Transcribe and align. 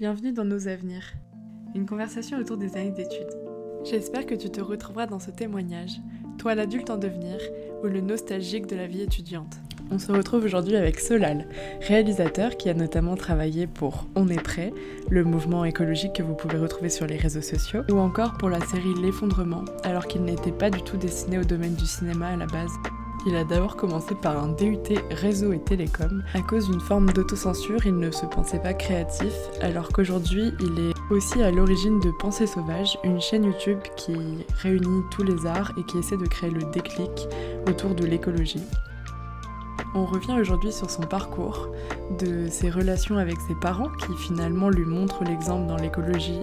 Bienvenue 0.00 0.32
dans 0.32 0.46
Nos 0.46 0.66
Avenirs, 0.66 1.12
une 1.74 1.84
conversation 1.84 2.38
autour 2.38 2.56
des 2.56 2.74
années 2.74 2.90
d'études. 2.90 3.36
J'espère 3.84 4.24
que 4.24 4.34
tu 4.34 4.48
te 4.48 4.62
retrouveras 4.62 5.04
dans 5.04 5.18
ce 5.18 5.30
témoignage, 5.30 6.00
toi 6.38 6.54
l'adulte 6.54 6.88
en 6.88 6.96
devenir 6.96 7.38
ou 7.82 7.86
le 7.86 8.00
nostalgique 8.00 8.66
de 8.66 8.76
la 8.76 8.86
vie 8.86 9.02
étudiante. 9.02 9.58
On 9.90 9.98
se 9.98 10.10
retrouve 10.10 10.44
aujourd'hui 10.44 10.76
avec 10.76 10.98
Solal, 10.98 11.46
réalisateur 11.82 12.56
qui 12.56 12.70
a 12.70 12.74
notamment 12.74 13.14
travaillé 13.14 13.66
pour 13.66 14.06
On 14.14 14.28
est 14.28 14.42
prêt, 14.42 14.72
le 15.10 15.22
mouvement 15.22 15.66
écologique 15.66 16.14
que 16.14 16.22
vous 16.22 16.34
pouvez 16.34 16.56
retrouver 16.56 16.88
sur 16.88 17.06
les 17.06 17.18
réseaux 17.18 17.42
sociaux, 17.42 17.82
ou 17.90 17.98
encore 17.98 18.38
pour 18.38 18.48
la 18.48 18.60
série 18.60 18.94
L'effondrement, 19.02 19.66
alors 19.84 20.06
qu'il 20.06 20.22
n'était 20.22 20.50
pas 20.50 20.70
du 20.70 20.80
tout 20.80 20.96
destiné 20.96 21.38
au 21.38 21.44
domaine 21.44 21.74
du 21.74 21.84
cinéma 21.84 22.28
à 22.28 22.36
la 22.36 22.46
base. 22.46 22.72
Il 23.26 23.36
a 23.36 23.44
d'abord 23.44 23.76
commencé 23.76 24.14
par 24.14 24.42
un 24.42 24.48
DUT 24.48 24.78
réseau 25.10 25.52
et 25.52 25.58
télécom. 25.58 26.22
À 26.32 26.40
cause 26.40 26.70
d'une 26.70 26.80
forme 26.80 27.12
d'autocensure, 27.12 27.84
il 27.84 27.96
ne 27.98 28.10
se 28.10 28.24
pensait 28.24 28.60
pas 28.60 28.72
créatif, 28.72 29.32
alors 29.60 29.88
qu'aujourd'hui, 29.88 30.52
il 30.60 30.88
est 30.88 31.14
aussi 31.14 31.42
à 31.42 31.50
l'origine 31.50 32.00
de 32.00 32.10
Pensée 32.18 32.46
Sauvage, 32.46 32.98
une 33.04 33.20
chaîne 33.20 33.44
YouTube 33.44 33.80
qui 33.96 34.46
réunit 34.62 35.02
tous 35.10 35.22
les 35.22 35.46
arts 35.46 35.72
et 35.76 35.84
qui 35.84 35.98
essaie 35.98 36.16
de 36.16 36.26
créer 36.26 36.50
le 36.50 36.62
déclic 36.72 37.28
autour 37.68 37.94
de 37.94 38.06
l'écologie. 38.06 38.62
On 39.94 40.06
revient 40.06 40.38
aujourd'hui 40.40 40.72
sur 40.72 40.88
son 40.88 41.02
parcours, 41.02 41.68
de 42.18 42.48
ses 42.48 42.70
relations 42.70 43.18
avec 43.18 43.36
ses 43.46 43.54
parents 43.56 43.90
qui 44.06 44.14
finalement 44.16 44.70
lui 44.70 44.84
montrent 44.84 45.24
l'exemple 45.24 45.66
dans 45.66 45.76
l'écologie 45.76 46.40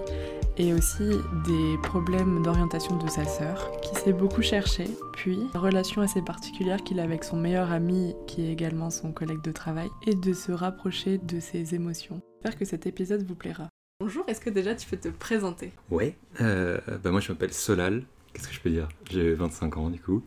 et 0.58 0.74
aussi 0.74 1.08
des 1.46 1.78
problèmes 1.82 2.42
d'orientation 2.42 2.96
de 2.96 3.08
sa 3.08 3.24
sœur 3.24 3.70
qui 3.80 3.94
s'est 3.94 4.12
beaucoup 4.12 4.42
cherché, 4.42 4.86
puis 5.12 5.38
la 5.54 5.60
relation 5.60 6.02
assez 6.02 6.20
particulière 6.20 6.82
qu'il 6.82 6.98
a 7.00 7.04
avec 7.04 7.24
son 7.24 7.36
meilleur 7.36 7.70
ami 7.70 8.14
qui 8.26 8.44
est 8.44 8.52
également 8.52 8.90
son 8.90 9.12
collègue 9.12 9.42
de 9.42 9.52
travail 9.52 9.88
et 10.06 10.14
de 10.14 10.32
se 10.32 10.50
rapprocher 10.50 11.18
de 11.18 11.40
ses 11.40 11.74
émotions. 11.74 12.20
J'espère 12.36 12.58
que 12.58 12.64
cet 12.64 12.86
épisode 12.86 13.22
vous 13.22 13.34
plaira. 13.34 13.68
Bonjour, 14.00 14.24
est-ce 14.28 14.40
que 14.40 14.50
déjà 14.50 14.74
tu 14.74 14.88
peux 14.88 14.96
te 14.96 15.08
présenter? 15.08 15.72
Ouais, 15.90 16.16
euh, 16.40 16.78
bah 17.02 17.10
moi 17.10 17.20
je 17.20 17.30
m'appelle 17.32 17.52
Solal, 17.52 18.04
qu'est-ce 18.32 18.48
que 18.48 18.54
je 18.54 18.60
peux 18.60 18.70
dire? 18.70 18.88
J'ai 19.10 19.34
25 19.34 19.76
ans 19.76 19.90
du 19.90 20.00
coup. 20.00 20.22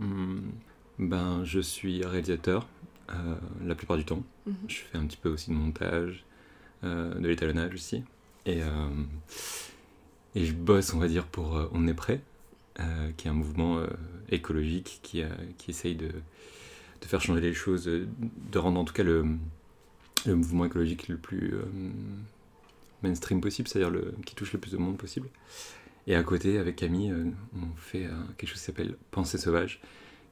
Hum, 0.00 0.42
ben, 0.98 1.44
je 1.44 1.60
suis 1.60 2.04
réalisateur 2.04 2.68
euh, 3.10 3.34
la 3.64 3.74
plupart 3.74 3.96
du 3.96 4.04
temps. 4.04 4.22
Mhm. 4.46 4.54
Je 4.68 4.76
fais 4.76 4.98
un 4.98 5.06
petit 5.06 5.16
peu 5.16 5.28
aussi 5.28 5.50
de 5.50 5.54
montage, 5.54 6.24
euh, 6.84 7.14
de 7.14 7.26
l'étalonnage 7.26 7.74
aussi. 7.74 8.04
Et, 8.46 8.62
euh, 8.62 8.88
et 10.34 10.44
je 10.44 10.52
bosse, 10.52 10.94
on 10.94 10.98
va 10.98 11.08
dire, 11.08 11.26
pour 11.26 11.56
euh, 11.56 11.68
On 11.72 11.86
est 11.86 11.94
prêt, 11.94 12.20
euh, 12.78 13.10
qui 13.16 13.26
est 13.26 13.30
un 13.30 13.34
mouvement 13.34 13.78
euh, 13.78 13.86
écologique 14.30 15.00
qui, 15.02 15.22
qui 15.58 15.70
essaye 15.70 15.94
de, 15.94 16.08
de 16.08 17.06
faire 17.06 17.20
changer 17.20 17.40
les 17.40 17.54
choses, 17.54 17.84
de, 17.84 18.58
rendre 18.58 18.80
en 18.80 18.84
tout 18.84 18.94
cas 18.94 19.02
le, 19.02 19.26
le 20.26 20.34
mouvement 20.34 20.64
écologique 20.64 21.08
le 21.08 21.16
plus 21.16 21.54
mainstream 23.02 23.40
possible, 23.40 23.68
c'est-à-dire 23.68 23.90
le, 23.90 24.14
qui 24.24 24.34
touche 24.34 24.52
le 24.52 24.60
plus 24.60 24.72
de 24.72 24.76
monde 24.76 24.96
possible. 24.96 25.28
Et 26.06 26.14
à 26.14 26.22
côté, 26.22 26.58
avec 26.58 26.76
Camille, 26.76 27.12
on 27.54 27.76
fait 27.76 28.08
quelque 28.36 28.48
chose 28.48 28.58
qui 28.58 28.64
s'appelle 28.64 28.96
Pensée 29.10 29.38
sauvage, 29.38 29.80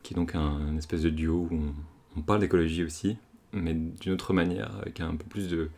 qui 0.03 0.15
est 0.15 0.17
donc 0.17 0.35
un, 0.35 0.41
un 0.41 0.77
espèce 0.77 1.03
de 1.03 1.11
duo 1.11 1.49
où 1.51 1.55
on, 1.55 1.75
on 2.17 2.23
parle 2.23 2.41
d'écologie 2.41 2.85
aussi, 2.85 3.17
mais 3.53 3.75
d'une 3.75 4.13
autre 4.13 4.33
manière, 4.33 4.77
avec 4.81 5.01
un 5.01 5.15
peu 5.17 5.25
plus 5.25 5.49
de, 5.49 5.71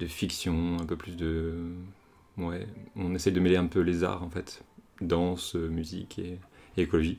de 0.00 0.06
fiction, 0.06 0.78
un 0.80 0.86
peu 0.86 0.96
plus 0.96 1.16
de... 1.16 1.54
Ouais, 2.38 2.66
on 2.96 3.14
essaye 3.14 3.32
de 3.32 3.40
mêler 3.40 3.56
un 3.56 3.66
peu 3.66 3.80
les 3.80 4.04
arts 4.04 4.22
en 4.22 4.30
fait, 4.30 4.62
danse, 5.00 5.54
musique 5.54 6.18
et, 6.18 6.38
écologie. 6.76 7.18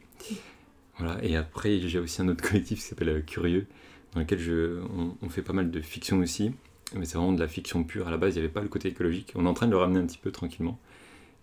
Voilà, 0.98 1.24
et 1.24 1.36
après 1.36 1.80
j'ai 1.88 2.00
aussi 2.00 2.22
un 2.22 2.28
autre 2.30 2.44
collectif 2.48 2.80
qui 2.80 2.86
s'appelle 2.86 3.10
euh, 3.10 3.22
Curieux, 3.22 3.68
dans 4.14 4.22
lequel 4.22 4.40
je, 4.40 4.82
on, 5.22 5.30
fait 5.30 5.44
pas 5.44 5.54
mal 5.54 5.70
de 5.70 5.82
fiction 5.82 6.18
aussi, 6.18 6.52
mais 6.96 7.06
c'est 7.06 7.18
vraiment 7.18 7.34
de 7.34 7.40
la 7.40 7.48
fiction 7.48 7.84
pure. 7.84 8.08
À 8.08 8.12
la 8.12 8.18
base, 8.18 8.36
il 8.36 8.40
n'y 8.40 8.46
avait 8.46 8.54
pas 8.54 8.62
le 8.62 8.68
côté 8.68 8.90
écologique. 8.90 9.34
On 9.36 9.46
est 9.46 9.50
en 9.50 9.54
train 9.54 9.68
de 9.68 9.72
le 9.72 9.78
ramener 9.78 10.00
un 10.00 10.06
petit 10.06 10.18
peu 10.18 10.32
tranquillement. 10.32 10.80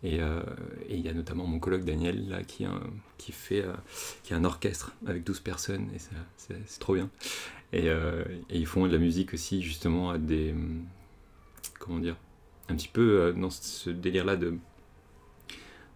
Et 0.02 0.20
euh, 0.20 0.40
il 0.88 1.00
y 1.00 1.08
a 1.08 1.12
notamment 1.12 1.46
mon 1.46 1.58
colloque 1.58 1.84
Daniel 1.84 2.28
là, 2.28 2.42
qui, 2.42 2.64
qui 3.18 3.32
fait 3.32 3.62
euh, 3.62 3.72
qui 4.22 4.32
a 4.32 4.36
un 4.36 4.44
orchestre 4.44 4.92
avec 5.06 5.24
12 5.24 5.40
personnes 5.40 5.88
et 5.94 5.98
c'est 6.36 6.80
trop 6.80 6.94
bien. 6.94 7.10
Et, 7.72 7.86
et 7.86 8.58
ils 8.58 8.66
font 8.66 8.86
de 8.86 8.92
la 8.92 8.98
musique 8.98 9.34
aussi 9.34 9.62
justement 9.62 10.10
à 10.10 10.18
des 10.18 10.52
hum, 10.52 10.84
comment 11.78 11.98
dire 11.98 12.16
un 12.70 12.76
petit 12.76 12.88
peu 12.88 13.20
euh, 13.20 13.32
dans 13.32 13.50
ce 13.50 13.90
délire 13.90 14.24
là 14.24 14.36
de 14.36 14.56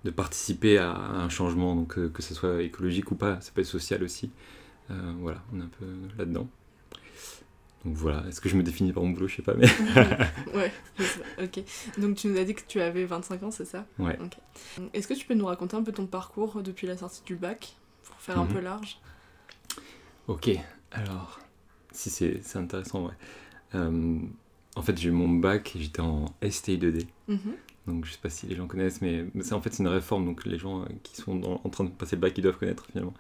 de 0.05 0.11
participer 0.11 0.77
à 0.79 0.93
un 0.95 1.29
changement 1.31 1.75
donc 1.75 1.97
euh, 1.99 2.09
que 2.11 2.23
ce 2.23 2.35
soit 2.35 2.63
écologique 2.63 3.11
ou 3.11 3.15
pas 3.15 3.41
ça 3.41 3.53
peut 3.55 3.63
être 3.63 3.67
social 3.67 4.03
aussi. 4.03 4.31
Euh, 4.91 5.13
voilà 5.19 5.43
on 5.53 5.61
est 5.61 5.65
un 5.65 5.71
peu 5.79 5.87
là 6.19 6.25
dedans 6.27 6.49
donc 7.87 7.95
voilà 7.97 8.23
est-ce 8.29 8.41
que 8.41 8.49
je 8.51 8.57
me 8.57 8.63
définis 8.63 8.93
par 8.93 9.03
mon 9.03 9.11
boulot? 9.11 9.29
Je 9.29 9.37
sais 9.37 9.43
pas 9.43 9.55
mais 9.55 9.67
ouais, 10.55 10.73
je 10.99 11.05
sais 11.05 11.21
pas, 11.37 11.45
ok. 11.45 11.65
Donc 11.99 12.17
tu 12.17 12.29
nous 12.29 12.39
as 12.39 12.45
dit 12.45 12.55
que 12.55 12.63
tu 12.67 12.81
avais 12.81 13.05
25 13.05 13.43
ans, 13.45 13.51
c'est 13.51 13.65
ça? 13.65 13.87
Ouais. 13.99 14.19
Ok. 14.23 14.37
Est-ce 14.95 15.07
que 15.09 15.15
tu 15.15 15.27
peux 15.27 15.35
nous 15.35 15.47
raconter 15.47 15.77
un 15.77 15.83
peu 15.83 15.93
ton 15.93 16.07
parcours 16.07 16.63
depuis 16.63 16.87
la 16.87 16.97
sortie 16.97 17.23
du 17.25 17.37
bac 17.37 17.75
Pour 18.05 18.17
faire 18.21 18.39
un 18.39 18.45
Mhm. 18.45 18.53
peu 18.53 18.61
large? 18.61 18.99
Ok, 20.29 20.51
alors, 20.93 21.41
si 21.93 22.09
c'est 22.09 22.41
c'est 22.43 22.59
intéressant, 22.59 23.07
ouais. 23.07 23.13
Euh, 23.75 24.19
en 24.77 24.83
fait, 24.83 24.99
j'ai 24.99 25.09
eu 25.09 25.13
mon 25.13 25.29
bac 25.29 25.75
et 25.77 25.81
j'étais 25.81 26.01
en 26.01 26.27
STI 26.43 26.79
2D. 26.79 27.07
Mhm. 27.29 27.39
Donc, 27.87 28.07
je 28.07 28.13
sais 28.13 28.19
pas 28.23 28.31
si 28.31 28.47
les 28.47 28.57
gens 28.57 28.67
connaissent, 28.67 29.03
mais 29.03 29.27
c'est 29.43 29.53
en 29.53 29.61
fait 29.61 29.79
une 29.79 29.89
réforme. 29.89 30.25
Donc, 30.25 30.47
les 30.47 30.59
gens 30.59 30.85
qui 31.03 31.17
sont 31.17 31.37
dans- 31.37 31.61
en 31.65 31.69
train 31.69 31.85
de 31.85 31.91
passer 31.91 32.17
le 32.17 32.21
bac, 32.23 32.33
ils 32.37 32.43
doivent 32.43 32.57
connaître 32.59 32.87
finalement. 32.87 33.15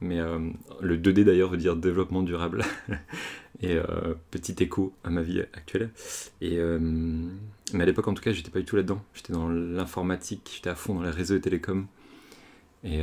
Mais 0.00 0.18
euh, 0.20 0.38
le 0.80 0.98
2D 0.98 1.24
d'ailleurs 1.24 1.48
veut 1.50 1.56
dire 1.56 1.76
développement 1.76 2.22
durable. 2.22 2.62
et 3.62 3.76
euh, 3.76 4.14
petit 4.30 4.54
écho 4.62 4.92
à 5.04 5.10
ma 5.10 5.22
vie 5.22 5.40
actuelle. 5.40 5.90
Et, 6.40 6.58
euh, 6.58 6.78
mais 7.72 7.82
à 7.82 7.86
l'époque, 7.86 8.08
en 8.08 8.14
tout 8.14 8.22
cas, 8.22 8.32
j'étais 8.32 8.50
pas 8.50 8.58
du 8.58 8.64
tout 8.64 8.76
là-dedans. 8.76 9.02
J'étais 9.14 9.32
dans 9.32 9.48
l'informatique, 9.48 10.50
j'étais 10.56 10.70
à 10.70 10.74
fond 10.74 10.94
dans 10.94 11.02
les 11.02 11.10
réseaux 11.10 11.36
et 11.36 11.40
télécoms. 11.40 11.86
Et 12.84 13.00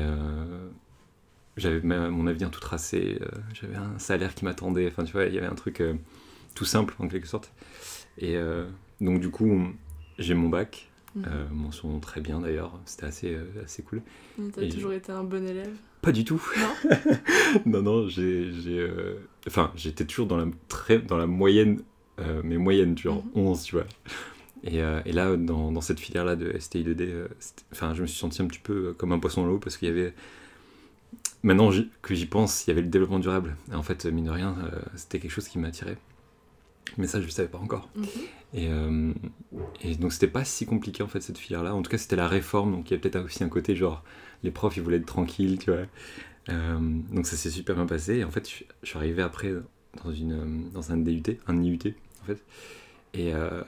j'avais 1.55 1.79
mon 1.81 2.27
avenir 2.27 2.51
tout 2.51 2.59
tracé, 2.59 3.19
j'avais 3.53 3.75
un 3.75 3.97
salaire 3.97 4.35
qui 4.35 4.43
m'attendait, 4.45 4.87
enfin 4.87 5.03
tu 5.05 5.13
vois, 5.13 5.25
il 5.25 5.33
y 5.33 5.37
avait 5.37 5.47
un 5.47 5.55
truc 5.55 5.81
tout 6.55 6.65
simple 6.65 6.95
en 6.99 7.07
quelque 7.07 7.27
sorte. 7.27 7.51
Et 8.17 8.35
euh, 8.35 8.65
donc 9.01 9.19
du 9.19 9.29
coup, 9.29 9.61
j'ai 10.17 10.33
mon 10.33 10.49
bac, 10.49 10.85
Mhm. 11.15 11.23
euh, 11.27 11.45
mention 11.51 11.99
très 11.99 12.21
bien 12.21 12.39
d'ailleurs, 12.39 12.79
c'était 12.85 13.05
assez, 13.07 13.33
euh, 13.33 13.45
assez 13.65 13.81
cool. 13.81 14.01
T'as 14.53 14.67
toujours 14.67 14.93
été 14.93 15.11
un 15.11 15.23
bon 15.23 15.43
élève 15.47 15.73
Pas 16.03 16.11
du 16.11 16.23
tout. 16.23 16.41
Non 16.59 16.99
non, 17.65 17.81
non, 17.81 18.07
j'ai, 18.07 18.51
euh, 18.67 19.15
enfin, 19.47 19.71
j'étais 19.75 20.05
toujours 20.05 20.27
dans 20.27 20.37
la, 20.37 20.45
très, 20.67 20.99
dans 20.99 21.17
la 21.17 21.25
moyenne, 21.27 21.81
mais 22.43 22.57
moyenne, 22.57 22.97
genre 22.97 23.23
Mhm. 23.33 23.47
11, 23.47 23.63
tu 23.63 23.75
vois. 23.75 23.85
Et, 24.63 24.77
et 24.79 25.13
là, 25.13 25.35
dans, 25.37 25.71
dans 25.71 25.81
cette 25.81 25.99
filière-là 26.01 26.35
de 26.35 26.51
STI2D, 26.51 27.01
euh, 27.01 27.27
c'était- 27.39 27.63
enfin, 27.71 27.93
je 27.95 28.01
me 28.01 28.07
suis 28.07 28.19
senti 28.19 28.41
un 28.41 28.45
petit 28.47 28.59
peu 28.59 28.93
comme 28.97 29.11
un 29.13 29.19
poisson 29.19 29.41
dans 29.43 29.47
l'eau 29.47 29.57
parce 29.57 29.77
qu'il 29.77 29.87
y 29.87 29.91
avait. 29.91 30.13
Maintenant 31.41 31.71
que 32.01 32.13
j'y 32.13 32.25
pense, 32.25 32.67
il 32.67 32.69
y 32.69 32.71
avait 32.71 32.81
le 32.81 32.89
développement 32.89 33.19
durable. 33.19 33.55
Et 33.71 33.75
en 33.75 33.83
fait, 33.83 34.05
mine 34.05 34.25
de 34.25 34.29
rien, 34.31 34.55
c'était 34.95 35.19
quelque 35.19 35.31
chose 35.31 35.47
qui 35.47 35.57
m'attirait. 35.57 35.97
Mais 36.97 37.07
ça, 37.07 37.19
je 37.21 37.25
ne 37.25 37.31
savais 37.31 37.47
pas 37.49 37.57
encore. 37.59 37.89
Mhm. 37.95 38.05
Et, 38.53 38.67
euh, 38.67 39.13
et 39.81 39.95
donc 39.95 40.11
c'était 40.11 40.27
pas 40.27 40.43
si 40.43 40.65
compliqué 40.65 41.03
en 41.03 41.07
fait 41.07 41.21
cette 41.21 41.37
filière-là. 41.37 41.75
En 41.75 41.81
tout 41.83 41.91
cas 41.91 41.97
c'était 41.99 42.15
la 42.15 42.27
réforme, 42.27 42.71
donc 42.71 42.89
il 42.89 42.93
y 42.95 42.97
a 42.97 42.99
peut-être 42.99 43.23
aussi 43.23 43.43
un 43.43 43.49
côté 43.49 43.75
genre 43.75 44.03
les 44.43 44.49
profs 44.51 44.75
ils 44.77 44.81
voulaient 44.83 44.97
être 44.97 45.05
tranquilles, 45.05 45.59
tu 45.59 45.69
vois. 45.71 45.81
Euh, 46.49 46.79
donc 47.11 47.27
ça 47.27 47.35
s'est 47.35 47.51
super 47.51 47.75
bien 47.75 47.85
passé. 47.85 48.15
Et 48.17 48.23
en 48.23 48.31
fait 48.31 48.49
je, 48.49 48.63
je 48.81 48.87
suis 48.89 48.97
arrivé 48.97 49.21
après 49.21 49.53
dans, 50.03 50.11
une, 50.11 50.31
euh, 50.33 50.69
dans 50.73 50.91
un 50.91 50.97
DUT, 50.97 51.21
un 51.47 51.61
IUT 51.61 51.93
en 52.23 52.25
fait. 52.25 52.43
Et, 53.13 53.33
euh, 53.35 53.61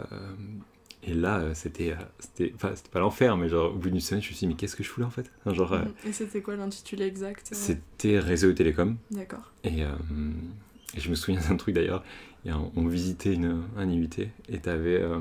et 1.04 1.14
là 1.14 1.54
c'était, 1.54 1.96
c'était, 2.18 2.52
enfin 2.56 2.72
c'était 2.74 2.90
pas 2.90 3.00
l'enfer, 3.02 3.38
mais 3.38 3.50
genre 3.50 3.74
au 3.74 3.78
bout 3.78 3.92
d'une 3.92 4.00
semaine 4.00 4.24
je 4.24 4.30
me 4.30 4.34
suis 4.34 4.48
dit 4.48 4.52
mais 4.52 4.56
qu'est-ce 4.58 4.76
que 4.76 4.84
je 4.84 4.90
fous 4.90 5.02
là 5.02 5.06
en 5.08 5.12
fait? 5.12 5.32
Genre 5.46 5.74
Mhm. 5.76 5.94
Et 6.08 6.12
c'était 6.14 6.42
quoi 6.42 6.56
l'intitulé 6.56 7.06
exact? 7.06 7.50
c'était 7.52 8.18
réseau 8.18 8.50
et 8.50 8.56
télécom. 8.56 8.98
D'accord. 9.12 9.52
Et, 9.64 9.82
et 9.82 11.00
je 11.00 11.10
me 11.10 11.16
souviens 11.16 11.40
d'un 11.48 11.56
truc 11.56 11.74
d'ailleurs, 11.76 12.04
on 12.46 12.88
visitait 12.88 13.34
une, 13.34 13.62
un 13.78 13.90
IUT 13.90 14.10
et 14.50 14.58
t'avais 14.60 15.00
euh, 15.00 15.20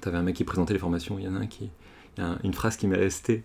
t'avais 0.00 0.16
un 0.16 0.22
mec 0.22 0.36
qui 0.36 0.44
présentait 0.44 0.72
les 0.72 0.78
formations, 0.78 1.18
il 1.18 1.24
y 1.24 1.28
en 1.28 1.34
a 1.34 1.40
un 1.40 1.46
qui... 1.46 1.70
Y 2.16 2.20
a 2.20 2.38
une 2.42 2.54
phrase 2.54 2.76
qui 2.76 2.86
m'est 2.88 2.96
restée 2.96 3.44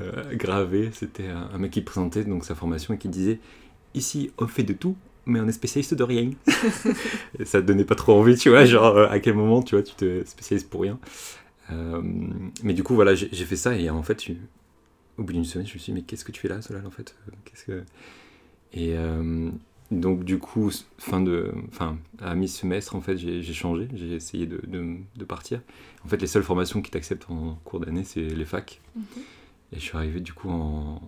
euh, 0.00 0.34
gravée, 0.34 0.90
c'était 0.92 1.28
un, 1.28 1.58
mec 1.58 1.70
qui 1.70 1.80
présentait 1.80 2.24
donc 2.24 2.44
sa 2.44 2.54
formation 2.54 2.94
et 2.94 2.98
qui 2.98 3.08
disait 3.08 3.40
«Ici, 3.94 4.30
on 4.38 4.46
fait 4.46 4.62
de 4.62 4.72
tout, 4.72 4.96
mais 5.26 5.40
on 5.40 5.48
est 5.48 5.52
spécialiste 5.52 5.94
de 5.94 6.04
rien.» 6.04 6.30
Et 7.38 7.44
ça 7.44 7.60
te 7.60 7.66
donnait 7.66 7.84
pas 7.84 7.94
trop 7.94 8.14
envie, 8.14 8.36
tu 8.36 8.50
vois, 8.50 8.64
genre 8.64 8.96
euh, 8.96 9.08
à 9.08 9.18
quel 9.20 9.34
moment, 9.34 9.62
tu 9.62 9.74
vois, 9.74 9.82
tu 9.82 9.94
te 9.94 10.24
spécialises 10.24 10.64
pour 10.64 10.82
rien. 10.82 10.98
Euh, 11.70 12.02
mais 12.62 12.74
du 12.74 12.82
coup, 12.82 12.94
voilà, 12.94 13.14
j'ai 13.14 13.44
fait 13.44 13.56
ça 13.56 13.74
et 13.76 13.88
en 13.90 14.02
fait, 14.02 14.24
au 15.18 15.22
bout 15.22 15.32
d'une 15.32 15.44
semaine, 15.44 15.66
je 15.66 15.74
me 15.74 15.78
suis 15.78 15.92
dit 15.92 16.00
«Mais 16.00 16.02
qu'est-ce 16.02 16.24
que 16.24 16.32
tu 16.32 16.40
fais 16.40 16.48
là, 16.48 16.60
Solal, 16.62 16.86
en 16.86 16.90
fait? 16.90 17.16
Qu'est-ce 17.44 17.64
que...» 17.64 17.82
Et 18.72 18.94
euh, 18.96 19.50
donc 19.90 20.24
du 20.24 20.38
coup, 20.38 20.70
fin 20.98 21.20
de, 21.20 21.52
enfin, 21.68 21.98
à 22.20 22.34
mi-semestre, 22.34 22.94
en 22.94 23.00
fait, 23.00 23.16
j'ai 23.16 23.42
changé, 23.42 23.88
j'ai 23.92 24.12
essayé 24.14 24.46
de, 24.46 24.60
de, 24.66 24.96
de 25.16 25.24
partir. 25.24 25.60
En 26.04 26.08
fait, 26.08 26.20
les 26.20 26.28
seules 26.28 26.44
formations 26.44 26.80
qui 26.80 26.90
t'acceptent 26.90 27.28
en 27.30 27.56
cours 27.64 27.80
d'année, 27.80 28.04
c'est 28.04 28.22
les 28.22 28.44
facs. 28.44 28.80
Et 29.72 29.76
je 29.76 29.80
suis 29.80 29.96
arrivé 29.96 30.20
du 30.20 30.32
coup 30.32 30.50
en, 30.50 31.00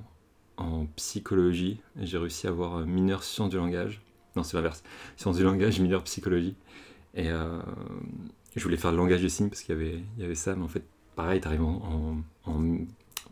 en 0.56 0.86
psychologie, 0.96 1.80
j'ai 2.00 2.18
réussi 2.18 2.46
à 2.46 2.50
avoir 2.50 2.78
euh, 2.78 2.84
mineur 2.84 3.22
sciences 3.24 3.50
du 3.50 3.56
langage. 3.56 4.00
Non, 4.36 4.42
c'est 4.42 4.56
l'inverse. 4.56 4.82
Sciences 5.16 5.36
du 5.36 5.44
langage, 5.44 5.80
mineur 5.80 6.02
psychologie. 6.04 6.56
Et, 7.14 7.28
euh, 7.28 7.60
je 8.56 8.62
voulais 8.62 8.76
faire 8.76 8.90
le 8.90 8.98
langage 8.98 9.22
de 9.22 9.28
signes 9.28 9.48
parce 9.48 9.62
qu'il 9.62 9.76
y 9.76 10.20
y 10.20 10.24
avait 10.24 10.34
ça, 10.34 10.54
mais 10.54 10.62
en 10.62 10.68
fait, 10.68 10.84
pareil, 11.16 11.40
t'arrives 11.40 11.62
en, 11.62 12.22
en, 12.46 12.50
en 12.50 12.76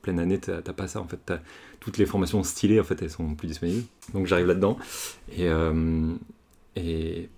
pleine 0.03 0.19
année, 0.19 0.39
t'as 0.39 0.61
pas 0.63 0.89
ça. 0.89 1.01
En 1.01 1.07
fait, 1.09 1.19
t'as- 1.25 1.41
toutes 1.81 1.99
les 1.99 2.07
formations 2.07 2.43
stylées, 2.43 2.81
en 2.81 2.85
fait, 2.85 3.01
elles 3.03 3.11
sont 3.11 3.35
plus 3.35 3.49
disponibles. 3.49 3.85
Donc 4.15 4.27
j'arrive 4.27 4.47
là-dedans 4.47 4.79
et, 5.37 5.49
euh, 5.49 6.15
et 6.77 7.29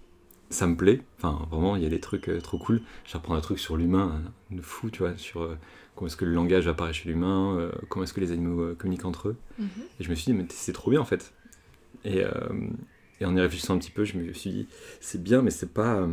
ça 0.50 0.67
me 0.67 0.76
plaît. 0.76 1.00
Enfin, 1.19 1.47
vraiment, 1.50 1.76
il 1.76 1.82
y 1.82 1.87
a 1.87 1.88
des 1.88 2.00
trucs 2.00 2.29
euh, 2.29 2.41
trop 2.41 2.59
cool. 2.59 2.82
J'apprends 3.06 3.35
un 3.35 3.41
truc 3.41 3.59
sur 3.59 3.76
l'humain 3.76 4.23
euh, 4.53 4.56
de 4.56 4.62
fou, 4.62 4.91
tu 4.91 5.00
vois, 5.00 5.17
sur 5.17 5.43
euh, 5.43 5.56
comment 5.97 6.06
est-ce 6.09 6.17
que 6.17 6.25
le 6.25 6.32
langage 6.35 6.69
apparaît 6.69 6.93
chez 6.93 7.09
l'humain, 7.09 7.56
euh, 7.59 7.73
comment 7.88 8.05
est-ce 8.05 8.12
que 8.14 8.20
les 8.20 8.32
animaux 8.32 8.75
communiquent 8.76 9.05
entre 9.06 9.29
eux. 9.31 9.37
Mhm. 9.58 9.67
Et 10.00 10.05
je 10.05 10.11
me 10.11 10.15
suis 10.15 10.32
dit, 10.32 10.38
mais 10.38 10.47
c'est 10.50 10.73
trop 10.73 10.91
bien 10.91 11.00
en 11.00 11.05
fait. 11.05 11.32
Et, 12.05 12.23
et 13.20 13.25
en 13.25 13.37
y 13.37 13.41
réfléchissant 13.41 13.75
un 13.76 13.79
petit 13.79 13.93
peu, 13.93 14.05
je 14.05 14.19
me 14.19 14.32
suis 14.32 14.50
dit, 14.50 14.69
c'est 15.00 15.23
bien, 15.23 15.43
mais 15.43 15.50
c'est 15.50 15.73
pas. 15.73 16.08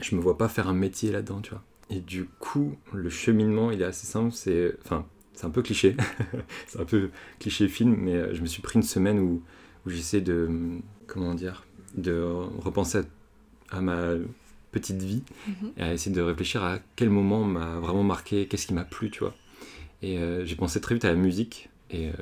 je 0.00 0.16
me 0.16 0.20
vois 0.20 0.36
pas 0.38 0.48
faire 0.48 0.68
un 0.68 0.74
métier 0.74 1.10
là-dedans, 1.12 1.40
tu 1.40 1.50
vois. 1.50 1.62
Et 1.90 2.00
du 2.00 2.24
coup, 2.24 2.76
le 2.92 3.10
cheminement, 3.10 3.70
il 3.70 3.82
est 3.82 3.84
assez 3.86 4.06
simple. 4.06 4.32
C'est, 4.32 4.74
enfin, 4.84 5.06
c'est 5.34 5.46
un 5.46 5.50
peu 5.50 5.62
cliché. 5.62 5.96
c'est 6.66 6.80
un 6.80 6.84
peu 6.84 7.10
cliché 7.38 7.68
film, 7.68 7.94
mais 7.98 8.14
euh, 8.14 8.34
je 8.34 8.40
me 8.42 8.46
suis 8.46 8.62
pris 8.62 8.76
une 8.76 8.82
semaine 8.82 9.18
où, 9.18 9.42
où 9.86 9.90
j'essaie 9.90 10.20
de. 10.20 10.48
Comment 11.06 11.34
dire 11.34 11.64
De 11.96 12.22
repenser 12.60 12.98
à, 13.70 13.78
à 13.78 13.80
ma 13.80 14.12
petite 14.70 15.02
vie 15.02 15.22
Mhm. 15.46 15.72
et 15.76 15.82
à 15.82 15.92
essayer 15.92 16.14
de 16.14 16.22
réfléchir 16.22 16.62
à 16.64 16.78
quel 16.96 17.10
moment 17.10 17.44
m'a 17.44 17.78
vraiment 17.78 18.02
marqué, 18.04 18.46
qu'est-ce 18.46 18.66
qui 18.66 18.74
m'a 18.74 18.84
plu, 18.84 19.10
tu 19.10 19.20
vois. 19.20 19.34
Et 20.02 20.18
euh, 20.18 20.44
j'ai 20.46 20.56
pensé 20.56 20.80
très 20.80 20.94
vite 20.94 21.04
à 21.04 21.08
la 21.08 21.14
musique, 21.14 21.68
et 21.90 22.08
euh, 22.08 22.12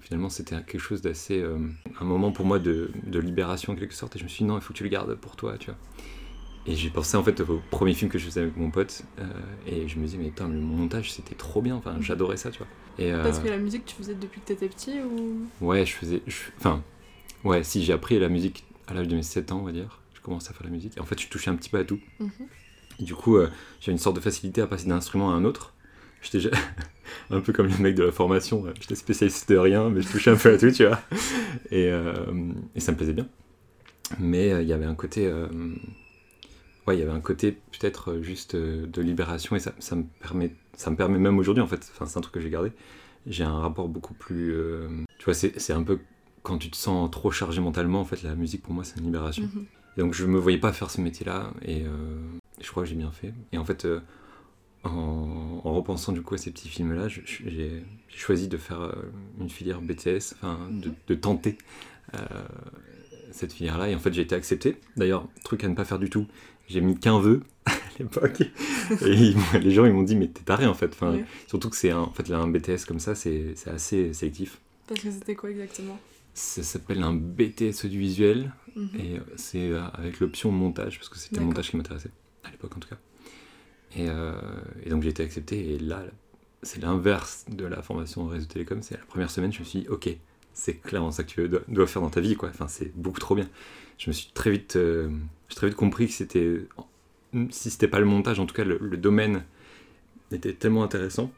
finalement 0.00 0.28
c'était 0.30 0.54
quelque 0.62 0.78
chose 0.78 1.02
d'assez... 1.02 1.40
euh, 1.40 1.58
un 2.00 2.04
moment 2.04 2.30
pour 2.30 2.46
moi 2.46 2.58
de, 2.60 2.90
de 3.04 3.18
libération 3.18 3.72
en 3.72 3.76
quelque 3.76 3.94
sorte, 3.94 4.14
et 4.16 4.18
je 4.20 4.24
me 4.24 4.28
suis 4.28 4.44
dit 4.44 4.48
non, 4.48 4.56
il 4.56 4.60
faut 4.62 4.72
que 4.72 4.78
tu 4.78 4.84
le 4.84 4.88
gardes 4.90 5.14
pour 5.16 5.34
toi, 5.36 5.58
tu 5.58 5.66
vois. 5.66 5.78
Et 6.68 6.76
j'ai 6.76 6.90
pensé 6.90 7.16
en 7.16 7.24
fait 7.24 7.40
au 7.40 7.60
premier 7.70 7.94
film 7.94 8.10
que 8.10 8.18
je 8.18 8.26
faisais 8.26 8.42
avec 8.42 8.56
mon 8.56 8.70
pote, 8.70 9.02
euh, 9.18 9.24
et 9.66 9.88
je 9.88 9.98
me 9.98 10.04
disais 10.04 10.18
mais 10.18 10.28
putain, 10.28 10.48
le 10.48 10.60
montage 10.60 11.12
c'était 11.12 11.34
trop 11.34 11.62
bien, 11.62 11.74
enfin 11.76 11.96
j'adorais 12.00 12.36
ça, 12.36 12.50
tu 12.50 12.58
vois. 12.58 12.66
Et, 12.98 13.10
euh, 13.10 13.22
Parce 13.22 13.38
que 13.38 13.48
la 13.48 13.56
musique, 13.58 13.86
tu 13.86 13.94
faisais 13.94 14.14
depuis 14.14 14.40
que 14.40 14.46
t'étais 14.46 14.68
petit 14.68 15.00
ou? 15.00 15.46
Ouais, 15.64 15.86
je 15.86 15.92
faisais. 15.94 16.20
je- 16.26 16.36
Enfin, 16.58 16.82
ouais, 17.44 17.64
si 17.64 17.84
j'ai 17.84 17.92
appris 17.94 18.18
la 18.18 18.28
musique 18.28 18.64
à 18.86 18.92
l'âge 18.94 19.08
de 19.08 19.16
mes 19.16 19.22
7 19.22 19.50
ans, 19.52 19.60
on 19.60 19.64
va 19.64 19.72
dire. 19.72 20.00
Je 20.14 20.20
commençais 20.20 20.50
à 20.50 20.52
faire 20.52 20.64
la 20.66 20.72
musique. 20.72 20.96
Et 20.96 21.00
en 21.00 21.04
fait, 21.04 21.18
je 21.18 21.28
touchais 21.28 21.48
un 21.50 21.54
petit 21.56 21.70
peu 21.70 21.78
à 21.78 21.84
tout. 21.84 22.00
Mhm. 22.20 22.30
Et 23.00 23.04
du 23.04 23.14
coup, 23.14 23.36
euh, 23.36 23.48
j'avais 23.80 23.92
une 23.92 23.98
sorte 23.98 24.16
de 24.16 24.20
facilité 24.20 24.60
à 24.60 24.66
passer 24.66 24.88
d'un 24.88 24.96
instrument 24.96 25.30
à 25.30 25.34
un 25.34 25.44
autre. 25.44 25.74
J'étais 26.20 26.40
ja- 26.40 26.50
un 27.30 27.40
peu 27.40 27.52
comme 27.52 27.68
le 27.68 27.78
mec 27.78 27.94
de 27.94 28.02
la 28.02 28.12
formation. 28.12 28.64
J'étais 28.80 28.96
spécialiste 28.96 29.48
de 29.48 29.56
rien, 29.56 29.88
mais 29.88 30.02
je 30.02 30.08
touchais 30.08 30.30
un 30.32 30.36
peu 30.36 30.52
à 30.52 30.58
tout, 30.58 30.70
tu 30.72 30.84
vois. 30.86 31.00
Et, 31.70 31.90
et 32.74 32.80
ça 32.80 32.92
me 32.92 32.96
plaisait 32.96 33.12
bien. 33.14 33.28
Mais 34.18 34.48
il 34.62 34.68
y 34.68 34.72
avait 34.72 34.86
un 34.86 34.94
côté. 34.96 35.32
Ouais, 36.88 36.96
il 36.96 37.00
y 37.00 37.02
avait 37.02 37.12
un 37.12 37.20
côté 37.20 37.52
peut-être 37.52 38.12
euh, 38.12 38.22
juste 38.22 38.54
euh, 38.54 38.86
de 38.86 39.02
libération 39.02 39.54
et 39.56 39.60
ça, 39.60 39.72
ça 39.78 39.94
me 39.94 40.04
permet, 40.20 40.54
ça 40.74 40.90
me 40.90 40.96
permet 40.96 41.18
même 41.18 41.38
aujourd'hui 41.38 41.62
en 41.62 41.66
fait. 41.66 41.86
Enfin, 41.92 42.06
c'est 42.06 42.16
un 42.16 42.22
truc 42.22 42.32
que 42.34 42.40
j'ai 42.40 42.48
gardé. 42.48 42.72
J'ai 43.26 43.44
un 43.44 43.58
rapport 43.60 43.88
beaucoup 43.88 44.14
plus. 44.14 44.52
euh, 44.54 44.88
Tu 45.18 45.26
vois, 45.26 45.34
c'est 45.34 45.58
c'est 45.60 45.74
un 45.74 45.82
peu 45.82 45.98
quand 46.42 46.56
tu 46.56 46.70
te 46.70 46.76
sens 46.76 47.10
trop 47.10 47.30
chargé 47.30 47.60
mentalement. 47.60 48.00
En 48.00 48.04
fait, 48.06 48.22
la 48.22 48.34
musique 48.34 48.62
pour 48.62 48.72
moi 48.72 48.84
c'est 48.84 48.98
une 48.98 49.04
libération. 49.04 49.42
Mhm. 49.54 49.66
Et 49.96 50.00
donc 50.00 50.14
je 50.14 50.24
me 50.24 50.38
voyais 50.38 50.56
pas 50.58 50.72
faire 50.72 50.90
ce 50.90 51.02
métier-là 51.02 51.52
et 51.62 51.82
euh, 51.84 51.90
je 52.60 52.70
crois 52.70 52.84
que 52.84 52.88
j'ai 52.88 52.94
bien 52.94 53.10
fait. 53.12 53.34
Et 53.52 53.58
en 53.58 53.64
fait, 53.66 53.84
euh, 53.84 54.00
en, 54.84 55.60
en 55.64 55.74
repensant 55.74 56.12
du 56.12 56.22
coup 56.22 56.36
à 56.36 56.38
ces 56.38 56.50
petits 56.52 56.68
films-là, 56.68 57.08
j'ai 57.08 57.82
choisi 58.08 58.48
de 58.48 58.56
faire 58.56 58.94
une 59.40 59.50
filière 59.50 59.82
BTS, 59.82 60.34
enfin 60.36 60.58
de, 60.70 60.88
Mhm. 60.88 60.94
de 61.08 61.14
tenter 61.16 61.58
cette 63.32 63.52
filière-là. 63.52 63.90
Et 63.90 63.94
en 63.94 63.98
fait, 63.98 64.12
j'ai 64.14 64.22
été 64.22 64.34
accepté. 64.34 64.78
D'ailleurs, 64.96 65.28
truc 65.44 65.64
à 65.64 65.68
ne 65.68 65.74
pas 65.74 65.84
faire 65.84 65.98
du 65.98 66.08
tout, 66.08 66.26
j'ai 66.68 66.80
mis 66.80 66.98
qu'un 66.98 67.18
vœu 67.18 67.42
à 67.66 67.72
l'époque. 67.98 68.40
et 69.02 69.12
ils 69.12 69.36
les 69.60 69.70
gens 69.70 69.84
ils 69.84 69.92
m'ont 69.92 70.02
dit 70.02 70.16
mais 70.16 70.28
t'es 70.28 70.42
taré 70.42 70.66
en 70.66 70.74
fait. 70.74 70.92
Enfin. 70.92 71.18
Surtout 71.46 71.70
que 71.70 71.76
c'est 71.76 71.90
un, 71.90 72.00
en 72.00 72.12
fait 72.12 72.28
là, 72.28 72.38
un 72.38 72.48
BTS 72.48 72.84
comme 72.86 73.00
ça, 73.00 73.14
c'est 73.14 73.52
c'est 73.56 73.70
assez 73.70 74.12
sélectif. 74.12 74.58
Parce 74.86 75.00
que 75.00 75.10
c'était 75.10 75.34
quoi 75.34 75.50
exactement? 75.50 75.98
Ça 76.34 76.62
s'appelle 76.62 77.02
un 77.02 77.14
BTS 77.14 77.84
audiovisuel. 77.84 78.52
Mhm. 78.76 78.88
Et 78.98 79.16
euh, 79.16 79.20
c'est 79.36 79.70
euh, 79.70 79.82
avec 79.92 80.20
l'option 80.20 80.52
montage, 80.52 80.98
parce 80.98 81.08
que 81.08 81.18
c'était 81.18 81.40
le 81.40 81.46
montage 81.46 81.70
qui 81.70 81.76
m'intéressait, 81.76 82.10
à 82.44 82.50
l'époque 82.50 82.76
en 82.76 82.80
tout 82.80 82.88
cas. 82.88 82.98
Et, 83.96 84.08
euh, 84.08 84.32
et 84.84 84.90
donc 84.90 85.02
j'ai 85.02 85.08
été 85.08 85.22
accepté, 85.22 85.74
et 85.74 85.78
là, 85.78 86.04
c'est 86.62 86.80
l'inverse 86.80 87.44
de 87.48 87.64
la 87.64 87.82
formation 87.82 88.22
en 88.22 88.26
réseau 88.26 88.46
télécom. 88.46 88.82
C'est 88.82 88.96
la 88.96 89.04
première 89.04 89.30
semaine, 89.30 89.52
je 89.52 89.60
me 89.60 89.64
suis 89.64 89.80
dit, 89.80 89.88
ok, 89.88 90.08
c'est 90.52 90.74
clairement 90.74 91.10
ça 91.10 91.24
que 91.24 91.28
tu 91.28 91.48
dois, 91.48 91.60
dois 91.68 91.86
faire 91.86 92.02
dans 92.02 92.10
ta 92.10 92.20
vie, 92.20 92.36
quoi. 92.36 92.50
Enfin, 92.50 92.68
c'est 92.68 92.96
beaucoup 92.96 93.20
trop 93.20 93.34
bien. 93.34 93.48
Je 93.98 94.10
me 94.10 94.12
suis 94.12 94.30
très 94.32 94.50
vite, 94.50 94.76
euh, 94.76 95.10
très 95.50 95.66
vite 95.68 95.76
compris 95.76 96.06
que 96.06 96.12
c'était, 96.12 96.66
si 97.50 97.70
c'était 97.70 97.88
pas 97.88 97.98
le 98.00 98.06
montage, 98.06 98.38
en 98.40 98.46
tout 98.46 98.54
cas, 98.54 98.64
le, 98.64 98.78
le 98.80 98.96
domaine 98.96 99.44
était 100.32 100.52
tellement 100.54 100.84
intéressant. 100.84 101.30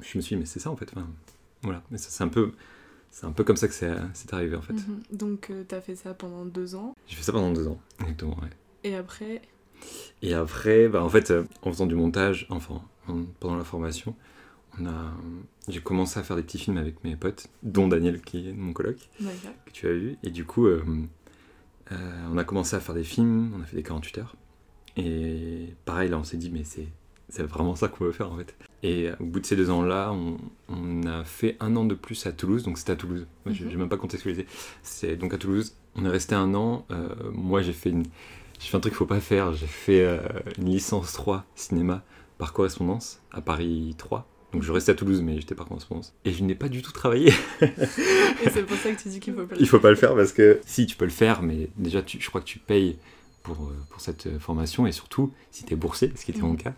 Je 0.00 0.16
me 0.18 0.22
suis 0.22 0.34
dit, 0.34 0.40
mais 0.40 0.46
c'est 0.46 0.60
ça 0.60 0.70
en 0.70 0.76
fait. 0.76 0.90
Enfin, 0.96 1.06
voilà, 1.62 1.82
mais 1.90 1.98
c'est 1.98 2.24
un 2.24 2.28
peu. 2.28 2.52
C'est 3.10 3.26
un 3.26 3.32
peu 3.32 3.44
comme 3.44 3.56
ça 3.58 3.68
que 3.68 3.74
c'est 3.74 4.32
arrivé 4.32 4.56
en 4.56 4.62
fait. 4.62 4.72
Mhm. 4.72 5.02
Donc 5.12 5.50
euh, 5.50 5.64
t'as 5.68 5.82
fait 5.82 5.94
ça 5.94 6.14
pendant 6.14 6.46
deux 6.46 6.74
ans. 6.74 6.94
J'ai 7.06 7.16
fait 7.16 7.22
ça 7.22 7.32
pendant 7.32 7.52
deux 7.52 7.68
ans, 7.68 7.78
exactement, 8.00 8.36
ouais. 8.40 8.48
Et 8.84 8.94
après, 8.96 9.42
Et 10.22 10.32
après, 10.32 10.88
bah, 10.88 11.04
en 11.04 11.08
fait, 11.10 11.30
euh, 11.30 11.44
en 11.60 11.70
faisant 11.70 11.86
du 11.86 11.94
montage, 11.94 12.46
enfin, 12.48 12.80
en- 13.08 13.24
pendant 13.38 13.56
la 13.56 13.64
formation, 13.64 14.16
on 14.80 14.86
a, 14.86 15.12
j'ai 15.68 15.80
commencé 15.82 16.18
à 16.18 16.22
faire 16.22 16.36
des 16.36 16.42
petits 16.42 16.56
films 16.58 16.78
avec 16.78 17.04
mes 17.04 17.14
potes, 17.16 17.48
dont 17.62 17.86
Daniel, 17.86 18.22
qui 18.22 18.48
est 18.48 18.52
mon 18.54 18.72
coloc, 18.72 18.96
que 19.66 19.70
tu 19.72 19.86
as 19.88 19.92
vu. 19.92 20.16
Et 20.22 20.30
du 20.30 20.46
coup, 20.46 20.66
euh, 20.66 20.82
euh, 21.90 22.26
on 22.32 22.38
a 22.38 22.44
commencé 22.44 22.76
à 22.76 22.80
faire 22.80 22.94
des 22.94 23.04
films, 23.04 23.52
on 23.56 23.62
a 23.62 23.64
fait 23.66 23.76
des 23.76 23.82
48 23.82 24.18
heures. 24.18 24.36
Et 24.96 25.74
pareil, 25.84 26.08
là, 26.10 26.18
on 26.18 26.24
s'est 26.24 26.36
dit, 26.36 26.50
mais 26.50 26.64
c'est, 26.64 26.86
c'est 27.28 27.42
vraiment 27.44 27.74
ça 27.74 27.88
qu'on 27.88 28.04
veut 28.04 28.12
faire, 28.12 28.30
en 28.30 28.36
fait. 28.36 28.54
Et 28.82 29.10
au 29.20 29.24
bout 29.24 29.40
de 29.40 29.46
ces 29.46 29.56
deux 29.56 29.70
ans-là, 29.70 30.12
on, 30.12 30.36
on 30.68 31.06
a 31.06 31.24
fait 31.24 31.56
un 31.60 31.74
an 31.76 31.84
de 31.84 31.94
plus 31.94 32.26
à 32.26 32.32
Toulouse, 32.32 32.62
donc 32.64 32.78
c'était 32.78 32.92
à 32.92 32.96
Toulouse. 32.96 33.26
Moi, 33.46 33.54
j'ai- 33.54 33.64
Mhm. 33.64 33.70
J'ai 33.70 33.76
même 33.78 33.88
pas 33.88 33.96
contextualisé. 33.96 34.46
C'est 34.82 35.16
donc 35.16 35.32
à 35.34 35.38
Toulouse. 35.38 35.74
On 35.96 36.04
est 36.04 36.08
resté 36.10 36.34
un 36.34 36.54
an. 36.54 36.84
euh, 36.90 37.08
moi, 37.32 37.62
j'ai 37.62 37.72
fait 37.72 37.90
une, 37.90 38.04
j'ai 38.58 38.68
fait 38.68 38.76
un 38.76 38.80
truc 38.80 38.92
qu'il 38.92 38.98
faut 38.98 39.06
pas 39.06 39.20
faire. 39.20 39.52
J'ai 39.54 39.66
fait 39.66 40.04
euh, 40.04 40.18
une 40.58 40.68
licence 40.68 41.12
3 41.14 41.44
cinéma 41.54 42.02
par 42.38 42.52
correspondance 42.52 43.20
à 43.30 43.40
Paris 43.40 43.94
3. 43.98 44.26
Donc 44.52 44.62
je 44.62 44.70
restais 44.72 44.92
à 44.92 44.94
Toulouse, 44.94 45.22
mais 45.22 45.40
j'étais 45.40 45.54
par 45.54 45.66
correspondance. 45.66 46.12
Et 46.24 46.32
je 46.32 46.42
n'ai 46.44 46.54
pas 46.54 46.68
du 46.68 46.82
tout 46.82 46.92
travaillé. 46.92 47.32
Et 47.62 48.50
c'est 48.50 48.64
pour 48.64 48.76
ça 48.76 48.92
que 48.92 49.00
tu 49.00 49.08
dis 49.08 49.18
qu'il 49.20 49.34
faut 49.34 49.46
pas 49.46 49.54
le 49.54 49.60
Il 49.62 49.66
faut 49.68 49.80
pas 49.80 49.90
le 49.90 49.96
faire 49.96 50.14
parce 50.14 50.32
que 50.32 50.60
si 50.66 50.86
tu 50.86 50.96
peux 50.96 51.04
le 51.06 51.10
faire, 51.10 51.42
mais 51.42 51.68
déjà 51.76 52.02
tu, 52.02 52.20
je 52.20 52.28
crois 52.28 52.40
que 52.40 52.46
tu 52.46 52.58
payes 52.58 52.98
pour, 53.42 53.56
euh, 53.64 53.76
pour 53.90 54.00
cette 54.00 54.26
euh, 54.26 54.38
formation 54.38 54.86
et 54.86 54.92
surtout 54.92 55.32
si 55.50 55.64
tu 55.64 55.72
es 55.72 55.76
boursé, 55.76 56.12
ce 56.14 56.24
qui 56.24 56.30
était 56.32 56.42
mon 56.42 56.50
Mhm. 56.52 56.58
cas, 56.58 56.74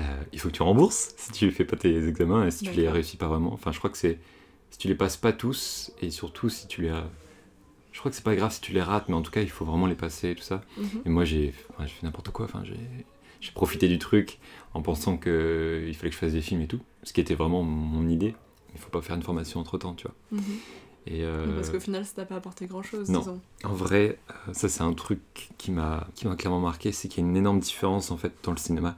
euh, 0.00 0.02
il 0.32 0.40
faut 0.40 0.48
que 0.48 0.54
tu 0.54 0.62
rembourses 0.62 1.14
si 1.16 1.32
tu 1.32 1.50
fais 1.50 1.64
pas 1.64 1.76
tes 1.76 1.96
examens 2.08 2.46
et 2.46 2.50
si 2.50 2.64
tu 2.64 2.70
les 2.72 2.82
D'accord. 2.82 2.94
réussis 2.94 3.16
pas 3.16 3.28
vraiment. 3.28 3.52
Enfin, 3.54 3.70
je 3.72 3.78
crois 3.78 3.90
que 3.90 3.96
c'est 3.98 4.18
si 4.70 4.78
tu 4.78 4.88
les 4.88 4.94
passes 4.96 5.16
pas 5.16 5.32
tous 5.32 5.92
et 6.02 6.10
surtout 6.10 6.48
si 6.48 6.66
tu 6.66 6.82
les 6.82 6.92
je 7.92 8.00
crois 8.00 8.10
que 8.10 8.16
c'est 8.16 8.24
pas 8.24 8.34
grave 8.34 8.52
si 8.52 8.60
tu 8.60 8.72
les 8.72 8.82
rates, 8.82 9.08
mais 9.08 9.14
en 9.14 9.22
tout 9.22 9.30
cas 9.30 9.40
il 9.40 9.48
faut 9.50 9.64
vraiment 9.64 9.86
les 9.86 9.94
passer 9.94 10.30
et 10.30 10.34
tout 10.34 10.42
ça. 10.42 10.62
Mhm. 10.76 10.88
Et 11.06 11.08
moi 11.08 11.24
j'ai 11.24 11.54
enfin, 11.70 11.86
fait 11.86 12.02
n'importe 12.04 12.30
quoi. 12.30 12.46
Enfin, 12.46 12.62
j'ai 12.64 12.76
j'ai 13.44 13.52
profité 13.52 13.88
du 13.88 13.98
truc 13.98 14.38
en 14.72 14.80
pensant 14.80 15.18
que 15.18 15.84
il 15.86 15.94
fallait 15.94 16.08
que 16.08 16.14
je 16.14 16.20
fasse 16.20 16.32
des 16.32 16.40
films 16.40 16.62
et 16.62 16.66
tout, 16.66 16.80
ce 17.02 17.12
qui 17.12 17.20
était 17.20 17.34
vraiment 17.34 17.62
mon 17.62 18.08
idée. 18.08 18.34
Il 18.74 18.80
faut 18.80 18.88
pas 18.88 19.02
faire 19.02 19.14
une 19.16 19.22
formation 19.22 19.60
entre 19.60 19.76
temps, 19.76 19.94
tu 19.94 20.06
vois. 20.06 20.16
Mhm. 20.32 20.42
Et 21.06 21.24
euh, 21.24 21.54
Parce 21.54 21.68
qu'au 21.68 21.78
final, 21.78 22.06
ça 22.06 22.14
t'a 22.14 22.24
pas 22.24 22.36
apporté 22.36 22.66
grand 22.66 22.82
chose, 22.82 23.10
non. 23.10 23.18
disons. 23.18 23.40
en 23.64 23.74
vrai, 23.74 24.18
euh, 24.30 24.54
ça 24.54 24.70
c'est 24.70 24.82
un 24.82 24.94
truc 24.94 25.20
qui 25.58 25.70
m'a 25.70 26.08
clairement 26.38 26.60
marqué, 26.60 26.90
c'est 26.90 27.08
qu'il 27.08 27.22
y 27.22 27.26
a 27.26 27.28
une 27.28 27.36
énorme 27.36 27.60
différence 27.60 28.10
en 28.10 28.16
fait 28.16 28.32
dans 28.42 28.52
le 28.52 28.56
cinéma 28.56 28.96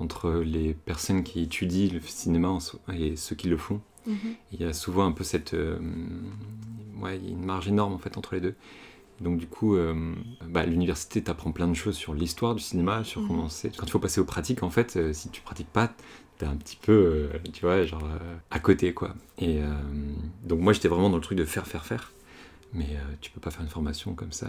entre 0.00 0.32
les 0.44 0.74
personnes 0.74 1.22
qui 1.22 1.42
étudient 1.42 1.92
le 1.92 2.00
cinéma 2.00 2.58
et 2.92 3.14
ceux 3.14 3.36
qui 3.36 3.48
le 3.48 3.56
font. 3.56 3.80
Mhm. 4.06 4.16
Il 4.52 4.60
y 4.60 4.64
a 4.64 4.72
souvent 4.72 5.06
un 5.06 5.12
peu 5.12 5.22
cette 5.22 5.54
euh, 5.54 5.78
ouais, 7.00 7.18
il 7.18 7.24
y 7.24 7.28
a 7.28 7.30
une 7.30 7.44
marge 7.44 7.68
énorme 7.68 7.92
en 7.92 7.98
fait 7.98 8.18
entre 8.18 8.34
les 8.34 8.40
deux. 8.40 8.56
Donc 9.20 9.38
du 9.38 9.46
coup, 9.46 9.76
euh, 9.76 10.14
bah, 10.48 10.64
l'université 10.64 11.22
t'apprend 11.22 11.52
plein 11.52 11.68
de 11.68 11.74
choses 11.74 11.96
sur 11.96 12.14
l'histoire 12.14 12.54
du 12.54 12.62
cinéma, 12.62 13.04
sur 13.04 13.20
Mhm. 13.20 13.26
comment 13.28 13.48
c'est. 13.48 13.76
Quand 13.76 13.86
il 13.86 13.90
faut 13.90 13.98
passer 13.98 14.20
aux 14.20 14.24
pratiques, 14.24 14.62
en 14.62 14.70
fait, 14.70 14.96
euh, 14.96 15.12
si 15.12 15.28
tu 15.30 15.42
pratiques 15.42 15.68
pas, 15.70 15.92
t'es 16.38 16.46
un 16.46 16.56
petit 16.56 16.76
peu, 16.80 16.92
euh, 16.92 17.38
tu 17.52 17.66
vois, 17.66 17.84
genre 17.84 18.08
à 18.50 18.58
côté 18.60 18.94
quoi. 18.94 19.14
Et 19.38 19.60
donc 20.44 20.60
moi 20.60 20.72
j'étais 20.72 20.88
vraiment 20.88 21.10
dans 21.10 21.16
le 21.16 21.22
truc 21.22 21.36
de 21.38 21.44
faire, 21.44 21.66
faire, 21.66 21.84
faire. 21.84 22.12
Mais 22.72 22.86
tu 23.20 23.30
peux 23.32 23.40
pas 23.40 23.50
faire 23.50 23.62
une 23.62 23.68
formation 23.68 24.14
comme 24.14 24.32
ça. 24.32 24.46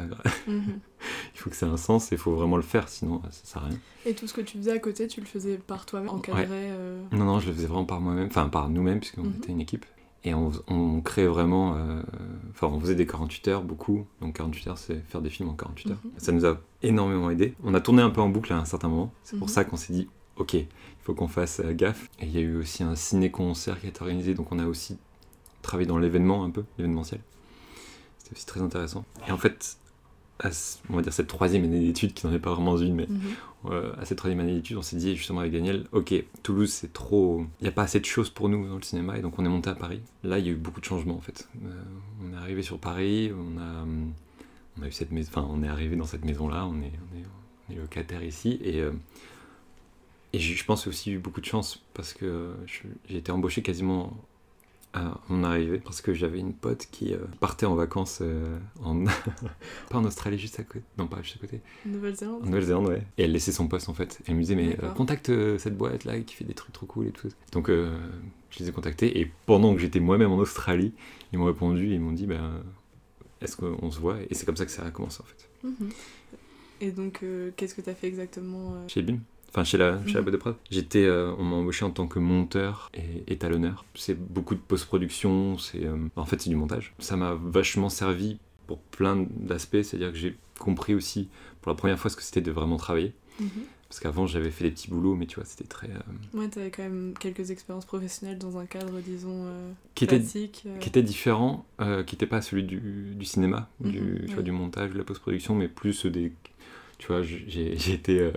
Mhm. 0.48 0.80
il 1.36 1.40
faut 1.40 1.50
que 1.50 1.56
ça 1.56 1.66
ait 1.66 1.70
un 1.70 1.76
sens 1.78 2.12
et 2.12 2.16
il 2.16 2.18
faut 2.20 2.34
vraiment 2.34 2.56
le 2.56 2.62
faire, 2.62 2.88
sinon 2.88 3.22
ça 3.32 3.42
sert 3.44 3.64
à 3.64 3.66
rien. 3.68 3.78
Et 4.06 4.14
tout 4.14 4.26
ce 4.28 4.34
que 4.34 4.42
tu 4.42 4.58
faisais 4.58 4.72
à 4.72 4.80
côté, 4.80 5.08
tu 5.08 5.20
le 5.22 5.26
faisais 5.28 5.58
par 5.58 5.86
toi-même, 5.86 6.10
encadré 6.10 6.46
euh, 6.72 7.02
Non, 7.12 7.26
non, 7.26 7.40
je 7.40 7.48
le 7.50 7.54
faisais 7.56 7.68
vraiment 7.68 7.86
par 7.86 8.00
moi-même, 8.00 8.28
enfin 8.28 8.48
par 8.48 8.70
nous-mêmes, 8.70 9.00
puisqu'on 9.00 9.24
Mhm. 9.24 9.34
était 9.38 9.52
une 9.52 9.60
équipe. 9.62 9.86
Et 10.24 10.34
on, 10.36 10.52
on 10.68 11.02
créait 11.02 11.26
vraiment. 11.28 11.76
euh, 11.78 12.02
Enfin, 12.52 12.68
on 12.68 12.80
faisait 12.80 12.96
des 12.96 13.08
48 13.08 13.48
heures, 13.48 13.64
beaucoup. 13.64 14.06
Donc 14.22 14.36
48 14.36 14.68
heures, 14.70 14.78
c'est 14.78 15.00
faire 15.08 15.22
des 15.22 15.30
films 15.32 15.50
en 15.50 15.54
48 15.54 15.92
heures. 15.92 15.98
Mhm. 16.04 16.12
Ça 16.18 16.32
nous 16.32 16.46
a 16.46 16.60
énormément 16.84 17.30
aidé. 17.32 17.56
On 17.64 17.74
a 17.74 17.82
tourné 17.82 18.02
un 18.04 18.10
peu 18.12 18.22
en 18.22 18.30
boucle 18.30 18.54
à 18.54 18.58
un 18.58 18.66
certain 18.66 18.88
moment. 18.90 19.12
C'est 19.24 19.38
pour 19.38 19.48
Mhm. 19.48 19.54
ça 19.54 19.64
qu'on 19.64 19.78
s'est 19.78 19.94
dit, 19.94 20.08
ok, 20.38 20.54
il 20.54 20.68
faut 21.02 21.14
qu'on 21.16 21.28
fasse 21.28 21.60
euh, 21.62 21.74
gaffe. 21.74 22.08
Et 22.20 22.26
il 22.26 22.32
y 22.32 22.38
a 22.38 22.42
eu 22.42 22.56
aussi 22.58 22.84
un 22.84 22.96
ciné-concert 22.96 23.80
qui 23.80 23.88
a 23.88 23.90
été 23.90 24.02
organisé, 24.02 24.34
donc 24.36 24.52
on 24.52 24.60
a 24.60 24.66
aussi 24.68 24.98
travaillé 25.64 25.88
dans 25.88 25.98
l'événement 25.98 26.44
un 26.44 26.50
peu, 26.52 26.66
l'événementiel. 26.78 27.22
C'était 28.20 28.36
aussi 28.36 28.46
très 28.46 28.62
intéressant. 28.62 29.06
Et 29.28 29.32
en 29.32 29.38
fait, 29.38 29.78
à, 30.42 30.50
on 30.90 30.96
va 30.98 31.02
dire 31.02 31.14
cette 31.14 31.28
troisième 31.28 31.64
année 31.64 31.80
d'études, 31.80 32.14
qui 32.14 32.26
n'en 32.28 32.34
est 32.34 32.40
pas 32.40 32.54
vraiment 32.54 32.78
une, 32.78 32.96
mais 32.96 33.08
Mhm. 33.08 33.20
euh, 33.72 33.94
à 34.00 34.06
cette 34.06 34.18
troisième 34.18 34.40
année 34.42 34.56
d'études, 34.56 34.78
on 34.78 34.82
s'est 34.82 34.96
dit 34.98 35.16
justement 35.16 35.40
avec 35.42 35.52
Daniel, 35.52 35.86
ok, 35.92 36.14
Toulouse 36.44 36.72
c'est 36.72 36.92
trop, 36.94 37.46
il 37.60 37.64
n'y 37.64 37.70
a 37.70 37.72
pas 37.72 37.84
assez 37.84 38.00
de 38.00 38.06
choses 38.06 38.30
pour 38.30 38.50
nous 38.50 38.68
dans 38.68 38.76
le 38.76 38.82
cinéma, 38.82 39.18
et 39.18 39.22
donc 39.22 39.38
on 39.40 39.46
est 39.46 39.50
monté 39.50 39.70
à 39.70 39.76
Paris. 39.76 40.02
Là, 40.24 40.40
il 40.40 40.46
y 40.46 40.50
a 40.50 40.52
eu 40.52 40.56
beaucoup 40.56 40.80
de 40.82 40.86
changements 40.86 41.16
en 41.16 41.22
fait. 41.22 41.48
Euh, 41.66 41.70
on 42.24 42.34
est 42.34 42.38
arrivé 42.38 42.62
sur 42.64 42.78
Paris, 42.80 43.32
on 43.34 43.60
a, 43.60 43.86
on 44.80 44.84
a 44.84 44.88
eu 44.88 44.92
cette 44.92 45.12
maison, 45.12 45.30
enfin, 45.34 45.48
on 45.50 45.64
est 45.64 45.68
arrivé 45.68 45.96
dans 45.96 46.06
cette 46.06 46.26
maison-là, 46.26 46.66
on 46.66 46.76
est, 46.82 46.92
on 47.14 47.18
est, 47.20 47.24
on 47.70 47.74
est 47.74 47.78
locataire 47.78 48.24
ici, 48.24 48.60
et 48.64 48.82
euh, 48.82 48.92
et 50.34 50.40
je 50.40 50.64
pense 50.66 50.88
aussi 50.88 51.12
eu 51.12 51.18
beaucoup 51.20 51.42
de 51.42 51.46
chance 51.46 51.84
parce 51.94 52.14
que 52.14 52.54
j'ai 53.10 53.18
été 53.18 53.34
embauché 53.34 53.62
quasiment 53.62 54.14
à 54.94 55.20
mon 55.30 55.44
arrivée 55.44 55.80
parce 55.80 56.02
que 56.02 56.14
j'avais 56.14 56.40
une 56.40 56.54
pote 56.54 56.88
qui 56.92 57.14
euh, 57.14 57.20
partait 57.40 57.66
en 57.66 57.76
vacances 57.76 58.20
euh, 58.22 58.60
en 58.84 59.06
pas 59.90 59.98
en 59.98 60.04
Australie 60.04 60.38
juste 60.38 60.60
à 60.60 60.64
côté 60.64 60.84
non 60.98 61.08
pas 61.08 61.22
juste 61.22 61.38
à 61.38 61.40
côté. 61.40 61.62
Nouvelle-Zélande. 61.86 62.44
En 62.44 62.46
Nouvelle-Zélande 62.46 62.88
ouais. 62.88 63.04
Et 63.18 63.24
elle 63.24 63.32
laissait 63.32 63.54
son 63.54 63.68
poste 63.68 63.88
en 63.88 63.94
fait 63.94 64.20
elle 64.28 64.36
me 64.36 64.42
disait 64.42 64.56
mais 64.56 64.78
euh, 64.84 64.90
contacte 64.92 65.32
cette 65.58 65.78
boîte 65.78 66.04
là 66.04 66.20
qui 66.20 66.36
fait 66.36 66.44
des 66.44 66.54
trucs 66.54 66.74
trop 66.74 66.86
cool 66.86 67.08
et 67.08 67.12
tout. 67.12 67.30
Donc 67.54 67.70
je 67.70 68.60
les 68.60 68.68
ai 68.68 68.72
contactés 68.72 69.20
et 69.20 69.32
pendant 69.46 69.74
que 69.74 69.80
j'étais 69.80 70.02
moi-même 70.02 70.32
en 70.32 70.38
Australie 70.38 70.94
ils 71.32 71.40
m'ont 71.40 71.46
répondu 71.46 71.92
et 71.92 71.96
ils 71.96 72.02
m'ont 72.02 72.12
dit 72.12 72.26
ben 72.26 72.62
est-ce 73.40 73.56
qu'on 73.56 73.90
se 73.90 74.00
voit? 74.00 74.18
Et 74.30 74.36
c'est 74.36 74.46
comme 74.46 74.58
ça 74.58 74.66
que 74.66 74.72
ça 74.72 74.86
a 74.86 74.92
commencé 74.92 75.20
en 75.22 75.26
fait. 75.26 75.50
Mhm. 75.64 75.90
Et 76.82 76.92
donc, 76.92 77.24
qu'est-ce 77.56 77.76
que 77.76 77.82
tu 77.82 77.90
as 77.92 77.96
fait 77.96 78.08
exactement 78.08 78.88
Chez 78.88 79.04
BIM 79.04 79.20
Enfin, 79.52 79.64
chez 79.66 79.78
la, 79.78 80.00
chez 80.06 80.14
la 80.14 80.20
Mhm. 80.20 80.24
boîte 80.24 80.34
de 80.34 80.38
prod. 80.40 80.56
J'étais, 80.70 81.04
euh, 81.06 81.34
on 81.38 81.44
m'a 81.44 81.58
embauché 81.58 81.84
en 81.84 81.90
tant 81.92 82.08
que 82.08 82.20
monteur 82.20 82.90
et 82.94 83.32
étalonneur. 83.32 83.84
C'est 83.96 84.18
beaucoup 84.18 84.56
de 84.56 84.62
post-production, 84.62 85.58
c'est, 85.58 85.86
euh, 85.86 85.98
en 86.16 86.26
fait, 86.26 86.40
c'est 86.42 86.50
du 86.50 86.56
montage. 86.56 86.94
Ça 87.00 87.18
m'a 87.18 87.34
vachement 87.34 87.90
servi 87.90 88.38
pour 88.68 88.80
plein 88.80 89.26
d'aspects, 89.30 89.82
c'est-à-dire 89.84 90.12
que 90.12 90.18
j'ai 90.18 90.38
compris 90.60 90.94
aussi 90.96 91.28
pour 91.62 91.70
la 91.72 91.76
première 91.76 92.00
fois 92.00 92.10
ce 92.10 92.16
que 92.16 92.24
c'était 92.24 92.42
de 92.42 92.52
vraiment 92.52 92.78
travailler. 92.78 93.14
Mhm. 93.40 93.50
Parce 93.90 94.00
qu'avant, 94.00 94.26
j'avais 94.26 94.52
fait 94.52 94.64
des 94.64 94.72
petits 94.72 94.90
boulots, 94.90 95.16
mais 95.16 95.26
tu 95.26 95.36
vois, 95.36 95.44
c'était 95.44 95.66
très. 95.66 95.90
euh, 95.90 96.38
Ouais, 96.40 96.48
t'avais 96.48 96.72
quand 96.72 96.84
même 96.84 97.14
quelques 97.20 97.52
expériences 97.52 97.84
professionnelles 97.84 98.38
dans 98.38 98.58
un 98.58 98.66
cadre, 98.66 99.02
disons, 99.02 99.44
euh, 99.48 99.72
qui, 99.96 100.06
était, 100.06 100.20
classique. 100.20 100.64
euh. 100.66 100.78
qui 100.78 100.88
était 100.88 101.04
différent, 101.04 101.66
qui 101.78 102.16
n'était 102.16 102.26
pas 102.26 102.42
celui 102.42 102.64
du, 102.64 102.80
du 103.16 103.26
cinéma, 103.26 103.68
du, 103.82 104.00
Mhm, 104.00 104.20
tu 104.22 104.26
vois, 104.28 104.38
oui. 104.38 104.44
du 104.44 104.52
montage, 104.54 104.92
de 104.92 104.98
la 104.98 105.04
post-production, 105.04 105.56
mais 105.56 105.68
plus 105.68 106.06
des. 106.06 106.32
Tu 107.02 107.08
vois, 107.08 107.24
j'ai 107.24 107.74
été 107.94 108.20
euh, 108.20 108.32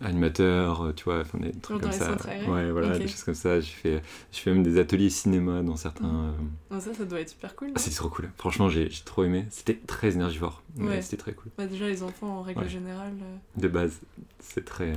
animateur, 0.00 0.82
euh, 0.82 0.92
tu 0.92 1.02
vois, 1.04 1.20
enfin, 1.22 1.38
des 1.38 1.50
trucs 1.52 1.80
dans 1.80 1.90
comme 1.90 1.98
ça. 1.98 2.16
Ouais, 2.48 2.70
voilà, 2.70 2.96
des 2.96 3.08
choses 3.08 3.24
comme 3.24 3.34
ça. 3.34 3.58
J'ai 3.60 3.66
fait, 3.72 4.02
j'ai 4.30 4.40
fait 4.40 4.52
même 4.52 4.62
des 4.62 4.78
ateliers 4.78 5.10
cinéma 5.10 5.62
dans 5.62 5.74
certains. 5.74 6.06
Mhm. 6.06 6.34
euh, 6.72 6.80
ça, 6.80 6.94
ça 6.94 7.04
doit 7.04 7.20
être 7.20 7.30
super 7.30 7.56
cool. 7.56 7.72
Ah, 7.74 7.78
c'était 7.80 7.96
trop 7.96 8.08
cool. 8.08 8.30
Franchement, 8.38 8.68
j'ai 8.68 8.88
trop 9.04 9.24
aimé. 9.24 9.46
C'était 9.50 9.74
très 9.74 10.12
énergivore. 10.12 10.62
Ouais. 10.78 11.02
C'était 11.02 11.16
très 11.16 11.32
cool. 11.32 11.50
Bah, 11.58 11.66
déjà, 11.66 11.88
les 11.88 12.04
enfants, 12.04 12.38
en 12.38 12.42
règle 12.42 12.60
Ouais. 12.60 12.68
générale. 12.68 13.14
euh, 13.20 13.60
De 13.60 13.66
base, 13.66 13.98
c'est 14.38 14.64
très. 14.64 14.92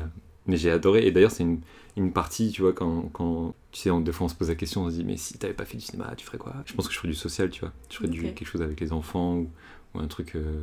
Mais 0.46 0.58
j'ai 0.58 0.70
adoré. 0.70 1.08
Et 1.08 1.12
d'ailleurs, 1.12 1.32
c'est 1.32 1.44
une, 1.44 1.60
une 1.98 2.14
partie, 2.14 2.52
tu 2.52 2.62
vois, 2.62 2.74
quand, 2.74 3.10
quand. 3.14 3.56
Tu 3.72 3.82
sais, 3.82 3.90
on, 3.90 4.00
des 4.00 4.12
fois, 4.12 4.26
on 4.26 4.30
se 4.30 4.36
pose 4.36 4.50
la 4.50 4.56
question, 4.56 4.84
on 4.84 4.90
se 4.92 4.96
dit, 4.96 5.04
mais 5.04 5.18
si 5.18 5.40
t'avais 5.40 5.54
pas 5.56 5.66
fait 5.66 5.78
du 5.78 5.84
cinéma, 5.84 6.14
tu 6.16 6.24
ferais 6.24 6.38
quoi? 6.38 6.54
Je 6.68 6.74
pense 6.74 6.88
que 6.88 6.94
je 6.94 7.00
ferais 7.00 7.10
du 7.10 7.16
social, 7.16 7.50
tu 7.50 7.62
vois. 7.62 7.74
Je 7.90 7.96
ferais 7.98 8.08
du, 8.10 8.22
quelque 8.34 8.46
chose 8.48 8.62
avec 8.62 8.80
les 8.80 8.94
enfants 8.94 9.38
ou, 9.38 9.50
ou 9.96 10.00
un 10.00 10.08
truc. 10.08 10.36
euh, 10.36 10.62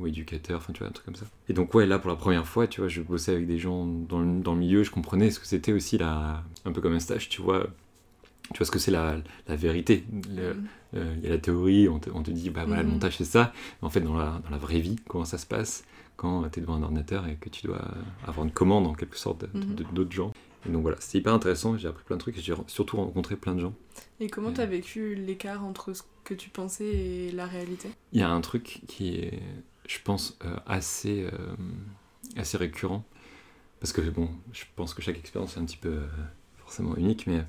ou 0.00 0.06
éducateur, 0.06 0.58
enfin, 0.58 0.72
tu 0.72 0.80
vois, 0.80 0.88
un 0.88 0.92
truc 0.92 1.04
comme 1.06 1.14
ça. 1.14 1.26
Et 1.48 1.52
donc, 1.52 1.74
ouais, 1.74 1.86
là, 1.86 1.98
pour 1.98 2.10
la 2.10 2.16
première 2.16 2.46
fois, 2.46 2.66
tu 2.66 2.80
vois, 2.80 2.88
je 2.88 3.02
bossais 3.02 3.32
avec 3.32 3.46
des 3.46 3.58
gens 3.58 3.84
dans 3.86 4.20
le, 4.20 4.40
dans 4.40 4.54
le 4.54 4.58
milieu, 4.60 4.82
je 4.82 4.90
comprenais 4.90 5.30
ce 5.30 5.38
que 5.40 5.46
c'était 5.46 5.72
aussi, 5.72 5.98
la, 5.98 6.42
un 6.64 6.72
peu 6.72 6.80
comme 6.80 6.94
un 6.94 7.00
stage, 7.00 7.28
tu 7.28 7.42
vois. 7.42 7.66
Tu 8.52 8.58
vois 8.58 8.66
ce 8.66 8.70
que 8.72 8.80
c'est 8.80 8.90
la, 8.90 9.16
la 9.46 9.56
vérité. 9.56 10.04
Mhm. 10.10 10.66
euh, 10.94 11.14
Il 11.18 11.22
y 11.24 11.26
a 11.28 11.30
la 11.30 11.38
théorie, 11.38 11.88
on 11.88 12.00
te, 12.00 12.10
on 12.10 12.22
te 12.22 12.30
dit, 12.32 12.50
bah 12.50 12.64
voilà, 12.66 12.82
le 12.82 12.88
Mhm. 12.88 12.94
montage 12.94 13.16
c'est 13.18 13.24
ça. 13.24 13.52
Mais 13.80 13.86
en 13.86 13.90
fait, 13.90 14.00
dans 14.00 14.16
la, 14.16 14.40
dans 14.42 14.50
la 14.50 14.58
vraie 14.58 14.80
vie, 14.80 14.96
comment 15.08 15.24
ça 15.24 15.38
se 15.38 15.46
passe 15.46 15.84
quand 16.16 16.48
tu 16.50 16.58
es 16.58 16.62
devant 16.62 16.74
un 16.74 16.82
ordinateur 16.82 17.26
et 17.28 17.36
que 17.36 17.48
tu 17.48 17.66
dois 17.66 17.80
avoir 18.26 18.44
une 18.44 18.52
commande 18.52 18.86
en 18.86 18.94
quelque 18.94 19.16
sorte 19.16 19.44
Mhm. 19.54 19.76
d'autres 19.94 20.10
gens. 20.12 20.32
Et 20.66 20.70
donc 20.72 20.82
voilà, 20.82 20.96
c'était 21.00 21.18
hyper 21.18 21.32
intéressant, 21.32 21.78
j'ai 21.78 21.88
appris 21.88 22.04
plein 22.04 22.16
de 22.16 22.20
trucs 22.20 22.36
et 22.36 22.40
j'ai 22.42 22.52
surtout 22.66 22.96
rencontré 22.98 23.36
plein 23.36 23.54
de 23.54 23.60
gens. 23.60 23.72
Et 24.18 24.28
comment 24.28 24.48
Ouais. 24.48 24.54
t'as 24.54 24.66
vécu 24.66 25.14
l'écart 25.14 25.64
entre 25.64 25.94
ce 25.94 26.02
que 26.24 26.34
tu 26.34 26.50
pensais 26.50 26.84
et 26.84 27.30
la 27.32 27.46
réalité? 27.46 27.88
Il 28.12 28.20
y 28.20 28.22
a 28.22 28.30
un 28.30 28.40
truc 28.42 28.82
qui 28.88 29.14
est, 29.14 29.40
je 29.90 29.98
pense, 30.04 30.38
euh, 30.44 30.56
assez, 30.66 31.24
euh, 31.24 31.56
assez 32.36 32.56
récurrent. 32.56 33.04
Parce 33.80 33.92
que 33.92 34.00
bon, 34.02 34.30
je 34.52 34.62
pense 34.76 34.94
que 34.94 35.02
chaque 35.02 35.18
expérience 35.18 35.56
est 35.56 35.60
un 35.60 35.64
petit 35.64 35.76
peu 35.76 35.88
euh, 35.88 36.06
forcément 36.58 36.94
unique, 36.96 37.26
mais 37.26 37.44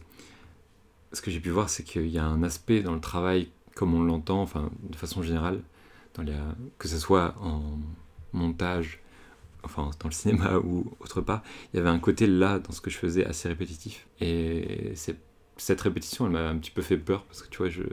ce 1.14 1.22
que 1.22 1.30
j'ai 1.30 1.40
pu 1.40 1.52
voir, 1.52 1.70
c'est 1.70 1.84
qu'il 1.84 2.08
y 2.08 2.18
a 2.18 2.26
un 2.26 2.42
aspect 2.42 2.82
dans 2.82 2.96
le 2.96 3.00
travail, 3.00 3.50
comme 3.76 3.94
on 3.94 4.02
l'entend, 4.02 4.42
enfin, 4.42 4.72
de 4.82 4.96
façon 4.96 5.22
générale, 5.22 5.62
dans 6.16 6.24
les, 6.24 6.34
que 6.80 6.88
ce 6.88 6.98
soit 6.98 7.36
en 7.42 7.78
montage, 8.34 9.02
enfin, 9.62 9.92
dans 10.00 10.08
le 10.08 10.14
cinéma 10.14 10.58
ou 10.64 10.92
autre 11.00 11.22
part, 11.22 11.44
il 11.74 11.78
y 11.78 11.80
avait 11.80 11.90
un 11.90 12.00
côté 12.00 12.26
là, 12.26 12.58
dans 12.58 12.72
ce 12.72 12.82
que 12.82 12.90
je 12.90 12.98
faisais, 12.98 13.24
assez 13.24 13.50
répétitif. 13.50 14.08
Et 14.20 14.94
cette 14.96 15.82
répétition, 15.82 16.26
elle 16.26 16.32
m'a 16.32 16.50
un 16.50 16.58
petit 16.58 16.72
peu 16.72 16.82
fait 16.82 16.98
peur, 16.98 17.24
parce 17.26 17.44
que 17.44 17.50
tu 17.50 17.60
vois, 17.60 17.70
je, 17.70 17.84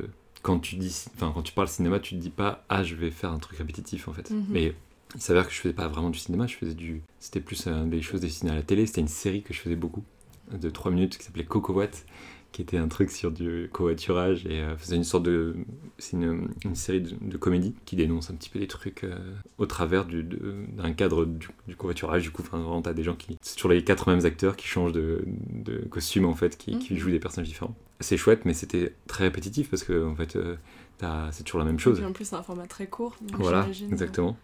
quand 0.42 0.58
tu 0.58 0.76
dis, 0.76 1.04
enfin, 1.16 1.32
quand 1.34 1.42
tu 1.42 1.52
parles 1.52 1.68
cinéma, 1.68 1.98
tu 2.00 2.14
te 2.16 2.20
dis 2.20 2.30
pas, 2.30 2.64
ah, 2.68 2.82
je 2.84 2.94
vais 2.94 3.10
faire 3.10 3.32
un 3.32 3.38
truc 3.38 3.58
répétitif, 3.58 4.08
en 4.08 4.12
fait. 4.12 4.30
Mhm. 4.30 4.44
Mais 4.48 4.74
il 5.14 5.20
s'avère 5.20 5.46
que 5.46 5.52
je 5.52 5.58
faisais 5.58 5.74
pas 5.74 5.88
vraiment 5.88 6.10
du 6.10 6.18
cinéma, 6.18 6.46
je 6.46 6.56
faisais 6.56 6.74
du. 6.74 7.02
C'était 7.18 7.40
plus 7.40 7.66
euh, 7.66 7.84
des 7.84 8.02
choses 8.02 8.20
dessinées 8.20 8.52
à 8.52 8.54
la 8.54 8.62
télé. 8.62 8.86
C'était 8.86 9.00
une 9.00 9.08
série 9.08 9.42
que 9.42 9.52
je 9.54 9.60
faisais 9.60 9.76
beaucoup, 9.76 10.04
de 10.52 10.70
3 10.70 10.90
minutes, 10.90 11.18
qui 11.18 11.24
s'appelait 11.24 11.44
Coco 11.44 11.72
Watt, 11.74 12.04
qui 12.52 12.62
était 12.62 12.78
un 12.78 12.88
truc 12.88 13.10
sur 13.10 13.30
du 13.30 13.68
covoiturage 13.72 14.46
et 14.46 14.60
euh, 14.60 14.76
faisait 14.76 14.96
une 14.96 15.04
sorte 15.04 15.24
de. 15.24 15.56
C'est 15.98 16.16
une, 16.16 16.48
une 16.64 16.74
série 16.74 17.00
de, 17.02 17.14
de 17.20 17.36
comédie 17.36 17.74
qui 17.84 17.96
dénonce 17.96 18.30
un 18.30 18.34
petit 18.34 18.48
peu 18.50 18.58
des 18.58 18.66
trucs 18.68 19.04
euh, 19.04 19.18
au 19.58 19.66
travers 19.66 20.04
du- 20.06 20.22
d'un 20.22 20.92
cadre 20.92 21.24
du, 21.26 21.48
du 21.66 21.76
covoiturage. 21.76 22.22
Du 22.22 22.30
coup, 22.30 22.42
enfin, 22.42 22.58
vraiment, 22.58 22.80
t'as 22.82 22.92
des 22.94 23.02
gens 23.02 23.14
qui. 23.16 23.36
C'est 23.42 23.56
toujours 23.56 23.70
les 23.72 23.82
quatre 23.84 24.08
mêmes 24.10 24.24
acteurs 24.24 24.56
qui 24.56 24.66
changent 24.66 24.92
de, 24.92 25.24
de 25.52 25.78
costume 25.90 26.24
en 26.26 26.34
fait, 26.34 26.56
qui, 26.56 26.78
qui 26.78 26.94
Mhm. 26.94 26.98
jouent 27.00 27.10
des 27.10 27.18
personnages 27.20 27.48
différents. 27.48 27.74
C'est 28.00 28.16
chouette, 28.16 28.44
mais 28.44 28.54
c'était 28.54 28.94
très 29.08 29.24
répétitif 29.24 29.70
parce 29.70 29.82
que 29.82 30.06
en 30.06 30.14
fait, 30.14 30.36
euh, 30.36 30.56
c'est 31.32 31.42
toujours 31.44 31.58
la 31.58 31.64
même 31.64 31.78
chose. 31.80 32.00
Et 32.00 32.04
en 32.04 32.12
plus, 32.12 32.26
c'est 32.26 32.36
un 32.36 32.42
format 32.42 32.66
très 32.66 32.86
court. 32.86 33.16
donc 33.20 33.40
Voilà, 33.40 33.62
j'imagine. 33.62 33.92
exactement. 33.92 34.36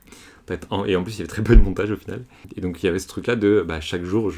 Et 0.87 0.97
en 0.97 1.03
plus, 1.05 1.13
il 1.15 1.19
y 1.19 1.21
avait 1.21 1.29
très 1.29 1.43
peu 1.43 1.55
de 1.57 1.61
montage 1.63 1.91
au 1.91 1.97
final. 1.97 2.25
Et 2.57 2.61
donc, 2.61 2.83
il 2.83 2.87
y 2.87 2.89
avait 2.89 2.99
ce 2.99 3.07
truc-là 3.09 3.37
de 3.37 3.65
bah, 3.67 3.81
chaque 3.81 4.03
jour, 4.05 4.31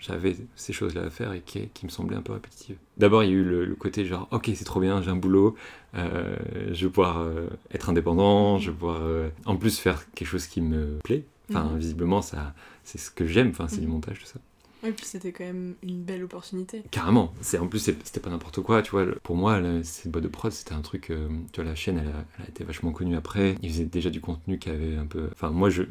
j'avais 0.00 0.36
ces 0.56 0.72
choses-là 0.72 1.02
à 1.02 1.10
faire 1.10 1.32
et 1.32 1.40
qui, 1.40 1.68
qui 1.68 1.84
me 1.84 1.90
semblaient 1.90 2.16
un 2.16 2.22
peu 2.22 2.32
répétitives. 2.32 2.76
D'abord, 2.96 3.24
il 3.24 3.30
y 3.30 3.32
a 3.32 3.36
eu 3.36 3.44
le, 3.44 3.64
le 3.64 3.74
côté 3.74 4.04
genre, 4.06 4.28
ok, 4.30 4.50
c'est 4.54 4.64
trop 4.64 4.80
bien, 4.80 5.02
j'ai 5.02 5.10
un 5.10 5.16
boulot, 5.16 5.56
euh, 5.96 6.36
je 6.72 6.86
vais 6.86 6.90
pouvoir 6.90 7.18
euh, 7.20 7.48
être 7.72 7.90
indépendant, 7.90 8.58
je 8.58 8.70
vais 8.70 8.76
pouvoir 8.76 9.00
euh, 9.02 9.28
en 9.46 9.56
plus 9.56 9.78
faire 9.78 10.10
quelque 10.12 10.28
chose 10.28 10.46
qui 10.46 10.60
me 10.60 10.98
plaît. 11.04 11.24
Enfin, 11.50 11.64
Mhm. 11.72 11.78
visiblement, 11.78 12.22
ça, 12.22 12.54
c'est 12.84 12.98
ce 12.98 13.10
que 13.10 13.26
j'aime, 13.26 13.48
enfin, 13.50 13.66
c'est 13.68 13.80
du 13.80 13.86
Mhm. 13.88 13.94
montage, 13.94 14.20
tout 14.20 14.26
ça. 14.26 14.38
Et 14.84 14.92
puis, 14.92 15.04
c'était 15.06 15.32
quand 15.32 15.44
même 15.44 15.74
une 15.82 16.02
belle 16.02 16.24
opportunité. 16.24 16.82
Carrément. 16.90 17.32
C'est 17.40 17.58
en 17.58 17.66
plus 17.66 17.78
c'était 17.80 18.20
pas 18.20 18.30
n'importe 18.30 18.60
quoi, 18.62 18.82
tu 18.82 18.90
vois. 18.92 19.06
Pour 19.22 19.36
moi, 19.36 19.60
cette 19.82 20.10
boîte 20.10 20.24
de 20.24 20.28
prod, 20.28 20.50
c'était 20.52 20.72
un 20.74 20.80
truc. 20.80 21.10
euh, 21.10 21.28
tu 21.52 21.60
vois, 21.60 21.68
la 21.68 21.74
chaîne, 21.76 21.98
elle 21.98 22.08
a, 22.08 22.24
elle 22.38 22.44
a 22.46 22.48
été 22.48 22.64
vachement 22.64 22.90
connue 22.92 23.16
après. 23.16 23.56
Ils 23.62 23.70
faisaient 23.70 23.84
déjà 23.84 24.10
du 24.10 24.20
contenu 24.20 24.58
qui 24.58 24.70
avait 24.70 24.96
un 24.96 25.06
peu. 25.06 25.28
Enfin, 25.32 25.50
moi, 25.50 25.70
je 25.70 25.82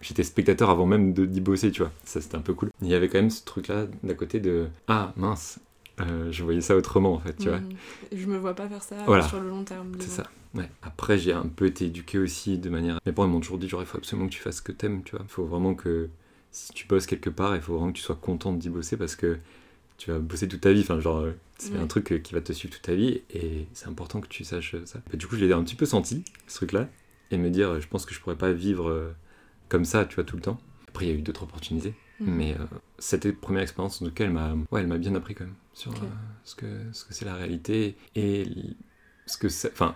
j'étais 0.00 0.22
spectateur 0.22 0.70
avant 0.70 0.86
même 0.86 1.12
de- 1.12 1.26
d'y 1.26 1.40
bosser, 1.40 1.70
tu 1.72 1.82
vois. 1.82 1.90
Ça, 2.04 2.20
c'était 2.20 2.36
un 2.36 2.40
peu 2.40 2.54
cool. 2.54 2.70
Il 2.82 2.88
y 2.88 2.94
avait 2.94 3.08
quand 3.08 3.18
même 3.18 3.30
ce 3.30 3.44
truc-là 3.44 3.86
d'à 4.04 4.14
côté 4.14 4.38
de 4.38 4.68
ah 4.86 5.12
mince, 5.16 5.58
euh, 6.00 6.30
je 6.30 6.44
voyais 6.44 6.60
ça 6.60 6.76
autrement 6.76 7.14
en 7.14 7.18
fait, 7.18 7.34
tu 7.36 7.48
vois. 7.48 7.58
Mhm. 7.58 7.70
Je 8.12 8.26
me 8.26 8.36
vois 8.38 8.54
pas 8.54 8.68
faire 8.68 8.82
ça 8.82 8.96
Voilà. 9.06 9.26
sur 9.26 9.40
le 9.40 9.48
long 9.48 9.64
terme. 9.64 9.92
C'est 9.98 10.08
ça. 10.10 10.24
Ouais. 10.54 10.70
Après, 10.82 11.18
j'ai 11.18 11.32
un 11.32 11.46
peu 11.48 11.66
été 11.66 11.86
éduqué 11.86 12.16
aussi 12.18 12.58
de 12.58 12.70
manière. 12.70 12.98
Mes 13.06 13.12
parents 13.12 13.26
ils 13.28 13.32
m'ont 13.32 13.40
toujours 13.40 13.58
dit 13.58 13.68
genre, 13.68 13.82
il 13.82 13.86
faut 13.86 13.98
absolument 13.98 14.28
que 14.28 14.32
tu 14.34 14.40
fasses 14.40 14.56
ce 14.58 14.62
que 14.62 14.72
t'aimes, 14.72 15.02
tu 15.02 15.16
vois. 15.16 15.24
Il 15.28 15.30
faut 15.32 15.44
vraiment 15.44 15.74
que 15.74 16.08
si 16.56 16.72
tu 16.72 16.86
bosses 16.86 17.06
quelque 17.06 17.30
part, 17.30 17.54
il 17.54 17.62
faut 17.62 17.74
vraiment 17.74 17.92
que 17.92 17.98
tu 17.98 18.02
sois 18.02 18.16
content 18.16 18.52
d'y 18.52 18.70
bosser 18.70 18.96
parce 18.96 19.14
que 19.16 19.38
tu 19.98 20.10
vas 20.10 20.18
bosser 20.18 20.48
toute 20.48 20.60
ta 20.62 20.72
vie. 20.72 20.80
Enfin, 20.82 21.00
genre, 21.00 21.26
c'est 21.58 21.74
Ouais. 21.74 21.80
un 21.80 21.86
truc 21.86 22.12
euh, 22.12 22.18
qui 22.18 22.34
va 22.34 22.40
te 22.40 22.52
suivre 22.52 22.74
toute 22.74 22.82
ta 22.82 22.94
vie 22.94 23.22
et 23.30 23.66
c'est 23.74 23.88
important 23.88 24.20
que 24.20 24.28
tu 24.28 24.44
saches 24.44 24.74
euh, 24.74 24.86
ça. 24.86 25.00
Et 25.12 25.16
du 25.16 25.26
coup, 25.26 25.36
je 25.36 25.44
l'ai 25.44 25.52
un 25.52 25.62
petit 25.64 25.74
peu 25.76 25.86
senti, 25.86 26.24
ce 26.46 26.56
truc-là, 26.56 26.88
et 27.30 27.38
me 27.38 27.50
dire, 27.50 27.70
euh, 27.70 27.80
je 27.80 27.88
pense 27.88 28.06
que 28.06 28.14
je 28.14 28.20
pourrais 28.20 28.36
pas 28.36 28.52
vivre 28.52 29.14
comme 29.68 29.84
ça, 29.84 30.04
tu 30.04 30.14
vois, 30.16 30.24
tout 30.24 30.36
le 30.36 30.42
temps. 30.42 30.58
Après, 30.88 31.06
il 31.06 31.08
y 31.08 31.12
a 31.12 31.14
eu 31.14 31.22
d'autres 31.22 31.42
opportunités, 31.44 31.94
Mhm. 32.20 32.26
mais 32.36 32.54
euh, 32.54 32.64
cette 32.98 33.30
première 33.40 33.62
expérience, 33.62 34.00
en 34.00 34.06
tout 34.06 34.12
cas, 34.12 34.24
elle 34.24 34.32
m'a 34.32 34.54
ouais, 34.70 34.84
bien 34.98 35.14
appris 35.14 35.34
quand 35.34 35.44
même 35.44 35.54
sur 35.74 35.92
euh, 35.92 36.06
ce 36.44 36.54
que 36.54 36.66
ce 36.92 37.04
que 37.04 37.12
c'est 37.12 37.24
la 37.26 37.34
réalité 37.34 37.96
et 38.14 38.46
ce 39.26 39.36
que 39.36 39.48
c'est. 39.48 39.72
Enfin, 39.72 39.94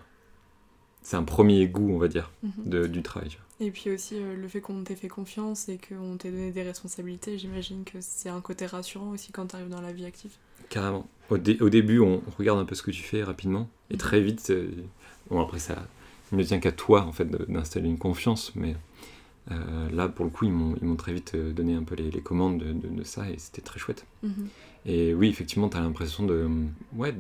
c'est 1.02 1.16
un 1.16 1.22
premier 1.22 1.66
goût, 1.68 1.90
on 1.92 1.98
va 1.98 2.08
dire, 2.08 2.30
Mhm. 2.42 2.52
de, 2.66 2.86
du 2.86 3.02
travail. 3.02 3.28
tu. 3.30 3.38
Et 3.62 3.70
puis 3.70 3.90
aussi 3.90 4.14
euh, 4.16 4.34
le 4.36 4.48
fait 4.48 4.60
qu'on 4.60 4.82
t'ait 4.84 4.96
fait 4.96 5.08
confiance 5.08 5.68
et 5.68 5.78
qu'on 5.78 6.16
t'ait 6.16 6.30
donné 6.30 6.50
des 6.50 6.62
responsabilités, 6.62 7.36
j'imagine 7.38 7.84
que 7.84 7.98
c'est 8.00 8.28
un 8.30 8.40
côté 8.40 8.64
rassurant 8.66 9.10
aussi 9.10 9.32
quand 9.32 9.46
t'arrives 9.46 9.68
dans 9.68 9.82
la 9.82 9.92
vie 9.92 10.06
active. 10.06 10.32
Carrément. 10.70 11.06
Au, 11.30 11.36
dé- 11.38 11.58
au 11.60 11.68
début, 11.68 11.98
on, 12.00 12.14
on 12.26 12.30
regarde 12.38 12.58
un 12.58 12.64
peu 12.64 12.74
ce 12.74 12.82
que 12.82 12.90
tu 12.90 13.02
fais 13.02 13.22
rapidement, 13.22 13.68
et 13.90 13.94
Mhm. 13.94 13.98
très 13.98 14.20
vite, 14.20 14.48
euh, 14.50 14.68
bon 15.30 15.40
après 15.40 15.58
ça, 15.58 15.86
il 16.32 16.38
ne 16.38 16.42
tient 16.44 16.58
qu'à 16.60 16.72
toi 16.72 17.02
en 17.02 17.12
fait 17.12 17.28
d'installer 17.50 17.88
une 17.88 17.98
confiance, 17.98 18.52
mais 18.54 18.76
euh, 19.50 19.90
là 19.90 20.08
pour 20.08 20.24
le 20.24 20.30
coup, 20.30 20.44
ils 20.46 20.52
m'ont 20.52 20.96
très 20.96 21.12
vite 21.12 21.34
donné 21.36 21.74
un 21.74 21.82
peu 21.82 21.96
les, 21.96 22.10
les 22.10 22.20
commandes 22.20 22.58
de, 22.58 22.72
de- 22.72 22.88
de 22.88 23.02
ça, 23.04 23.28
et 23.28 23.36
c'était 23.38 23.62
très 23.62 23.78
chouette. 23.78 24.06
Mhm. 24.22 24.48
Et 24.86 25.12
oui, 25.14 25.28
effectivement, 25.28 25.68
tu 25.68 25.76
as 25.76 25.80
l'impression 25.80 26.24
de 26.24 26.48
ouais, 26.96 27.14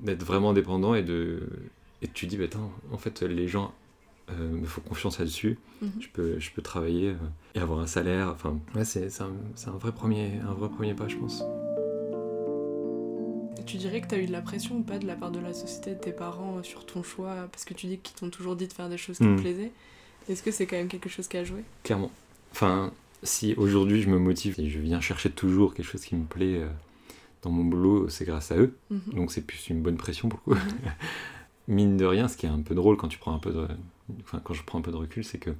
d'être 0.00 0.24
vraiment 0.24 0.50
indépendant 0.50 0.94
et 0.94 1.02
de 1.02 1.48
et 2.02 2.08
tu 2.08 2.26
te 2.26 2.30
dis, 2.30 2.36
bah, 2.36 2.44
attends, 2.44 2.70
en 2.92 2.98
fait, 2.98 3.22
les 3.22 3.48
gens 3.48 3.72
euh, 4.30 4.50
me 4.50 4.66
font 4.66 4.80
confiance 4.82 5.18
là-dessus, 5.18 5.58
Mhm. 5.80 5.90
je, 6.00 6.08
peux, 6.08 6.38
je 6.40 6.50
peux 6.52 6.62
travailler 6.62 7.08
euh, 7.10 7.14
et 7.54 7.58
avoir 7.60 7.80
un 7.80 7.86
salaire. 7.86 8.28
Enfin, 8.30 8.58
ouais, 8.74 8.84
c'est 8.84 9.10
c'est 9.10 9.22
un, 9.22 9.32
un, 9.66 9.70
vrai 9.78 9.92
premier, 9.92 10.38
un 10.48 10.52
vrai 10.54 10.68
premier 10.68 10.94
pas, 10.94 11.08
je 11.08 11.16
pense. 11.16 11.42
Tu 13.66 13.76
dirais 13.76 14.00
que 14.00 14.08
tu 14.08 14.14
as 14.14 14.18
eu 14.18 14.26
de 14.26 14.32
la 14.32 14.42
pression 14.42 14.76
ou 14.78 14.82
pas 14.82 14.98
de 14.98 15.06
la 15.06 15.14
part 15.14 15.30
de 15.30 15.38
la 15.38 15.52
société, 15.54 15.94
de 15.94 16.00
tes 16.00 16.12
parents 16.12 16.58
euh, 16.58 16.62
sur 16.62 16.84
ton 16.84 17.02
choix? 17.02 17.48
Parce 17.52 17.64
que 17.64 17.74
tu 17.74 17.86
dis 17.86 17.98
qu'ils 17.98 18.16
t'ont 18.16 18.28
toujours 18.30 18.56
dit 18.56 18.66
de 18.68 18.72
faire 18.72 18.88
des 18.88 18.96
choses 18.98 19.18
qui 19.18 19.24
Mm. 19.24 19.36
te 19.36 19.40
plaisaient. 19.40 19.72
Est-ce 20.28 20.42
que 20.42 20.50
c'est 20.50 20.66
quand 20.66 20.76
même 20.76 20.88
quelque 20.88 21.08
chose 21.08 21.26
qui 21.28 21.36
a 21.36 21.44
joué? 21.44 21.62
Clairement. 21.84 22.10
Enfin, 22.52 22.92
si 23.22 23.54
aujourd'hui 23.54 24.02
je 24.02 24.08
me 24.10 24.18
motive 24.18 24.56
et 24.58 24.68
je 24.68 24.78
viens 24.80 25.00
chercher 25.00 25.30
toujours 25.30 25.74
quelque 25.74 25.86
chose 25.86 26.04
qui 26.04 26.14
me 26.16 26.24
plaît 26.24 26.58
euh, 26.58 26.68
dans 27.42 27.50
mon 27.50 27.64
boulot, 27.64 28.08
c'est 28.08 28.24
grâce 28.24 28.50
à 28.52 28.56
eux. 28.56 28.76
Mhm. 28.90 29.00
Donc 29.14 29.32
c'est 29.32 29.42
plus 29.42 29.68
une 29.68 29.80
bonne 29.82 29.96
pression 29.96 30.28
pour 30.28 30.40
le 30.46 30.54
coup. 30.54 30.60
Mine 31.68 31.96
de 31.96 32.04
rien, 32.04 32.28
ce 32.28 32.36
qui 32.36 32.46
est 32.46 32.50
un 32.50 32.60
peu 32.60 32.74
drôle 32.74 32.96
quand 32.96 33.08
tu 33.08 33.18
prends 33.18 33.34
un 33.34 33.38
peu 33.38 33.52
de, 33.52 33.68
enfin 34.22 34.40
quand 34.42 34.52
je 34.54 34.64
prends 34.64 34.78
un 34.78 34.82
peu 34.82 34.90
de 34.90 34.96
recul, 34.96 35.24
c'est 35.24 35.38
que 35.38 35.50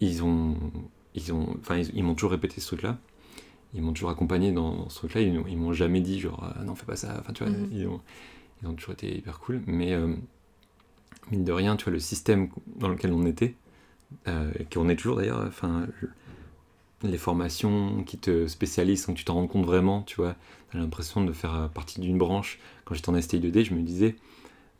ils 0.00 0.22
ont, 0.22 0.56
ils 1.14 1.32
ont, 1.32 1.56
enfin 1.60 1.76
ils, 1.78 1.90
ils 1.94 2.02
m'ont 2.04 2.14
toujours 2.14 2.32
répété 2.32 2.60
ce 2.60 2.66
truc-là. 2.66 2.98
Ils 3.74 3.80
m'ont 3.82 3.92
toujours 3.92 4.10
accompagné 4.10 4.52
dans, 4.52 4.88
ce 4.90 4.98
truc-là. 4.98 5.22
Ils, 5.22 5.42
ils 5.48 5.56
m'ont 5.56 5.72
jamais 5.72 6.00
dit 6.00 6.20
genre 6.20 6.52
ah, 6.56 6.62
non 6.64 6.74
fais 6.74 6.84
pas 6.86 6.96
ça. 6.96 7.16
Enfin 7.20 7.32
tu 7.32 7.44
vois, 7.44 7.52
Mhm. 7.52 7.68
ils, 7.72 7.86
ont, 7.86 8.00
ils 8.62 8.68
ont 8.68 8.74
toujours 8.74 8.92
été 8.94 9.16
hyper 9.16 9.38
cool. 9.38 9.62
Mais 9.66 9.92
euh, 9.92 10.14
mine 11.30 11.44
de 11.44 11.52
rien, 11.52 11.76
tu 11.76 11.84
vois 11.84 11.92
le 11.92 11.98
système 12.00 12.48
dans 12.76 12.88
lequel 12.88 13.12
on 13.12 13.24
était, 13.24 13.54
euh, 14.28 14.50
et 14.58 14.64
qu'on 14.64 14.88
est 14.90 14.96
toujours 14.96 15.16
d'ailleurs. 15.16 15.42
Enfin 15.46 15.86
les 17.02 17.18
formations 17.18 18.02
qui 18.04 18.18
te 18.18 18.46
spécialisent 18.46 19.04
sans 19.04 19.12
que 19.12 19.18
tu 19.18 19.24
t'en 19.24 19.34
rendes 19.34 19.48
compte 19.48 19.66
vraiment, 19.66 20.02
tu 20.02 20.16
vois. 20.16 20.34
T'as 20.70 20.78
l'impression 20.78 21.24
de 21.24 21.32
faire 21.32 21.54
euh, 21.54 21.68
partie 21.68 22.00
d'une 22.00 22.18
branche. 22.18 22.58
Quand 22.84 22.94
j'étais 22.94 23.10
en 23.10 23.20
STI 23.20 23.40
2D, 23.40 23.64
je 23.64 23.74
me 23.74 23.82
disais, 23.82 24.16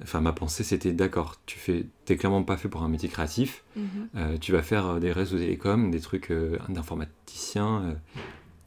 enfin 0.02 0.20
ma 0.20 0.32
pensée 0.32 0.64
c'était 0.64 0.92
d'accord, 0.92 1.36
tu 1.46 1.58
fais, 1.58 1.86
t'es 2.04 2.16
clairement 2.16 2.42
pas 2.42 2.56
fait 2.56 2.68
pour 2.68 2.82
un 2.82 2.88
métier 2.88 3.08
créatif. 3.08 3.64
Mhm. 3.76 3.84
Euh, 4.16 4.38
tu 4.38 4.52
vas 4.52 4.62
faire 4.62 4.86
euh, 4.86 5.00
des 5.00 5.12
réseaux 5.12 5.38
télécoms, 5.38 5.90
des 5.90 6.00
trucs 6.00 6.30
euh, 6.30 6.58
d'informaticien. 6.68 7.82
euh, 7.82 7.94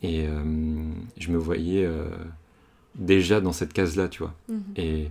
et 0.04 0.28
je 1.18 1.32
me 1.32 1.38
voyais 1.38 1.90
déjà 2.94 3.42
dans 3.42 3.54
cette 3.54 3.74
case-là, 3.74 4.08
tu 4.08 4.20
vois. 4.20 4.36
Mhm. 4.50 4.64
Et 4.76 5.08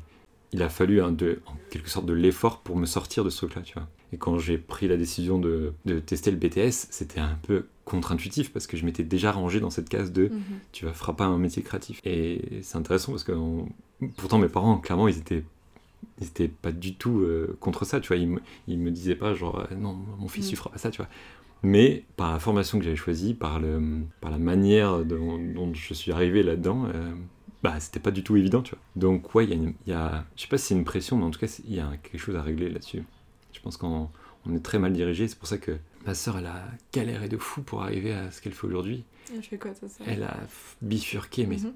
il 0.52 0.62
a 0.62 0.68
fallu 0.68 1.02
un 1.02 1.10
de, 1.10 1.40
en 1.46 1.54
quelque 1.70 1.90
sorte 1.90 2.06
de 2.06 2.12
l'effort 2.12 2.60
pour 2.60 2.76
me 2.76 2.86
sortir 2.86 3.24
de 3.24 3.30
ce 3.30 3.38
truc-là, 3.38 3.62
tu 3.62 3.74
vois. 3.74 3.88
Et 4.12 4.18
quand 4.18 4.38
j'ai 4.38 4.56
pris 4.56 4.86
la 4.86 4.96
décision 4.96 5.40
de, 5.40 5.72
de 5.84 5.98
tester 5.98 6.30
le 6.30 6.36
BTS, 6.36 6.86
c'était 6.90 7.18
un 7.18 7.36
peu 7.42 7.66
contre-intuitif 7.84 8.52
parce 8.52 8.66
que 8.66 8.76
je 8.76 8.84
m'étais 8.84 9.02
déjà 9.04 9.30
rangé 9.32 9.60
dans 9.60 9.70
cette 9.70 9.88
case 9.88 10.10
de 10.12 10.24
Mhm. 10.28 10.40
tu 10.72 10.84
vas 10.86 10.92
feras 10.92 11.12
pas 11.12 11.24
un 11.26 11.38
métier 11.38 11.62
créatif. 11.62 12.00
Et 12.04 12.40
c'est 12.62 12.76
intéressant 12.78 13.12
parce 13.12 13.24
que 13.24 13.32
on- 13.32 13.68
pourtant 14.16 14.38
mes 14.38 14.48
parents, 14.48 14.78
clairement, 14.78 15.06
ils 15.08 15.18
étaient, 15.18 15.44
ils 16.20 16.26
étaient 16.26 16.48
pas 16.48 16.72
du 16.72 16.94
tout 16.94 17.20
euh, 17.20 17.56
contre 17.60 17.84
ça, 17.84 18.00
tu 18.00 18.08
vois. 18.08 18.16
Ils 18.16 18.28
me, 18.28 18.40
ils 18.68 18.78
me 18.78 18.90
disaient 18.90 19.14
pas 19.16 19.34
genre 19.34 19.66
euh, 19.70 19.74
non, 19.76 19.94
mon 20.18 20.28
fils, 20.28 20.46
Mm. 20.46 20.50
tu 20.50 20.56
feras 20.56 20.70
pas 20.70 20.78
ça, 20.78 20.90
tu 20.90 20.98
vois. 20.98 21.08
Mais 21.62 22.04
par 22.16 22.32
la 22.32 22.38
formation 22.38 22.78
que 22.78 22.84
j'avais 22.84 22.96
choisie, 22.96 23.32
par, 23.34 23.58
le, 23.58 23.80
par 24.20 24.30
la 24.30 24.38
manière 24.38 25.04
dont, 25.04 25.38
dont 25.38 25.72
je 25.72 25.94
suis 25.94 26.12
arrivé 26.12 26.42
là-dedans, 26.42 26.86
euh, 26.94 27.12
bah 27.62 27.80
c'était 27.80 28.00
pas 28.00 28.10
du 28.10 28.22
tout 28.22 28.36
évident, 28.36 28.60
tu 28.62 28.72
vois. 28.74 28.80
Donc 28.96 29.34
ouais, 29.34 29.44
il 29.44 29.50
y 29.50 29.52
a, 29.54 29.56
une- 29.56 29.74
y 29.86 29.92
a, 29.92 30.24
je 30.36 30.42
sais 30.42 30.48
pas 30.48 30.58
si 30.58 30.66
c'est 30.68 30.74
une 30.74 30.84
pression, 30.84 31.16
mais 31.16 31.24
en 31.24 31.30
tout 31.30 31.40
cas, 31.40 31.60
il 31.66 31.74
y 31.74 31.80
a 31.80 31.90
quelque 32.02 32.18
chose 32.20 32.36
à 32.36 32.42
régler 32.42 32.68
là-dessus. 32.68 33.02
Je 33.52 33.60
pense 33.60 33.76
qu'on 33.78 34.10
on 34.46 34.54
est 34.54 34.60
très 34.60 34.78
mal 34.78 34.92
dirigé, 34.92 35.26
c'est 35.26 35.38
pour 35.38 35.48
ça 35.48 35.56
que 35.56 35.72
ma 36.06 36.14
sœur, 36.14 36.38
elle 36.38 36.46
a 36.46 36.64
galéré 36.92 37.28
de 37.28 37.36
fou 37.36 37.62
pour 37.62 37.82
arriver 37.82 38.12
à 38.12 38.30
ce 38.30 38.40
qu'elle 38.40 38.52
fait 38.54 38.66
aujourd'hui. 38.66 39.04
Elle 39.34 39.42
fait 39.42 39.58
quoi, 39.58 39.72
ça, 39.74 39.86
Elle 40.06 40.22
a 40.22 40.36
bifurqué, 40.82 41.46
mais 41.46 41.56
Mhm. 41.56 41.72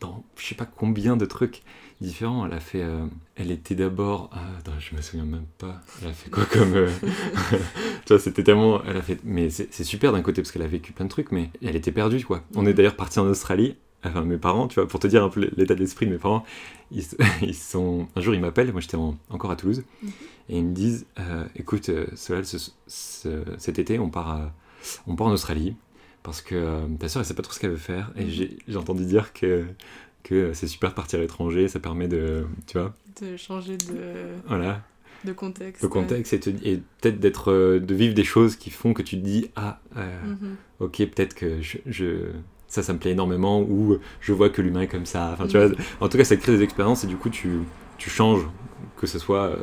dans 0.00 0.24
je 0.36 0.46
sais 0.46 0.54
pas 0.54 0.64
combien 0.66 1.16
de 1.16 1.24
trucs 1.26 1.62
différents. 2.00 2.46
Elle 2.46 2.52
a 2.54 2.60
fait. 2.60 2.82
euh, 2.82 3.06
elle 3.36 3.50
était 3.50 3.74
d'abord. 3.74 4.30
ah, 4.32 4.40
attends, 4.58 4.78
je 4.80 4.94
me 4.96 5.00
souviens 5.02 5.24
même 5.26 5.46
pas. 5.58 5.80
Elle 6.02 6.08
a 6.08 6.12
fait 6.12 6.30
quoi 6.30 6.44
comme. 6.52 6.74
euh, 6.74 6.90
tu 8.06 8.12
vois, 8.12 8.18
c'était 8.18 8.42
tellement. 8.42 8.82
Elle 8.84 8.96
a 8.96 9.02
fait. 9.02 9.18
Mais 9.24 9.50
c'est 9.50 9.84
super 9.84 10.12
d'un 10.12 10.22
côté 10.22 10.42
parce 10.42 10.50
qu'elle 10.52 10.62
a 10.62 10.66
vécu 10.68 10.92
plein 10.92 11.04
de 11.04 11.10
trucs, 11.10 11.30
mais 11.32 11.50
elle 11.62 11.76
était 11.76 11.92
perdue, 11.92 12.24
quoi. 12.24 12.42
On 12.54 12.64
est 12.66 12.70
Mhm. 12.70 12.74
d'ailleurs 12.74 12.96
parti 12.96 13.18
en 13.20 13.26
Australie. 13.26 13.76
Enfin, 14.02 14.22
mes 14.24 14.38
parents, 14.38 14.66
tu 14.66 14.76
vois, 14.76 14.88
pour 14.88 14.98
te 14.98 15.06
dire 15.06 15.22
un 15.22 15.28
peu 15.28 15.50
l'état 15.58 15.74
d'esprit 15.74 16.06
de 16.06 16.12
mes 16.12 16.18
parents, 16.18 16.42
ils, 16.90 17.04
sont. 17.54 18.08
Un 18.16 18.20
jour, 18.22 18.34
ils 18.34 18.40
m'appellent. 18.40 18.72
Moi, 18.72 18.80
j'étais 18.80 18.96
en- 18.96 19.16
encore 19.28 19.50
à 19.50 19.56
Toulouse. 19.56 19.84
Mhm. 20.02 20.10
Et 20.50 20.58
ils 20.58 20.64
me 20.64 20.74
disent 20.74 21.06
euh, 21.18 21.44
écoute, 21.56 21.88
euh, 21.88 22.06
Solal, 22.16 22.44
ce- 22.44 22.70
ce- 22.88 23.44
cet 23.58 23.78
été, 23.78 23.98
on 23.98 24.10
part, 24.10 24.28
à- 24.30 24.52
on 25.06 25.14
part 25.16 25.28
en 25.28 25.32
Australie 25.32 25.76
parce 26.22 26.42
que 26.42 26.54
euh, 26.54 26.80
ta 26.98 27.08
soeur, 27.08 27.20
elle 27.22 27.26
sait 27.26 27.34
pas 27.34 27.42
trop 27.42 27.52
ce 27.54 27.60
qu'elle 27.60 27.70
veut 27.70 27.76
faire. 27.76 28.10
Et 28.16 28.24
Mhm. 28.24 28.48
j'ai 28.68 28.76
entendu 28.76 29.06
dire 29.06 29.32
que, 29.32 29.64
que 30.24 30.52
c'est 30.52 30.66
super 30.66 30.90
de 30.90 30.94
partir 30.96 31.18
à 31.18 31.22
l'étranger, 31.22 31.68
ça 31.68 31.78
permet 31.80 32.08
de. 32.08 32.46
Tu 32.66 32.78
vois, 32.78 32.94
De 33.22 33.36
changer 33.36 33.76
de, 33.78 33.94
voilà, 34.48 34.82
de 35.24 35.32
contexte. 35.32 35.82
le 35.82 35.88
contexte 35.88 36.32
et, 36.34 36.38
peut-être 37.00 37.20
d'être, 37.20 37.52
de 37.78 37.94
vivre 37.94 38.14
des 38.14 38.24
choses 38.24 38.56
qui 38.56 38.70
font 38.70 38.92
que 38.92 39.02
tu 39.02 39.16
te 39.20 39.24
dis 39.24 39.50
ah, 39.56 39.80
euh. 39.96 40.22
Mhm. 40.26 40.56
ok, 40.80 40.96
peut-être 41.14 41.34
que 41.34 41.62
je, 41.62 41.78
je- 41.86 42.32
ça, 42.68 42.82
ça 42.82 42.92
me 42.92 42.98
plaît 42.98 43.12
énormément 43.12 43.60
ou 43.62 43.98
je 44.20 44.32
vois 44.32 44.48
que 44.50 44.60
l'humain 44.62 44.82
est 44.82 44.88
comme 44.88 45.06
ça. 45.06 45.30
Enfin, 45.32 45.46
tu 45.46 45.56
Mhm. 45.56 45.66
vois, 45.68 45.76
en 46.00 46.08
tout 46.08 46.18
cas, 46.18 46.24
ça 46.24 46.36
crée 46.36 46.56
des 46.56 46.62
expériences 46.64 47.04
et 47.04 47.06
du 47.06 47.16
coup, 47.16 47.30
tu, 47.30 47.60
tu 47.98 48.10
changes, 48.10 48.42
que 48.96 49.06
ce 49.06 49.18
soit. 49.20 49.44
euh, 49.46 49.56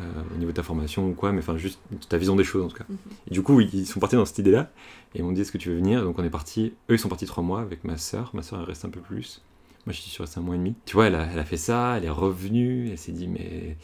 euh, 0.00 0.22
au 0.34 0.38
niveau 0.38 0.50
de 0.50 0.56
ta 0.56 0.62
formation 0.62 1.08
ou 1.08 1.12
quoi, 1.12 1.32
mais 1.32 1.40
enfin 1.40 1.56
juste 1.56 1.80
ta 2.08 2.16
vision 2.16 2.36
des 2.36 2.44
choses 2.44 2.64
en 2.64 2.68
tout 2.68 2.76
cas. 2.76 2.86
Et 3.28 3.34
du 3.34 3.42
coup, 3.42 3.60
ils 3.60 3.86
sont 3.86 4.00
partis 4.00 4.16
dans 4.16 4.24
cette 4.24 4.38
idée-là 4.38 4.70
et 5.14 5.22
m'ont 5.22 5.32
dit 5.32 5.42
est-ce 5.42 5.52
que 5.52 5.58
tu 5.58 5.68
veux 5.68 5.76
venir? 5.76 6.02
Donc 6.02 6.18
on 6.18 6.24
est 6.24 6.30
parti. 6.30 6.72
Eux, 6.88 6.94
ils 6.94 6.98
sont 6.98 7.08
partis 7.08 7.26
trois 7.26 7.42
mois 7.42 7.60
avec 7.60 7.84
ma 7.84 7.96
sœur. 7.96 8.30
Ma 8.34 8.42
sœur, 8.42 8.60
elle 8.60 8.66
reste 8.66 8.84
un 8.84 8.90
peu 8.90 9.00
plus. 9.00 9.42
Moi, 9.86 9.92
je 9.92 10.00
suis 10.00 10.22
resté 10.22 10.38
un 10.38 10.42
mois 10.42 10.54
et 10.54 10.58
demi. 10.58 10.74
Tu 10.84 10.94
vois, 10.94 11.06
elle 11.06 11.14
a, 11.14 11.26
elle 11.32 11.38
a 11.38 11.44
fait 11.44 11.56
ça, 11.56 11.96
elle 11.96 12.04
est 12.04 12.10
revenue, 12.10 12.90
elle 12.90 12.98
s'est 12.98 13.12
dit 13.12 13.28
mais 13.28 13.76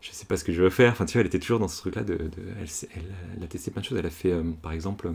je 0.00 0.10
sais 0.10 0.26
pas 0.26 0.36
ce 0.36 0.44
que 0.44 0.52
je 0.52 0.62
veux 0.62 0.70
faire. 0.70 0.92
Enfin, 0.92 1.06
tu 1.06 1.12
vois, 1.12 1.20
elle 1.20 1.28
était 1.28 1.38
toujours 1.38 1.60
dans 1.60 1.68
ce 1.68 1.78
truc-là 1.78 2.02
de, 2.02 2.18
elle 2.58 3.44
a 3.44 3.46
testé 3.46 3.70
plein 3.70 3.80
de 3.80 3.86
choses. 3.86 3.98
Elle 3.98 4.06
a 4.06 4.10
fait, 4.10 4.32
euh, 4.32 4.42
par 4.60 4.72
exemple, 4.72 5.12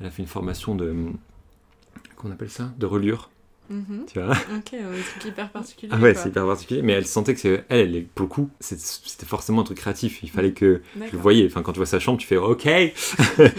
elle 0.00 0.06
a 0.06 0.10
fait 0.10 0.22
une 0.22 0.28
formation 0.28 0.74
de 0.74 0.94
qu'on 2.16 2.30
appelle 2.30 2.50
ça, 2.50 2.72
de 2.78 2.86
reliure. 2.86 3.30
Mhm. 3.70 4.04
Tu 4.12 4.20
vois? 4.20 4.32
Ok, 4.32 4.72
des 4.72 4.78
trucs 4.80 5.24
hyper 5.24 5.48
particuliers. 5.50 5.92
Ah 5.94 6.00
ouais, 6.00 6.14
c'est 6.14 6.28
hyper 6.28 6.44
particulier. 6.44 6.82
Mais 6.82 6.92
elle 6.92 7.06
sentait 7.06 7.34
que 7.34 7.40
c'est, 7.40 7.64
elle, 7.68 8.04
pour 8.14 8.24
le 8.24 8.28
coup, 8.28 8.50
c'était 8.58 9.26
forcément 9.26 9.62
un 9.62 9.64
truc 9.64 9.78
créatif. 9.78 10.22
Il 10.22 10.30
fallait 10.30 10.52
que 10.52 10.82
je 10.96 11.12
le 11.12 11.18
voyais. 11.18 11.46
Enfin, 11.46 11.62
quand 11.62 11.72
tu 11.72 11.78
vois 11.78 11.86
sa 11.86 12.00
chambre, 12.00 12.18
tu 12.18 12.26
fais 12.26 12.36
OK. 12.36 12.68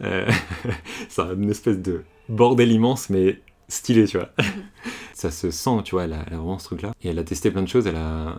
Euh, 0.00 0.30
c'est 1.08 1.22
une 1.22 1.50
espèce 1.50 1.78
de 1.78 2.04
bordel 2.28 2.70
immense, 2.70 3.10
mais 3.10 3.40
stylé, 3.66 4.06
tu 4.06 4.16
vois. 4.16 4.30
ça 5.12 5.32
se 5.32 5.50
sent, 5.50 5.82
tu 5.84 5.96
vois. 5.96 6.04
Elle 6.04 6.12
a, 6.12 6.24
elle 6.28 6.34
a 6.34 6.36
vraiment 6.36 6.60
ce 6.60 6.66
truc-là. 6.66 6.92
Et 7.02 7.08
elle 7.08 7.18
a 7.18 7.24
testé 7.24 7.50
plein 7.50 7.62
de 7.62 7.68
choses. 7.68 7.88
Elle 7.88 7.96
a, 7.96 8.38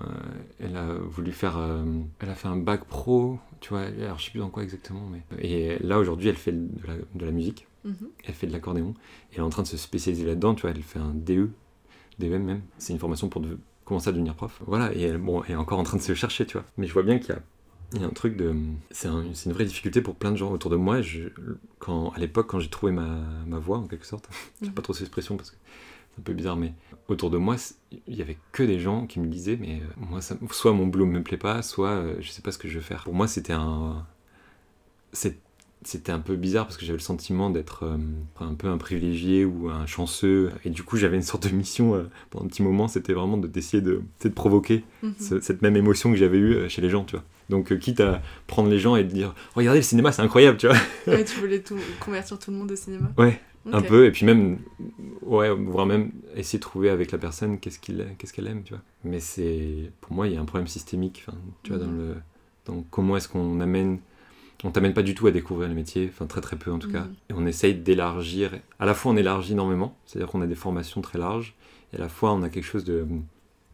elle 0.62 0.78
a 0.78 0.94
voulu 1.10 1.34
faire, 1.34 1.58
euh, 1.58 1.84
elle 2.22 2.30
a 2.30 2.36
fait 2.36 2.48
un 2.48 2.56
bac 2.56 2.86
pro, 2.86 3.38
tu 3.60 3.70
vois. 3.72 3.82
Alors, 3.82 4.20
je 4.20 4.26
sais 4.26 4.32
plus 4.32 4.40
dans 4.40 4.50
quoi 4.50 4.64
exactement, 4.64 5.04
mais. 5.12 5.22
Et 5.42 5.80
là, 5.80 6.00
aujourd'hui, 6.00 6.30
elle 6.30 6.38
fait 6.38 6.54
de 6.54 6.88
la, 6.88 6.94
de 7.14 7.26
la 7.26 7.32
musique. 7.32 7.68
Mhm. 7.86 8.10
Elle 8.26 8.34
fait 8.34 8.48
de 8.48 8.52
l'accordéon. 8.52 8.94
Elle 9.32 9.40
est 9.40 9.42
en 9.42 9.50
train 9.50 9.64
de 9.64 9.68
se 9.68 9.78
spécialiser 9.78 10.26
là-dedans, 10.26 10.56
tu 10.56 10.62
vois. 10.64 10.72
Elle 10.72 10.84
fait 10.84 11.00
un 11.00 11.14
DE, 11.14 11.50
DEM 12.20 12.44
même. 12.44 12.62
C'est 12.78 12.94
une 12.94 13.00
formation 13.00 13.30
pour 13.30 13.42
commencer 13.86 14.10
à 14.10 14.12
devenir 14.12 14.36
prof. 14.36 14.62
Voilà. 14.68 14.94
Et 14.94 15.02
elle, 15.02 15.18
bon, 15.18 15.44
elle 15.44 15.52
est 15.54 15.56
encore 15.56 15.80
en 15.80 15.84
train 15.84 15.98
de 15.98 16.02
se 16.02 16.14
chercher, 16.14 16.46
tu 16.46 16.54
vois. 16.58 16.66
Mais 16.78 16.88
je 16.88 16.94
vois 16.94 17.04
bien 17.04 17.18
qu'il 17.20 17.36
y 17.96 18.04
a 18.04 18.06
un 18.06 18.10
truc 18.10 18.36
de. 18.38 18.54
C'est 18.92 19.08
un- 19.08 19.26
c'est 19.34 19.46
une 19.50 19.54
vraie 19.54 19.66
difficulté 19.66 20.02
pour 20.02 20.16
plein 20.16 20.32
de 20.32 20.38
gens 20.38 20.52
autour 20.52 20.70
de 20.72 20.76
moi. 20.76 21.02
Je, 21.02 21.30
quand, 21.80 22.10
à 22.12 22.20
l'époque, 22.20 22.48
quand 22.48 22.60
j'ai 22.60 22.70
trouvé 22.70 22.92
ma, 22.92 23.60
voie, 23.60 23.78
en 23.78 23.88
quelque 23.88 24.06
sorte, 24.06 24.30
j'aime 24.62 24.70
Mhm. 24.70 24.76
pas 24.76 24.82
trop 24.82 24.94
cette 24.94 25.04
expression 25.08 25.38
parce 25.38 25.52
que 25.52 25.58
c'est 26.14 26.20
un 26.20 26.24
peu 26.24 26.34
bizarre, 26.34 26.58
mais 26.58 26.74
autour 27.08 27.30
de 27.32 27.38
moi, 27.38 27.56
il 28.08 28.16
y 28.16 28.22
avait 28.22 28.38
que 28.52 28.62
des 28.64 28.80
gens 28.80 29.08
qui 29.08 29.20
me 29.20 29.28
disaient 29.28 29.58
Mais 29.60 29.82
euh, 29.82 29.86
moi, 30.10 30.20
soit 30.52 30.74
mon 30.74 30.86
boulot 30.88 31.06
me 31.06 31.24
plaît 31.24 31.38
pas, 31.38 31.62
soit 31.64 31.90
euh, 31.92 32.16
je 32.20 32.30
sais 32.30 32.42
pas 32.42 32.52
ce 32.52 32.58
que 32.58 32.68
je 32.68 32.76
veux 32.76 32.84
faire. 32.84 33.04
Pour 33.06 33.14
moi, 33.14 33.28
c'était 33.28 33.54
un. 33.54 34.06
c'est- 35.14 35.40
C'était 35.84 36.12
un 36.12 36.20
peu 36.20 36.36
bizarre 36.36 36.66
parce 36.66 36.76
que 36.76 36.84
j'avais 36.86 36.98
le 36.98 37.04
sentiment 37.04 37.50
d'être 37.50 37.84
euh, 37.86 37.98
un 38.42 38.54
peu 38.54 38.68
un 38.68 38.78
privilégié 38.78 39.46
ou 39.46 39.70
un 39.70 39.86
chanceux. 39.86 40.52
Et 40.66 40.70
du 40.70 40.84
coup, 40.84 40.98
j'avais 40.98 41.16
une 41.16 41.22
sorte 41.24 41.48
de 41.48 41.56
mission 41.56 41.96
euh, 41.96 42.04
pendant 42.32 42.46
un 42.46 42.48
petit 42.50 42.62
moment, 42.64 42.90
c'était 42.90 43.14
vraiment 43.14 43.38
de- 43.38 43.48
d'essayer 43.48 43.82
de, 43.82 44.02
sais, 44.20 44.28
de 44.30 44.34
provoquer 44.34 44.84
Mhm. 45.04 45.14
ce- 45.20 45.40
cette 45.40 45.62
même 45.62 45.78
émotion 45.78 46.12
que 46.12 46.18
j'avais 46.18 46.38
eue 46.38 46.54
euh, 46.56 46.68
chez 46.70 46.82
les 46.82 46.90
gens, 46.90 47.06
tu 47.06 47.16
vois. 47.16 47.24
Donc, 47.50 47.72
euh, 47.72 47.78
quitte 47.78 48.02
à 48.02 48.22
prendre 48.46 48.70
les 48.70 48.78
gens 48.78 48.98
et 48.98 49.04
de 49.06 49.10
dire 49.10 49.34
Regardez, 49.56 49.80
le 49.80 49.84
cinéma, 49.84 50.12
c'est 50.12 50.22
incroyable, 50.22 50.58
tu 50.58 50.68
vois. 50.68 50.76
Ouais, 51.08 51.24
tu 51.24 51.40
voulais 51.40 51.62
tout, 51.62 51.78
convertir 52.02 52.38
tout 52.38 52.52
le 52.52 52.58
monde 52.58 52.72
au 52.72 52.76
cinéma 52.76 53.10
Ouais, 53.18 53.40
un 53.72 53.82
peu. 53.82 54.06
Et 54.06 54.12
puis 54.12 54.26
même, 54.26 54.60
ouais, 55.22 55.50
voire 55.50 55.86
même 55.86 56.12
essayer 56.36 56.60
de 56.60 56.64
trouver 56.64 56.90
avec 56.90 57.12
la 57.14 57.18
personne 57.18 57.58
qu'est-ce 57.58 57.80
qu'il 57.80 58.06
qu'est-ce 58.18 58.34
qu'elle 58.34 58.48
aime, 58.48 58.64
tu 58.64 58.74
vois. 58.74 58.84
Mais 59.06 59.22
c'est, 59.22 59.92
pour 60.02 60.12
moi, 60.14 60.28
il 60.28 60.34
y 60.34 60.38
a 60.38 60.42
un 60.42 60.46
problème 60.46 60.68
systémique, 60.68 61.26
tu 61.64 61.72
vois, 61.72 61.80
dans 61.80 61.88
Mhm. 61.90 61.98
le. 61.98 62.16
Dans 62.66 62.84
comment 62.92 63.16
est-ce 63.16 63.30
qu'on 63.30 63.62
amène. 63.62 64.00
On 64.64 64.72
t'amène 64.72 64.94
pas 64.94 65.04
du 65.04 65.16
tout 65.16 65.26
à 65.28 65.32
découvrir 65.32 65.70
le 65.70 65.76
métier, 65.76 66.10
enfin 66.14 66.26
très 66.26 66.42
très 66.42 66.58
peu 66.58 66.72
en 66.72 66.80
tout 66.80 66.92
cas. 66.92 67.02
Mhm. 67.02 67.14
Et 67.30 67.34
on 67.34 67.46
essaye 67.46 67.76
d'élargir. 67.76 68.52
À 68.80 68.86
la 68.86 68.94
fois 68.94 69.12
on 69.12 69.18
élargit 69.18 69.54
énormément, 69.54 69.96
c'est-à-dire 70.06 70.30
qu'on 70.30 70.42
a 70.42 70.48
des 70.48 70.56
formations 70.56 71.02
très 71.02 71.18
larges, 71.18 71.56
et 71.94 71.98
à 71.98 72.00
la 72.00 72.10
fois 72.10 72.34
on 72.34 72.42
a 72.44 72.50
quelque 72.50 72.66
chose 72.66 72.84
de 72.84 73.02
hum, 73.04 73.24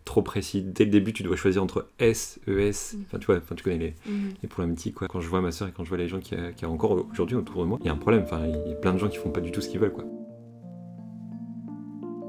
trop 0.06 0.22
précis. 0.22 0.62
Dès 0.62 0.86
le 0.86 0.92
début, 0.92 1.14
tu 1.14 1.24
dois 1.24 1.36
choisir 1.36 1.64
entre 1.64 1.88
S, 1.98 2.40
ES, 2.48 2.52
Mhm. 2.96 3.04
enfin 3.08 3.18
tu 3.20 3.26
vois, 3.26 3.38
enfin 3.38 3.56
tu 3.56 3.64
connais 3.64 3.80
les, 3.80 3.96
Mhm. 4.06 4.34
les 4.44 4.48
problématiques. 4.48 4.94
Quoi. 4.96 5.08
Quand 5.08 5.22
je 5.22 5.28
vois 5.28 5.42
ma 5.42 5.52
soeur 5.52 5.68
et 5.68 5.72
quand 5.72 5.84
je 5.84 5.90
vois 5.90 5.98
les 5.98 6.08
gens 6.08 6.20
qui, 6.20 6.36
qui 6.56 6.66
ont 6.68 6.74
encore 6.74 7.08
aujourd'hui 7.12 7.36
autour 7.36 7.64
de 7.64 7.68
moi, 7.68 7.80
il 7.82 7.88
y 7.88 7.90
a 7.90 7.94
un 7.94 7.98
problème. 7.98 8.22
Enfin, 8.24 8.42
il 8.46 8.70
y 8.70 8.74
a 8.74 8.76
plein 8.76 8.94
de 8.94 9.00
gens 9.00 9.08
qui 9.10 9.18
font 9.18 9.32
pas 9.32 9.42
du 9.42 9.52
tout 9.52 9.62
ce 9.62 9.70
qu'ils 9.70 9.80
veulent. 9.80 9.92
Quoi. 9.94 10.06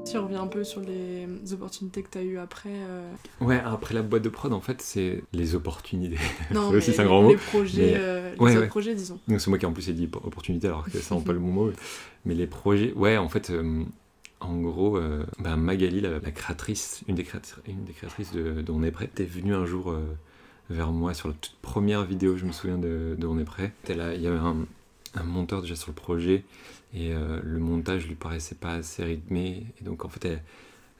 Si 0.07 0.17
on 0.17 0.23
revient 0.23 0.37
un 0.37 0.47
peu 0.47 0.63
sur 0.63 0.79
les 0.79 1.27
opportunités 1.51 2.01
que 2.01 2.09
tu 2.09 2.17
as 2.17 2.21
eues 2.21 2.37
après. 2.37 2.69
euh, 2.71 3.11
Ouais, 3.41 3.59
après 3.59 3.93
la 3.93 4.01
boîte 4.01 4.21
de 4.23 4.29
prod, 4.29 4.53
en 4.53 4.61
fait, 4.61 4.81
c'est 4.81 5.21
les 5.33 5.53
opportunités. 5.53 6.15
Non, 6.53 6.67
Ça 6.69 6.75
mais 6.75 6.79
c'est 6.81 6.99
un 7.01 7.05
grand 7.05 7.23
mot, 7.23 7.31
Les 7.31 7.35
projets, 7.35 7.81
mais- 7.91 7.93
euh, 7.97 8.31
les 8.33 8.39
Ouais, 8.39 8.51
autres 8.51 8.61
ouais. 8.61 8.67
projets, 8.67 8.95
disons. 8.95 9.19
Donc 9.27 9.41
c'est 9.41 9.49
moi 9.49 9.57
qui 9.59 9.65
en 9.65 9.73
plus 9.73 9.89
ai 9.89 9.93
dit 9.93 10.09
opportunité 10.13 10.67
alors 10.67 10.85
que 10.85 10.91
c'est 10.91 11.03
vraiment 11.03 11.21
pas 11.21 11.33
le 11.33 11.39
bon 11.41 11.47
mot. 11.51 11.71
Mais 12.25 12.35
les 12.35 12.47
projets, 12.47 12.93
ouais, 12.93 13.17
en 13.17 13.27
fait, 13.27 13.49
euh, 13.49 13.83
en 14.39 14.55
gros, 14.61 14.95
euh, 14.97 15.25
bah, 15.39 15.57
Magali, 15.57 15.99
la, 15.99 16.19
la 16.19 16.31
créatrice, 16.31 17.01
une 17.09 17.15
des, 17.15 17.23
créatrices, 17.25 17.55
une 17.67 17.83
des 17.83 17.91
créatrices 17.93 18.31
de, 18.31 18.61
de 18.61 18.71
On 18.71 18.83
est 18.83 18.91
prêt, 18.91 19.09
est 19.17 19.23
venue 19.23 19.53
un 19.55 19.65
jour 19.65 19.93
vers 20.69 20.91
moi 20.93 21.13
sur 21.13 21.27
la 21.27 21.33
toute 21.33 21.55
première 21.61 22.05
vidéo, 22.05 22.37
je 22.37 22.45
me 22.45 22.53
souviens 22.53 22.77
de, 22.77 23.15
de 23.17 23.27
On 23.27 23.37
est 23.39 23.43
prêt. 23.43 23.73
Elle 23.89 24.13
il 24.15 24.21
y 24.21 24.27
avait 24.27 24.37
un, 24.37 24.55
un 25.15 25.23
monteur 25.23 25.61
déjà 25.61 25.75
sur 25.75 25.89
le 25.89 25.95
projet 25.95 26.45
et 26.93 27.13
euh, 27.13 27.39
le 27.43 27.59
montage 27.59 28.07
lui 28.07 28.15
paraissait 28.15 28.55
pas 28.55 28.73
assez 28.73 29.03
rythmé. 29.03 29.65
Et 29.79 29.83
donc 29.83 30.05
en 30.05 30.09
fait, 30.09 30.23
elle, 30.25 30.41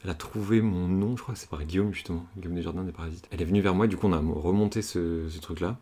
elle 0.04 0.10
a 0.10 0.14
trouvé 0.14 0.60
mon 0.60 0.86
nom, 0.88 1.16
je 1.16 1.22
crois 1.22 1.34
que 1.34 1.40
c'est 1.40 1.50
par 1.50 1.64
Guillaume 1.64 1.92
justement, 1.92 2.26
Guillaume 2.36 2.54
Desjardins 2.54 2.84
des 2.84 2.92
Parasites. 2.92 3.26
Elle 3.30 3.42
est 3.42 3.46
venue 3.46 3.60
vers 3.60 3.74
moi, 3.74 3.86
du 3.86 3.96
coup 3.96 4.06
on 4.06 4.12
a 4.12 4.18
remonté 4.18 4.82
ce, 4.82 5.28
ce 5.28 5.40
truc-là. 5.40 5.78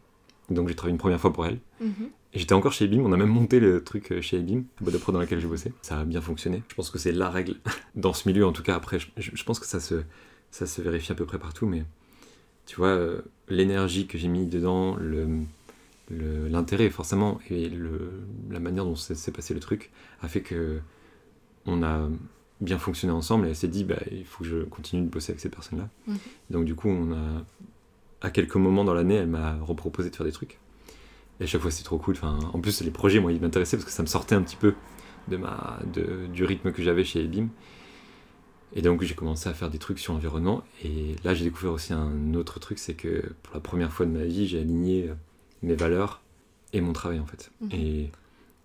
Donc 0.49 0.69
j'ai 0.69 0.75
travaillé 0.77 0.93
une 0.93 0.99
première 0.99 1.21
fois 1.21 1.33
pour 1.33 1.45
elle. 1.47 1.59
Mhm. 1.81 2.09
Et 2.33 2.39
j'étais 2.39 2.53
encore 2.53 2.73
chez 2.73 2.85
Ebim, 2.85 3.01
on 3.01 3.13
a 3.13 3.17
même 3.17 3.29
monté 3.31 3.61
le 3.61 3.83
truc 3.83 4.13
euh, 4.13 4.21
chez 4.21 4.37
Ebim, 4.39 4.65
la 4.79 4.85
boîte 4.85 4.95
de 4.95 4.99
pro 5.01 5.11
dans 5.11 5.19
laquelle 5.19 5.41
j'ai 5.41 5.49
bossé. 5.49 5.73
Ça 5.83 6.01
a 6.01 6.05
bien 6.05 6.21
fonctionné. 6.21 6.63
Je 6.69 6.75
pense 6.75 6.91
que 6.91 6.99
c'est 6.99 7.13
la 7.13 7.31
règle 7.31 7.57
dans 7.95 8.13
ce 8.13 8.29
milieu, 8.29 8.47
en 8.47 8.53
tout 8.53 8.63
cas. 8.63 8.75
Après, 8.77 8.99
je, 8.99 9.09
je- 9.17 9.31
je 9.35 9.45
pense 9.45 9.59
que 9.59 9.67
ça 9.67 9.81
se, 9.81 10.03
ça 10.51 10.67
se 10.67 10.81
vérifie 10.83 11.13
à 11.13 11.15
peu 11.15 11.25
près 11.25 11.39
partout, 11.39 11.67
mais 11.67 11.85
tu 12.67 12.77
vois, 12.77 12.89
euh, 12.89 13.23
l'énergie 13.49 14.07
que 14.07 14.19
j'ai 14.19 14.29
mis 14.29 14.47
dedans, 14.47 14.97
le- 14.97 15.41
l'intérêt 16.11 16.91
forcément, 16.91 17.41
et 17.51 17.69
le, 17.69 18.25
la 18.51 18.61
manière 18.61 18.85
dont 18.85 18.97
s'est 18.97 19.33
passé 19.33 19.55
le 19.55 19.61
truc 19.61 19.91
a 20.21 20.29
fait 20.29 20.41
que 20.41 20.81
on 21.67 21.83
a 21.83 22.09
bien 22.61 22.79
fonctionné 22.79 23.13
ensemble 23.13 23.47
et 23.47 23.51
elle 23.51 23.57
s'est 23.57 23.69
dit, 23.69 23.85
bah, 23.85 23.99
il 24.11 24.25
faut 24.25 24.45
que 24.45 24.49
je 24.49 24.59
continue 24.59 25.03
de 25.03 25.09
bosser 25.09 25.33
avec 25.33 25.41
ces 25.41 25.51
personnes-là. 25.51 25.89
Mhm. 26.07 26.19
Donc 26.51 26.65
du 26.65 26.75
coup, 26.75 26.89
on 26.89 27.13
a, 27.13 27.45
à 28.23 28.31
quelques 28.31 28.57
moments 28.57 28.85
dans 28.85 28.95
l'année, 28.95 29.15
elle 29.15 29.29
m'a 29.29 29.57
reproposé 29.57 30.11
de 30.11 30.17
faire 30.17 30.27
des 30.27 30.33
trucs. 30.33 30.59
Et 31.41 31.45
à 31.45 31.47
chaque 31.47 31.61
fois, 31.61 31.71
c'était 31.71 31.85
trop 31.85 31.99
cool. 31.99 32.15
Enfin, 32.15 32.39
en 32.53 32.61
plus, 32.61 32.81
les 32.81 32.91
projets, 32.91 33.21
moi, 33.21 33.33
ils 33.33 33.41
m'intéressaient 33.41 33.77
parce 33.77 33.85
que 33.85 33.93
ça 33.93 34.03
me 34.03 34.09
sortait 34.09 34.35
un 34.35 34.43
petit 34.43 34.57
peu 34.57 34.75
de 35.29 35.37
ma, 35.37 35.81
de, 35.93 36.27
du 36.33 36.45
rythme 36.45 36.73
que 36.73 36.83
j'avais 36.83 37.05
chez 37.05 37.23
Ebim. 37.23 37.49
Et 38.73 38.81
donc, 38.81 39.03
j'ai 39.03 39.15
commencé 39.15 39.49
à 39.49 39.55
faire 39.55 39.69
des 39.69 39.79
trucs 39.79 39.99
sur 39.99 40.15
l'environnement. 40.15 40.63
Et 40.83 41.17
là, 41.25 41.35
j'ai 41.35 41.45
découvert 41.45 41.73
aussi 41.73 41.93
un 41.93 42.33
autre 42.35 42.59
truc 42.59 42.79
c'est 42.79 42.95
que 42.95 43.23
pour 43.43 43.55
la 43.55 43.61
première 43.61 43.93
fois 43.93 44.07
de 44.07 44.13
ma 44.13 44.25
vie, 44.25 44.47
j'ai 44.47 44.61
aligné 44.61 45.11
mes 45.63 45.75
valeurs 45.75 46.23
et 46.73 46.81
mon 46.81 46.93
travail, 46.93 47.19
en 47.21 47.27
fait. 47.27 47.51
Mhm. 47.61 47.69
Et 47.73 48.11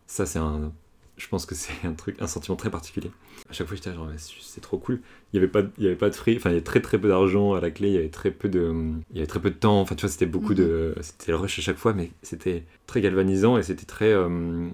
ça, 0.08 0.26
c'est 0.26 0.40
un. 0.40 0.72
Je 1.18 1.28
pense 1.28 1.46
que 1.46 1.54
c'est 1.56 1.86
un 1.86 1.94
truc, 1.94 2.16
un 2.20 2.26
sentiment 2.28 2.56
très 2.56 2.72
particulier. 2.72 3.12
À 3.50 3.54
chaque 3.54 3.68
fois, 3.68 3.76
j'étais 3.76 3.94
genre, 3.94 4.10
c'est 4.18 4.62
trop 4.62 4.78
cool. 4.80 5.02
Il 5.34 5.40
n'y 5.40 5.44
avait 5.44 5.52
pas, 5.52 5.62
de- 5.62 5.70
il 5.78 5.84
y 5.84 5.88
avait 5.88 5.96
pas 5.96 6.10
de 6.10 6.16
free, 6.16 6.36
enfin, 6.38 6.50
il 6.50 6.54
y 6.54 6.56
avait 6.56 6.64
très 6.64 6.82
très 6.82 6.98
peu 7.00 7.08
d'argent 7.10 7.54
à 7.54 7.62
la 7.62 7.70
clé, 7.70 7.90
il 7.90 7.94
y 7.94 7.98
avait 7.98 8.10
très 8.10 8.32
peu 8.32 8.50
de, 8.50 8.74
il 9.12 9.16
y 9.18 9.20
avait 9.20 9.28
très 9.28 9.40
peu 9.42 9.52
de 9.52 9.56
temps. 9.56 9.80
Enfin, 9.82 9.94
tu 9.96 10.02
vois, 10.02 10.10
c'était 10.10 10.26
beaucoup 10.26 10.54
de, 10.56 10.96
c'était 11.02 11.32
le 11.32 11.38
rush 11.38 11.60
à 11.60 11.62
chaque 11.62 11.78
fois, 11.78 11.94
mais 11.94 12.12
c'était 12.24 12.64
très 12.88 13.02
galvanisant 13.02 13.58
et 13.58 13.64
c'était 13.64 13.86
très, 13.86 14.12
euh, 14.12 14.68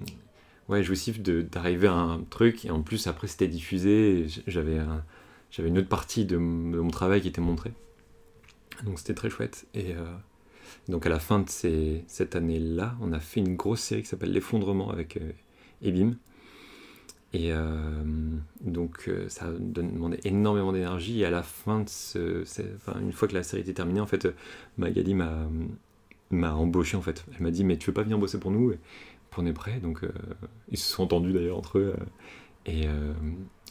ouais, 0.68 0.82
jouissif 0.82 1.20
de- 1.20 1.42
d'arriver 1.42 1.88
à 1.88 1.92
un 1.94 2.20
truc. 2.30 2.64
Et 2.64 2.70
en 2.70 2.80
plus, 2.82 3.06
après, 3.08 3.26
c'était 3.26 3.48
diffusé. 3.48 4.26
J'avais 4.46 4.78
un- 4.78 5.04
j'avais 5.50 5.68
une 5.68 5.78
autre 5.78 5.88
partie 5.88 6.24
de 6.24 6.36
mon 6.38 6.88
travail 6.90 7.20
qui 7.20 7.28
était 7.28 7.40
montrée. 7.42 7.72
Donc 8.84 8.98
c'était 8.98 9.14
très 9.14 9.28
chouette. 9.28 9.66
Et 9.74 9.92
euh, 9.94 10.04
donc 10.88 11.06
à 11.06 11.08
la 11.08 11.18
fin 11.18 11.40
de 11.40 11.48
cette 12.06 12.36
année-là, 12.36 12.96
on 13.00 13.12
a 13.12 13.20
fait 13.20 13.40
une 13.40 13.56
grosse 13.56 13.80
série 13.80 14.02
qui 14.02 14.08
s'appelle 14.08 14.32
L'effondrement 14.32 14.90
avec 14.90 15.16
euh, 15.16 15.32
Ebim. 15.82 16.16
Et 17.34 17.52
euh, 17.52 18.02
donc 18.62 19.04
euh, 19.08 19.28
ça 19.28 19.46
demandé 19.58 20.18
énormément 20.24 20.72
d'énergie. 20.72 21.20
Et 21.20 21.24
à 21.26 21.30
la 21.30 21.42
fin 21.42 21.80
de 21.80 21.88
ce, 21.88 22.42
enfin, 22.76 22.98
une 23.00 23.12
fois 23.12 23.28
que 23.28 23.34
la 23.34 23.42
série 23.42 23.62
était 23.62 23.74
terminée, 23.74 24.00
en 24.00 24.06
fait, 24.06 24.24
euh, 24.26 24.32
Magali 24.78 25.14
m'a 25.14 25.48
m'a 26.30 26.54
embauché 26.54 26.96
en 26.96 27.02
fait. 27.02 27.24
Elle 27.36 27.42
m'a 27.42 27.50
dit 27.50 27.64
mais 27.64 27.76
tu 27.78 27.86
veux 27.86 27.94
pas 27.94 28.02
venir 28.02 28.18
bosser 28.18 28.38
pour 28.38 28.50
nous? 28.50 28.72
On 29.38 29.46
est 29.46 29.52
prêt. 29.52 29.78
Donc 29.80 30.02
euh, 30.02 30.12
ils 30.68 30.78
se 30.78 30.92
sont 30.92 31.04
entendus 31.04 31.32
d'ailleurs 31.32 31.58
entre 31.58 31.78
eux. 31.78 31.94
euh, 31.96 32.04
et 32.66 32.86
euh, 32.88 33.12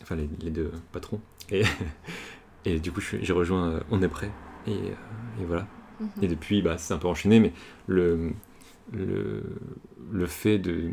enfin 0.01 0.15
les, 0.15 0.51
deux 0.51 0.71
patrons. 0.93 1.19
Et, 1.51 1.63
et 2.65 2.79
du 2.79 2.91
coup 2.91 3.01
j'ai 3.01 3.33
rejoint 3.33 3.71
euh, 3.71 3.79
On 3.91 4.01
est 4.01 4.07
prêt. 4.07 4.31
Euh, 4.67 4.71
et 5.41 5.45
voilà. 5.45 5.67
Mhm. 5.99 6.23
Et 6.23 6.27
depuis, 6.27 6.61
bah, 6.61 6.77
c'est 6.77 6.93
un 6.93 6.97
peu 6.97 7.07
enchaîné, 7.07 7.39
mais 7.39 7.53
le, 7.87 8.31
le, 8.91 9.43
le 10.11 10.25
fait 10.27 10.59
de. 10.59 10.91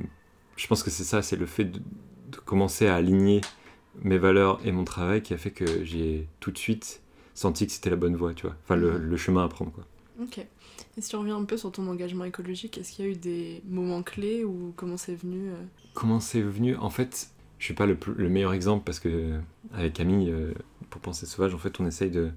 Je 0.56 0.66
pense 0.66 0.82
que 0.82 0.90
c'est 0.90 1.04
ça, 1.04 1.22
c'est 1.22 1.36
le 1.36 1.46
fait 1.46 1.64
de, 1.64 1.80
de 2.30 2.36
commencer 2.38 2.86
à 2.86 2.96
aligner 2.96 3.40
mes 4.02 4.18
valeurs 4.18 4.60
et 4.64 4.72
mon 4.72 4.84
travail 4.84 5.22
qui 5.22 5.34
a 5.34 5.38
fait 5.38 5.50
que 5.52 5.84
j'ai 5.84 6.28
tout 6.40 6.50
de 6.52 6.58
suite 6.58 7.02
senti 7.34 7.66
que 7.66 7.72
c'était 7.72 7.90
la 7.90 7.96
bonne 7.96 8.16
voie, 8.16 8.34
tu 8.34 8.46
vois. 8.46 8.56
Enfin, 8.64 8.76
le, 8.76 8.98
Mhm. 8.98 8.98
le 8.98 9.16
chemin 9.16 9.44
à 9.44 9.48
prendre, 9.48 9.72
quoi. 9.72 9.84
Ok. 10.20 10.38
Et 10.96 11.00
si 11.00 11.14
on 11.16 11.20
revient 11.20 11.32
un 11.32 11.44
peu 11.44 11.56
sur 11.56 11.72
ton 11.72 11.88
engagement 11.88 12.24
écologique, 12.24 12.78
est-ce 12.78 12.92
qu'il 12.92 13.04
y 13.04 13.08
a 13.08 13.10
eu 13.12 13.16
des 13.16 13.62
moments 13.68 14.02
clés 14.02 14.44
ou 14.44 14.72
comment 14.76 14.96
c'est 14.96 15.14
venu 15.16 15.50
euh? 15.50 15.54
Comment 15.92 16.20
c'est 16.20 16.40
venu? 16.42 16.76
En 16.76 16.90
fait, 16.90 17.30
je 17.58 17.64
suis 17.66 17.74
pas 17.74 17.86
le, 17.86 17.96
le 18.16 18.28
meilleur 18.28 18.52
exemple 18.52 18.82
parce 18.84 18.98
que, 19.00 19.38
avec 19.72 19.94
Camille, 19.94 20.30
euh, 20.30 20.52
pour 20.90 21.00
Penser 21.00 21.26
Sauvage, 21.26 21.54
en 21.54 21.58
fait, 21.58 21.80
on 21.80 21.86
essaye 21.86 22.10
de. 22.10 22.30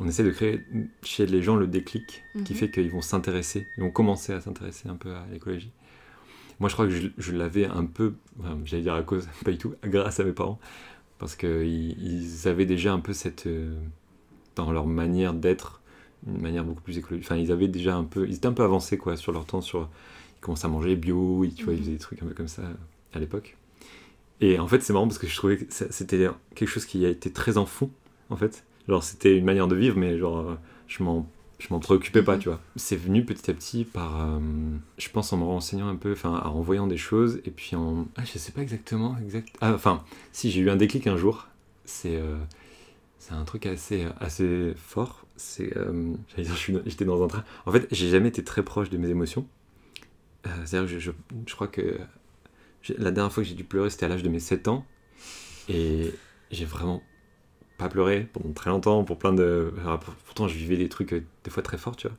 On 0.00 0.08
essaie 0.08 0.24
de 0.24 0.30
créer 0.30 0.60
chez 1.02 1.26
les 1.26 1.42
gens 1.42 1.56
le 1.56 1.66
déclic 1.66 2.24
qui 2.44 2.52
Mhm. 2.54 2.58
fait 2.58 2.70
qu'ils 2.70 2.90
vont 2.90 3.02
s'intéresser, 3.02 3.66
ils 3.76 3.82
vont 3.82 3.90
commencer 3.90 4.32
à 4.32 4.40
s'intéresser 4.40 4.88
un 4.88 4.96
peu 4.96 5.14
à 5.14 5.26
l'écologie. 5.30 5.70
Moi, 6.60 6.68
je 6.68 6.74
crois 6.74 6.86
que 6.86 6.92
je, 6.92 7.08
je 7.18 7.32
l'avais 7.32 7.66
un 7.66 7.84
peu, 7.84 8.14
enfin, 8.40 8.58
j'allais 8.64 8.82
dire 8.82 8.94
à 8.94 9.02
cause, 9.02 9.28
pas 9.44 9.50
du 9.50 9.58
tout, 9.58 9.74
grâce 9.84 10.20
à 10.20 10.24
mes 10.24 10.32
parents, 10.32 10.58
parce 11.18 11.36
qu'ils 11.36 11.96
ils 12.02 12.48
avaient 12.48 12.66
déjà 12.66 12.92
un 12.92 13.00
peu 13.00 13.12
cette, 13.12 13.46
euh, 13.46 13.74
dans 14.56 14.72
leur 14.72 14.86
manière 14.86 15.34
d'être, 15.34 15.80
une 16.26 16.40
manière 16.40 16.64
beaucoup 16.64 16.82
plus 16.82 16.98
écologique. 16.98 17.26
Enfin, 17.26 17.36
ils 17.36 17.52
avaient 17.52 17.68
déjà 17.68 17.96
un 17.96 18.04
peu, 18.04 18.26
ils 18.28 18.36
étaient 18.36 18.46
un 18.46 18.52
peu 18.52 18.62
avancés 18.64 18.96
quoi 18.96 19.16
sur 19.16 19.32
leur 19.32 19.44
temps, 19.44 19.60
sur, 19.60 19.90
ils 20.38 20.40
commençaient 20.40 20.66
à 20.66 20.70
manger 20.70 20.96
bio, 20.96 21.44
ils, 21.44 21.54
tu 21.54 21.64
vois, 21.64 21.74
ils 21.74 21.76
Mhm. 21.78 21.82
faisaient 21.82 21.92
des 21.92 21.98
trucs 21.98 22.22
un 22.22 22.26
peu 22.26 22.34
comme 22.34 22.48
ça 22.48 22.62
à 23.12 23.18
l'époque. 23.18 23.56
Et 24.40 24.58
en 24.58 24.66
fait, 24.68 24.80
c'est 24.82 24.92
marrant 24.92 25.06
parce 25.06 25.18
que 25.18 25.26
je 25.26 25.36
trouvais 25.36 25.56
que 25.58 25.64
c'était 25.68 26.28
quelque 26.54 26.68
chose 26.68 26.86
qui 26.86 27.04
a 27.04 27.08
été 27.08 27.30
très 27.30 27.58
en 27.58 27.66
fond, 27.66 27.90
en 28.30 28.36
fait. 28.36 28.64
Genre, 28.88 29.02
c'était 29.02 29.36
une 29.36 29.44
manière 29.44 29.68
de 29.68 29.76
vivre, 29.76 29.96
mais 29.96 30.18
genre, 30.18 30.38
euh, 30.38 30.54
je 30.88 31.02
m'en 31.02 31.26
je 31.58 31.68
m'en 31.70 31.78
préoccupais 31.78 32.24
pas, 32.24 32.34
Mhm. 32.34 32.40
tu 32.40 32.48
vois. 32.48 32.60
C'est 32.74 32.96
venu 32.96 33.24
petit 33.24 33.48
à 33.48 33.54
petit 33.54 33.84
par, 33.84 34.20
euh, 34.20 34.40
je 34.98 35.08
pense, 35.10 35.32
en 35.32 35.36
me 35.36 35.44
renseignant 35.44 35.86
un 35.88 35.94
peu, 35.94 36.10
enfin, 36.10 36.40
en 36.44 36.60
voyant 36.60 36.88
des 36.88 36.96
choses, 36.96 37.40
et 37.44 37.52
puis 37.52 37.76
en, 37.76 38.08
ah, 38.16 38.24
je 38.24 38.36
sais 38.36 38.50
pas 38.50 38.62
exactement, 38.62 39.16
exact. 39.24 39.48
Ah, 39.60 39.72
enfin, 39.72 40.02
si 40.32 40.50
j'ai 40.50 40.60
eu 40.60 40.70
un 40.70 40.74
déclic 40.76 41.06
un 41.06 41.16
jour, 41.16 41.46
c'est, 41.84 42.16
euh, 42.16 42.36
c'est 43.20 43.34
un 43.34 43.44
truc 43.44 43.66
assez, 43.66 44.06
assez 44.18 44.72
fort. 44.76 45.24
C'est, 45.36 45.76
euh, 45.76 46.12
j'allais 46.30 46.48
dire, 46.48 46.56
j'étais 46.84 47.04
dans 47.04 47.22
un 47.22 47.28
train. 47.28 47.44
En 47.66 47.70
fait, 47.70 47.86
j'ai 47.92 48.10
jamais 48.10 48.30
été 48.30 48.42
très 48.42 48.64
proche 48.64 48.90
de 48.90 48.96
mes 48.98 49.08
émotions. 49.10 49.46
C'est-à-dire 50.44 50.82
que 50.82 50.86
je, 50.88 50.98
je, 50.98 51.10
je 51.46 51.54
crois 51.54 51.68
que 51.68 52.00
la 52.98 53.12
dernière 53.12 53.32
fois 53.32 53.44
que 53.44 53.48
j'ai 53.48 53.54
dû 53.54 53.62
pleurer, 53.62 53.88
c'était 53.90 54.06
à 54.06 54.08
l'âge 54.08 54.24
de 54.24 54.28
mes 54.28 54.40
7 54.40 54.66
ans, 54.66 54.84
et 55.68 56.12
j'ai 56.50 56.64
vraiment 56.64 57.04
pas 57.82 57.88
pleuré 57.88 58.28
pendant 58.32 58.52
très 58.52 58.70
longtemps 58.70 59.04
pour 59.04 59.18
plein 59.18 59.32
de. 59.32 59.72
pourtant, 60.24 60.48
je 60.48 60.54
vivais 60.54 60.76
des 60.76 60.88
trucs 60.88 61.12
euh, 61.12 61.24
des 61.44 61.50
fois 61.50 61.62
très 61.62 61.78
forts, 61.78 61.96
tu 61.96 62.06
vois. 62.06 62.16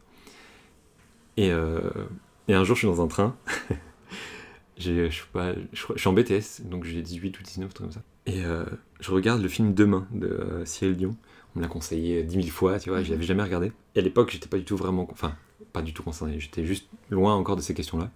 Et, 1.37 1.51
euh, 1.51 1.79
et 2.47 2.53
un 2.53 2.63
jour, 2.63 2.75
je 2.75 2.81
suis 2.81 2.87
dans 2.87 3.01
un 3.01 3.07
train. 3.07 3.35
je, 4.77 5.09
suis 5.09 6.07
en 6.07 6.13
BTS, 6.13 6.63
donc 6.65 6.83
j'ai 6.83 7.01
18 7.01 7.39
ou 7.39 7.43
19, 7.43 7.65
un 7.65 7.69
truc 7.69 7.87
comme 7.87 7.91
ça. 7.91 8.03
Et 8.25 8.45
euh, 8.45 8.65
je 8.99 9.11
regarde 9.11 9.41
le 9.41 9.47
film 9.47 9.73
Demain 9.73 10.07
de 10.11 10.61
Cyril 10.65 10.95
Dion. 10.95 11.15
On 11.55 11.59
me 11.59 11.63
l'a 11.63 11.69
conseillé 11.69 12.23
10 12.23 12.35
000 12.35 12.47
fois, 12.47 12.79
tu 12.79 12.89
vois, 12.89 13.03
je 13.03 13.11
l'avais 13.11 13.23
jamais 13.23 13.43
regardé. 13.43 13.71
Et 13.95 13.99
à 13.99 14.01
l'époque, 14.01 14.31
j'étais 14.31 14.47
pas 14.47 14.57
du 14.57 14.65
tout 14.65 14.77
vraiment. 14.77 15.07
Enfin, 15.11 15.35
pas 15.71 15.81
du 15.81 15.93
tout 15.93 16.03
concerné, 16.03 16.39
j'étais 16.39 16.65
juste 16.65 16.87
loin 17.09 17.35
encore 17.35 17.55
de 17.55 17.61
ces 17.61 17.73
questions-là. 17.73 18.11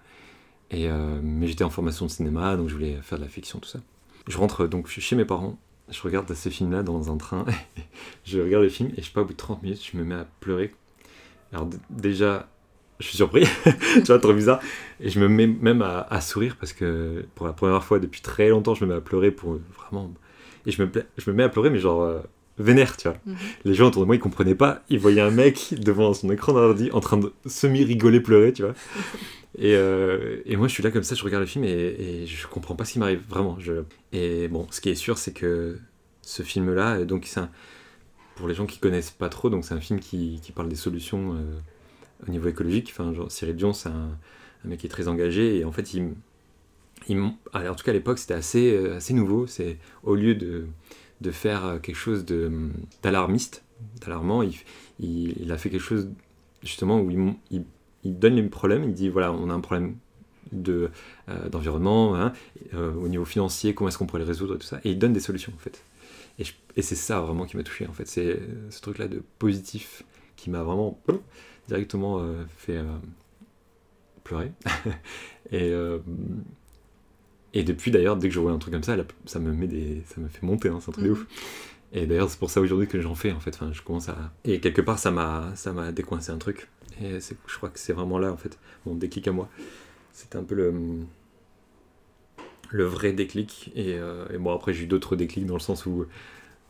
Et, 0.70 0.90
mais 1.22 1.48
j'étais 1.48 1.64
en 1.64 1.70
formation 1.70 2.06
de 2.06 2.12
cinéma, 2.12 2.58
donc 2.58 2.68
je 2.68 2.74
voulais 2.74 2.98
faire 3.02 3.18
de 3.18 3.24
la 3.24 3.30
fiction, 3.30 3.60
tout 3.60 3.70
ça. 3.70 3.80
Je 4.28 4.38
rentre 4.38 4.68
donc 4.68 4.88
chez 4.88 5.16
mes 5.16 5.24
parents, 5.24 5.58
je 5.90 6.02
regarde 6.02 6.32
ce 6.34 6.50
film-là 6.50 6.84
dans 6.84 7.12
un 7.12 7.18
train, 7.18 7.46
je 8.26 8.40
regarde 8.40 8.64
le 8.64 8.70
film 8.70 8.90
et 8.98 9.02
je 9.02 9.08
sais 9.08 9.14
pas, 9.14 9.22
au 9.22 9.26
bout 9.26 9.34
de 9.34 9.38
30 9.38 9.64
minutes, 9.64 9.90
je 9.92 9.98
me 9.98 10.04
mets 10.04 10.16
à 10.16 10.28
pleurer. 10.40 10.74
Alors 11.54 11.70
déjà, 11.90 12.50
je 13.00 13.08
suis 13.08 13.18
surpris, 13.18 13.46
tu 13.96 14.02
vois, 14.02 14.20
trop 14.20 14.34
bizarre. 14.34 14.60
Et 15.00 15.10
je 15.10 15.20
me 15.20 15.28
mets 15.28 15.48
même 15.48 15.82
à, 15.82 16.02
à 16.10 16.22
sourire 16.22 16.58
parce 16.60 16.74
que 16.74 17.26
pour 17.36 17.46
la 17.46 17.54
première 17.54 17.84
fois 17.84 18.00
depuis 18.00 18.22
très 18.22 18.50
longtemps, 18.50 18.76
je 18.76 18.84
me 18.86 18.90
mets 18.90 18.98
à 18.98 19.02
pleurer 19.02 19.32
pour 19.32 19.60
vraiment... 19.78 20.12
Et 20.66 20.72
je 20.72 20.84
me, 20.84 20.92
je 21.18 21.32
me 21.32 21.36
mets 21.36 21.44
à 21.44 21.50
pleurer, 21.50 21.70
mais 21.70 21.80
genre 21.80 22.02
euh, 22.02 22.20
vénère, 22.60 22.98
tu 22.98 23.08
vois. 23.08 23.18
Mhm. 23.26 23.36
Les 23.66 23.74
gens 23.74 23.88
autour 23.88 24.02
de 24.02 24.08
moi, 24.08 24.16
ils 24.16 24.20
comprenaient 24.20 24.56
pas. 24.56 24.84
Ils 24.90 25.00
voyaient 25.00 25.22
un 25.22 25.32
mec 25.32 25.76
devant 25.80 26.14
son 26.14 26.32
écran 26.32 26.54
d'ordi 26.54 26.90
en 26.92 27.00
train 27.00 27.18
de 27.18 27.32
semi-rigoler, 27.46 28.20
pleurer, 28.20 28.54
tu 28.54 28.64
vois. 28.64 28.74
Et, 29.60 29.76
euh, 29.76 30.38
et 30.46 30.56
moi, 30.56 30.68
je 30.68 30.74
suis 30.74 30.84
là 30.84 30.92
comme 30.92 31.02
ça, 31.04 31.16
je 31.16 31.24
regarde 31.24 31.42
le 31.42 31.48
film 31.48 31.64
et, 31.64 31.70
et 31.72 32.28
je 32.28 32.46
comprends 32.48 32.76
pas 32.76 32.86
ce 32.86 32.94
qui 32.94 33.00
m'arrive, 33.00 33.22
vraiment. 33.28 33.58
Je... 33.60 33.84
Et 34.14 34.48
bon, 34.50 34.68
ce 34.70 34.82
qui 34.82 34.90
est 34.90 34.96
sûr, 34.96 35.18
c'est 35.18 35.34
que 35.34 35.80
ce 36.22 36.44
film-là, 36.44 37.06
donc 37.06 37.26
c'est 37.26 37.40
un- 37.40 37.50
pour 38.36 38.48
les 38.48 38.54
gens 38.54 38.68
qui 38.68 38.80
connaissent 38.80 39.10
pas 39.12 39.30
trop, 39.30 39.50
donc 39.50 39.66
c'est 39.66 39.74
un 39.74 39.80
film 39.80 40.00
qui, 40.00 40.40
qui 40.44 40.52
parle 40.52 40.70
des 40.70 40.76
solutions 40.76 41.34
euh, 41.34 41.40
au 42.28 42.32
niveau 42.32 42.50
écologique. 42.50 42.90
Enfin, 42.94 43.14
genre, 43.14 43.32
Cyril 43.32 43.56
Dion, 43.56 43.74
c'est 43.74 43.90
un, 43.90 44.18
un 44.66 44.68
mec 44.70 44.80
qui 44.80 44.88
est 44.88 44.90
très 44.90 45.08
engagé 45.08 45.58
et 45.58 45.66
en 45.66 45.72
fait, 45.72 45.94
il, 45.96 46.14
alors, 47.54 47.74
en 47.74 47.76
tout 47.76 47.84
cas 47.84 47.92
à 47.92 47.94
l'époque, 47.94 48.20
c'était 48.20 48.34
assez, 48.34 48.74
euh, 48.74 48.98
assez 48.98 49.14
nouveau. 49.14 49.48
C'est 49.48 49.78
au 50.04 50.16
lieu 50.16 50.36
de, 50.36 50.66
de 51.22 51.32
faire 51.32 51.80
quelque 51.82 51.96
chose 51.96 52.26
d'alarmiste, 53.04 53.64
d'alarmant. 54.02 54.44
Il, 55.00 55.52
a 55.52 55.58
fait 55.58 55.70
quelque 55.70 55.82
chose 55.82 56.10
justement 56.64 57.00
où 57.00 57.12
il, 57.12 57.66
donne 58.04 58.36
les 58.36 58.44
problèmes, 58.44 58.84
il 58.84 58.94
dit 58.94 59.10
voilà, 59.10 59.32
on 59.32 59.50
a 59.50 59.54
un 59.54 59.60
problème 59.60 59.96
de, 60.52 60.90
d'environnement, 61.52 62.16
hein, 62.16 62.34
au 62.74 63.08
niveau 63.08 63.26
financier, 63.26 63.74
comment 63.74 63.90
est-ce 63.90 63.98
qu'on 63.98 64.06
pourrait 64.06 64.22
le 64.22 64.28
résoudre 64.28 64.56
et 64.56 64.60
tout 64.60 64.68
ça, 64.68 64.80
et 64.84 64.92
il 64.92 65.00
donne 65.00 65.14
des 65.14 65.20
solutions 65.20 65.52
en 65.56 65.60
fait. 65.60 65.84
Et, 66.40 66.82
c'est 66.82 66.96
ça 66.96 67.20
vraiment 67.20 67.46
qui 67.46 67.58
m'a 67.58 67.64
touché 67.64 67.88
en 67.88 67.94
fait, 67.94 68.08
c'est 68.08 68.40
ce 68.70 68.82
truc-là 68.82 69.08
de 69.08 69.24
positif 69.40 70.04
qui 70.36 70.50
m'a 70.50 70.64
vraiment 70.64 71.00
directement 71.68 72.24
fait 72.56 72.80
pleurer. 74.28 74.52
et, 75.52 75.72
euh, 75.72 76.00
et 77.58 77.64
depuis 77.64 77.90
d'ailleurs, 77.90 78.18
dès 78.18 78.30
que 78.30 78.36
je 78.36 78.40
vois 78.40 78.52
un 78.52 78.60
truc 78.60 78.72
comme 78.72 78.84
ça, 78.84 78.96
ça 79.26 79.40
me, 79.40 79.52
met 79.52 79.66
des, 79.66 80.04
ça 80.06 80.22
me 80.22 80.28
fait 80.28 80.46
monter, 80.46 80.70
hein, 80.70 80.78
c'est 80.80 80.90
un 80.90 80.92
truc 80.92 81.06
de 81.06 81.10
mhm. 81.10 81.16
ouf. 81.16 81.26
Et 81.92 82.06
d'ailleurs, 82.06 82.30
c'est 82.30 82.38
pour 82.38 82.52
ça 82.52 82.62
aujourd'hui 82.62 82.88
que 82.88 83.02
j'en 83.02 83.16
fais 83.16 83.32
en 83.32 83.40
fait. 83.40 83.50
Enfin, 83.56 83.74
je 83.74 83.82
commence 83.82 84.10
à. 84.10 84.32
Et 84.46 84.60
quelque 84.60 84.82
part, 84.82 85.00
ça 85.00 85.10
m'a, 85.10 85.56
ça 85.56 85.74
m'a 85.74 85.92
décoincé 85.92 86.32
un 86.32 86.38
truc. 86.38 86.70
Et 87.02 87.18
je 87.20 87.58
crois 87.58 87.70
que 87.70 87.80
c'est 87.80 87.94
vraiment 87.94 88.20
là 88.20 88.32
en 88.32 88.38
fait, 88.38 88.60
mon 88.86 88.94
déclic 88.94 89.28
à 89.28 89.32
moi. 89.32 89.50
C'était 90.14 90.38
un 90.38 90.44
peu 90.44 90.54
le, 90.54 90.72
le 92.70 92.84
vrai 92.84 93.12
déclic. 93.12 93.72
Et, 93.74 93.96
euh, 93.96 94.28
et 94.32 94.38
bon, 94.38 94.54
après, 94.54 94.74
j'ai 94.74 94.84
eu 94.84 94.88
d'autres 94.88 95.16
déclics 95.16 95.48
dans 95.48 95.56
le 95.56 95.60
sens 95.60 95.88
où 95.88 96.06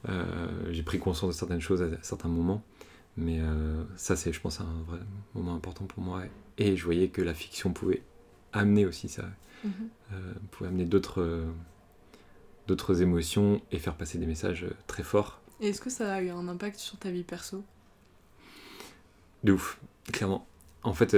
euh, 0.07 0.23
j'ai 0.71 0.83
pris 0.83 0.99
conscience 0.99 1.33
de 1.33 1.37
certaines 1.37 1.59
choses 1.59 1.83
à 1.83 1.87
certains 2.01 2.29
moments. 2.29 2.63
Mais 3.17 3.41
ça, 3.95 4.15
c'est, 4.15 4.31
je 4.31 4.39
pense, 4.39 4.61
un 4.61 4.83
vrai 4.87 4.99
moment 5.33 5.55
important 5.55 5.85
pour 5.85 6.01
moi. 6.01 6.21
Et 6.57 6.77
je 6.77 6.85
voyais 6.85 7.09
que 7.09 7.21
la 7.21 7.33
fiction 7.33 7.73
pouvait 7.73 8.03
amener 8.53 8.85
aussi 8.85 9.09
ça, 9.09 9.25
mhm. 9.67 9.89
euh, 10.13 10.33
pouvait 10.51 10.69
amener 10.69 10.85
d'autres 10.85 11.21
euh, 11.21 11.45
d'autres 12.67 13.01
émotions 13.01 13.61
et 13.71 13.79
faire 13.79 13.95
passer 13.95 14.17
des 14.17 14.25
messages 14.25 14.63
euh, 14.63 14.75
très 14.87 15.03
forts. 15.03 15.41
Et 15.61 15.69
est-ce 15.69 15.81
que 15.81 15.89
ça 15.89 16.13
a 16.13 16.21
eu 16.21 16.29
un 16.29 16.47
impact 16.47 16.77
sur 16.77 16.97
ta 16.97 17.09
vie 17.09 17.23
perso? 17.23 17.63
De 19.43 19.53
ouf, 19.53 19.79
clairement. 20.11 20.47
En 20.83 20.93
fait, 20.93 21.17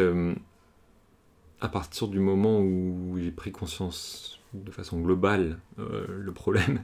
à 1.59 1.67
partir 1.67 2.07
du 2.07 2.19
moment 2.19 2.59
où 2.61 3.17
j'ai 3.19 3.31
pris 3.31 3.51
conscience 3.51 4.39
de 4.53 4.71
façon 4.71 4.99
globale 5.01 5.59
le 5.77 6.31
problème, 6.31 6.83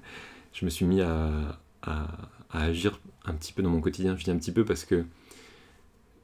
je 0.54 0.66
me 0.66 0.70
suis 0.70 0.86
mis 0.86 1.02
à, 1.02 1.58
à, 1.82 2.08
à, 2.50 2.64
agir 2.64 3.00
un 3.24 3.34
petit 3.34 3.54
peu 3.54 3.64
dans 3.64 3.70
mon 3.70 3.82
quotidien. 3.82 4.18
Je 4.18 4.26
dis 4.26 4.32
un 4.32 4.38
petit 4.38 4.52
peu 4.52 4.66
parce 4.66 4.84
que 4.84 5.06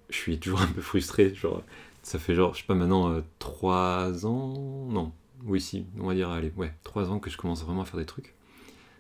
je 0.10 0.16
suis 0.16 0.38
toujours 0.38 0.62
un 0.62 0.68
peu 0.68 0.82
frustré. 0.82 1.34
Genre, 1.34 1.64
ça 2.04 2.20
fait 2.20 2.36
genre, 2.36 2.54
je 2.54 2.60
sais 2.60 2.68
pas 2.68 2.76
maintenant, 2.76 3.12
euh, 3.12 3.22
trois 3.40 4.26
ans 4.26 4.88
Non, 4.90 5.12
oui, 5.46 5.62
si, 5.62 5.86
on 6.00 6.08
va 6.08 6.14
dire, 6.14 6.30
allez, 6.30 6.52
ouais, 6.58 6.74
trois 6.84 7.10
ans 7.10 7.20
que 7.20 7.30
je 7.30 7.38
commence 7.38 7.64
vraiment 7.64 7.82
à 7.82 7.86
faire 7.86 8.00
des 8.00 8.06
trucs. 8.06 8.34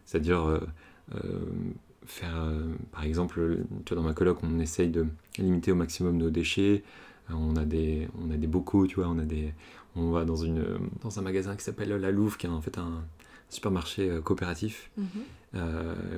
C'est-à-dire 0.05 0.43
euh, 0.43 0.59
euh, 1.15 1.39
faire, 2.05 2.47
par 2.91 3.03
exemple, 3.03 3.59
tu 3.85 3.93
vois, 3.93 4.01
dans 4.01 4.07
ma 4.07 4.13
coloc, 4.13 4.39
on 4.43 4.59
essaye 4.59 4.89
de 4.89 5.05
limiter 5.37 5.71
au 5.71 5.75
maximum 5.75 6.17
nos 6.17 6.29
déchets. 6.29 6.83
on, 7.29 7.55
a 7.55 7.65
des, 7.65 8.07
on 8.21 8.31
a 8.31 8.37
des 8.37 8.47
bocaux, 8.47 8.87
tu 8.87 8.95
vois, 8.95 9.07
on, 9.07 9.19
a 9.19 9.25
des, 9.25 9.53
on 9.95 10.11
va 10.11 10.25
dans, 10.25 10.35
une, 10.35 10.63
dans 11.01 11.19
un 11.19 11.21
magasin 11.21 11.55
qui 11.55 11.63
s'appelle 11.63 11.89
La 11.89 12.11
Louve, 12.11 12.37
qui 12.37 12.47
est 12.47 12.49
en 12.49 12.61
fait 12.61 12.77
un 12.77 13.03
supermarché 13.49 14.19
coopératif, 14.23 14.89
mhm. 14.97 15.63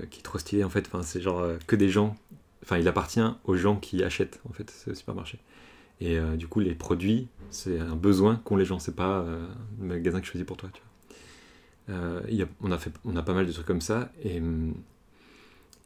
qui 0.10 0.20
est 0.20 0.24
trop 0.24 0.38
stylé 0.38 0.64
en 0.64 0.70
fait. 0.70 0.88
Enfin, 0.88 1.04
c'est 1.04 1.22
genre 1.22 1.46
que 1.68 1.76
des 1.76 1.90
gens, 1.90 2.16
enfin, 2.64 2.78
il 2.78 2.88
appartient 2.88 3.22
aux 3.44 3.56
gens 3.56 3.76
qui 3.76 4.04
achètent 4.04 4.42
en 4.50 4.54
fait 4.54 4.72
ce 4.72 4.94
supermarché. 4.94 5.40
Et 6.04 6.18
euh, 6.18 6.36
du 6.36 6.48
coup, 6.48 6.60
les 6.60 6.76
produits, 6.76 7.30
c'est 7.50 7.80
un 7.80 7.96
besoin 7.96 8.36
qu'ont 8.44 8.58
les 8.58 8.66
gens, 8.66 8.78
c'est 8.78 8.96
pas 8.96 9.22
euh, 9.22 9.48
le 9.80 9.88
magasin 9.88 10.20
que 10.20 10.26
je 10.26 10.32
choisis 10.32 10.46
pour 10.46 10.58
toi. 10.58 10.70
Tu 10.74 10.82
vois. 10.82 11.96
Euh, 11.96 12.22
y 12.28 12.42
a, 12.42 12.46
on, 12.62 12.72
a 12.72 12.78
fait, 12.78 12.92
on 13.06 13.16
a 13.16 13.24
pas 13.24 13.34
mal 13.34 13.48
de 13.48 13.52
trucs 13.54 13.66
comme 13.66 13.82
ça, 13.82 14.12
et, 14.22 14.42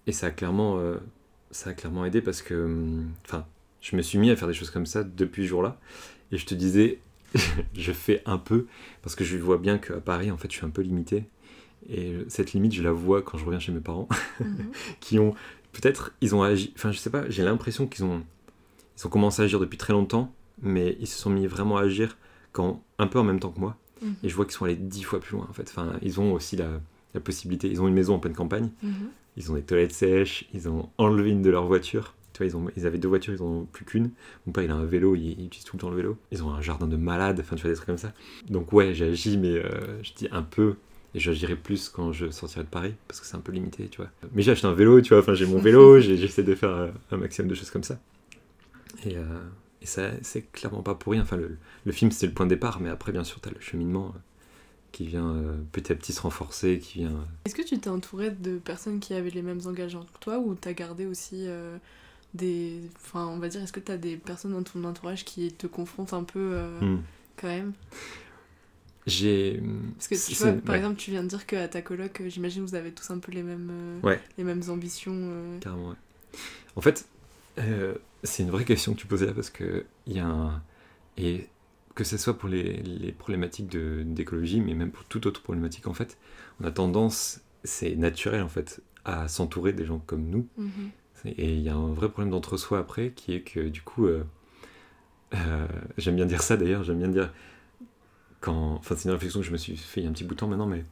et 0.08 0.12
ça, 0.12 0.27
a 0.27 0.32
clairement, 0.32 0.82
ça 1.51 1.69
a 1.69 1.73
clairement 1.73 2.03
aidé 2.03 2.21
parce 2.21 2.41
que 2.41 3.03
enfin, 3.25 3.45
je 3.80 3.95
me 3.95 4.01
suis 4.01 4.17
mis 4.17 4.32
à 4.32 4.36
faire 4.36 4.47
des 4.47 4.56
choses 4.56 4.71
comme 4.71 4.88
ça 4.88 5.03
depuis 5.03 5.43
ce 5.43 5.49
jour-là. 5.49 5.80
Et 6.32 6.38
je 6.38 6.45
te 6.47 6.56
disais, 6.56 6.99
je 7.75 7.91
fais 7.91 8.23
un 8.25 8.39
peu, 8.39 8.65
parce 9.03 9.15
que 9.15 9.23
je 9.23 9.38
vois 9.38 9.60
bien 9.60 9.77
qu'à 9.77 9.99
Paris, 9.99 10.32
en 10.32 10.38
fait, 10.38 10.51
je 10.51 10.58
suis 10.58 10.65
un 10.65 10.71
peu 10.71 10.82
limité. 10.82 11.25
Et 11.89 12.15
cette 12.27 12.53
limite, 12.53 12.73
je 12.73 12.82
la 12.82 12.91
vois 12.91 13.21
quand 13.21 13.38
je 13.38 13.45
reviens 13.45 13.60
chez 13.60 13.71
mes 13.71 13.82
parents, 13.82 14.10
mhm. 14.39 14.71
qui 14.99 15.19
ont 15.19 15.36
peut-être, 15.73 16.13
ils 16.21 16.34
ont 16.34 16.41
agi, 16.41 16.73
enfin, 16.75 16.91
je 16.91 16.97
sais 16.97 17.12
pas, 17.12 17.30
j'ai 17.30 17.43
l'impression 17.43 17.86
qu'ils 17.86 18.03
ont 18.03 18.23
ils 18.97 19.05
ont 19.05 19.10
commencé 19.10 19.41
à 19.41 19.45
agir 19.45 19.60
depuis 19.60 19.77
très 19.77 19.93
longtemps, 19.93 20.33
mais 20.62 20.97
ils 20.99 21.07
se 21.07 21.19
sont 21.19 21.29
mis 21.29 21.47
vraiment 21.47 21.77
à 21.77 21.83
agir 21.83 22.17
quand, 22.51 22.83
un 22.97 23.07
peu 23.07 23.19
en 23.19 23.23
même 23.23 23.39
temps 23.39 23.51
que 23.51 23.60
moi. 23.60 23.77
Mhm. 24.01 24.15
Et 24.23 24.29
je 24.29 24.36
vois 24.36 24.45
qu'ils 24.45 24.53
sont 24.53 24.65
allés 24.65 24.75
dix 24.75 25.03
fois 25.03 25.19
plus 25.19 25.36
loin 25.36 25.47
en 25.49 25.53
fait. 25.53 25.67
Enfin, 25.69 25.93
ils 26.01 26.19
ont 26.19 26.33
aussi 26.33 26.55
la, 26.55 26.81
la 27.13 27.19
possibilité. 27.19 27.69
Ils 27.69 27.81
ont 27.81 27.88
une 27.88 27.93
maison 27.93 28.15
en 28.15 28.19
pleine 28.19 28.36
campagne. 28.36 28.69
Mhm. 28.81 29.10
Ils 29.38 29.51
ont 29.51 29.55
des 29.55 29.62
toilettes 29.62 29.93
sèches. 29.93 30.45
Ils 30.53 30.67
ont 30.69 30.89
enlevé 30.97 31.29
une 31.29 31.41
de 31.41 31.49
leurs 31.49 31.65
voitures. 31.65 32.15
Tu 32.33 32.43
vois, 32.43 32.47
ils, 32.47 32.57
ont, 32.57 32.71
ils 32.75 32.86
avaient 32.86 32.99
deux 32.99 33.07
voitures, 33.07 33.33
ils 33.33 33.41
n'en 33.41 33.62
ont 33.62 33.65
plus 33.65 33.83
qu'une. 33.83 34.12
Mon 34.45 34.53
père, 34.53 34.63
il 34.63 34.69
a 34.69 34.75
un 34.75 34.86
vélo, 34.86 35.15
il, 35.15 35.31
utilise 35.31 35.63
tout 35.63 35.75
le 35.75 35.81
temps 35.81 35.89
le 35.89 35.95
vélo. 35.95 36.17
Ils 36.31 36.43
ont 36.43 36.51
un 36.51 36.62
jardin 36.62 36.86
de 36.86 36.95
malade, 36.95 37.39
enfin, 37.39 37.55
tu 37.55 37.63
vois, 37.63 37.71
des 37.71 37.75
trucs 37.75 37.88
comme 37.88 37.97
ça. 37.97 38.13
Donc, 38.47 38.73
ouais, 38.73 38.93
j'agis, 38.93 39.38
mais 39.38 39.55
euh, 39.55 40.03
je 40.03 40.13
dis 40.13 40.27
un 40.31 40.43
peu. 40.43 40.75
Et 41.15 41.19
j'agirai 41.19 41.55
plus 41.55 41.89
quand 41.89 42.12
je 42.12 42.29
sortirai 42.29 42.63
de 42.63 42.69
Paris, 42.69 42.93
parce 43.07 43.19
que 43.19 43.25
c'est 43.25 43.36
un 43.38 43.39
peu 43.39 43.51
limité, 43.51 43.88
tu 43.88 43.97
vois. 43.97 44.12
Mais 44.33 44.43
j'ai 44.43 44.51
acheté 44.51 44.67
un 44.67 44.73
vélo, 44.73 45.01
tu 45.01 45.10
vois, 45.10 45.19
enfin, 45.19 45.33
j'ai 45.33 45.47
mon 45.47 45.57
vélo, 45.62 45.99
j'essaie 45.99 46.43
de 46.43 46.53
faire 46.53 46.69
euh, 46.69 46.89
un 47.12 47.17
maximum 47.17 47.49
de 47.49 47.55
choses 47.55 47.71
comme 47.71 47.83
ça. 47.83 47.99
Et, 49.05 49.17
euh, 49.17 49.23
et 49.81 49.86
ça, 49.86 50.12
c'est 50.21 50.51
clairement 50.51 50.81
pas 50.81 50.95
pour 50.95 51.13
rien. 51.13 51.21
Enfin, 51.21 51.38
le, 51.38 51.57
le 51.86 51.91
film, 51.91 52.12
c'est 52.12 52.27
le 52.27 52.33
point 52.33 52.45
de 52.45 52.51
départ, 52.51 52.79
mais 52.79 52.89
après, 52.89 53.12
bien 53.12 53.23
sûr, 53.23 53.39
tu 53.41 53.49
as 53.49 53.51
le 53.51 53.60
cheminement 53.60 54.07
euh, 54.07 54.19
qui 54.91 55.05
vient 55.05 55.29
euh, 55.29 55.57
petit 55.71 55.91
à 55.91 55.95
petit 55.95 56.13
se 56.13 56.21
renforcer, 56.21 56.79
qui 56.79 56.99
vient... 56.99 57.27
Est-ce 57.45 57.55
que 57.55 57.62
tu 57.62 57.77
t'es 57.79 57.89
entouré 57.89 58.31
de 58.31 58.57
personnes 58.57 58.99
qui 58.99 59.13
avaient 59.13 59.29
les 59.29 59.41
mêmes 59.41 59.62
engagements 59.65 60.03
que 60.03 60.19
toi, 60.19 60.39
ou 60.39 60.55
t'as 60.55 60.73
gardé 60.73 61.05
aussi 61.05 61.47
des... 62.33 62.81
Enfin, 62.97 63.27
on 63.27 63.38
va 63.38 63.49
dire, 63.49 63.62
est-ce 63.62 63.73
que 63.73 63.79
t'as 63.79 63.97
des 63.97 64.17
personnes 64.17 64.53
dans 64.53 64.63
ton 64.63 64.83
entourage 64.83 65.25
qui 65.25 65.51
te 65.51 65.67
confrontent 65.67 66.13
un 66.13 66.23
peu 66.23 66.60
hmm. 66.81 66.97
quand 67.36 67.47
même? 67.47 67.73
J'ai 69.05 69.63
parce 69.93 70.10
que 70.10 70.15
tu 70.15 70.36
vois 70.36 70.51
par 70.51 70.75
exemple 70.75 70.97
tu 70.97 71.12
viens 71.12 71.23
de 71.23 71.29
dire 71.29 71.45
qu'à 71.45 71.69
ta 71.69 71.81
coloc 71.81 72.21
j'imagine 72.27 72.62
vous 72.63 72.75
avez 72.75 72.91
tous 72.91 73.10
un 73.10 73.19
peu 73.19 73.31
les 73.31 73.41
mêmes 73.41 73.71
les 74.38 74.43
mêmes 74.43 74.63
ambitions 74.67 75.31
carrément 75.62 75.91
ouais. 75.91 75.95
En 76.75 76.81
fait 76.81 77.07
c'est 78.24 78.43
une 78.43 78.52
vraie 78.52 78.65
question 78.65 78.93
que 78.93 79.00
tu 79.00 79.08
posais 79.08 79.26
là 79.26 79.34
parce 79.34 79.50
que 79.50 79.86
il 80.06 80.13
y 80.13 80.20
a 80.20 80.28
un 80.28 80.62
et 81.17 81.50
que 81.98 82.04
ce 82.04 82.15
soit 82.15 82.38
pour 82.38 82.48
les, 82.48 82.78
les 82.84 83.12
problématiques 83.12 83.67
d'écologie, 83.70 84.62
mais 84.62 84.76
même 84.76 84.91
pour 84.91 85.04
toute 85.06 85.26
autre 85.26 85.41
problématique, 85.41 85.88
en 85.88 85.93
fait, 85.93 86.20
on 86.62 86.65
a 86.65 86.72
tendance, 86.72 87.41
c'est 87.63 87.96
naturel 87.96 88.43
en 88.43 88.48
fait, 88.48 88.82
à 89.04 89.28
s'entourer 89.28 89.74
des 89.74 89.84
gens 89.84 89.98
comme 90.06 90.26
nous. 90.26 90.48
Mm-hmm. 90.60 91.34
Et 91.38 91.56
il 91.56 91.62
y 91.62 91.70
a 91.70 91.76
un 91.76 91.93
vrai 91.93 92.10
problème 92.10 92.30
d'entre-soi 92.30 92.78
après, 92.78 93.12
qui 93.15 93.34
est 93.34 93.41
que 93.41 93.62
du 93.62 93.82
coup, 93.82 94.06
euh, 94.06 94.24
euh, 95.34 95.67
j'aime 95.98 96.15
bien 96.15 96.28
dire 96.28 96.43
ça 96.43 96.56
d'ailleurs, 96.56 96.84
j'aime 96.84 97.00
bien 97.00 97.08
dire, 97.08 97.34
quand, 98.41 98.76
enfin 98.76 98.96
c'est 98.96 99.06
une 99.06 99.13
réflexion 99.13 99.39
que 99.39 99.46
je 99.48 99.52
me 99.52 99.58
suis 99.58 99.76
fait 99.76 100.02
il 100.02 100.04
y 100.04 100.08
a 100.08 100.10
un 100.12 100.13
petit 100.13 100.24
bout 100.24 100.36
de 100.36 100.39
temps 100.39 100.48
maintenant, 100.48 100.67
mais 100.67 100.86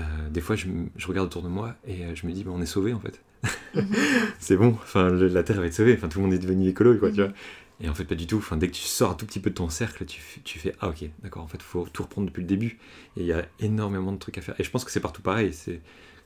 euh, 0.00 0.30
des 0.30 0.40
fois 0.40 0.56
je, 0.56 0.68
je, 0.96 1.06
regarde 1.06 1.26
autour 1.26 1.42
de 1.42 1.48
moi 1.48 1.76
et 1.86 2.16
je 2.16 2.26
me 2.26 2.32
dis, 2.32 2.44
bah, 2.44 2.52
on 2.54 2.62
est 2.62 2.66
sauvé 2.66 2.94
en 2.94 3.00
fait. 3.00 3.22
c'est 4.38 4.56
bon, 4.56 4.76
enfin, 4.82 5.10
la 5.10 5.42
Terre 5.42 5.60
va 5.60 5.66
être 5.66 5.74
sauvée, 5.74 5.94
enfin, 5.94 6.08
tout 6.08 6.18
le 6.18 6.24
monde 6.24 6.34
est 6.34 6.38
devenu 6.38 6.68
écolo, 6.68 6.96
quoi, 6.98 7.10
tu 7.10 7.22
vois. 7.22 7.32
Et 7.80 7.88
en 7.88 7.94
fait, 7.94 8.04
pas 8.04 8.14
du 8.14 8.26
tout. 8.26 8.38
Enfin, 8.38 8.56
dès 8.56 8.68
que 8.68 8.72
tu 8.72 8.82
sors 8.82 9.10
un 9.10 9.14
tout 9.14 9.26
petit 9.26 9.40
peu 9.40 9.50
de 9.50 9.54
ton 9.54 9.68
cercle, 9.68 10.04
tu, 10.04 10.20
tu 10.42 10.58
fais 10.58 10.74
Ah, 10.80 10.88
ok, 10.88 11.08
d'accord, 11.22 11.42
en 11.42 11.46
fait, 11.46 11.58
il 11.58 11.64
faut 11.64 11.86
tout 11.92 12.02
reprendre 12.02 12.26
depuis 12.26 12.40
le 12.40 12.48
début. 12.48 12.78
Et 13.16 13.20
il 13.20 13.26
y 13.26 13.32
a 13.32 13.46
énormément 13.60 14.12
de 14.12 14.18
trucs 14.18 14.38
à 14.38 14.40
faire. 14.40 14.58
Et 14.58 14.64
je 14.64 14.70
pense 14.70 14.84
que 14.84 14.90
c'est 14.90 15.00
partout 15.00 15.22
pareil. 15.22 15.52
C'est 15.52 15.80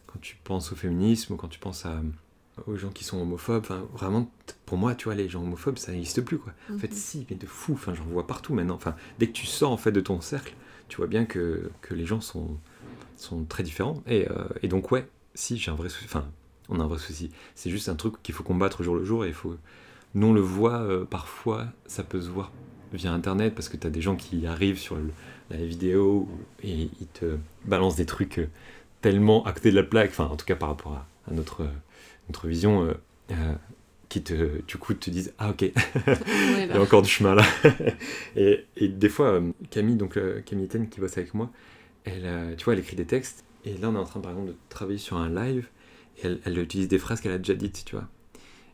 quand 0.06 0.18
tu 0.20 0.36
penses 0.44 0.72
au 0.72 0.76
féminisme 0.76 1.34
ou 1.34 1.36
quand 1.36 1.48
tu 1.48 1.58
penses 1.58 1.84
à, 1.84 2.00
aux 2.66 2.76
gens 2.76 2.90
qui 2.90 3.04
sont 3.04 3.20
homophobes. 3.20 3.62
Enfin, 3.64 3.86
vraiment, 3.92 4.30
pour 4.64 4.78
moi, 4.78 4.94
tu 4.94 5.04
vois, 5.04 5.14
les 5.14 5.28
gens 5.28 5.42
homophobes, 5.42 5.76
ça 5.76 5.92
n'existe 5.92 6.22
plus, 6.22 6.38
quoi. 6.38 6.54
En 6.72 6.78
fait, 6.78 6.88
mhm. 6.88 6.96
si, 6.96 7.26
mais 7.28 7.36
de 7.36 7.46
fou. 7.46 7.74
Enfin, 7.74 7.92
j'en 7.94 8.04
vois 8.04 8.26
partout 8.26 8.54
maintenant. 8.54 8.76
Enfin, 8.76 8.96
dès 9.18 9.26
que 9.26 9.32
tu 9.32 9.46
sors 9.46 9.72
en 9.72 9.76
fait 9.76 9.92
de 9.92 10.00
ton 10.00 10.22
cercle, 10.22 10.54
tu 10.88 10.96
vois 10.96 11.06
bien 11.06 11.26
que, 11.26 11.70
que 11.82 11.92
les 11.92 12.06
gens 12.06 12.22
sont, 12.22 12.56
sont 13.16 13.44
très 13.44 13.62
différents. 13.62 14.02
Et, 14.06 14.26
euh, 14.30 14.48
et 14.62 14.68
donc, 14.68 14.90
ouais, 14.90 15.06
si, 15.34 15.58
j'ai 15.58 15.70
un 15.70 15.74
vrai. 15.74 15.88
Enfin, 16.04 16.26
on 16.72 16.80
a 16.80 16.84
un 16.84 16.86
vrai 16.86 16.98
souci. 16.98 17.30
C'est 17.54 17.70
juste 17.70 17.88
un 17.88 17.94
truc 17.94 18.22
qu'il 18.22 18.34
faut 18.34 18.42
combattre 18.42 18.82
jour 18.82 18.96
le 18.96 19.04
jour 19.04 19.24
et 19.24 19.28
il 19.28 19.34
faut. 19.34 19.56
Nous, 20.14 20.26
on 20.26 20.32
le 20.32 20.40
voit 20.40 20.80
euh, 20.80 21.04
parfois, 21.04 21.66
ça 21.86 22.02
peut 22.02 22.20
se 22.20 22.28
voir 22.28 22.50
via 22.92 23.12
internet 23.12 23.54
parce 23.54 23.68
que 23.68 23.76
tu 23.76 23.86
as 23.86 23.90
des 23.90 24.02
gens 24.02 24.16
qui 24.16 24.46
arrivent 24.46 24.78
sur 24.78 24.98
la 25.50 25.56
vidéo 25.56 26.28
et 26.62 26.90
ils 27.00 27.06
te 27.06 27.36
balancent 27.64 27.96
des 27.96 28.06
trucs 28.06 28.38
euh, 28.38 28.48
tellement 29.00 29.44
à 29.44 29.52
côté 29.52 29.70
de 29.70 29.76
la 29.76 29.82
plaque, 29.82 30.10
enfin, 30.10 30.26
en 30.26 30.36
tout 30.36 30.44
cas 30.44 30.56
par 30.56 30.68
rapport 30.68 30.92
à, 30.92 31.32
notre, 31.32 31.66
notre 32.28 32.48
vision. 32.48 32.94
Euh, 33.30 33.54
qui 34.10 34.22
te, 34.22 34.60
du 34.66 34.76
coup 34.76 34.92
te 34.92 35.08
disent 35.08 35.32
ah 35.38 35.48
ok 35.48 35.62
il 35.62 36.68
y 36.68 36.70
a 36.70 36.82
encore 36.82 37.00
du 37.00 37.08
chemin 37.08 37.34
là 37.34 37.46
et, 38.36 38.66
et, 38.76 38.88
des 38.88 39.08
fois 39.08 39.40
Camille 39.70 39.96
donc 39.96 40.18
Camille 40.44 40.66
Etienne 40.66 40.90
qui 40.90 41.00
bosse 41.00 41.16
avec 41.16 41.32
moi 41.32 41.50
elle 42.04 42.54
tu 42.58 42.64
vois 42.66 42.74
elle 42.74 42.80
écrit 42.80 42.94
des 42.94 43.06
textes 43.06 43.42
et 43.64 43.78
là 43.78 43.88
on 43.88 43.94
est 43.94 43.98
en 43.98 44.04
train 44.04 44.20
par 44.20 44.32
exemple 44.32 44.48
de 44.48 44.56
travailler 44.68 44.98
sur 44.98 45.16
un 45.16 45.30
live 45.30 45.66
elle, 46.22 46.58
utilise 46.58 46.88
des 46.88 46.98
phrases 46.98 47.20
qu'elle 47.20 47.32
a 47.32 47.38
déjà 47.38 47.54
dites, 47.54 47.84
tu 47.84 47.96
vois. 47.96 48.08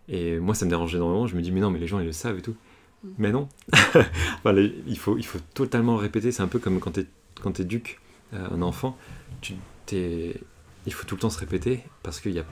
Et 0.09 0.39
moi, 0.39 0.55
ça 0.55 0.65
me 0.65 0.71
dérange 0.71 0.95
énormément. 0.95 1.27
Je 1.27 1.37
me 1.37 1.43
dis, 1.43 1.53
mais 1.53 1.61
non, 1.61 1.71
mais 1.71 1.79
les 1.79 1.87
gens, 1.87 2.01
ils 2.01 2.07
le 2.07 2.13
savent 2.13 2.39
et 2.39 2.43
tout. 2.43 2.57
Mm. 3.05 3.09
Mais 3.19 3.33
non. 3.33 3.49
il, 4.87 4.99
faut, 4.99 5.17
il 5.19 5.27
faut 5.27 5.39
totalement 5.55 5.97
répéter. 5.97 6.33
C'est 6.33 6.43
un 6.43 6.49
peu 6.49 6.59
comme 6.59 6.81
quand 6.81 6.93
tu 6.93 7.07
quand 7.41 7.61
éduques 7.61 8.01
euh, 8.35 8.49
un 8.51 8.63
enfant. 8.63 8.97
Tu 9.41 9.55
t'es 9.87 10.41
il 10.87 10.93
faut 10.93 11.05
tout 11.05 11.17
le 11.17 11.21
temps 11.21 11.31
se 11.31 11.39
répéter 11.39 11.81
parce 12.03 12.21
qu'il 12.21 12.33
y 12.33 12.39
a 12.39 12.45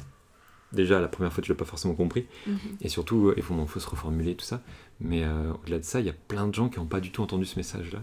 déjà 0.72 1.00
la 1.00 1.08
première 1.08 1.32
fois 1.32 1.42
tu 1.42 1.50
l'as 1.50 1.56
pas 1.56 1.64
forcément 1.64 1.94
compris 1.94 2.26
Mhm. 2.46 2.58
et 2.80 2.88
surtout 2.88 3.32
il 3.36 3.42
faut, 3.42 3.54
faut 3.66 3.80
se 3.80 3.88
reformuler 3.88 4.34
tout 4.34 4.44
ça 4.44 4.62
mais 5.00 5.24
euh, 5.24 5.52
au-delà 5.62 5.78
de 5.78 5.84
ça 5.84 6.00
il 6.00 6.06
y 6.06 6.10
a 6.10 6.14
plein 6.28 6.46
de 6.48 6.54
gens 6.54 6.68
qui 6.68 6.78
n'ont 6.78 6.86
pas 6.86 7.00
du 7.00 7.10
tout 7.12 7.22
entendu 7.22 7.46
ce 7.46 7.56
message 7.56 7.92
là 7.92 8.00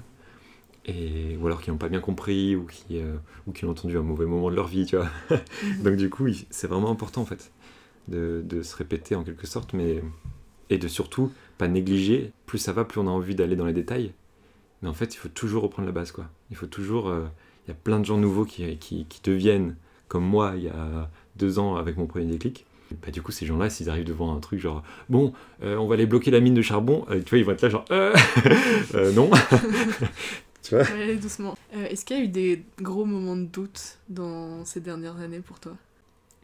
et 0.85 1.37
ou 1.39 1.47
alors 1.47 1.61
qui 1.61 1.71
n'ont 1.71 1.77
pas 1.77 1.89
bien 1.89 1.99
compris 1.99 2.55
ou 2.55 2.65
qui 2.65 2.99
euh, 2.99 3.15
ou 3.47 3.51
qui 3.51 3.65
l'ont 3.65 3.71
entendu 3.71 3.95
à 3.95 3.99
un 3.99 4.03
mauvais 4.03 4.25
moment 4.25 4.49
de 4.49 4.55
leur 4.55 4.67
vie 4.67 4.85
tu 4.85 4.97
vois. 4.97 5.07
Mhm. 5.29 5.39
donc 5.83 5.95
du 5.95 6.09
coup 6.09 6.27
c'est 6.49 6.67
vraiment 6.67 6.91
important 6.91 7.21
en 7.21 7.25
fait 7.25 7.51
de, 8.09 8.43
de 8.45 8.61
se 8.61 8.75
répéter 8.75 9.15
en 9.15 9.23
quelque 9.23 9.47
sorte 9.47 9.73
mais 9.73 10.03
et 10.69 10.77
de 10.77 10.87
surtout 10.87 11.31
pas 11.57 11.67
négliger. 11.67 12.31
Plus 12.45 12.57
ça 12.57 12.73
va 12.73 12.83
plus 12.83 12.99
on 12.99 13.07
a 13.07 13.11
envie 13.11 13.35
d'aller 13.35 13.55
dans 13.55 13.65
les 13.65 13.73
détails. 13.73 14.13
Mais 14.81 14.89
en 14.89 14.93
fait 14.93 15.13
il 15.13 15.17
faut 15.17 15.29
toujours 15.29 15.63
reprendre 15.63 15.85
la 15.85 15.93
base 15.93 16.11
quoi. 16.11 16.25
Il 16.51 16.57
faut 16.57 16.67
toujours 16.67 17.07
euh, 17.09 17.25
il 17.65 17.69
y 17.69 17.71
a 17.71 17.77
plein 17.81 17.99
de 17.99 18.05
gens 18.05 18.17
nouveaux 18.17 18.45
qui, 18.45 18.77
qui, 18.77 19.05
qui 19.05 19.21
deviennent 19.23 19.75
comme 20.09 20.25
moi 20.25 20.53
il 20.57 20.63
y 20.63 20.69
a 20.69 21.09
deux 21.37 21.59
ans 21.59 21.75
avec 21.75 21.97
mon 21.97 22.07
premier 22.07 22.25
déclic. 22.25 22.65
Bah, 23.01 23.09
du 23.09 23.23
coup 23.23 23.31
ces 23.31 23.47
gens 23.47 23.57
là 23.57 23.71
s'ils 23.71 23.89
arrivent 23.89 24.05
devant 24.05 24.35
un 24.35 24.39
truc 24.39 24.59
genre 24.59 24.83
bon 25.09 25.33
euh, 25.63 25.77
on 25.77 25.87
va 25.87 25.95
aller 25.95 26.05
bloquer 26.05 26.29
la 26.29 26.39
mine 26.39 26.53
de 26.53 26.61
charbon 26.61 27.05
tu 27.09 27.29
vois 27.29 27.39
ils 27.39 27.43
vont 27.43 27.53
être 27.53 27.63
là 27.63 27.69
genre 27.69 27.85
non 29.15 29.31
tu 30.63 30.75
vois. 30.75 30.85
Ouais, 30.87 31.15
doucement. 31.17 31.55
Euh, 31.75 31.85
Est-ce 31.87 32.05
qu'il 32.05 32.17
y 32.17 32.21
a 32.21 32.23
eu 32.23 32.27
des 32.27 32.65
gros 32.81 33.05
moments 33.05 33.35
de 33.37 33.45
doute 33.45 33.99
dans 34.09 34.65
ces 34.65 34.81
dernières 34.81 35.17
années 35.17 35.39
pour 35.41 35.59
toi? 35.59 35.77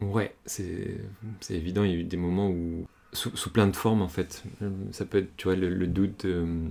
Ouais, 0.00 0.34
c'est 0.46 0.96
c'est 1.40 1.54
évident, 1.54 1.84
il 1.84 1.90
y 1.90 1.94
a 1.94 1.96
eu 1.98 2.04
des 2.04 2.16
moments 2.16 2.48
où, 2.48 2.86
sous, 3.12 3.36
sous 3.36 3.50
plein 3.52 3.66
de 3.66 3.76
formes 3.76 4.00
en 4.00 4.08
fait, 4.08 4.42
Euh, 4.62 4.70
ça 4.92 5.04
peut 5.04 5.18
être, 5.18 5.36
tu 5.36 5.44
vois, 5.44 5.56
le, 5.56 5.68
le 5.68 5.86
doute, 5.86 6.24
euh, 6.24 6.66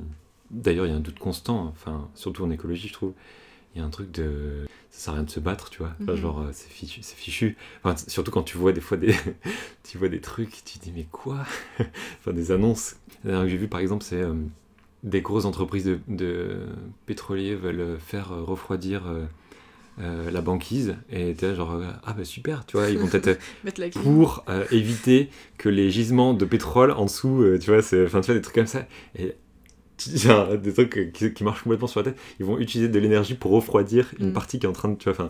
d'ailleurs 0.50 0.88
il 0.88 0.90
y 0.90 0.92
a 0.94 0.96
un 0.96 1.00
doute 1.00 1.20
constant, 1.20 1.66
enfin, 1.68 2.10
surtout 2.16 2.44
en 2.44 2.50
écologie 2.50 2.88
je 2.88 2.94
trouve, 2.94 3.14
il 3.76 3.80
y 3.80 3.84
a 3.84 3.86
un 3.86 3.90
truc 3.92 4.12
de, 4.12 4.66
ça 4.92 5.00
sert 5.06 5.14
à 5.14 5.18
rien 5.18 5.26
de 5.26 5.32
se 5.32 5.40
battre, 5.42 5.70
tu 5.72 5.80
vois, 5.80 5.94
Enfin, 6.02 6.14
Mhm. 6.14 6.18
genre 6.18 6.40
euh, 6.42 6.50
c'est 6.54 6.70
fichu, 6.72 7.02
c'est 7.04 7.18
fichu, 7.18 7.58
enfin, 7.84 7.96
surtout 8.08 8.32
quand 8.32 8.44
tu 8.44 8.58
vois 8.58 8.74
des 8.74 8.82
fois 8.82 8.98
des, 8.98 9.14
tu 9.84 9.98
vois 10.00 10.10
des 10.10 10.22
trucs, 10.22 10.64
tu 10.66 10.80
te 10.80 10.84
dis 10.86 10.94
mais 10.96 11.06
quoi? 11.12 11.46
Enfin 12.20 12.34
des 12.34 12.52
annonces, 12.52 12.98
la 13.26 13.32
dernière 13.32 13.46
que 13.48 13.52
j'ai 13.52 13.58
vu 13.58 13.68
par 13.70 13.82
exemple 13.82 14.04
c'est 14.06 14.22
euh, 14.24 14.36
des 15.04 15.22
grosses 15.22 15.46
entreprises 15.46 15.86
de, 15.86 16.00
de 16.08 16.58
pétroliers 17.06 17.56
veulent 17.56 17.98
faire 18.00 18.32
euh, 18.32 18.42
refroidir... 18.44 19.08
euh, 19.08 19.26
euh, 20.02 20.32
la 20.32 20.40
banquise 20.40 20.96
et 21.12 21.34
t'es 21.34 21.54
genre 21.56 21.78
ah 22.06 22.14
bah 22.14 22.24
super 22.24 22.66
tu 22.66 22.78
vois 22.78 22.90
ils 22.90 22.98
vont 22.98 23.08
peut-être 23.08 23.42
pour 24.02 24.46
euh, 24.48 24.64
éviter 24.72 25.30
que 25.58 25.68
les 25.68 25.92
gisements 25.92 26.34
de 26.34 26.46
pétrole 26.46 26.92
en 26.92 27.04
dessous, 27.04 27.42
euh, 27.42 27.60
tu 27.60 27.70
vois, 27.70 27.82
c'est, 27.82 28.06
enfin, 28.06 28.22
tu 28.22 28.28
vois, 28.28 28.36
des 28.36 28.42
trucs 28.42 28.56
comme 28.56 28.66
ça. 28.66 28.88
Et 29.18 29.36
genre, 30.16 30.58
des 30.58 30.72
trucs 30.72 31.12
qui, 31.12 31.34
qui 31.34 31.44
marchent 31.44 31.64
complètement 31.64 31.88
sur 31.88 32.00
la 32.00 32.12
tête. 32.12 32.20
Ils 32.40 32.46
vont 32.46 32.58
utiliser 32.60 32.88
de 32.88 32.98
l'énergie 32.98 33.34
pour 33.34 33.52
refroidir 33.52 34.14
une 34.20 34.30
Mm. 34.30 34.34
partie 34.34 34.58
qui 34.58 34.66
est 34.68 34.70
en 34.70 34.74
train 34.74 34.88
de, 34.88 34.96
tu 34.96 35.10
vois, 35.12 35.22
enfin, 35.26 35.30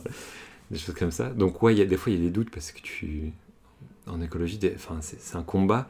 des 0.69 0.77
choses 0.77 0.93
comme 0.93 1.09
ça. 1.09 1.29
Donc 1.29 1.63
ouais, 1.63 1.73
il 1.73 1.79
y 1.79 1.81
a 1.81 1.85
des 1.85 1.97
fois 1.97 2.11
il 2.13 2.19
y 2.19 2.21
a 2.21 2.25
des 2.25 2.29
doutes 2.31 2.51
parce 2.51 2.71
que 2.71 2.81
tu, 2.83 3.31
en 4.05 4.21
écologie, 4.21 4.59
enfin, 4.75 4.99
c'est 5.01 5.35
un 5.35 5.41
combat 5.41 5.89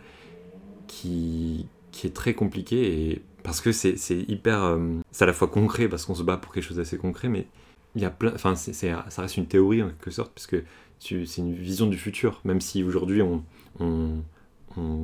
qui, 0.88 1.68
qui 1.92 2.08
est 2.08 2.16
très 2.16 2.34
compliqué 2.34 3.10
et 3.12 3.22
parce 3.44 3.62
que 3.62 3.72
c'est, 3.72 3.96
hyper, 4.28 4.64
euh, 4.64 4.96
c'est 5.12 5.24
à 5.24 5.28
la 5.28 5.34
fois 5.34 5.48
concret 5.48 5.88
parce 5.88 6.06
qu'on 6.06 6.16
se 6.16 6.24
bat 6.24 6.38
pour 6.38 6.54
quelque 6.54 6.64
chose 6.64 6.78
d'assez 6.78 6.98
concret, 6.98 7.30
mais 7.30 7.48
il 7.96 8.02
y 8.02 8.06
a 8.06 8.10
plein, 8.10 8.34
enfin, 8.36 8.56
ça 8.56 9.22
reste 9.22 9.38
une 9.38 9.48
théorie 9.48 9.82
en 9.82 9.90
quelque 9.90 10.12
sorte 10.12 10.34
parce 10.34 10.48
que 10.48 10.64
tu- 11.00 11.26
c'est 11.26 11.42
une 11.42 11.56
vision 11.56 11.88
du 11.88 11.98
futur, 11.98 12.42
même 12.44 12.62
si 12.62 12.84
aujourd'hui 12.84 13.22
on, 13.22 13.44
on, 13.80 14.24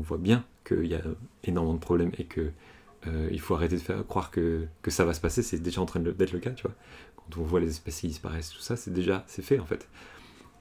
voit 0.02 0.17
bien 0.17 0.45
qu'il 0.65 0.86
y 0.86 0.95
a 0.95 1.02
énormément 1.43 1.74
de 1.76 1.80
problèmes 1.80 2.12
et 2.17 2.26
que 2.26 2.52
euh, 3.08 3.30
il 3.32 3.39
faut 3.39 3.56
arrêter 3.56 3.76
de 3.76 3.82
faire 3.82 4.06
croire 4.08 4.32
que, 4.32 4.65
que 4.82 4.91
ça 4.91 5.06
va 5.06 5.13
se 5.13 5.21
passer, 5.21 5.43
c'est 5.43 5.60
déjà 5.60 5.82
en 5.82 5.86
train 5.86 6.00
d'être 6.00 6.32
le 6.32 6.39
cas, 6.39 6.52
tu 6.52 6.63
vois. 6.63 6.76
Quand 7.17 7.39
on 7.41 7.43
voit 7.43 7.60
les 7.60 7.69
espèces 7.69 8.02
qui 8.02 8.08
disparaissent, 8.08 8.50
tout 8.50 8.62
ça, 8.62 8.76
c'est 8.76 8.91
déjà, 8.93 9.24
c'est 9.28 9.41
fait 9.41 9.60
en 9.60 9.65
fait. 9.65 9.88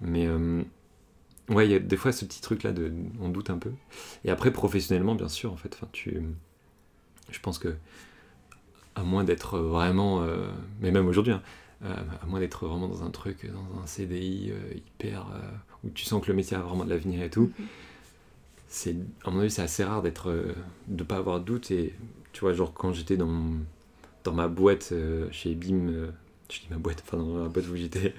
Mais 0.01 0.27
euh, 0.27 0.63
ouais, 1.49 1.67
il 1.67 1.73
y 1.73 1.75
a 1.75 1.79
des 1.79 1.97
fois 1.97 2.13
ce 2.13 2.25
petit 2.25 2.41
truc 2.41 2.63
là, 2.63 2.73
de, 2.73 2.93
on 3.21 3.29
doute 3.29 3.51
un 3.51 3.59
peu. 3.59 3.71
Et 4.25 4.31
après, 4.31 4.53
professionnellement, 4.53 5.15
bien 5.15 5.29
sûr, 5.29 5.53
en 5.53 5.57
fait, 5.57 5.75
enfin, 5.75 5.89
tu, 5.93 6.21
je 7.31 7.41
pense 7.41 7.59
que 7.59 7.75
à 8.95 9.03
moins 9.03 9.25
d'être 9.25 9.59
vraiment, 9.59 10.23
euh, 10.23 10.47
mais 10.81 10.91
même 10.91 11.07
aujourd'hui, 11.09 11.33
hein, 11.33 11.43
euh, 11.85 11.95
à 12.23 12.27
moins 12.27 12.41
d'être 12.41 12.67
vraiment 12.67 12.89
dans 12.89 13.03
un 13.03 13.11
truc, 13.11 13.51
dans 13.51 13.81
un 13.83 13.87
CDI 13.87 14.51
euh, 14.53 14.75
hyper, 14.77 15.27
où 15.83 15.91
tu 15.91 16.05
sens 16.05 16.23
que 16.23 16.29
le 16.29 16.35
métier 16.35 16.57
a 16.57 16.61
vraiment 16.61 16.85
de 16.85 16.91
l'avenir 16.91 17.23
et 17.23 17.31
tout, 17.31 17.53
Mhm. 17.59 17.67
c'est, 18.69 18.97
à 19.25 19.31
mon 19.31 19.41
avis, 19.41 19.51
c'est 19.51 19.63
assez 19.63 19.85
rare 19.85 20.03
d'être, 20.03 20.35
de 20.89 21.05
pas 21.05 21.17
avoir 21.17 21.41
de 21.41 21.45
doute. 21.45 21.71
Et 21.71 21.95
tu 22.33 22.41
vois, 22.41 22.53
genre 22.53 22.73
quand 22.75 22.93
j'étais 22.93 23.17
dans, 23.17 23.43
dans 24.25 24.33
ma 24.33 24.49
boîte 24.49 24.93
chez 25.31 25.55
BIM, 25.55 26.13
je 26.51 26.61
dis 26.61 26.67
ma 26.71 26.77
boîte, 26.77 27.03
enfin 27.07 27.19
dans 27.19 27.39
la 27.43 27.49
boîte 27.49 27.69
où 27.69 27.77
j'étais, 27.77 28.15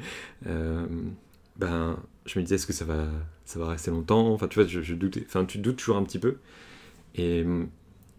ben, 1.57 1.97
je 2.25 2.39
me 2.39 2.43
disais, 2.43 2.55
est-ce 2.55 2.67
que 2.67 2.73
ça 2.73 2.85
va, 2.85 3.07
ça 3.45 3.59
va 3.59 3.67
rester 3.69 3.91
longtemps? 3.91 4.33
Enfin, 4.33 4.47
tu 4.47 4.59
vois, 4.59 4.67
je, 4.67 4.81
je 4.81 4.93
doutais, 4.95 5.23
enfin, 5.27 5.45
tu 5.45 5.57
doutes 5.59 5.77
toujours 5.77 5.97
un 5.97 6.03
petit 6.03 6.19
peu. 6.19 6.37
Et 7.15 7.43
hum, 7.43 7.69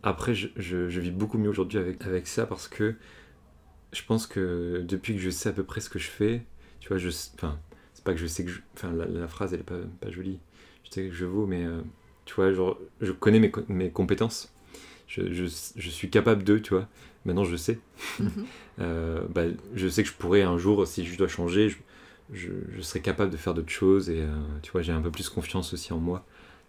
après, 0.02 0.34
je, 0.34 0.48
je- 0.56 0.88
je 0.90 1.00
vis 1.00 1.10
beaucoup 1.12 1.38
mieux 1.38 1.50
aujourd'hui 1.50 1.78
avec, 1.78 2.02
avec 2.06 2.26
ça 2.28 2.46
parce 2.46 2.68
que 2.68 2.96
je 3.92 4.02
pense 4.04 4.26
que 4.26 4.84
depuis 4.86 5.14
que 5.14 5.20
je 5.20 5.30
sais 5.30 5.48
à 5.48 5.52
peu 5.52 5.64
près 5.64 5.80
ce 5.80 5.88
que 5.90 5.98
je 5.98 6.08
fais, 6.08 6.42
tu 6.80 6.88
vois, 6.88 6.98
je, 6.98 7.08
enfin, 7.34 7.58
c'est 7.94 8.04
pas 8.04 8.12
que 8.12 8.18
je 8.18 8.26
sais 8.26 8.44
que 8.44 8.50
je, 8.50 8.60
enfin, 8.74 8.92
la, 8.92 9.06
la 9.06 9.28
phrase 9.28 9.54
elle 9.54 9.60
est 9.60 9.62
pas, 9.64 9.78
pas 10.00 10.10
jolie, 10.10 10.38
je 10.84 10.90
sais 10.90 11.08
que 11.08 11.14
je 11.14 11.24
vaux, 11.24 11.46
mais 11.46 11.64
euh, 11.64 11.80
tu 12.24 12.34
vois, 12.34 12.52
genre, 12.52 12.78
je 13.00 13.12
connais 13.12 13.40
mes, 13.40 13.52
mes 13.68 13.90
compétences, 13.90 14.52
je, 15.08 15.32
je, 15.32 15.44
je 15.76 15.90
suis 15.90 16.10
capable 16.10 16.44
d'eux, 16.44 16.60
tu 16.60 16.74
vois, 16.74 16.88
maintenant 17.24 17.44
je 17.44 17.56
sais. 17.56 17.78
Mhm. 18.20 18.46
Euh, 18.78 19.22
bah, 19.30 19.44
je 19.74 19.88
sais 19.88 20.02
que 20.02 20.08
je 20.10 20.14
pourrais 20.14 20.42
un 20.42 20.58
jour, 20.58 20.86
si 20.86 21.06
je 21.06 21.16
dois 21.16 21.28
changer, 21.28 21.70
je, 21.70 21.78
je, 22.32 22.50
je 22.74 22.80
serai 22.82 23.00
capable 23.00 23.30
de 23.30 23.36
faire 23.36 23.54
d'autres 23.54 23.70
choses 23.70 24.10
et 24.10 24.20
euh, 24.20 24.34
tu 24.62 24.70
vois, 24.72 24.82
j'ai 24.82 24.92
un 24.92 25.00
peu 25.02 25.10
plus 25.10 25.28
confiance 25.28 25.72
aussi 25.72 25.92
en 25.92 25.98
moi 25.98 26.24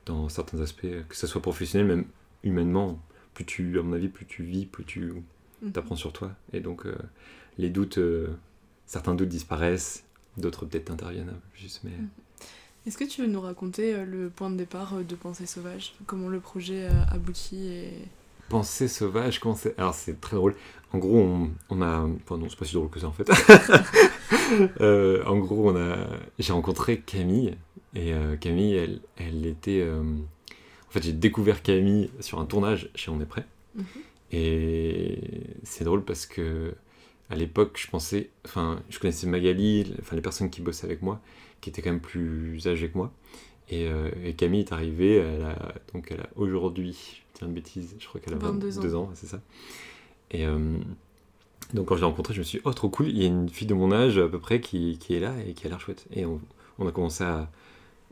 dans 0.06 0.30
certains 0.30 0.62
aspects, 0.62 0.88
que 1.10 1.16
ce 1.16 1.28
soit 1.28 1.42
professionnel, 1.42 1.88
même 1.88 2.06
humainement. 2.44 3.00
Plus 3.34 3.46
tu, 3.46 3.78
à 3.80 3.84
mon 3.84 3.94
avis, 3.94 4.08
plus 4.08 4.26
tu 4.26 4.44
vis, 4.44 4.66
plus 4.66 4.86
tu 4.86 5.14
Mhm. 5.62 5.72
t'apprends 5.72 5.96
sur 5.96 6.14
toi. 6.14 6.32
Et 6.54 6.60
donc, 6.60 6.86
euh, 6.86 6.96
les 7.58 7.70
doutes, 7.70 7.98
euh, 7.98 8.28
certains 8.86 9.16
doutes 9.16 9.30
disparaissent, 9.30 10.04
d'autres 10.38 10.66
peut-être 10.66 10.92
interviennent 10.92 11.26
peu 11.28 11.34
plus, 11.54 11.82
mais 11.84 11.92
Est-ce 12.86 12.98
que 12.98 13.04
tu 13.04 13.22
veux 13.22 13.28
nous 13.28 13.42
raconter 13.42 14.06
le 14.06 14.30
point 14.30 14.50
de 14.52 14.56
départ 14.56 14.96
de 15.04 15.16
Pensée 15.16 15.46
Sauvage? 15.48 15.94
Comment 16.06 16.30
le 16.30 16.40
projet 16.40 16.88
aboutit 17.12 17.68
et... 17.68 17.94
Pensée 18.50 18.88
sauvage, 18.88 19.40
comment 19.40 19.56
c'est 19.56 19.78
Alors 19.78 19.94
c'est 19.94 20.22
très 20.22 20.36
drôle. 20.38 20.56
En 20.94 21.00
gros, 21.00 21.18
on, 21.20 21.50
on 21.70 21.82
a. 21.82 22.00
Enfin, 22.24 22.38
non, 22.38 22.48
c'est 22.50 22.58
pas 22.58 22.64
si 22.66 22.74
drôle 22.74 22.90
que 22.90 23.00
ça 23.00 23.08
en 23.08 23.12
fait. 23.12 23.30
Euh, 24.82 25.24
en 25.26 25.38
gros, 25.40 25.70
on 25.72 25.76
a. 25.76 25.98
J'ai 26.40 26.54
rencontré 26.54 27.00
Camille. 27.02 27.58
Et 27.96 28.14
euh, 28.14 28.38
Camille, 28.38 28.76
elle, 28.76 29.00
elle 29.18 29.46
était. 29.46 29.82
euh, 29.82 30.02
En 30.02 30.92
fait, 30.92 31.04
j'ai 31.04 31.12
découvert 31.14 31.62
Camille 31.62 32.10
sur 32.22 32.40
un 32.40 32.46
tournage 32.46 32.90
chez 32.96 33.12
On 33.12 33.20
est 33.20 33.26
prêt. 33.26 33.46
Mhm. 33.76 33.84
Et 34.32 35.20
c'est 35.64 35.84
drôle 35.84 36.04
parce 36.04 36.26
que. 36.26 36.74
À 37.30 37.36
l'époque, 37.36 37.78
je 37.82 37.90
pensais. 37.90 38.30
Enfin, 38.46 38.82
je 38.90 39.00
connaissais 39.00 39.28
Magali, 39.28 39.94
enfin, 40.00 40.16
les 40.16 40.22
personnes 40.22 40.50
qui 40.50 40.62
bossaient 40.62 40.86
avec 40.86 41.02
moi, 41.02 41.20
qui 41.60 41.70
étaient 41.70 41.82
quand 41.82 41.92
même 41.92 42.00
plus 42.00 42.66
âgées 42.68 42.90
que 42.90 42.98
moi. 42.98 43.12
Et, 43.70 43.88
et 44.24 44.34
Camille 44.34 44.62
est 44.62 44.72
arrivée, 44.72 45.16
elle 45.18 45.44
a, 45.44 45.74
donc 45.94 46.08
elle 46.12 46.22
a 46.22 46.30
aujourd'hui, 46.38 47.24
dis 47.40 47.46
une 47.46 47.54
bêtise, 47.54 47.96
je 48.00 48.08
crois 48.08 48.22
qu'elle 48.22 48.34
a 48.34 48.38
22 48.38 48.70
22 48.70 48.96
ans, 48.96 49.10
c'est 49.14 49.28
ça. 49.28 49.42
Et 50.32 50.46
euh, 50.46 50.78
donc 51.74 51.88
quand 51.88 51.96
je 51.96 52.02
l'ai 52.02 52.08
rencontrée, 52.08 52.34
je 52.34 52.40
me 52.40 52.44
suis 52.44 52.60
dit, 52.60 52.64
oh 52.66 52.74
trop 52.74 52.90
cool, 52.90 53.08
il 53.10 53.18
y 53.18 53.24
a 53.24 53.28
une 53.28 53.50
fille 53.50 53.68
de 53.68 53.74
mon 53.74 53.92
âge 53.92 54.18
à 54.18 54.28
peu 54.28 54.40
près 54.40 54.62
qui, 54.62 54.98
qui 55.00 55.16
est 55.16 55.20
là 55.20 55.34
et 55.46 55.54
qui 55.54 55.66
a 55.66 55.70
l'air 55.70 55.80
chouette. 55.80 56.06
Et 56.12 56.26
on, 56.26 56.40
on 56.80 56.88
a 56.88 56.92
commencé 56.92 57.24
à, 57.24 57.50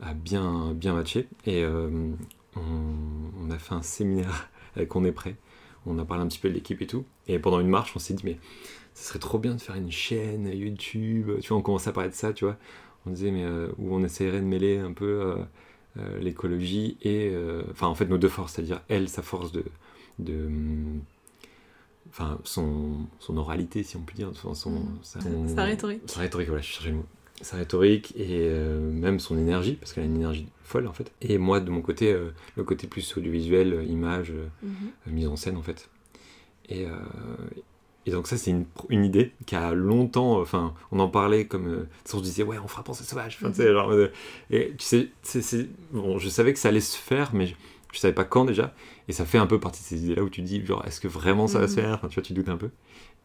à 0.00 0.14
bien, 0.14 0.72
bien 0.74 0.94
matcher. 0.94 1.28
Et 1.46 1.62
euh, 1.64 2.10
on, 2.56 2.60
on 3.42 3.50
a 3.50 3.58
fait 3.58 3.74
un 3.74 3.82
séminaire 3.82 4.50
avec 4.76 4.94
On 4.96 5.04
est 5.04 5.12
prêt. 5.12 5.36
On 5.86 5.98
a 5.98 6.04
parlé 6.04 6.24
un 6.24 6.26
petit 6.26 6.38
peu 6.38 6.48
de 6.48 6.54
l'équipe 6.54 6.82
et 6.82 6.86
tout. 6.86 7.04
Et 7.28 7.38
pendant 7.38 7.60
une 7.60 7.68
marche, 7.68 7.92
on 7.94 7.98
s'est 7.98 8.14
dit, 8.14 8.24
mais 8.24 8.38
ce 8.94 9.08
serait 9.08 9.18
trop 9.18 9.38
bien 9.38 9.54
de 9.54 9.60
faire 9.60 9.76
une 9.76 9.92
chaîne 9.92 10.48
YouTube. 10.52 11.30
Tu 11.40 11.48
vois, 11.48 11.58
on 11.58 11.62
commençait 11.62 11.90
à 11.90 11.92
parler 11.92 12.10
de 12.10 12.14
ça, 12.14 12.32
tu 12.32 12.44
vois. 12.44 12.56
On 13.06 13.10
disait, 13.10 13.30
mais 13.30 13.44
euh, 13.44 13.68
où 13.78 13.94
on 13.94 14.02
essayerait 14.02 14.40
de 14.40 14.46
mêler 14.46 14.78
un 14.78 14.92
peu 14.92 15.36
l'écologie 16.20 16.96
et. 17.02 17.30
euh, 17.32 17.62
Enfin, 17.70 17.86
en 17.88 17.94
fait, 17.94 18.06
nos 18.06 18.18
deux 18.18 18.28
forces, 18.28 18.54
c'est-à-dire 18.54 18.80
elle, 18.88 19.08
sa 19.08 19.22
force 19.22 19.52
de. 19.52 19.64
de 20.18 20.46
hum, 20.46 21.00
Enfin, 22.08 22.38
son, 22.44 23.00
son 23.18 23.36
oralité, 23.36 23.82
si 23.82 23.96
on 23.96 24.02
peut 24.02 24.14
dire. 24.14 24.30
Son, 24.34 24.54
son, 24.54 24.70
Mhm. 24.70 24.98
sa, 25.02 25.20
Sa 25.20 25.64
rhétorique. 25.64 26.02
Sa 26.06 26.20
rhétorique, 26.20 26.48
voilà, 26.48 26.62
je 26.62 26.68
cherchais 26.68 26.90
le 26.90 26.96
mot. 26.96 27.06
Sa 27.42 27.56
rhétorique 27.58 28.14
et 28.16 28.48
euh, 28.48 28.80
même 28.80 29.20
son 29.20 29.36
énergie, 29.36 29.74
parce 29.74 29.92
qu'elle 29.92 30.04
a 30.04 30.06
une 30.06 30.16
énergie 30.16 30.46
folle 30.62 30.86
en 30.86 30.92
fait. 30.94 31.12
Et 31.20 31.36
moi, 31.36 31.60
de 31.60 31.70
mon 31.70 31.82
côté, 31.82 32.10
euh, 32.12 32.30
le 32.56 32.64
côté 32.64 32.86
plus 32.86 33.14
audiovisuel, 33.18 33.74
euh, 33.74 33.82
image, 33.84 34.30
euh, 34.30 34.46
Mhm. 34.62 34.70
euh, 35.06 35.10
mise 35.10 35.26
en 35.26 35.36
scène 35.36 35.56
en 35.58 35.62
fait. 35.62 35.90
Et, 36.70 36.86
euh, 36.86 36.92
et 38.06 38.10
donc 38.12 38.26
ça 38.28 38.36
c'est 38.36 38.50
une, 38.52 38.66
une 38.88 39.04
idée 39.04 39.32
qui 39.46 39.54
a 39.56 39.72
longtemps, 39.74 40.40
enfin 40.40 40.74
on 40.92 41.00
en 41.00 41.08
parlait 41.08 41.46
comme, 41.46 41.66
euh, 41.68 41.88
on 42.14 42.18
se 42.18 42.22
disait 42.22 42.42
ouais 42.44 42.58
on 42.62 42.68
fera 42.68 42.82
penser 42.84 43.04
sauvage, 43.04 43.38
enfin, 43.42 43.52
genre, 43.52 43.90
euh, 43.92 44.10
et 44.50 44.72
tu 44.78 44.84
sais, 44.84 45.08
c'est, 45.22 45.68
bon 45.92 46.18
je 46.18 46.28
savais 46.28 46.52
que 46.52 46.58
ça 46.58 46.68
allait 46.68 46.80
se 46.80 46.96
faire 46.96 47.34
mais 47.34 47.46
je, 47.48 47.54
je 47.92 47.98
savais 47.98 48.14
pas 48.14 48.24
quand 48.24 48.44
déjà, 48.44 48.74
et 49.08 49.12
ça 49.12 49.24
fait 49.24 49.38
un 49.38 49.46
peu 49.46 49.58
partie 49.60 49.82
de 49.82 49.86
ces 49.86 50.04
idées 50.04 50.14
là 50.16 50.22
où 50.22 50.30
tu 50.30 50.42
dis 50.42 50.64
genre 50.64 50.84
est-ce 50.86 51.00
que 51.00 51.08
vraiment 51.08 51.46
ça 51.48 51.58
va 51.58 51.68
se 51.68 51.74
Mhm. 51.80 51.82
faire, 51.86 51.94
enfin, 51.94 52.08
tu 52.08 52.14
vois 52.14 52.22
tu 52.22 52.32
doutes 52.32 52.48
un 52.48 52.56
peu. 52.56 52.70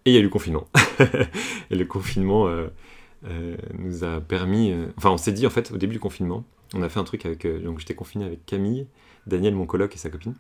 Et 0.06 0.12
il 0.12 0.14
y 0.14 0.18
a 0.18 0.20
eu 0.20 0.24
le 0.24 0.30
confinement. 0.30 0.68
et 1.72 1.76
le 1.76 1.86
confinement, 1.86 2.48
euh, 2.48 2.68
euh, 3.28 3.56
nous 3.78 4.04
a 4.04 4.20
permis. 4.22 4.72
euh, 4.72 4.88
Enfin, 4.98 5.12
on 5.12 5.18
s'est 5.18 5.32
dit 5.34 5.46
en 5.46 5.52
fait 5.52 5.72
au 5.72 5.78
début 5.78 5.94
du 5.94 6.00
confinement, 6.00 6.44
on 6.74 6.82
a 6.82 6.90
fait 6.90 7.00
un 7.00 7.04
truc 7.04 7.26
avec. 7.26 7.46
euh, 7.46 7.60
donc 7.60 7.80
j'étais 7.80 7.96
confiné 7.96 8.26
avec 8.26 8.46
Camille, 8.48 8.88
Daniel, 9.28 9.56
mon 9.56 9.66
coloc 9.68 9.94
et 9.96 10.00
sa 10.00 10.10
copine. 10.10 10.34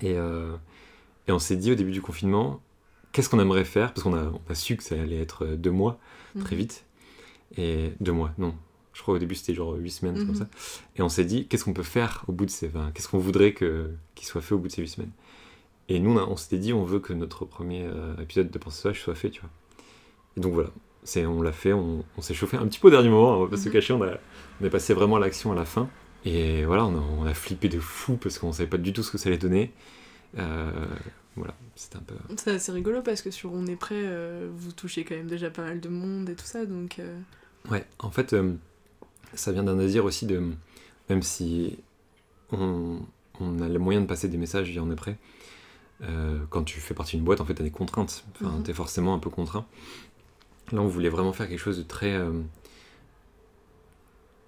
Et, 0.00 0.14
euh, 0.16 0.56
et 1.28 1.32
on 1.32 1.38
s'est 1.38 1.56
dit 1.56 1.72
au 1.72 1.74
début 1.74 1.92
du 1.92 2.02
confinement, 2.02 2.60
qu'est-ce 3.12 3.28
qu'on 3.28 3.40
aimerait 3.40 3.64
faire? 3.64 3.92
Parce 3.92 4.02
qu'on 4.04 4.14
a, 4.16 4.24
on 4.24 4.40
a 4.50 4.54
su 4.54 4.76
que 4.76 4.82
ça 4.82 4.94
allait 5.00 5.20
être 5.20 5.44
euh, 5.44 5.56
deux 5.56 5.70
mois, 5.70 5.98
très 6.44 6.54
Mhm. 6.56 6.60
vite. 6.62 6.84
Et 7.58 7.92
deux 8.00 8.12
mois, 8.12 8.32
non. 8.38 8.54
Je 8.94 9.00
crois 9.02 9.14
au 9.14 9.18
début 9.18 9.34
c'était 9.34 9.54
genre 9.54 9.74
huit 9.74 9.90
semaines, 9.90 10.16
c'est 10.16 10.24
comme 10.26 10.34
Mhm. 10.34 10.40
ça. 10.40 10.48
Et 10.96 11.02
on 11.02 11.08
s'est 11.08 11.24
dit, 11.24 11.46
qu'est-ce 11.46 11.64
qu'on 11.64 11.72
peut 11.72 11.82
faire 11.82 12.24
au 12.28 12.32
bout 12.32 12.44
de 12.46 12.50
ces. 12.50 12.68
Enfin, 12.68 12.90
qu'est-ce 12.94 13.08
qu'on 13.08 13.18
voudrait 13.18 13.52
que, 13.52 13.90
qu'il 14.14 14.26
soit 14.26 14.40
fait 14.42 14.54
au 14.54 14.58
bout 14.58 14.68
de 14.68 14.72
ces 14.72 14.82
huit 14.82 14.88
semaines? 14.88 15.10
Et 15.88 15.98
nous, 15.98 16.16
on, 16.18 16.36
s'était 16.36 16.58
dit, 16.58 16.72
on 16.72 16.84
veut 16.84 17.00
que 17.00 17.12
notre 17.12 17.44
premier 17.44 17.84
euh, 17.84 18.14
épisode 18.22 18.50
de 18.50 18.58
Pensée 18.58 18.80
Sauvage 18.82 19.02
soit 19.02 19.14
fait, 19.14 19.30
tu 19.30 19.40
vois. 19.40 19.50
Et 20.36 20.40
donc 20.40 20.54
voilà, 20.54 20.70
c'est, 21.04 21.26
on 21.26 21.42
l'a 21.42 21.52
fait, 21.52 21.72
on, 21.72 22.04
on 22.16 22.22
s'est 22.22 22.34
chauffé 22.34 22.56
un 22.56 22.66
petit 22.66 22.78
peu 22.78 22.88
au 22.88 22.90
dernier 22.90 23.08
moment, 23.10 23.36
on 23.36 23.44
va 23.44 23.50
pas 23.50 23.56
se 23.56 23.66
Mhm. 23.68 23.72
cacher, 23.72 23.92
on, 23.92 24.02
a, 24.02 24.12
on 24.60 24.64
est 24.64 24.70
passé 24.70 24.94
vraiment 24.94 25.16
à 25.16 25.20
l'action 25.20 25.52
à 25.52 25.54
la 25.54 25.64
fin. 25.64 25.88
Et 26.24 26.64
voilà, 26.64 26.86
on 26.86 26.94
a, 26.96 27.00
on 27.18 27.26
a 27.26 27.34
flippé 27.34 27.68
de 27.68 27.80
fou 27.80 28.16
parce 28.16 28.38
qu'on 28.38 28.52
savait 28.52 28.68
pas 28.68 28.78
du 28.78 28.92
tout 28.92 29.02
ce 29.02 29.10
que 29.10 29.18
ça 29.18 29.28
allait 29.28 29.38
donner. 29.38 29.72
Euh, 30.38 30.70
voilà, 31.36 31.54
c'était 31.76 31.96
un 31.96 32.00
peu. 32.02 32.14
C'est 32.36 32.52
assez 32.52 32.72
rigolo 32.72 33.02
parce 33.02 33.22
que 33.22 33.30
sur 33.30 33.52
On 33.52 33.66
est 33.66 33.76
prêt, 33.76 33.94
euh, 34.04 34.50
vous 34.54 34.72
touchez 34.72 35.04
quand 35.04 35.14
même 35.14 35.26
déjà 35.28 35.50
pas 35.50 35.62
mal 35.62 35.80
de 35.80 35.88
monde 35.88 36.28
et 36.28 36.34
tout 36.34 36.44
ça, 36.46 36.64
donc. 36.66 36.98
euh, 36.98 37.18
Ouais, 37.70 37.86
en 37.98 38.10
fait, 38.10 38.34
ça 39.34 39.52
vient 39.52 39.62
d'un 39.62 39.76
désir 39.76 40.04
aussi 40.04 40.26
de. 40.26 40.42
Même 41.08 41.22
si 41.22 41.78
on, 42.50 43.00
on 43.40 43.60
a 43.60 43.68
le 43.68 43.78
moyen 43.78 44.00
de 44.00 44.06
passer 44.06 44.28
des 44.28 44.36
messages 44.38 44.74
et 44.76 44.80
on 44.80 44.90
est 44.90 44.96
prêt, 44.96 45.16
euh, 46.02 46.38
quand 46.50 46.64
tu 46.64 46.80
fais 46.80 46.94
partie 46.94 47.16
d'une 47.16 47.24
boîte, 47.24 47.40
en 47.40 47.44
fait, 47.44 47.54
t'as 47.54 47.64
des 47.64 47.70
contraintes. 47.70 48.24
Enfin, 48.34 48.50
Mhm. 48.56 48.62
t'es 48.64 48.72
forcément 48.74 49.14
un 49.14 49.18
peu 49.18 49.30
contraint. 49.30 49.66
Là, 50.72 50.80
on 50.80 50.88
voulait 50.88 51.08
vraiment 51.08 51.32
faire 51.32 51.48
quelque 51.48 51.58
chose 51.60 51.78
de 51.78 51.82
très. 51.82 52.12
euh, 52.14 52.32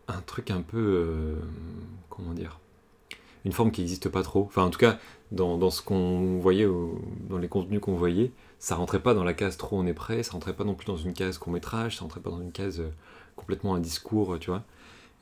un 0.08 0.20
truc 0.22 0.50
un 0.50 0.60
peu. 0.62 0.78
euh, 0.78 1.36
comment 2.10 2.32
dire 2.34 2.58
Une 3.44 3.52
forme 3.52 3.70
qui 3.70 3.80
n'existe 3.82 4.08
pas 4.08 4.22
trop. 4.22 4.44
Enfin, 4.44 4.62
en 4.64 4.70
tout 4.70 4.78
cas, 4.78 4.98
dans, 5.34 5.58
dans 5.58 5.70
ce 5.70 5.82
qu'on 5.82 6.38
voyait, 6.38 6.66
au- 6.66 7.00
dans 7.28 7.38
les 7.38 7.48
contenus 7.48 7.80
qu'on 7.80 7.94
voyait, 7.96 8.30
ça 8.58 8.74
rentrait 8.76 9.00
pas 9.00 9.14
dans 9.14 9.24
la 9.24 9.34
case 9.34 9.56
trop 9.56 9.78
on 9.78 9.86
est 9.86 9.92
prêt, 9.94 10.22
ça 10.22 10.32
rentrait 10.32 10.54
pas 10.54 10.64
non 10.64 10.74
plus 10.74 10.86
dans 10.86 10.96
une 10.96 11.12
case 11.12 11.38
court 11.38 11.52
métrage, 11.52 11.96
ça 11.96 12.02
rentrait 12.02 12.20
pas 12.20 12.30
dans 12.30 12.40
une 12.40 12.52
case 12.52 12.80
euh, 12.80 12.88
complètement 13.36 13.74
un 13.74 13.80
discours, 13.80 14.38
tu 14.38 14.50
vois. 14.50 14.64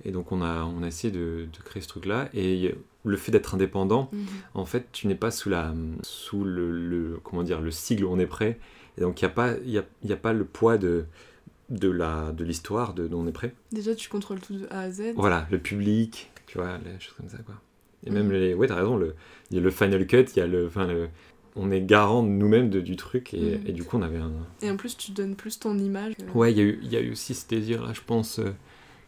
Et 0.04 0.10
donc 0.10 0.32
on 0.32 0.42
a, 0.42 0.64
on 0.64 0.82
a 0.82 0.86
essayé 0.86 1.12
de, 1.12 1.46
de 1.52 1.58
créer 1.64 1.82
ce 1.82 1.88
truc-là. 1.88 2.28
Et 2.34 2.74
le 3.04 3.16
fait 3.16 3.32
d'être 3.32 3.54
indépendant, 3.54 4.08
mhm. 4.12 4.26
en 4.54 4.64
fait, 4.64 4.86
tu 4.92 5.06
n'es 5.06 5.14
pas 5.14 5.30
sous, 5.30 5.48
la, 5.48 5.72
sous 6.02 6.44
le, 6.44 6.70
le- 6.70 7.20
comment 7.22 7.42
dire, 7.42 7.60
le 7.60 7.70
sigle 7.70 8.04
on 8.06 8.18
est 8.18 8.26
prêt. 8.26 8.58
Et 8.98 9.00
donc 9.00 9.20
il 9.22 9.24
n'y 9.24 9.30
a, 9.30 9.34
pas- 9.34 9.54
y 9.64 9.78
a, 9.78 9.84
y 10.04 10.12
a 10.12 10.16
pas 10.16 10.32
le 10.32 10.44
poids 10.44 10.76
de, 10.78 11.06
de, 11.70 11.88
la, 11.88 12.32
de 12.32 12.44
l'histoire 12.44 12.94
de, 12.94 13.06
de 13.08 13.14
on 13.14 13.26
est 13.26 13.32
prêt. 13.32 13.54
Déjà, 13.70 13.94
tu 13.94 14.08
contrôles 14.08 14.40
tout 14.40 14.54
de 14.54 14.66
A 14.70 14.80
à 14.80 14.90
Z. 14.90 15.14
Voilà, 15.16 15.46
le 15.50 15.58
public, 15.58 16.30
tu 16.46 16.58
vois, 16.58 16.78
les 16.84 16.98
choses 17.00 17.14
comme 17.14 17.28
ça, 17.28 17.38
quoi. 17.38 17.54
Et 18.04 18.10
même 18.10 18.26
Mhm. 18.26 18.32
les... 18.32 18.54
Ouais, 18.54 18.66
t'as 18.66 18.74
raison, 18.74 18.96
le, 18.96 19.14
il 19.52 19.56
y 19.56 19.58
a 19.58 19.62
le 19.62 19.70
final 19.70 20.04
cut, 20.06 20.24
il 20.34 20.38
y 20.38 20.42
a 20.42 20.46
le... 20.46 20.66
Enfin, 20.66 20.86
le 20.86 21.08
on 21.54 21.70
est 21.70 21.82
garant 21.82 22.22
nous-mêmes 22.22 22.70
du 22.70 22.96
truc, 22.96 23.34
et, 23.34 23.58
Mhm. 23.58 23.62
et 23.66 23.72
du 23.72 23.84
coup, 23.84 23.98
on 23.98 24.02
avait 24.02 24.16
un... 24.16 24.32
Et 24.62 24.70
en 24.70 24.78
plus, 24.78 24.96
tu 24.96 25.12
donnes 25.12 25.36
plus 25.36 25.58
ton 25.58 25.78
image. 25.78 26.14
Ouais, 26.34 26.50
il 26.50 26.56
y, 26.56 26.62
a 26.62 26.64
eu- 26.64 26.78
il 26.82 26.90
y 26.90 26.96
a 26.96 27.00
eu 27.00 27.12
aussi 27.12 27.34
ce 27.34 27.46
désir-là, 27.46 27.92
je 27.92 28.00
pense... 28.00 28.38
euh, 28.38 28.54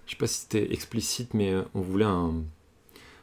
je 0.04 0.10
sais 0.10 0.18
pas 0.18 0.26
si 0.26 0.40
c'était 0.42 0.70
explicite, 0.74 1.32
mais 1.32 1.54
euh, 1.54 1.62
on 1.74 1.80
voulait 1.80 2.04
un... 2.04 2.34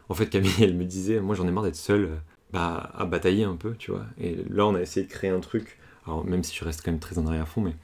En 0.10 0.16
fait, 0.16 0.26
Camille, 0.26 0.52
elle 0.62 0.76
me 0.76 0.86
disait, 0.86 1.20
moi, 1.20 1.36
j'en 1.36 1.48
ai 1.48 1.52
marre 1.52 1.66
d'être 1.66 1.76
seule, 1.76 2.06
euh, 2.06 2.16
bah, 2.52 2.92
à 2.96 3.06
batailler 3.06 3.44
un 3.44 3.56
peu, 3.56 3.76
tu 3.78 3.92
vois. 3.92 4.08
Et 4.20 4.38
là, 4.50 4.66
on 4.66 4.74
a 4.74 4.82
essayé 4.82 5.06
de 5.06 5.12
créer 5.12 5.30
un 5.30 5.40
truc, 5.40 5.78
alors 6.08 6.26
même 6.26 6.44
si 6.44 6.56
je 6.58 6.66
reste 6.66 6.82
quand 6.84 6.90
même 6.90 7.00
très 7.00 7.20
en 7.20 7.28
arrière-fond, 7.28 7.62
mais 7.62 7.76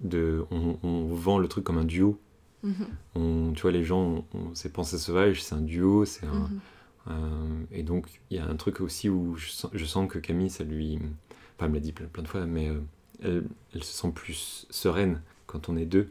de... 0.00 0.44
On, 0.52 0.76
on 0.84 1.06
vend 1.08 1.38
le 1.40 1.48
truc 1.48 1.64
comme 1.64 1.78
un 1.78 1.84
duo. 1.84 2.20
mhm, 2.62 2.86
On, 3.16 3.50
tu 3.52 3.62
vois, 3.62 3.72
les 3.72 3.82
gens, 3.82 4.24
c'est 4.54 4.72
Pensée 4.72 4.96
Sauvage, 4.98 5.42
c'est 5.42 5.56
un 5.56 5.60
duo, 5.60 6.04
c'est 6.04 6.26
un... 6.26 6.32
mhm. 6.34 6.60
Euh, 7.08 7.64
et 7.72 7.82
donc, 7.82 8.20
il 8.30 8.36
y 8.36 8.40
a 8.40 8.46
un 8.46 8.56
truc 8.56 8.80
aussi 8.80 9.08
où 9.08 9.36
je 9.36 9.84
sens, 9.84 10.08
que 10.08 10.18
Camille, 10.18 10.50
ça 10.50 10.64
lui. 10.64 10.98
Enfin, 11.56 11.66
elle 11.66 11.70
me 11.70 11.74
l'a 11.74 11.80
dit 11.80 11.92
plein, 11.92 12.22
de 12.22 12.28
fois, 12.28 12.46
mais 12.46 12.70
euh, 13.24 13.42
elle, 13.74 13.84
se 13.84 13.92
sent 13.92 14.12
plus 14.14 14.66
sereine 14.70 15.22
quand 15.46 15.68
on 15.68 15.76
est 15.76 15.86
deux. 15.86 16.10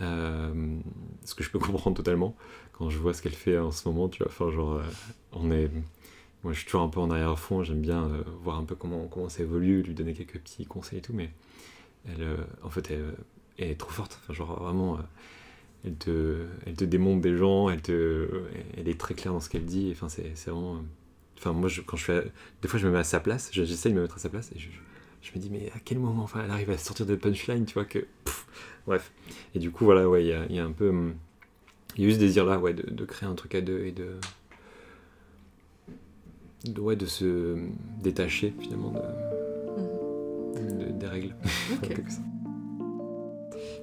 Euh, 0.00 0.78
ce 1.24 1.34
que 1.34 1.42
je 1.42 1.50
peux 1.50 1.58
comprendre 1.58 1.96
totalement 1.96 2.36
quand 2.72 2.90
je 2.90 2.98
vois 2.98 3.12
ce 3.12 3.22
qu'elle 3.22 3.34
fait 3.34 3.58
en 3.58 3.72
ce 3.72 3.88
moment, 3.88 4.08
tu 4.08 4.22
vois. 4.22 4.32
Enfin, 4.32 4.50
genre, 4.50 4.80
on 5.32 5.50
est. 5.50 5.70
Moi, 6.44 6.52
je 6.52 6.58
suis 6.58 6.66
toujours 6.66 6.82
un 6.82 6.88
peu 6.88 7.00
en 7.00 7.10
arrière-fond, 7.10 7.64
j'aime 7.64 7.80
bien 7.80 8.08
voir 8.42 8.58
un 8.58 8.64
peu 8.64 8.76
comment, 8.76 9.08
comment 9.08 9.28
ça 9.28 9.42
évolue, 9.42 9.82
lui 9.82 9.94
donner 9.94 10.14
quelques 10.14 10.38
petits 10.38 10.66
conseils 10.66 11.00
et 11.00 11.02
tout, 11.02 11.12
mais 11.12 11.32
elle, 12.06 12.36
en 12.62 12.70
fait, 12.70 12.92
elle, 12.92 13.70
est 13.70 13.74
trop 13.74 13.90
forte. 13.90 14.20
Enfin, 14.22 14.34
genre, 14.34 14.62
vraiment. 14.62 14.98
Elle 15.84 15.94
te, 15.94 16.44
elle 16.66 16.74
te 16.74 16.84
démonte 16.84 17.20
des 17.20 17.36
gens, 17.36 17.68
elle, 17.70 17.80
te, 17.82 18.28
elle 18.76 18.88
est 18.88 18.98
très 18.98 19.14
claire 19.14 19.32
dans 19.32 19.40
ce 19.40 19.48
qu'elle 19.48 19.64
dit. 19.64 19.88
Enfin, 19.92 20.08
c'est 20.08 20.32
c'est 20.34 20.50
vraiment. 20.50 20.82
Enfin, 21.38 21.52
moi, 21.52 21.68
je, 21.68 21.80
quand 21.82 21.96
je 21.96 22.04
fais. 22.04 22.24
Des 22.62 22.68
fois, 22.68 22.78
je 22.80 22.86
me 22.86 22.92
mets 22.92 22.98
à 22.98 23.04
sa 23.04 23.20
place, 23.20 23.50
je- 23.52 23.64
j'essaye 23.64 23.92
de 23.92 23.96
me 23.96 24.02
mettre 24.02 24.16
à 24.16 24.18
sa 24.18 24.28
place 24.28 24.50
et 24.56 24.58
je, 24.58 24.68
je 25.22 25.30
me 25.34 25.38
dis, 25.40 25.50
mais 25.50 25.70
à 25.74 25.78
quel 25.84 25.98
moment 25.98 26.22
enfin, 26.24 26.42
elle 26.44 26.50
arrive 26.50 26.70
à 26.70 26.78
sortir 26.78 27.06
de 27.06 27.14
punchline, 27.14 27.64
tu 27.64 27.74
vois, 27.74 27.84
que. 27.84 28.00
pff, 28.24 28.46
bref. 28.86 29.12
Et 29.54 29.58
du 29.60 29.70
coup, 29.70 29.84
voilà, 29.84 30.08
ouais, 30.08 30.24
il 30.24 30.28
y 30.28 30.32
a, 30.32 30.46
y 30.46 30.58
a 30.58 30.64
un 30.64 30.72
peu. 30.72 30.88
hum, 30.88 31.14
Il 31.96 32.02
y 32.04 32.06
a 32.06 32.10
eu 32.10 32.12
ce 32.14 32.18
désir-là, 32.18 32.58
ouais, 32.58 32.74
de, 32.74 32.90
de 32.92 33.04
créer 33.04 33.28
un 33.28 33.34
truc 33.34 33.54
à 33.54 33.60
deux 33.60 33.84
et 33.84 33.92
de. 33.92 34.16
de 36.64 36.80
ouais, 36.80 36.96
de 36.96 37.06
se 37.06 37.56
détacher, 38.02 38.52
finalement, 38.60 38.90
de, 38.90 38.98
Mhm. 40.60 40.78
de- 40.78 40.92
des 40.98 41.06
règles. 41.06 41.34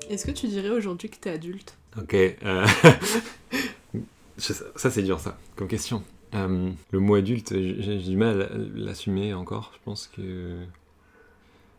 Est-ce 0.09 0.25
que 0.25 0.31
tu 0.31 0.47
dirais 0.47 0.69
aujourd'hui 0.69 1.09
que 1.09 1.17
t'es 1.17 1.31
adulte? 1.31 1.75
Ok. 1.97 2.13
euh, 2.13 2.67
ça, 4.37 4.91
c'est 4.91 5.01
dur, 5.01 5.19
ça, 5.19 5.37
comme 5.55 5.67
question. 5.67 6.03
Euh, 6.35 6.71
le 6.91 6.99
mot 6.99 7.15
adulte, 7.15 7.53
j'ai 7.53 7.97
du 7.97 8.17
mal 8.17 8.41
à 8.43 8.49
l'assumer 8.75 9.33
encore. 9.33 9.71
Je 9.73 9.79
pense 9.83 10.07
que 10.07 10.57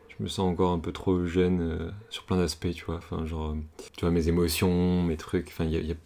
je 0.09 0.23
me 0.23 0.29
sens 0.29 0.51
encore 0.51 0.73
un 0.73 0.79
peu 0.79 0.93
trop 0.93 1.27
jeune 1.27 1.61
euh, 1.61 1.91
sur 2.11 2.25
plein 2.25 2.39
d'aspects, 2.39 2.73
tu 2.73 2.85
vois. 2.85 2.97
Enfin, 2.97 3.27
genre, 3.27 3.55
tu 3.97 4.01
vois, 4.01 4.11
mes 4.11 4.29
émotions, 4.29 5.03
mes 5.03 5.17
trucs. 5.17 5.49
Enfin, 5.49 5.65
il 5.65 5.87
y, 5.87 5.93
a- 5.93 5.97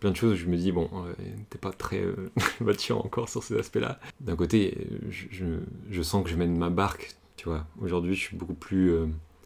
plein 0.00 0.10
de 0.12 0.16
choses 0.16 0.34
où 0.34 0.36
je 0.36 0.46
me 0.46 0.56
dis, 0.56 0.70
bon, 0.70 0.88
t'es 1.50 1.58
pas 1.58 1.72
très 1.72 2.04
mature 2.60 3.04
encore 3.04 3.28
sur 3.28 3.42
ces 3.42 3.58
aspects-là. 3.58 3.98
D'un 4.20 4.36
côté, 4.36 4.86
je, 5.10 6.02
sens 6.02 6.22
que 6.22 6.30
je 6.30 6.36
mène 6.36 6.56
ma 6.56 6.70
barque, 6.70 7.16
tu 7.36 7.48
vois. 7.48 7.66
Aujourd'hui, 7.80 8.14
je 8.14 8.20
suis 8.20 8.36
beaucoup 8.36 8.54
plus 8.54 8.92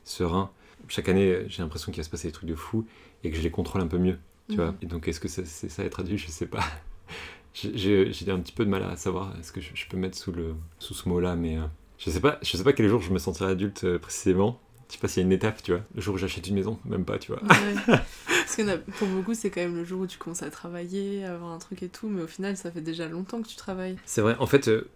serein. 0.04 0.50
Chaque 0.92 1.08
année, 1.08 1.44
j'ai 1.48 1.62
l'impression 1.62 1.90
qu'il 1.90 2.00
va 2.02 2.04
se 2.04 2.10
passer 2.10 2.28
des 2.28 2.32
trucs 2.32 2.50
de 2.50 2.54
fou 2.54 2.84
et 3.24 3.30
que 3.30 3.36
je 3.38 3.40
les 3.40 3.50
contrôle 3.50 3.80
un 3.80 3.86
peu 3.86 3.96
mieux 3.96 4.18
tu 4.50 4.56
vois. 4.56 4.72
Mhm. 4.72 4.76
Et 4.82 4.86
donc, 4.86 5.08
est-ce 5.08 5.20
que 5.20 5.28
ça- 5.28 5.46
c'est 5.46 5.70
ça 5.70 5.84
être 5.84 6.00
adulte? 6.00 6.20
Je 6.20 6.30
sais 6.30 6.44
pas. 6.44 6.60
J'ai- 7.54 8.12
un 8.30 8.40
petit 8.40 8.52
peu 8.52 8.66
de 8.66 8.70
mal 8.70 8.82
à 8.82 8.94
savoir 8.96 9.32
est-ce 9.38 9.52
que 9.52 9.62
je, 9.62 9.70
je 9.72 9.86
peux 9.88 9.96
mettre 9.96 10.18
sous, 10.18 10.32
le, 10.32 10.54
sous 10.78 10.92
ce 10.92 11.08
mot-là, 11.08 11.34
mais 11.34 11.56
euh, 11.56 11.62
je 11.96 12.10
sais 12.10 12.20
pas. 12.20 12.38
Je 12.42 12.54
sais 12.58 12.62
pas 12.64 12.74
quel 12.74 12.88
jour 12.88 13.00
je 13.00 13.10
me 13.10 13.18
sentirai 13.18 13.52
adulte 13.52 13.84
euh, 13.84 13.98
précisément. 13.98 14.60
Je 14.88 14.94
sais 14.94 15.00
pas 15.00 15.08
s'il 15.08 15.22
y 15.22 15.24
a 15.24 15.26
une 15.26 15.32
étape, 15.32 15.62
tu 15.62 15.72
vois. 15.72 15.80
Le 15.94 16.02
jour 16.02 16.14
où 16.16 16.18
j'achète 16.18 16.46
une 16.46 16.56
maison, 16.56 16.78
même 16.84 17.06
pas, 17.06 17.18
tu 17.18 17.32
vois. 17.32 17.42
Ouais. 17.42 17.74
Parce 18.26 18.56
que 18.56 18.76
pour 18.98 19.08
beaucoup, 19.08 19.32
c'est 19.32 19.48
quand 19.48 19.62
même 19.62 19.76
le 19.76 19.84
jour 19.84 20.02
où 20.02 20.06
tu 20.06 20.18
commences 20.18 20.42
à 20.42 20.50
travailler, 20.50 21.24
à 21.24 21.32
avoir 21.32 21.52
un 21.52 21.58
truc 21.58 21.82
et 21.82 21.88
tout, 21.88 22.08
mais 22.08 22.20
au 22.20 22.26
final, 22.26 22.58
ça 22.58 22.70
fait 22.70 22.82
déjà 22.82 23.08
longtemps 23.08 23.40
que 23.40 23.48
tu 23.48 23.56
travailles. 23.56 23.96
C'est 24.04 24.20
vrai. 24.20 24.36
En 24.38 24.46
fait, 24.46 24.68
euh, 24.68 24.90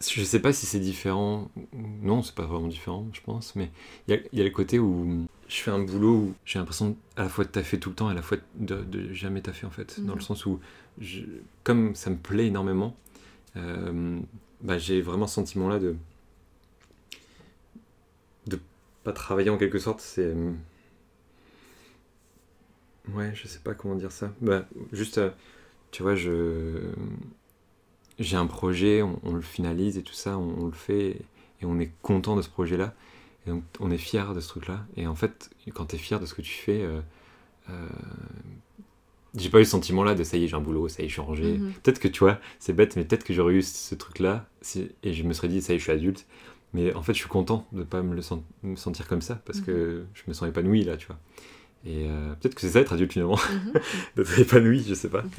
je 0.00 0.22
sais 0.24 0.40
pas 0.40 0.52
si 0.52 0.66
c'est 0.66 0.80
différent. 0.80 1.50
Non, 1.72 2.22
c'est 2.22 2.34
pas 2.34 2.44
vraiment 2.44 2.68
différent, 2.68 3.06
je 3.12 3.20
pense. 3.20 3.54
Mais 3.56 3.70
il 4.08 4.14
y 4.14 4.18
a, 4.18 4.20
il 4.32 4.38
y 4.38 4.42
a 4.42 4.44
le 4.44 4.50
côté 4.50 4.78
où 4.78 5.26
je 5.48 5.56
fais 5.56 5.70
un 5.70 5.80
boulot 5.82 6.14
où 6.14 6.34
j'ai 6.44 6.58
l'impression 6.58 6.96
à 7.16 7.22
la 7.24 7.28
fois 7.28 7.44
de 7.44 7.50
taffer 7.50 7.78
tout 7.78 7.90
le 7.90 7.94
temps 7.96 8.08
et 8.08 8.12
à 8.12 8.14
la 8.14 8.22
fois 8.22 8.38
de, 8.56 8.76
de 8.82 9.12
jamais 9.12 9.40
taffer, 9.42 9.66
en 9.66 9.70
fait. 9.70 10.00
Dans 10.00 10.12
Mhm. 10.12 10.18
le 10.18 10.24
sens 10.24 10.46
où, 10.46 10.60
je- 11.00 11.22
comme 11.64 11.94
ça 11.94 12.10
me 12.10 12.16
plaît 12.16 12.46
énormément, 12.46 12.96
euh, 13.56 14.20
bah, 14.62 14.78
j'ai 14.78 15.02
vraiment 15.02 15.26
ce 15.26 15.34
sentiment-là 15.36 15.78
de. 15.80 15.96
de 18.46 18.58
pas 19.02 19.12
travailler 19.12 19.50
en 19.50 19.58
quelque 19.58 19.78
sorte. 19.78 20.00
C'est. 20.00 20.34
Ouais, 23.12 23.32
je 23.34 23.46
sais 23.46 23.58
pas 23.58 23.74
comment 23.74 23.94
dire 23.96 24.12
ça. 24.12 24.32
Bah, 24.40 24.66
juste, 24.92 25.18
euh, 25.18 25.30
tu 25.90 26.02
vois, 26.02 26.14
je 26.16 26.92
j'ai 28.18 28.36
un 28.36 28.46
projet, 28.46 29.02
on, 29.02 29.18
on 29.24 29.32
le 29.34 29.40
finalise 29.42 29.98
et 29.98 30.02
tout 30.02 30.14
ça, 30.14 30.38
on, 30.38 30.54
on 30.62 30.66
le 30.66 30.72
fait 30.72 31.16
et 31.60 31.64
on 31.66 31.78
est 31.80 31.90
content 32.02 32.36
de 32.36 32.42
ce 32.42 32.48
projet-là. 32.48 32.94
Et 33.46 33.50
donc 33.50 33.62
on 33.80 33.90
est 33.90 33.98
fier 33.98 34.34
de 34.34 34.40
ce 34.40 34.48
truc-là. 34.48 34.86
Et 34.96 35.06
en 35.06 35.14
fait, 35.14 35.50
quand 35.74 35.86
tu 35.86 35.96
es 35.96 35.98
fier 35.98 36.20
de 36.20 36.26
ce 36.26 36.34
que 36.34 36.42
tu 36.42 36.52
fais, 36.52 36.80
euh, 36.82 37.00
euh, 37.70 37.88
j'ai 39.36 39.50
pas 39.50 39.60
eu 39.60 39.64
ce 39.64 39.72
sentiment-là 39.72 40.14
de 40.14 40.22
ça 40.22 40.36
y 40.36 40.44
est, 40.44 40.48
j'ai 40.48 40.54
un 40.56 40.60
boulot, 40.60 40.86
ça 40.88 41.02
y 41.02 41.06
est, 41.06 41.08
je 41.08 41.14
suis 41.14 41.20
rangé. 41.22 41.58
Mhm. 41.58 41.72
Peut-être 41.82 41.98
que 41.98 42.08
tu 42.08 42.20
vois, 42.20 42.38
c'est 42.60 42.72
bête, 42.72 42.94
mais 42.96 43.04
peut-être 43.04 43.24
que 43.24 43.34
j'aurais 43.34 43.54
eu 43.54 43.62
ce 43.62 43.94
truc-là 43.94 44.46
si- 44.60 44.90
et 45.02 45.12
je 45.12 45.22
me 45.24 45.32
serais 45.32 45.48
dit 45.48 45.60
ça 45.60 45.72
y 45.72 45.76
est, 45.76 45.78
je 45.78 45.84
suis 45.84 45.92
adulte. 45.92 46.26
Mais 46.72 46.92
en 46.94 47.02
fait, 47.02 47.12
je 47.14 47.18
suis 47.18 47.28
content 47.28 47.66
de 47.72 47.82
pas 47.84 48.02
me, 48.02 48.14
le 48.14 48.22
sen- 48.22 48.42
me 48.62 48.76
sentir 48.76 49.06
comme 49.08 49.20
ça 49.20 49.36
parce 49.44 49.60
que 49.60 50.04
je 50.14 50.22
me 50.26 50.32
sens 50.34 50.48
épanoui 50.48 50.82
là, 50.84 50.96
tu 50.96 51.06
vois. 51.06 51.18
Et 51.86 52.08
euh, 52.08 52.34
peut-être 52.40 52.54
que 52.54 52.60
c'est 52.60 52.70
ça 52.70 52.80
être 52.80 52.92
adulte 52.92 53.12
finalement, 53.12 53.38
Mhm. 53.50 53.72
d'être 54.16 54.38
épanoui, 54.38 54.84
je 54.86 54.94
sais 54.94 55.08
pas. 55.10 55.22
Mhm. 55.22 55.30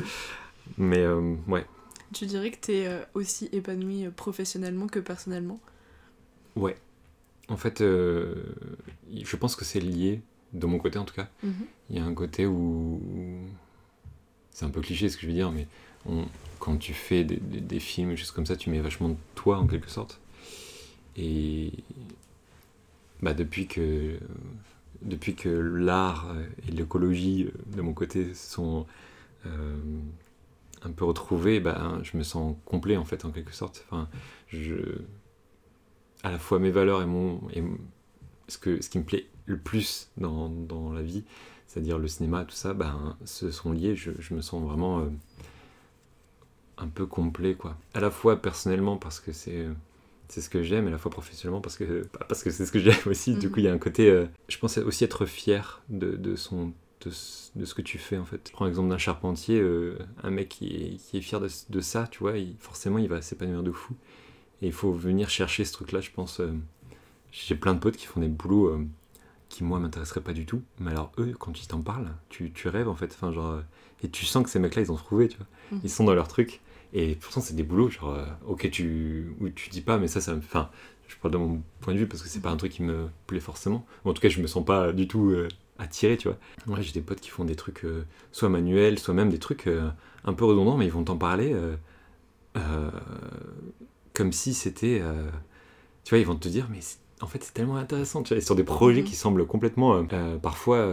Mais 0.78 1.00
euh, 1.00 1.36
ouais. 1.48 1.66
Tu 2.14 2.26
dirais 2.26 2.52
que 2.52 2.58
t'es 2.58 2.88
euh, 2.88 3.04
aussi 3.14 3.50
épanoui 3.52 4.06
euh, 4.06 4.12
professionnellement 4.12 4.88
que 4.88 5.00
personnellement? 5.00 5.60
Ouais. 6.56 6.76
En 7.50 7.58
fait, 7.58 7.82
euh, 7.82 8.36
je 9.14 9.36
pense 9.36 9.56
que 9.56 9.66
c'est 9.66 9.80
lié 9.80 10.22
de 10.54 10.66
mon 10.68 10.78
côté 10.80 11.00
en 11.00 11.06
tout 11.06 11.14
cas. 11.16 11.30
Mhm. 11.44 11.68
Il 11.90 11.98
y 11.98 12.00
a 12.00 12.06
un 12.06 12.14
côté 12.14 12.46
où. 12.46 13.02
C'est 14.52 14.66
un 14.66 14.70
peu 14.70 14.82
cliché 14.82 15.10
ce 15.10 15.18
que 15.18 15.24
je 15.24 15.28
veux 15.28 15.34
dire, 15.34 15.52
mais 15.52 15.68
on- 16.06 16.26
quand 16.60 16.78
tu 16.78 16.94
fais 16.94 17.24
des, 17.24 17.38
des- 17.38 17.62
des 17.62 17.80
films, 17.80 18.12
des 18.12 18.18
choses 18.18 18.32
comme 18.32 18.46
ça, 18.46 18.56
tu 18.56 18.70
mets 18.70 18.80
vachement 18.80 19.10
de 19.10 19.16
toi 19.36 19.58
en 19.60 19.68
quelque 19.68 19.90
sorte. 19.90 20.20
Et. 21.18 21.72
Bah, 23.22 23.34
depuis 23.34 23.68
que. 23.68 24.18
Depuis 25.02 25.36
que 25.36 25.50
l'art 25.50 26.34
et 26.68 26.72
l'écologie 26.72 27.50
de 27.76 27.82
mon 27.82 27.94
côté 27.94 28.34
sont 28.34 28.88
euh, 29.46 29.78
un 30.86 30.92
peu 30.92 31.06
retrouvés, 31.06 31.60
bah, 31.60 32.00
je 32.04 32.18
me 32.18 32.24
sens 32.24 32.56
complet 32.66 32.98
en 32.98 33.06
fait 33.06 33.26
en 33.26 33.32
quelque 33.32 33.54
sorte. 33.54 33.86
Enfin, 33.90 34.10
je, 34.48 34.76
à 36.24 36.32
la 36.32 36.40
fois 36.40 36.60
mes 36.60 36.72
valeurs 36.72 37.02
et 37.02 37.06
mon 37.06 37.42
et 37.54 37.64
ce 38.48 38.58
que 38.58 38.82
ce 38.82 38.90
qui 38.90 39.00
me 39.00 39.04
plaît 39.04 39.28
le 39.46 39.58
plus 39.60 40.10
dans, 40.18 40.50
dans 40.50 40.94
la 40.94 41.04
vie, 41.04 41.24
c'est-à-dire 41.68 42.00
le 42.00 42.08
cinéma, 42.08 42.46
tout 42.46 42.56
ça, 42.56 42.74
ben, 42.74 43.18
se 43.26 43.52
sont 43.52 43.72
liés. 43.72 43.96
Je, 43.96 44.12
je 44.20 44.34
me 44.34 44.42
sens 44.42 44.64
vraiment 44.64 45.00
euh, 45.02 45.10
un 46.78 46.88
peu 46.88 47.06
complet, 47.06 47.56
quoi. 47.56 47.78
À 47.94 48.00
la 48.00 48.12
fois 48.12 48.42
personnellement 48.42 48.98
parce 48.98 49.20
que 49.20 49.32
c'est 49.32 49.68
c'est 50.28 50.42
ce 50.42 50.50
que 50.50 50.64
j'aime, 50.64 50.86
et 50.86 50.88
à 50.90 50.92
la 50.92 50.98
fois 50.98 51.12
professionnellement 51.12 51.62
parce 51.62 51.78
que 51.78 52.10
bah, 52.14 52.26
parce 52.28 52.44
que 52.44 52.50
c'est 52.52 52.66
ce 52.66 52.72
que 52.72 52.80
j'aime 52.80 52.96
aussi. 53.06 53.38
Du 53.38 53.48
Mhm. 53.48 53.52
coup, 53.52 53.60
il 53.60 53.66
y 53.66 53.68
a 53.68 53.74
un 53.74 53.78
côté, 53.78 54.10
euh, 54.10 54.26
je 54.50 54.58
pense 54.58 54.78
aussi 54.80 55.04
être 55.04 55.26
fier 55.26 55.84
de, 55.90 56.16
de 56.18 56.36
son 56.36 56.74
de, 57.06 57.12
ce- 57.12 57.52
de 57.58 57.66
ce 57.66 57.74
que 57.74 57.82
tu 57.82 57.98
fais 57.98 58.18
en 58.18 58.26
fait. 58.26 58.52
Prends 58.54 58.66
l'exemple 58.66 58.90
d'un 58.90 58.98
charpentier, 58.98 59.60
euh, 59.60 59.98
un 60.24 60.32
mec 60.32 60.50
qui 60.50 60.68
est, 60.76 60.98
qui 60.98 61.18
est 61.18 61.22
fier 61.22 61.40
de, 61.42 61.50
de 61.70 61.82
ça, 61.82 62.08
tu 62.12 62.20
vois, 62.20 62.38
il- 62.38 62.56
forcément 62.60 62.98
il 63.00 63.08
va 63.10 63.22
s'épanouir 63.22 63.64
de 63.64 63.72
fou. 63.72 63.96
Et 64.62 64.68
il 64.68 64.74
faut 64.74 64.94
venir 64.94 65.30
chercher 65.30 65.66
ce 65.66 65.74
truc-là, 65.74 66.02
je 66.02 66.12
pense. 66.12 66.40
euh, 66.42 66.52
J'ai 67.32 67.56
plein 67.56 67.74
de 67.74 67.80
potes 67.80 67.98
qui 67.98 68.06
font 68.08 68.20
des 68.22 68.28
boulots 68.30 68.68
euh, 68.70 68.86
qui, 69.50 69.64
moi, 69.64 69.80
m'intéresseraient 69.80 70.22
pas 70.22 70.34
du 70.34 70.46
tout. 70.46 70.62
Mais 70.80 70.92
alors, 70.92 71.12
eux, 71.20 71.34
quand 71.40 71.62
ils 71.62 71.68
t'en 71.68 71.82
parlent, 71.82 72.12
tu, 72.30 72.52
tu 72.52 72.68
rêves, 72.70 72.88
en 72.90 72.96
fait. 72.96 73.12
Enfin, 73.14 73.32
genre, 73.32 73.62
et 74.04 74.10
tu 74.10 74.26
sens 74.26 74.44
que 74.44 74.50
ces 74.50 74.60
mecs-là, 74.60 74.82
ils 74.84 74.92
ont 74.92 74.96
trouvé, 74.98 75.28
tu 75.30 75.38
vois. 75.38 75.48
Mhm. 75.72 75.82
Ils 75.84 75.90
sont 75.90 76.04
dans 76.06 76.16
leur 76.16 76.28
truc. 76.28 76.62
Et 76.94 77.16
pourtant, 77.16 77.42
c'est 77.42 77.56
des 77.56 77.64
boulots, 77.64 77.90
genre, 77.90 78.18
ok, 78.48 78.70
tu, 78.72 79.34
où 79.42 79.50
tu 79.50 79.70
dis 79.70 79.82
pas, 79.82 79.98
mais 79.98 80.08
ça, 80.08 80.22
ça 80.22 80.34
me. 80.34 80.40
Enfin, 80.40 80.70
je 81.08 81.16
parle 81.18 81.34
de 81.34 81.38
mon 81.38 81.62
point 81.82 81.94
de 81.94 82.00
vue 82.00 82.08
parce 82.08 82.22
que 82.24 82.30
c'est 82.30 82.42
pas 82.42 82.50
un 82.52 82.58
truc 82.58 82.72
qui 82.72 82.84
me 82.84 83.08
plaît 83.28 83.40
forcément. 83.40 83.86
Ou 84.06 84.10
en 84.10 84.14
tout 84.14 84.22
cas, 84.22 84.30
je 84.30 84.42
me 84.42 84.48
sens 84.48 84.66
pas 84.66 84.94
du 84.94 85.08
tout 85.08 85.32
euh, 85.80 85.84
attiré, 85.84 86.18
tu 86.18 86.28
vois. 86.28 86.38
Ouais, 86.68 86.82
j'ai 86.84 86.92
des 86.94 87.02
potes 87.02 87.20
qui 87.22 87.30
font 87.30 87.46
des 87.46 87.56
trucs 87.56 87.86
euh, 87.86 88.06
soit 88.32 88.50
manuels, 88.50 89.00
soit 89.00 89.14
même 89.14 89.30
des 89.30 89.40
trucs 89.40 89.68
euh, 89.68 89.90
un 90.24 90.34
peu 90.34 90.46
redondants, 90.46 90.78
mais 90.78 90.86
ils 90.86 90.92
vont 90.92 91.04
t'en 91.04 91.18
parler 91.18 91.54
euh, 91.54 92.90
comme 94.14 94.32
si 94.32 94.54
c'était. 94.54 95.02
tu 96.04 96.10
vois, 96.12 96.20
ils 96.20 96.26
vont 96.26 96.36
te 96.36 96.48
dire, 96.48 96.68
mais 96.72 96.80
en 97.22 97.28
fait, 97.28 97.44
c'est 97.44 97.54
tellement 97.54 97.78
intéressant, 97.78 98.24
tu 98.24 98.30
vois, 98.34 98.38
et 98.38 98.42
sur 98.42 98.56
des 98.56 98.64
projets 98.64 99.02
Mhm. 99.02 99.08
qui 99.08 99.16
semblent 99.16 99.46
complètement. 99.46 100.06
parfois, 100.42 100.90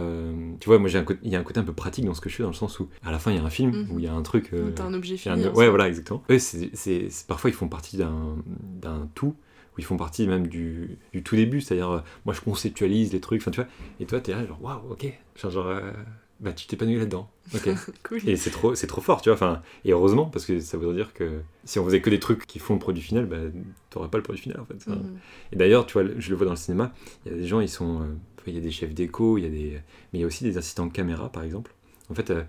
tu 0.59 0.67
vois, 0.67 0.79
moi, 0.79 0.89
il 0.89 1.29
y 1.31 1.35
a 1.35 1.39
un 1.39 1.43
côté 1.43 1.59
un 1.59 1.63
peu 1.63 1.73
pratique 1.73 2.05
dans 2.05 2.13
ce 2.13 2.21
que 2.21 2.29
je 2.29 2.35
fais, 2.35 2.43
dans 2.43 2.49
le 2.49 2.55
sens 2.55 2.79
où, 2.79 2.89
à 3.03 3.11
la 3.11 3.19
fin, 3.19 3.31
il 3.31 3.37
y 3.37 3.39
a 3.39 3.43
un 3.43 3.49
film, 3.49 3.71
Mhm. 3.71 3.87
où 3.91 3.99
il 3.99 4.05
y 4.05 4.07
a 4.07 4.13
un 4.13 4.21
truc. 4.23 4.51
T'as 4.75 4.85
un 4.85 4.93
objet 4.93 5.17
fini. 5.17 5.45
un- 5.45 5.53
ouais, 5.53 5.69
voilà, 5.69 5.87
exactement. 5.87 6.23
Eux, 6.29 6.39
c'est, 6.39 7.07
parfois, 7.27 7.49
ils 7.49 7.53
font 7.53 7.67
partie 7.69 7.97
d'un, 7.97 8.35
d'un 8.81 9.07
tout, 9.15 9.35
où 9.75 9.79
ils 9.79 9.83
font 9.85 9.97
partie 9.97 10.27
même 10.27 10.47
du, 10.47 10.97
du 11.13 11.23
tout 11.23 11.35
début, 11.35 11.61
c'est-à-dire, 11.61 11.89
euh, 11.91 11.99
moi, 12.25 12.33
je 12.33 12.41
conceptualise 12.41 13.11
les 13.13 13.19
trucs, 13.19 13.41
enfin, 13.41 13.51
tu 13.51 13.61
vois, 13.61 13.69
et 13.99 14.05
toi, 14.05 14.19
t'es 14.19 14.31
là, 14.31 14.45
genre, 14.45 14.61
waouh, 14.61 14.91
ok, 14.91 15.05
genre, 15.35 15.51
genre, 15.51 15.67
euh, 15.67 15.91
bah, 16.39 16.51
tu 16.51 16.67
t'épanouis 16.67 16.97
là-dedans, 16.97 17.29
ok. 17.53 17.69
Cool. 18.03 18.27
Et 18.27 18.35
c'est 18.35 18.49
trop, 18.49 18.75
c'est 18.75 18.87
trop 18.87 19.01
fort, 19.01 19.21
tu 19.21 19.29
vois. 19.29 19.35
Enfin, 19.35 19.61
et 19.85 19.91
heureusement, 19.91 20.25
parce 20.25 20.45
que 20.45 20.59
ça 20.59 20.77
voudrait 20.77 20.95
dire 20.95 21.13
que 21.13 21.39
si 21.63 21.79
on 21.79 21.85
faisait 21.85 22.01
que 22.01 22.09
des 22.09 22.19
trucs 22.19 22.45
qui 22.45 22.59
font 22.59 22.73
le 22.73 22.79
produit 22.79 23.01
final, 23.01 23.25
bah, 23.25 23.37
t'aurais 23.89 24.09
pas 24.09 24.17
le 24.17 24.23
produit 24.23 24.41
final, 24.41 24.59
en 24.59 24.65
fait. 24.65 24.85
Mhm. 24.87 25.17
Et 25.53 25.55
d'ailleurs, 25.55 25.85
tu 25.85 25.93
vois, 25.93 26.03
je 26.17 26.29
le 26.29 26.35
vois 26.35 26.45
dans 26.45 26.51
le 26.53 26.57
cinéma, 26.57 26.91
il 27.25 27.31
y 27.31 27.35
a 27.35 27.37
des 27.37 27.47
gens, 27.47 27.59
ils 27.61 27.69
sont. 27.69 28.01
euh, 28.01 28.05
il 28.45 28.55
y 28.55 28.57
a 28.57 28.61
des 28.61 28.71
chefs 28.71 28.93
d'éco, 28.93 29.37
il 29.37 29.43
y 29.43 29.47
a 29.47 29.49
des. 29.49 29.71
Mais 30.11 30.19
il 30.19 30.21
y 30.21 30.23
a 30.23 30.27
aussi 30.27 30.43
des 30.43 30.57
assistants 30.57 30.85
de 30.85 30.91
caméra, 30.91 31.31
par 31.31 31.43
exemple. 31.43 31.73
En 32.09 32.13
fait, 32.13 32.29
euh, 32.29 32.43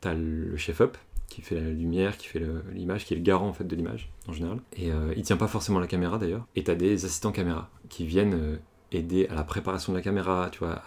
t'as 0.00 0.14
le 0.14 0.56
chef-op 0.56 0.96
qui 1.34 1.42
fait 1.42 1.56
la 1.56 1.70
lumière, 1.70 2.16
qui 2.16 2.28
fait 2.28 2.40
l'image, 2.72 3.04
qui 3.04 3.14
est 3.14 3.16
le 3.16 3.22
garant 3.22 3.48
en 3.48 3.52
fait 3.52 3.64
de 3.64 3.74
l'image 3.74 4.08
en 4.28 4.32
général. 4.32 4.60
Et 4.76 4.92
euh, 4.92 5.12
il 5.16 5.24
tient 5.24 5.36
pas 5.36 5.48
forcément 5.48 5.80
la 5.80 5.88
caméra 5.88 6.16
d'ailleurs. 6.16 6.46
Et 6.54 6.62
t'as 6.62 6.76
des 6.76 7.04
assistants 7.04 7.32
caméra 7.32 7.70
qui 7.88 8.06
viennent 8.06 8.34
euh, 8.34 8.56
aider 8.92 9.26
à 9.26 9.34
la 9.34 9.42
préparation 9.42 9.92
de 9.92 9.98
la 9.98 10.02
caméra, 10.02 10.48
tu 10.52 10.60
vois, 10.60 10.80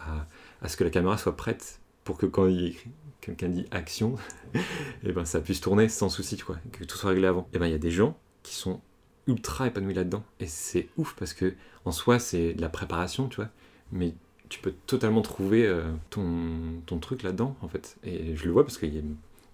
à, 0.61 0.69
ce 0.69 0.77
que 0.77 0.85
la 0.85 0.89
caméra 0.89 1.17
soit 1.17 1.35
prête 1.35 1.81
pour 2.05 2.17
que 2.17 2.25
quand 2.25 2.47
il 2.47 2.77
quelqu'un 3.19 3.49
dit 3.49 3.65
action, 3.71 4.15
et 5.03 5.11
ben 5.11 5.25
ça 5.25 5.41
puisse 5.41 5.59
tourner 5.59 5.89
sans 5.89 6.07
souci, 6.07 6.37
tu 6.37 6.45
vois, 6.45 6.59
que 6.71 6.85
tout 6.85 6.95
soit 6.95 7.09
réglé 7.09 7.27
avant. 7.27 7.49
Et 7.51 7.59
ben 7.59 7.65
il 7.65 7.73
y 7.73 7.75
a 7.75 7.79
des 7.79 7.91
gens 7.91 8.17
qui 8.41 8.55
sont 8.55 8.79
ultra 9.27 9.67
épanouis 9.67 9.95
là-dedans. 9.95 10.23
Et 10.39 10.47
c'est 10.47 10.87
ouf 10.95 11.13
parce 11.19 11.33
que 11.33 11.55
en 11.83 11.91
soi 11.91 12.19
c'est 12.19 12.53
de 12.53 12.61
la 12.61 12.69
préparation, 12.69 13.27
tu 13.27 13.35
vois, 13.35 13.49
mais 13.91 14.13
tu 14.47 14.61
peux 14.61 14.73
totalement 14.85 15.21
trouver 15.21 15.67
euh, 15.67 15.83
ton, 16.09 16.99
truc 17.01 17.23
là-dedans 17.23 17.57
en 17.61 17.67
fait. 17.67 17.97
Et 18.05 18.37
je 18.37 18.45
le 18.45 18.51
vois 18.51 18.63
parce 18.63 18.77
que 18.77 18.85
y 18.85 18.97
a- 18.97 19.01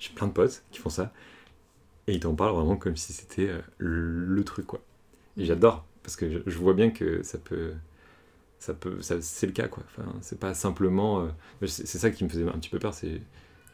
j'ai 0.03 0.13
plein 0.13 0.27
de 0.27 0.33
potes 0.33 0.63
qui 0.71 0.79
font 0.79 0.89
ça 0.89 1.13
et 2.07 2.13
ils 2.13 2.19
t'en 2.19 2.35
parlent 2.35 2.55
vraiment 2.55 2.75
comme 2.75 2.97
si 2.97 3.13
c'était 3.13 3.47
euh, 3.49 3.61
le 3.77 4.43
truc 4.43 4.65
quoi. 4.65 4.81
Et 5.37 5.45
j'adore 5.45 5.85
parce 6.03 6.15
que 6.15 6.43
je, 6.45 6.57
vois 6.57 6.73
bien 6.73 6.89
que 6.89 7.23
ça 7.23 7.37
peut. 7.37 7.73
Ça 8.59 8.73
peut, 8.73 9.01
ça, 9.01 9.21
c'est 9.21 9.45
le 9.47 9.51
cas 9.51 9.67
quoi. 9.67 9.83
Enfin, 9.87 10.07
c'est 10.21 10.39
pas 10.39 10.53
simplement. 10.53 11.21
euh, 11.21 11.67
c'est, 11.67 11.97
ça 11.97 12.11
qui 12.11 12.23
me 12.23 12.29
faisait 12.29 12.47
un 12.47 12.59
petit 12.59 12.69
peu 12.69 12.79
peur, 12.79 12.93
c'est 12.93 13.21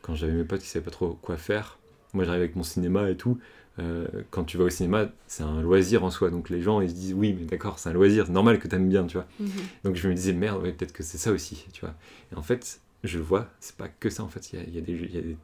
quand 0.01 0.15
j'avais 0.15 0.33
mes 0.33 0.43
potes 0.43 0.61
qui 0.61 0.67
savaient 0.67 0.85
pas 0.85 0.91
trop 0.91 1.17
quoi 1.21 1.37
faire. 1.37 1.77
Moi, 2.13 2.23
j'arrive 2.23 2.41
avec 2.41 2.55
mon 2.55 2.63
cinéma 2.63 3.09
et 3.09 3.17
tout. 3.17 3.39
euh, 3.77 4.07
quand 4.31 4.43
tu 4.43 4.57
vas 4.57 4.65
au 4.65 4.69
cinéma, 4.69 5.09
c'est 5.27 5.43
un 5.43 5.61
loisir 5.61 6.03
en 6.03 6.09
soi. 6.09 6.31
Donc 6.31 6.49
les 6.49 6.61
gens, 6.61 6.81
ils 6.81 6.89
se 6.89 6.95
disent 6.95 7.13
oui, 7.13 7.35
mais 7.39 7.45
d'accord, 7.45 7.79
c'est 7.79 7.89
un 7.89 7.93
loisir, 7.93 8.25
c'est 8.25 8.31
normal 8.31 8.59
que 8.59 8.67
t'aimes 8.67 8.89
bien, 8.89 9.05
tu 9.05 9.13
vois. 9.13 9.27
Mhm. 9.39 9.49
Donc 9.83 9.95
je 9.95 10.07
me 10.07 10.13
disais 10.13 10.33
merde, 10.33 10.61
ouais, 10.61 10.71
peut-être 10.71 10.93
que 10.93 11.03
c'est 11.03 11.17
ça 11.17 11.31
aussi, 11.31 11.65
tu 11.71 11.81
vois. 11.81 11.93
Et 12.31 12.35
en 12.35 12.41
fait, 12.41 12.81
je 13.03 13.19
vois, 13.19 13.47
c'est 13.59 13.75
pas 13.75 13.87
que 13.87 14.09
ça 14.09 14.23
en 14.23 14.27
fait. 14.27 14.53
Il 14.53 14.59
y 14.59 14.61
a, 14.61 14.65
y 14.65 14.77
a 14.77 14.91
y 14.91 15.17
a 15.17 15.21
des, 15.21 15.37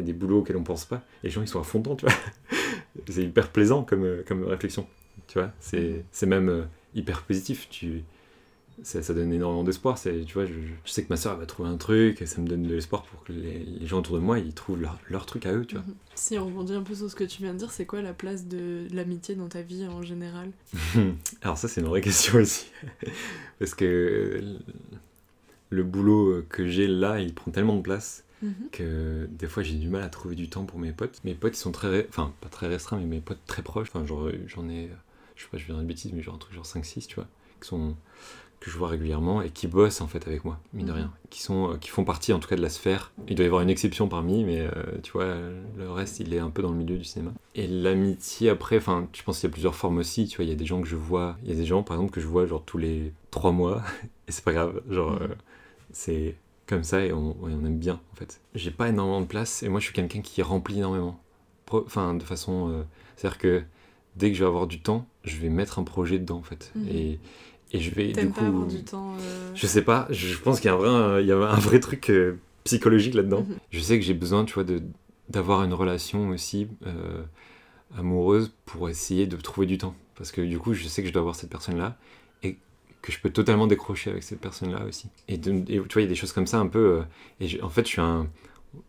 y 0.00 0.02
a 0.02 0.06
des 0.06 0.12
boulots 0.12 0.40
auxquels 0.40 0.56
on 0.56 0.64
pense 0.64 0.84
pas. 0.84 1.02
Et 1.22 1.26
les 1.26 1.30
gens, 1.30 1.42
ils 1.42 1.48
sont 1.48 1.60
à 1.60 1.64
fond 1.64 1.78
dedans, 1.78 1.96
tu 1.96 2.06
vois. 2.06 2.14
c'est 3.08 3.24
hyper 3.24 3.48
plaisant 3.50 3.82
comme, 3.82 4.04
euh, 4.04 4.22
comme 4.26 4.44
réflexion, 4.44 4.86
tu 5.26 5.38
vois. 5.38 5.52
C'est, 5.60 6.04
c'est 6.12 6.26
même 6.26 6.48
euh, 6.48 6.62
hyper 6.94 7.22
positif. 7.22 7.68
Tu, 7.70 8.02
ça, 8.82 9.02
ça 9.02 9.14
donne 9.14 9.32
énormément 9.32 9.64
d'espoir. 9.64 9.98
C'est, 9.98 10.24
tu 10.24 10.34
vois, 10.34 10.46
je, 10.46 10.54
je 10.84 10.90
sais 10.90 11.02
que 11.02 11.08
ma 11.10 11.16
soeur 11.16 11.36
va 11.36 11.46
trouver 11.46 11.68
un 11.68 11.76
truc, 11.76 12.22
et 12.22 12.26
ça 12.26 12.40
me 12.40 12.46
donne 12.46 12.62
de 12.62 12.74
l'espoir 12.74 13.02
pour 13.02 13.24
que 13.24 13.32
les, 13.32 13.58
les 13.58 13.86
gens 13.86 13.98
autour 13.98 14.16
de 14.16 14.22
moi, 14.22 14.38
ils 14.38 14.54
trouvent 14.54 14.80
leur, 14.80 14.98
leur 15.08 15.26
truc 15.26 15.46
à 15.46 15.52
eux, 15.52 15.64
tu 15.64 15.76
vois. 15.76 15.84
Mhm. 15.84 15.94
Si 16.14 16.38
on 16.38 16.46
rebondit 16.46 16.74
un 16.74 16.82
peu 16.82 16.94
sur 16.94 17.10
ce 17.10 17.16
que 17.16 17.24
tu 17.24 17.42
viens 17.42 17.52
de 17.52 17.58
dire, 17.58 17.70
c'est 17.70 17.86
quoi 17.86 18.02
la 18.02 18.14
place 18.14 18.46
de 18.46 18.86
l'amitié 18.92 19.34
dans 19.34 19.48
ta 19.48 19.62
vie 19.62 19.86
en 19.86 20.02
général? 20.02 20.50
Alors 21.42 21.58
ça 21.58 21.68
c'est 21.68 21.80
une 21.80 21.88
vraie 21.88 22.00
question 22.00 22.38
aussi. 22.38 22.70
Parce 23.58 23.74
que 23.74 23.84
euh, 23.84 24.58
le 25.70 25.82
boulot 25.82 26.42
que 26.48 26.66
j'ai 26.66 26.86
là, 26.86 27.20
il 27.20 27.34
prend 27.34 27.50
tellement 27.50 27.76
de 27.76 27.82
place 27.82 28.24
Mhm. 28.42 28.54
que 28.72 29.26
des 29.30 29.46
fois 29.46 29.62
j'ai 29.62 29.74
du 29.74 29.88
mal 29.88 30.02
à 30.02 30.08
trouver 30.08 30.34
du 30.34 30.48
temps 30.48 30.64
pour 30.64 30.78
mes 30.78 30.92
potes. 30.92 31.20
Mes 31.24 31.34
potes 31.34 31.54
ils 31.56 31.60
sont 31.60 31.72
très... 31.72 32.06
Enfin 32.08 32.32
pas 32.40 32.48
très 32.48 32.66
restreints 32.68 32.98
mais 32.98 33.06
mes 33.06 33.20
potes 33.20 33.44
très 33.46 33.62
proches. 33.62 33.88
Enfin 33.92 34.06
genre 34.06 34.28
j'en 34.46 34.68
ai... 34.68 34.88
Je 35.36 35.42
sais 35.42 35.48
pas 35.50 35.58
je 35.58 35.66
vais 35.66 35.72
dire 35.72 35.80
une 35.80 35.86
bêtise 35.86 36.12
mais 36.12 36.22
genre 36.22 36.34
un 36.34 36.38
truc 36.38 36.54
genre 36.54 36.64
5-6 36.66 37.06
tu 37.06 37.14
vois. 37.16 37.26
Qui 37.60 37.68
sont... 37.68 37.94
que 38.60 38.70
je 38.70 38.76
vois 38.78 38.88
régulièrement 38.88 39.40
et 39.42 39.50
qui 39.50 39.66
bossent 39.66 40.00
en 40.02 40.06
fait 40.06 40.26
avec 40.26 40.44
moi, 40.44 40.58
mine 40.74 40.86
de 40.86 40.92
Mhm. 40.92 40.96
rien. 40.98 41.12
Qui, 41.30 41.42
sont, 41.42 41.72
euh, 41.72 41.76
qui 41.76 41.88
font 41.90 42.04
partie 42.04 42.32
en 42.32 42.38
tout 42.40 42.48
cas 42.48 42.56
de 42.56 42.62
la 42.62 42.68
sphère. 42.70 43.12
Il 43.28 43.34
doit 43.36 43.44
y 43.44 43.46
avoir 43.46 43.62
une 43.62 43.70
exception 43.70 44.08
parmi 44.08 44.44
mais 44.44 44.60
euh, 44.60 44.70
tu 45.02 45.12
vois 45.12 45.34
le 45.76 45.90
reste 45.90 46.20
il 46.20 46.32
est 46.34 46.38
un 46.38 46.50
peu 46.50 46.60
dans 46.62 46.70
le 46.70 46.76
milieu 46.78 46.96
du 46.98 47.04
cinéma. 47.04 47.32
Et 47.54 47.66
l'amitié 47.66 48.48
après, 48.50 48.76
enfin, 48.78 49.08
je 49.14 49.22
pense 49.22 49.38
qu'il 49.40 49.48
y 49.48 49.50
a 49.50 49.52
plusieurs 49.52 49.74
formes 49.74 49.98
aussi. 49.98 50.26
Tu 50.28 50.36
vois, 50.36 50.44
il 50.44 50.48
y 50.48 50.52
a 50.52 50.56
des 50.56 50.66
gens 50.66 50.80
que 50.82 50.88
je 50.88 50.96
vois, 50.96 51.36
il 51.42 51.50
y 51.50 51.52
a 51.52 51.56
des 51.56 51.64
gens 51.66 51.82
par 51.82 51.96
exemple 51.96 52.12
que 52.12 52.20
je 52.20 52.26
vois 52.26 52.46
genre 52.46 52.62
tous 52.64 52.78
les 52.78 53.12
trois 53.30 53.52
mois 53.52 53.82
et 54.28 54.32
c'est 54.32 54.44
pas 54.44 54.52
grave. 54.54 54.80
Genre, 54.90 55.12
Mhm. 55.12 55.22
euh, 55.22 55.34
c'est 55.92 56.36
comme 56.70 56.84
ça 56.84 57.04
et 57.04 57.12
on, 57.12 57.36
aime 57.48 57.78
bien 57.78 58.00
en 58.12 58.16
fait. 58.16 58.40
J'ai 58.54 58.70
pas 58.70 58.88
énormément 58.88 59.20
de 59.20 59.26
place 59.26 59.62
et 59.62 59.68
moi 59.68 59.80
je 59.80 59.84
suis 59.84 59.94
quelqu'un 59.94 60.20
qui 60.22 60.40
remplit 60.42 60.78
énormément. 60.78 61.20
Pro- 61.66 61.84
Enfin, 61.84 62.14
de 62.14 62.22
façon. 62.22 62.70
euh, 62.70 62.82
C'est-à-dire 63.16 63.38
que 63.38 63.62
dès 64.16 64.30
que 64.30 64.36
je 64.36 64.42
vais 64.42 64.48
avoir 64.48 64.66
du 64.66 64.80
temps, 64.80 65.06
je 65.24 65.36
vais 65.36 65.48
mettre 65.50 65.78
un 65.78 65.84
projet 65.84 66.18
dedans 66.18 66.38
en 66.38 66.42
fait. 66.42 66.72
Mhm. 66.74 66.88
Et, 66.88 67.18
et 67.72 67.80
je 67.80 67.90
vais 67.94 68.12
du 68.12 68.28
coup. 68.28 68.40
pas 68.40 68.46
avoir 68.46 68.66
du 68.66 68.82
temps 68.82 69.14
euh, 69.20 69.50
Je 69.54 69.66
sais 69.66 69.82
pas, 69.82 70.06
je 70.10 70.36
pense 70.38 70.60
qu'il 70.60 70.68
y 70.70 70.72
a 70.72 70.74
un 70.74 70.78
vrai, 70.78 71.22
il 71.22 71.28
y 71.28 71.32
a 71.32 71.36
un 71.36 71.58
vrai 71.58 71.80
truc 71.80 72.08
euh, 72.10 72.38
psychologique 72.64 73.14
là-dedans. 73.14 73.40
Mhm. 73.48 73.56
Je 73.70 73.80
sais 73.80 73.98
que 73.98 74.04
j'ai 74.04 74.14
besoin, 74.14 74.44
tu 74.44 74.54
vois, 74.54 74.64
d'avoir 75.28 75.62
une 75.62 75.74
relation 75.74 76.30
aussi 76.30 76.68
euh, 76.86 77.22
amoureuse 77.96 78.52
pour 78.64 78.88
essayer 78.88 79.26
de 79.26 79.36
trouver 79.36 79.66
du 79.66 79.78
temps. 79.78 79.94
Parce 80.16 80.32
que 80.32 80.40
du 80.40 80.58
coup, 80.58 80.74
je 80.74 80.86
sais 80.86 81.02
que 81.02 81.08
je 81.08 81.12
dois 81.12 81.20
avoir 81.20 81.34
cette 81.36 81.50
personne-là 81.50 81.96
que 83.02 83.12
je 83.12 83.18
peux 83.20 83.30
totalement 83.30 83.66
décrocher 83.66 84.10
avec 84.10 84.22
cette 84.22 84.40
personne-là 84.40 84.84
aussi. 84.86 85.08
Et, 85.28 85.36
de- 85.38 85.60
et 85.72 85.80
tu 85.80 85.92
vois, 85.94 86.02
il 86.02 86.02
y 86.02 86.04
a 86.04 86.08
des 86.08 86.14
choses 86.14 86.32
comme 86.32 86.46
ça 86.46 86.58
un 86.58 86.66
peu. 86.66 86.78
euh, 86.98 87.02
et 87.40 87.48
je- 87.48 87.60
en 87.62 87.68
fait, 87.70 87.82
je 87.82 87.88
suis 87.88 88.00
un. 88.00 88.28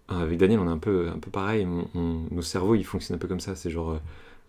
Avec 0.09 0.38
Daniel, 0.38 0.59
on 0.59 0.68
est 0.68 0.72
un 0.72 0.78
peu, 0.78 1.09
un 1.09 1.18
peu 1.18 1.32
pareil. 1.32 1.66
On- 1.66 1.88
on- 1.95 2.28
nos 2.32 2.41
cerveaux, 2.43 2.76
ils 2.76 2.84
fonctionnent 2.86 3.16
un 3.16 3.20
peu 3.20 3.28
comme 3.28 3.39
ça. 3.39 3.55
C'est 3.55 3.72
genre, 3.72 3.91
euh, 3.91 3.97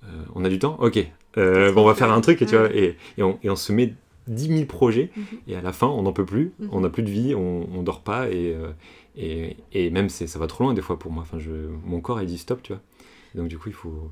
euh, 0.04 0.08
on 0.34 0.44
a 0.44 0.48
du 0.48 0.58
temps? 0.58 0.76
Ok. 0.80 0.98
Euh, 1.38 1.72
bon, 1.72 1.82
on 1.82 1.86
va 1.86 1.94
faire 1.94 2.12
un 2.12 2.20
truc 2.20 2.42
et 2.42 2.46
tu 2.46 2.56
vois. 2.56 2.74
Et, 2.74 2.96
et, 3.16 3.22
on, 3.22 3.38
et 3.42 3.48
on 3.50 3.56
se 3.56 3.72
met 3.72 3.94
10 4.26 4.48
000 4.48 4.66
projets 4.66 5.10
Mhm. 5.16 5.24
et 5.48 5.56
à 5.56 5.62
la 5.62 5.72
fin, 5.72 5.86
on 5.86 6.02
n'en 6.02 6.12
peut 6.12 6.26
plus, 6.26 6.52
Mhm. 6.58 6.68
on 6.72 6.80
n'a 6.80 6.90
plus 6.90 7.02
de 7.02 7.10
vie, 7.10 7.34
on, 7.34 7.66
on 7.74 7.82
dort 7.82 8.02
pas 8.02 8.28
et, 8.30 8.54
et, 9.16 9.56
et 9.72 9.90
même 9.90 10.08
ça 10.10 10.38
va 10.38 10.46
trop 10.46 10.64
loin 10.64 10.74
des 10.74 10.82
fois 10.82 10.98
pour 10.98 11.10
moi. 11.12 11.22
Enfin, 11.22 11.38
je, 11.38 11.50
mon 11.84 12.00
corps 12.00 12.20
il 12.20 12.26
dit 12.26 12.38
stop, 12.38 12.62
tu 12.62 12.72
vois. 12.72 12.82
Donc 13.34 13.48
du 13.48 13.56
coup, 13.58 13.68
il 13.70 13.74
faut. 13.74 14.10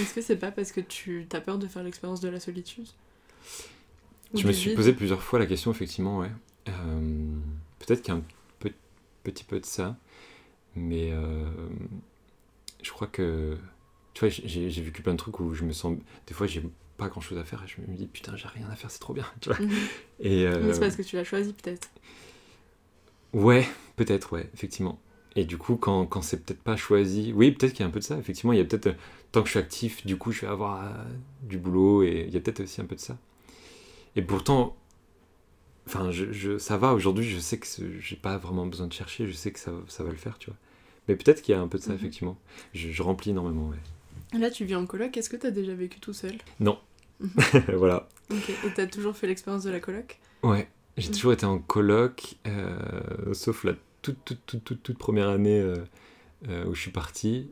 Est-ce 0.00 0.14
que 0.14 0.20
c'est 0.22 0.36
pas 0.36 0.50
parce 0.50 0.72
que 0.72 0.80
tu 0.80 1.26
as 1.32 1.40
peur 1.40 1.58
de 1.58 1.66
faire 1.66 1.82
l'expérience 1.82 2.20
de 2.20 2.28
la 2.28 2.40
solitude? 2.40 2.86
Je 4.34 4.46
me 4.46 4.52
suis 4.52 4.70
vide 4.70 4.74
posé 4.74 4.92
plusieurs 4.92 5.22
fois 5.22 5.38
la 5.38 5.46
question, 5.46 5.70
effectivement, 5.70 6.18
ouais. 6.18 6.30
Euh, 6.68 6.70
peut-être 7.78 8.02
qu'il 8.02 8.12
y 8.14 8.16
a 8.16 8.20
un 8.20 8.24
peu- 8.58 8.72
petit 9.24 9.44
peu 9.44 9.58
de 9.60 9.64
ça, 9.66 9.96
mais 10.76 11.10
euh, 11.12 11.46
je 12.82 12.90
crois 12.92 13.06
que, 13.06 13.56
tu 14.14 14.20
vois, 14.20 14.28
j'ai 14.28 14.68
vécu 14.82 15.02
plein 15.02 15.12
de 15.12 15.18
trucs 15.18 15.40
où 15.40 15.54
je 15.54 15.64
me 15.64 15.72
sens, 15.72 15.96
des 16.26 16.34
fois 16.34 16.46
j'ai 16.46 16.62
pas 16.96 17.08
grand 17.08 17.20
chose 17.20 17.38
à 17.38 17.44
faire 17.44 17.62
et 17.64 17.68
je 17.68 17.80
me 17.80 17.96
dis 17.96 18.06
putain 18.08 18.36
j'ai 18.36 18.48
rien 18.48 18.68
à 18.70 18.74
faire 18.76 18.90
c'est 18.90 18.98
trop 18.98 19.14
bien 19.14 19.24
tu 19.40 19.50
vois 19.50 19.58
Mhm. 19.60 19.70
et 20.20 20.46
euh, 20.46 20.66
Mais 20.66 20.72
C'est 20.72 20.80
parce 20.80 20.96
que 20.96 21.02
tu 21.02 21.16
l'as 21.16 21.24
choisi 21.24 21.52
peut-être. 21.52 21.88
Ouais, 23.32 23.66
peut-être, 23.96 24.32
ouais, 24.32 24.48
effectivement. 24.54 24.98
Et 25.36 25.44
du 25.44 25.58
coup, 25.58 25.76
quand, 25.76 26.06
quand 26.06 26.22
c'est 26.22 26.38
peut-être 26.44 26.62
pas 26.62 26.76
choisi, 26.76 27.32
oui, 27.34 27.52
peut-être 27.52 27.72
qu'il 27.72 27.80
y 27.80 27.82
a 27.84 27.86
un 27.86 27.90
peu 27.90 28.00
de 28.00 28.04
ça, 28.04 28.16
effectivement. 28.18 28.52
Il 28.52 28.58
y 28.58 28.62
a 28.62 28.64
peut-être, 28.64 28.96
tant 29.32 29.40
que 29.42 29.46
je 29.46 29.52
suis 29.52 29.58
actif, 29.60 30.06
du 30.06 30.16
coup, 30.16 30.32
je 30.32 30.40
vais 30.42 30.46
avoir 30.46 30.84
euh, 30.84 30.88
du 31.42 31.58
boulot, 31.58 32.02
et 32.02 32.24
il 32.26 32.34
y 32.34 32.36
a 32.36 32.40
peut-être 32.40 32.60
aussi 32.60 32.80
un 32.80 32.86
peu 32.86 32.94
de 32.96 33.00
ça. 33.00 33.18
Et 34.18 34.22
pourtant, 34.22 34.76
enfin, 35.86 36.10
je, 36.10 36.32
je- 36.32 36.58
ça 36.58 36.76
va, 36.76 36.92
aujourd'hui, 36.92 37.24
je 37.28 37.38
sais 37.38 37.58
que 37.58 37.66
j'ai 38.00 38.16
pas 38.16 38.36
vraiment 38.36 38.66
besoin 38.66 38.86
de 38.86 38.92
chercher, 38.92 39.26
je 39.26 39.32
sais 39.32 39.52
que 39.52 39.58
ça, 39.58 39.72
ça 39.88 40.04
va 40.04 40.10
le 40.10 40.16
faire, 40.16 40.38
tu 40.38 40.50
vois. 40.50 40.58
Mais 41.08 41.16
peut-être 41.16 41.40
qu'il 41.40 41.54
y 41.54 41.58
a 41.58 41.60
un 41.60 41.68
peu 41.68 41.78
de 41.78 41.82
ça, 41.82 41.90
Mhm. 41.92 41.96
effectivement. 41.98 42.36
Je, 42.74 42.90
je 42.90 43.02
remplis 43.02 43.30
énormément, 43.30 43.68
ouais. 43.68 44.38
Là, 44.38 44.50
tu 44.50 44.66
vis 44.66 44.74
en 44.74 44.84
coloc. 44.84 45.16
Est-ce 45.16 45.30
que 45.30 45.36
t'as 45.36 45.50
déjà 45.50 45.74
vécu 45.74 46.00
tout 46.00 46.12
seul? 46.12 46.34
Voilà. 47.76 48.08
Ok. 48.30 48.50
Et 48.50 48.74
t'as 48.76 48.86
toujours 48.86 49.16
fait 49.16 49.26
l'expérience 49.26 49.64
de 49.64 49.70
la 49.70 49.80
coloc? 49.80 50.18
Ouais, 50.42 50.68
j'ai 50.98 51.08
Mhm. 51.08 51.14
toujours 51.14 51.32
été 51.32 51.46
en 51.46 51.58
coloc, 51.58 52.34
euh, 52.46 53.32
sauf 53.32 53.64
la 53.64 53.72
toute, 54.02 54.18
toute, 54.24 54.40
toute, 54.46 54.64
toute, 54.64 54.82
toute 54.82 54.98
première 54.98 55.28
année 55.28 55.60
euh, 55.60 55.76
euh, 56.48 56.66
où 56.66 56.74
je 56.74 56.80
suis 56.80 56.90
parti. 56.90 57.50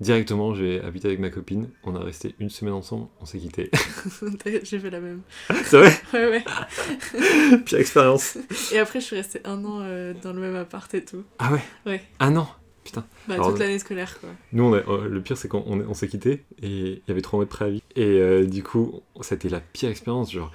Directement, 0.00 0.54
j'ai 0.54 0.80
habité 0.80 1.08
avec 1.08 1.20
ma 1.20 1.28
copine. 1.30 1.68
On 1.84 1.94
a 1.94 2.00
resté 2.00 2.34
une 2.38 2.48
semaine 2.48 2.72
ensemble, 2.74 3.08
on 3.20 3.26
s'est 3.26 3.38
quitté. 3.38 3.70
J'ai 4.62 4.78
fait 4.78 4.90
la 4.90 5.00
même. 5.00 5.20
C'est 5.64 5.76
vrai 5.78 5.92
Ouais, 6.14 6.28
ouais. 6.30 7.58
Pire 7.64 7.78
expérience. 7.78 8.38
Et 8.72 8.78
après, 8.78 9.00
je 9.00 9.04
suis 9.06 9.16
restée 9.16 9.40
un 9.44 9.62
an 9.64 9.80
euh, 9.82 10.14
dans 10.22 10.32
le 10.32 10.40
même 10.40 10.56
appart 10.56 10.92
et 10.94 11.04
tout. 11.04 11.22
Ah 11.38 11.52
ouais 11.52 11.60
Ouais. 11.84 12.02
Ah 12.18 12.30
non 12.30 12.46
Bah, 12.94 13.04
Alors, 13.28 13.50
toute 13.50 13.58
l'année 13.58 13.78
scolaire, 13.78 14.18
quoi. 14.20 14.30
Nous, 14.52 14.64
on 14.64 14.72
a- 14.72 14.78
euh, 14.78 15.08
le 15.08 15.20
pire, 15.22 15.36
c'est 15.36 15.48
qu'on 15.48 15.62
on, 15.66 15.80
on 15.80 15.94
s'est 15.94 16.08
quitté 16.08 16.44
et 16.62 16.68
il 16.92 17.02
y 17.06 17.10
avait 17.10 17.20
trois 17.20 17.36
mois 17.38 17.44
de 17.44 17.50
préavis. 17.50 17.82
Et 17.94 18.02
euh, 18.20 18.46
du 18.46 18.62
coup, 18.62 19.02
c'était 19.20 19.50
la 19.50 19.60
pire 19.60 19.90
expérience. 19.90 20.32
Genre, 20.32 20.50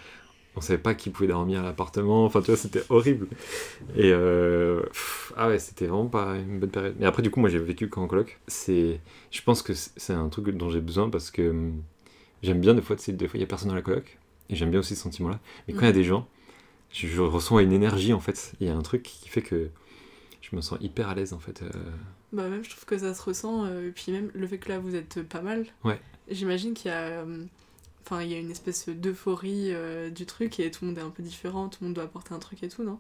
on 0.56 0.62
savait 0.62 0.80
pas 0.82 0.93
qui 0.95 1.10
pouvait 1.10 1.28
dormir 1.28 1.60
à 1.60 1.64
l'appartement. 1.64 2.26
Enfin, 2.26 2.41
tu 2.41 2.47
vois, 2.47 2.58
c'était 2.58 2.84
horrible. 2.89 3.28
Et 3.95 4.12
euh, 4.14 4.82
pff, 4.84 5.34
ah 5.38 5.47
ouais, 5.49 5.60
c'était 5.60 5.88
vraiment 5.88 6.08
pas 6.08 6.36
une 6.38 6.60
bonne 6.60 6.70
période. 6.72 6.95
Mais 6.99 7.06
après, 7.06 7.22
du 7.22 7.32
coup, 7.32 7.39
moi, 7.39 7.49
j'ai 7.49 7.60
vécu 7.60 7.89
qu'en 7.89 8.08
coloc. 8.08 8.39
C'est, 8.47 8.99
je 9.32 9.41
pense 9.41 9.62
que 9.62 9.74
c'est 9.74 10.14
un 10.14 10.30
truc 10.30 10.49
dont 10.58 10.70
j'ai 10.70 10.82
besoin 10.82 11.10
parce 11.10 11.32
que 11.32 11.49
hum, 11.49 11.82
j'aime 12.43 12.62
bien 12.62 12.74
des 12.74 12.82
fois, 12.82 12.95
tu 12.95 13.12
des 13.14 13.28
fois, 13.28 13.38
il 13.38 13.41
y 13.41 13.43
a 13.43 13.47
personne 13.47 13.70
dans 13.70 13.76
la 13.76 13.82
coloc 13.82 14.18
et 14.49 14.56
j'aime 14.56 14.72
bien 14.72 14.80
aussi 14.80 14.95
ce 14.95 15.01
sentiment-là. 15.03 15.39
Mais 15.68 15.74
quand 15.74 15.82
il 15.82 15.86
y 15.86 15.88
a 15.88 15.91
Mhm. 15.91 15.95
des 15.97 16.03
gens, 16.03 16.28
je, 16.91 17.08
je 17.08 17.22
ressens 17.22 17.60
une 17.60 17.74
énergie 17.74 18.14
en 18.14 18.20
fait. 18.20 18.53
Il 18.62 18.68
y 18.68 18.70
a 18.70 18.76
un 18.76 18.82
truc 18.82 19.03
qui 19.03 19.30
fait 19.30 19.41
que 19.41 19.70
je 20.41 20.56
me 20.56 20.62
sens 20.62 20.78
hyper 20.82 21.10
à 21.10 21.16
l'aise 21.16 21.34
en 21.34 21.39
fait. 21.39 21.62
euh, 21.64 21.70
Bah, 22.34 22.47
même, 22.49 22.64
je 22.64 22.70
trouve 22.70 22.86
que 22.86 22.97
ça 22.97 23.14
se 23.14 23.22
ressent. 23.24 23.66
euh, 23.66 23.88
et 23.89 23.91
puis, 23.91 24.12
même 24.12 24.30
le 24.34 24.47
fait 24.47 24.58
que 24.60 24.70
là, 24.70 24.80
vous 24.80 24.95
êtes 24.95 25.24
pas 25.24 25.41
mal. 25.41 25.66
Ouais. 25.84 25.99
J'imagine 26.30 26.74
qu'il 26.74 26.91
y 26.91 26.93
a. 26.93 27.24
Enfin, 28.06 28.22
il 28.22 28.32
y 28.32 28.36
a 28.36 28.39
une 28.39 28.51
espèce 28.51 28.88
d'euphorie 28.88 29.70
euh, 29.74 30.10
du 30.12 30.26
truc 30.28 30.60
et 30.60 30.70
tout 30.70 30.86
le 30.86 30.91
monde 30.91 30.99
est 30.99 31.01
un 31.01 31.10
peu 31.10 31.24
différent, 31.24 31.70
tout 31.70 31.80
le 31.82 31.88
monde 31.88 31.95
doit 31.95 32.03
apporter 32.06 32.34
un 32.34 32.39
truc 32.39 32.62
et 32.64 32.70
tout, 32.70 32.84
non? 32.84 32.99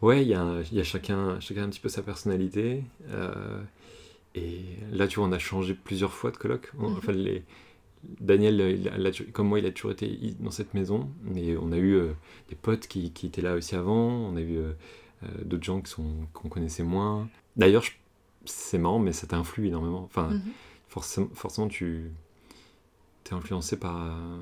Ouais, 0.00 0.22
il 0.22 0.28
y 0.28 0.34
a, 0.34 0.62
y 0.72 0.80
a 0.80 0.84
chacun, 0.84 1.38
chacun 1.40 1.64
un 1.64 1.68
petit 1.68 1.80
peu 1.80 1.88
sa 1.88 2.02
personnalité. 2.02 2.82
euh, 3.10 3.62
et 4.34 4.60
là, 4.92 5.06
tu 5.08 5.18
vois, 5.20 5.28
on 5.28 5.32
a 5.32 5.38
changé 5.38 5.74
plusieurs 5.74 6.12
fois 6.12 6.30
de 6.30 6.36
coloc. 6.38 6.72
On- 6.78 6.88
Mhm. 6.90 6.96
Enfin, 6.96 7.12
les, 7.12 7.44
Daniel, 8.20 8.54
il 8.60 8.88
a- 8.88 8.96
il 8.98 9.06
a- 9.06 9.12
comme 9.32 9.48
moi, 9.48 9.58
il 9.60 9.66
a 9.66 9.72
toujours 9.72 9.92
été 9.92 10.34
dans 10.40 10.50
cette 10.50 10.74
maison. 10.74 11.10
Mais 11.22 11.56
on 11.56 11.72
a 11.72 11.76
eu 11.78 11.94
euh, 11.94 12.12
des 12.48 12.56
potes 12.56 12.88
qui, 12.88 13.12
qui 13.12 13.26
étaient 13.26 13.42
là 13.42 13.54
aussi 13.54 13.76
avant. 13.76 14.08
On 14.08 14.36
a 14.36 14.40
eu 14.40 14.58
d'autres 15.44 15.64
gens 15.64 15.82
qu'on 16.32 16.48
connaissait 16.48 16.82
moins. 16.82 17.28
D'ailleurs, 17.56 17.84
c'est 18.44 18.78
marrant, 18.78 18.98
mais 18.98 19.12
ça 19.12 19.26
t'influe 19.28 19.68
énormément. 19.68 20.02
Enfin, 20.04 20.30
Mhm. 20.30 20.42
forcément, 20.88 21.28
forcément 21.34 21.68
tu 21.68 22.10
es 23.34 23.36
influencé 23.36 23.78
par, 23.78 23.96
euh, 24.04 24.38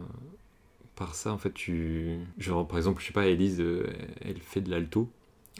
par 0.96 1.14
ça. 1.14 1.32
En 1.32 1.38
fait, 1.38 1.52
tu. 1.52 2.18
Genre, 2.38 2.66
par 2.66 2.76
exemple, 2.78 3.00
je 3.00 3.06
sais 3.08 3.12
pas, 3.12 3.26
Elise, 3.26 3.60
euh, 3.60 3.86
elle 4.20 4.38
fait 4.38 4.60
de 4.60 4.70
l'alto. 4.70 5.08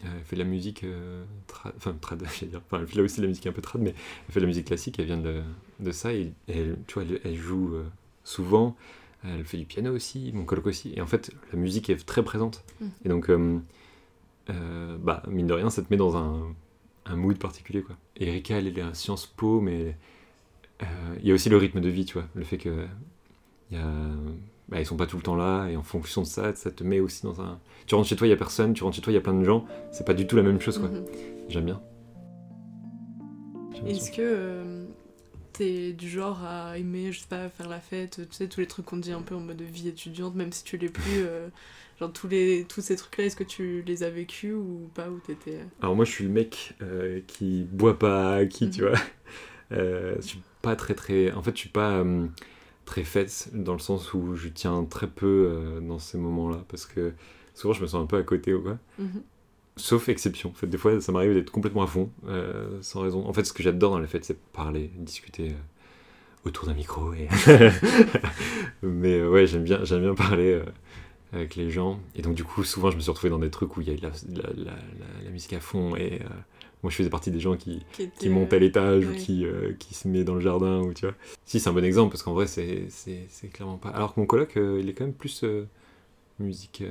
Euh, 0.05 0.09
Elle 0.17 0.25
fait 0.25 0.37
de 0.37 0.43
la 0.43 0.49
musique 0.49 0.85
euh, 0.85 1.25
trad, 1.47 1.75
enfin 1.77 1.95
trad, 2.01 2.19
dire. 2.43 2.63
Enfin, 2.67 2.81
elle 2.81 2.87
fait 2.87 2.97
là 2.97 3.03
aussi 3.03 3.19
de 3.19 3.23
la 3.23 3.29
musique 3.29 3.47
un 3.47 3.53
peu 3.53 3.61
trad, 3.61 3.83
mais 3.83 3.91
elle 3.91 4.33
fait 4.33 4.41
de 4.41 4.45
la 4.45 4.49
musique 4.49 4.67
classique, 4.67 4.99
elle 4.99 5.07
vient 5.07 5.19
de, 5.19 5.43
de 5.81 5.91
ça, 5.93 6.15
et, 6.15 6.33
elle, 6.49 6.79
tu 6.87 6.95
vois, 6.95 7.03
elle, 7.03 7.21
elle 7.25 7.37
joue 7.37 7.75
euh, 7.75 7.85
souvent, 8.25 8.77
elle 9.25 9.45
fait 9.45 9.59
du 9.59 9.67
piano 9.67 9.95
aussi, 9.95 10.31
mon 10.33 10.45
coloc 10.45 10.67
aussi, 10.67 10.93
et 10.97 11.03
en 11.03 11.07
fait, 11.07 11.33
la 11.53 11.59
musique 11.59 11.91
est 11.91 12.07
très 12.07 12.23
présente. 12.23 12.65
Mhm. 12.81 12.91
Et 13.05 13.09
donc, 13.11 13.29
euh, 13.31 13.59
euh, 14.49 14.97
bah, 14.99 15.23
mine 15.29 15.47
de 15.47 15.53
rien, 15.55 15.69
ça 15.71 15.83
te 15.83 15.89
met 15.91 15.97
dans 15.99 16.17
un, 16.17 16.55
un 17.05 17.17
mood 17.17 17.39
particulier, 17.39 17.83
quoi. 17.83 17.97
Et 18.17 18.29
Erika, 18.29 18.59
elle 18.59 18.67
est 18.69 18.81
à 18.81 18.95
Sciences 18.95 19.27
Po, 19.27 19.61
mais 19.61 19.97
euh, 20.83 20.87
il 21.21 21.29
y 21.29 21.31
a 21.31 21.35
aussi 21.35 21.51
le 21.51 21.57
rythme 21.59 21.81
de 21.81 21.89
vie, 21.91 22.07
tu 22.07 22.15
vois, 22.15 22.27
le 22.35 22.45
fait 22.45 22.59
que 22.59 22.87
y 23.71 23.77
a, 23.77 23.87
bah, 24.69 24.81
ils 24.81 24.87
sont 24.87 24.97
pas 24.97 25.07
tout 25.07 25.17
le 25.17 25.23
temps 25.23 25.37
là, 25.37 25.69
et 25.69 25.77
en 25.77 25.83
fonction 25.83 26.23
de 26.23 26.27
ça, 26.27 26.55
ça 26.55 26.71
te 26.71 26.85
met 26.85 27.01
aussi 27.01 27.23
dans 27.25 27.41
un... 27.41 27.59
Tu 27.87 27.95
rentres 27.95 28.09
chez 28.09 28.17
toi, 28.17 28.27
il 28.27 28.31
y 28.31 28.33
a 28.33 28.37
personne, 28.37 28.73
tu 28.73 28.85
rentres 28.85 28.97
chez 28.97 29.03
toi, 29.03 29.13
il 29.13 29.17
y 29.17 29.19
a 29.19 29.23
plein 29.23 29.35
de 29.35 29.45
gens, 29.45 29.65
c'est 29.91 30.07
pas 30.07 30.15
du 30.15 30.27
tout 30.27 30.37
la 30.37 30.43
même 30.43 30.61
chose, 30.61 30.79
quoi. 30.79 30.89
Mhm. 30.89 31.05
J'aime 31.49 31.65
bien. 31.65 31.81
J'aime 33.75 33.85
bien 33.85 33.95
Est-ce 33.95 34.11
que 34.13 34.21
euh, 34.23 34.85
t'es 35.53 35.93
du 35.93 36.09
genre 36.09 36.45
à 36.45 36.79
aimer, 36.79 37.13
je 37.13 37.21
sais 37.21 37.27
pas, 37.29 37.49
faire 37.49 37.69
la 37.69 37.81
fête, 37.81 38.21
tu 38.31 38.37
sais, 38.37 38.47
tous 38.49 38.61
les 38.61 38.67
trucs 38.67 38.87
qu'on 38.87 38.97
dit 38.97 39.13
un 39.13 39.23
peu 39.23 39.35
en 39.35 39.41
mode 39.41 39.61
vie 39.63 39.89
étudiante, 39.89 40.35
même 40.35 40.53
si 40.53 40.63
tu 40.65 40.77
l'es 40.77 40.89
plus, 40.89 41.23
euh, 41.23 41.49
genre 41.99 42.13
tous, 42.13 42.29
les, 42.29 42.65
tous 42.69 42.81
ces 42.81 42.95
trucs-là, 42.97 43.25
est-ce 43.25 43.37
que 43.37 43.45
tu 43.45 43.83
les 43.87 44.03
as 44.05 44.11
vécus 44.11 44.55
ou 44.55 44.89
pas, 44.95 45.09
ou 45.11 45.19
t'étais... 45.19 45.57
euh, 45.57 45.65
Alors 45.83 45.97
moi 45.97 46.05
je 46.05 46.13
suis 46.13 46.25
le 46.25 46.31
mec 46.31 46.75
euh, 46.83 47.21
qui 47.27 47.65
boit 47.73 47.99
pas, 47.99 48.47
qui 48.47 48.71
tu 48.71 48.83
Mhm. 48.83 48.89
vois. 48.91 48.99
Je 49.73 50.21
suis 50.21 50.41
pas 50.63 50.77
très 50.77 50.95
très... 50.95 51.33
En 51.33 51.43
fait 51.43 51.53
je 51.55 51.61
suis 51.61 51.69
pas 51.69 52.05
très 52.91 53.05
fête 53.05 53.49
dans 53.53 53.73
le 53.75 53.79
sens 53.79 54.13
où 54.15 54.35
je 54.35 54.49
tiens 54.49 54.85
très 54.85 55.07
peu 55.07 55.27
euh, 55.51 55.81
dans 55.81 55.99
ces 56.01 56.19
moments-là 56.19 56.65
parce 56.69 56.87
que 56.87 57.13
souvent 57.55 57.73
je 57.75 57.83
me 57.83 57.87
sens 57.87 58.03
un 58.03 58.07
peu 58.07 58.17
à 58.17 58.23
côté 58.23 58.53
ou 58.55 58.63
quoi. 58.63 58.79
mhm. 58.99 59.23
Sauf 59.77 60.09
exception. 60.09 60.51
En 60.51 60.55
fait 60.55 60.67
des 60.67 60.77
fois 60.79 61.01
ça 61.01 61.13
m'arrive 61.13 61.35
d'être 61.35 61.51
complètement 61.53 61.83
à 61.83 61.87
fond 61.87 62.11
euh, 62.29 62.79
sans 62.83 63.01
raison. 63.01 63.27
En 63.27 63.33
fait 63.33 63.45
ce 63.45 63.53
que 63.53 63.63
j'adore 63.63 63.93
dans 63.93 63.99
la 64.01 64.09
fête 64.09 64.25
c'est 64.25 64.39
parler, 64.53 64.91
discuter 64.97 65.51
euh, 65.51 66.49
autour 66.49 66.67
d'un 66.67 66.75
micro 66.75 67.13
et... 67.15 67.29
Mais 68.83 69.23
ouais 69.25 69.47
j'aime 69.47 69.65
bien, 69.65 69.85
j'aime 69.85 70.03
bien 70.03 70.15
parler... 70.15 70.61
avec 71.33 71.55
les 71.55 71.71
gens. 71.71 72.01
Et 72.17 72.23
donc, 72.23 72.35
du 72.35 72.43
coup, 72.43 72.65
souvent, 72.65 72.91
je 72.91 72.97
me 72.97 73.01
suis 73.01 73.11
retrouvé 73.11 73.31
dans 73.31 73.39
des 73.39 73.51
trucs 73.51 73.77
où 73.77 73.81
il 73.83 73.89
y 73.89 73.93
a 73.93 73.97
de 73.97 74.03
la, 74.03 74.11
de 74.11 74.43
la, 74.43 74.49
la- 74.49 74.71
la- 74.73 75.23
la 75.25 75.31
musique 75.31 75.53
à 75.53 75.61
fond. 75.61 75.95
Et 75.95 76.19
moi, 76.83 76.91
je 76.91 76.97
faisais 76.97 77.11
partie 77.11 77.31
des 77.31 77.41
gens 77.41 77.57
qui, 77.57 77.85
Qui, 77.93 78.05
était, 78.05 78.17
qui 78.19 78.29
montent 78.29 78.53
à 78.53 78.59
l'étage 78.59 79.07
ou 79.07 79.13
qui, 79.15 79.45
euh, 79.45 79.73
qui 79.79 79.95
se 79.95 80.09
met 80.09 80.25
dans 80.25 80.35
le 80.35 80.41
jardin. 80.41 80.81
Ou, 80.81 80.95
tu 80.95 81.07
vois. 81.07 81.15
Si, 81.45 81.61
c'est 81.61 81.69
un 81.69 81.73
bon 81.73 81.85
exemple 81.85 82.11
parce 82.13 82.23
qu'en 82.23 82.33
vrai, 82.35 82.47
c'est 82.47 82.87
c'est- 82.89 83.27
c'est 83.29 83.49
clairement 83.49 83.77
pas. 83.77 83.91
Alors 83.91 84.15
que 84.15 84.21
mon 84.21 84.27
coloc, 84.27 84.57
euh, 84.57 84.79
il 84.81 84.89
est 84.89 84.95
quand 84.95 85.05
même 85.05 85.13
plus 85.15 85.45
euh, 85.45 85.67
musique. 86.39 86.83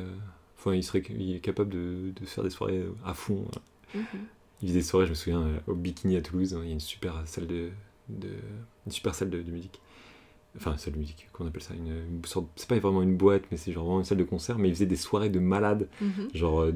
Enfin, 0.58 0.74
il, 0.76 0.84
serait, 0.84 1.02
il 1.10 1.36
est 1.36 1.40
capable 1.40 1.70
de, 1.70 2.12
de 2.20 2.26
faire 2.26 2.44
des 2.44 2.50
soirées 2.50 2.84
à 3.06 3.14
fond. 3.14 3.46
Mhm. 3.96 4.04
Il 4.62 4.68
faisait 4.68 4.80
des 4.80 4.86
soirées, 4.86 5.06
je 5.06 5.12
me 5.12 5.16
souviens, 5.16 5.48
au 5.68 5.74
Bikini 5.74 6.18
à 6.18 6.22
Toulouse. 6.22 6.56
Il 6.62 6.68
y 6.68 6.72
a 6.72 6.74
une 6.74 6.80
super 6.82 7.22
salle 7.26 7.48
de, 7.48 7.70
de, 8.10 8.28
une 8.86 8.92
super 8.92 9.16
salle 9.16 9.30
de, 9.30 9.42
de 9.42 9.52
musique. 9.52 9.80
Enfin, 10.58 10.76
salle 10.78 10.94
de 10.94 10.98
musique, 11.00 11.30
qu'on 11.32 11.48
appelle 11.48 11.62
ça? 11.62 11.74
Une, 11.76 11.88
une 12.18 12.26
sorte. 12.26 12.48
C'est 12.58 12.68
pas 12.68 12.78
vraiment 12.80 13.02
une 13.04 13.16
boîte, 13.16 13.44
mais 13.52 13.58
c'est 13.58 13.72
genre 13.72 13.86
vraiment 13.86 14.00
une 14.00 14.06
salle 14.06 14.18
de 14.18 14.24
concert. 14.26 14.58
Mais 14.60 14.68
il 14.68 14.74
faisait 14.74 14.86
des 14.86 14.96
soirées 14.98 15.30
de 15.30 15.40
malades 15.40 15.88
Mhm. 16.02 16.28
genre 16.34 16.68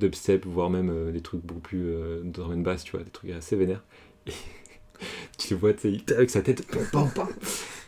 dubstep, 0.00 0.46
voire 0.46 0.70
même 0.70 0.90
euh, 0.90 1.12
des 1.12 1.20
trucs 1.22 1.42
beaucoup 1.44 1.60
plus 1.60 1.84
euh, 1.90 2.22
drum 2.24 2.52
and 2.52 2.58
bass, 2.62 2.84
tu 2.84 2.92
vois, 2.92 3.02
des 3.04 3.10
trucs 3.10 3.30
assez 3.30 3.56
vénères. 3.56 3.84
Et 4.26 4.32
tu 5.38 5.54
le 5.54 5.60
vois, 5.60 5.74
tu 5.74 5.98
sais, 5.98 6.14
avec 6.14 6.30
sa 6.30 6.42
tête. 6.42 6.66
pam, 6.66 6.86
pam, 6.92 7.10
pam. 7.10 7.28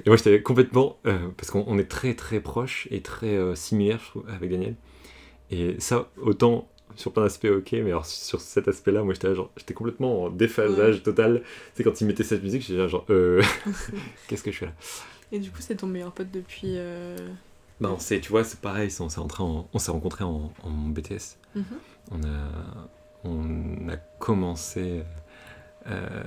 Et 0.05 0.11
moi, 0.11 0.17
j'étais 0.17 0.43
complètement. 0.43 0.99
euh, 1.07 1.29
parce 1.37 1.51
qu'on 1.51 1.65
on 1.67 1.79
est 1.79 1.91
très 1.91 2.15
très 2.15 2.41
proches 2.41 2.89
et 2.91 3.03
très 3.03 3.37
euh, 3.37 3.55
similaires, 3.55 4.01
je 4.05 4.09
trouve, 4.11 4.25
avec 4.29 4.51
Daniel. 4.51 4.77
Et 5.51 5.77
ça, 5.81 6.11
autant 6.21 6.69
sur 6.97 7.13
plein 7.13 7.23
d'aspects, 7.25 7.47
ok, 7.47 7.73
mais 7.73 7.91
alors 7.91 8.07
sur 8.07 8.41
cet 8.41 8.69
aspect-là, 8.69 9.03
moi, 9.03 9.15
j'étais 9.15 9.29
là, 9.29 9.35
genre, 9.35 9.51
j'étais 9.57 9.75
complètement 9.75 10.25
en 10.25 10.31
déphasage 10.31 11.03
total. 11.03 11.43
Tu 11.45 11.49
sais, 11.77 11.85
quand 11.85 12.01
il 12.01 12.07
mettait 12.07 12.25
cette 12.25 12.43
musique, 12.43 12.63
j'étais 12.63 12.89
genre, 12.89 13.07
euh, 13.11 13.43
qu'est-ce 14.29 14.43
que 14.43 14.53
je 14.53 14.59
fais 14.59 14.67
là? 14.67 14.73
Et 15.33 15.39
du 15.39 15.51
coup, 15.51 15.59
c'est 15.61 15.77
ton 15.77 15.87
meilleur 15.87 16.13
pote 16.13 16.31
depuis... 16.31 16.77
Ben, 17.81 17.97
c'est, 17.99 18.21
tu 18.21 18.31
vois, 18.31 18.45
c'est 18.45 18.61
pareil, 18.61 18.91
on 19.01 19.09
s'est, 19.09 19.21
rentré 19.21 19.43
en- 19.43 19.69
on 19.73 19.79
s'est 19.79 19.91
rencontrés 19.91 20.25
en, 20.25 20.53
en 20.63 20.71
BTS. 20.71 21.37
Mhm. 21.55 21.65
on 22.11 22.23
a, 22.25 22.89
on 23.25 23.89
a 23.89 23.97
commencé 24.19 25.05
euh, 25.87 26.23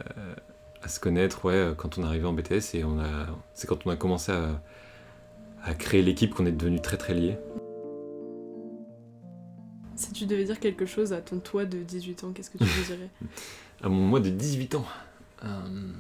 à 0.82 0.88
se 0.88 0.99
connaître 0.99 1.45
ouais, 1.45 1.73
quand 1.78 1.97
on 1.97 2.03
est 2.03 2.05
arrivé 2.05 2.26
en 2.26 2.34
BTS 2.34 2.73
et 2.76 2.84
on 2.84 2.99
a, 2.99 3.28
c'est 3.53 3.67
quand 3.67 3.86
on 3.86 3.89
a 3.89 3.95
commencé 3.95 4.32
à, 4.32 4.61
à 5.63 5.73
créer 5.73 6.01
l'équipe 6.01 6.34
qu'on 6.34 6.45
est 6.45 6.51
devenu 6.51 6.82
très 6.82 6.97
très 6.97 7.13
liés. 7.13 7.38
Si 9.95 10.11
tu 10.11 10.26
devais 10.26 10.43
dire 10.43 10.59
quelque 10.59 10.86
chose 10.86 11.13
à 11.13 11.21
ton 11.21 11.39
toi 11.39 11.65
de 11.65 11.78
18 11.82 12.23
ans, 12.26 12.32
qu'est-ce 12.34 12.49
que 12.49 12.57
tu 12.57 12.65
lui 12.65 12.84
dirais? 12.86 13.09
À 13.82 13.89
mon 13.89 14.05
mois 14.07 14.19
de 14.19 14.30
18 14.30 14.76
ans. 14.76 14.86
euh, 15.43 15.91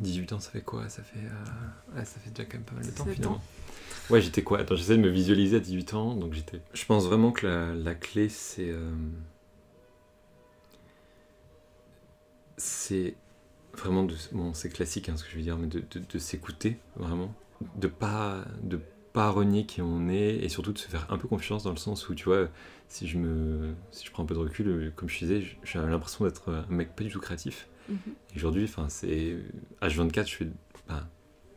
18 0.00 0.32
ans, 0.32 0.40
ça 0.40 0.50
fait 0.50 0.62
quoi? 0.62 0.88
Ça 0.88 1.02
fait, 1.02 1.18
euh, 1.18 1.96
ouais, 1.98 2.04
ça 2.04 2.18
fait 2.20 2.30
déjà 2.30 2.44
quand 2.44 2.54
même 2.58 2.62
pas 2.64 2.74
mal 2.74 2.84
de 2.86 2.90
temps 2.90 3.04
17 3.04 3.14
finalement. 3.16 3.42
Ouais, 4.10 4.20
j'étais 4.20 4.42
quoi? 4.42 4.58
Attends, 4.58 4.76
j'essaie 4.76 4.96
de 4.96 5.02
me 5.02 5.08
visualiser 5.08 5.56
à 5.56 5.60
18 5.60 5.94
ans. 5.94 6.14
Donc 6.14 6.34
j'étais. 6.34 6.60
Je 6.74 6.84
pense 6.84 7.06
vraiment 7.06 7.32
que 7.32 7.46
la, 7.46 7.74
la 7.74 7.94
clé, 7.94 8.28
c'est. 8.28 8.68
euh, 8.68 8.90
c'est 12.56 13.14
vraiment 13.76 14.04
de. 14.04 14.14
Bon, 14.32 14.54
c'est 14.54 14.70
classique 14.70 15.08
hein, 15.08 15.16
ce 15.16 15.24
que 15.24 15.30
je 15.30 15.36
veux 15.36 15.42
dire, 15.42 15.56
mais 15.58 15.66
de, 15.68 15.80
de, 15.80 16.00
de 16.12 16.18
s'écouter 16.18 16.78
vraiment. 16.96 17.34
De 17.76 17.88
pas. 17.88 18.44
De 18.62 18.80
pas 19.12 19.28
renier 19.30 19.66
qui 19.66 19.82
on 19.82 20.08
est 20.08 20.36
et 20.36 20.48
surtout 20.48 20.72
de 20.72 20.78
se 20.78 20.86
faire 20.88 21.04
un 21.12 21.18
peu 21.18 21.26
confiance 21.26 21.64
dans 21.64 21.72
le 21.72 21.76
sens 21.78 22.08
où 22.08 22.14
tu 22.14 22.26
vois 22.26 22.48
si 22.86 23.08
je 23.08 23.18
me 23.18 23.74
si 23.90 24.06
je 24.06 24.12
prends 24.12 24.22
un 24.22 24.26
peu 24.26 24.34
de 24.34 24.38
recul 24.38 24.68
euh, 24.68 24.92
comme 24.94 25.08
je 25.08 25.18
disais 25.18 25.42
j'ai 25.64 25.80
l'impression 25.80 26.24
d'être 26.24 26.48
un 26.52 26.64
mec 26.72 26.94
pas 26.94 27.02
du 27.02 27.10
tout 27.10 27.18
créatif 27.20 27.66
Mhm. 27.88 27.98
Aujourd'hui 28.36 28.62
enfin 28.64 28.88
c'est 28.88 29.36
H24 29.82 30.28
je 30.30 30.36
fais 30.36 30.48
ben, 30.88 31.08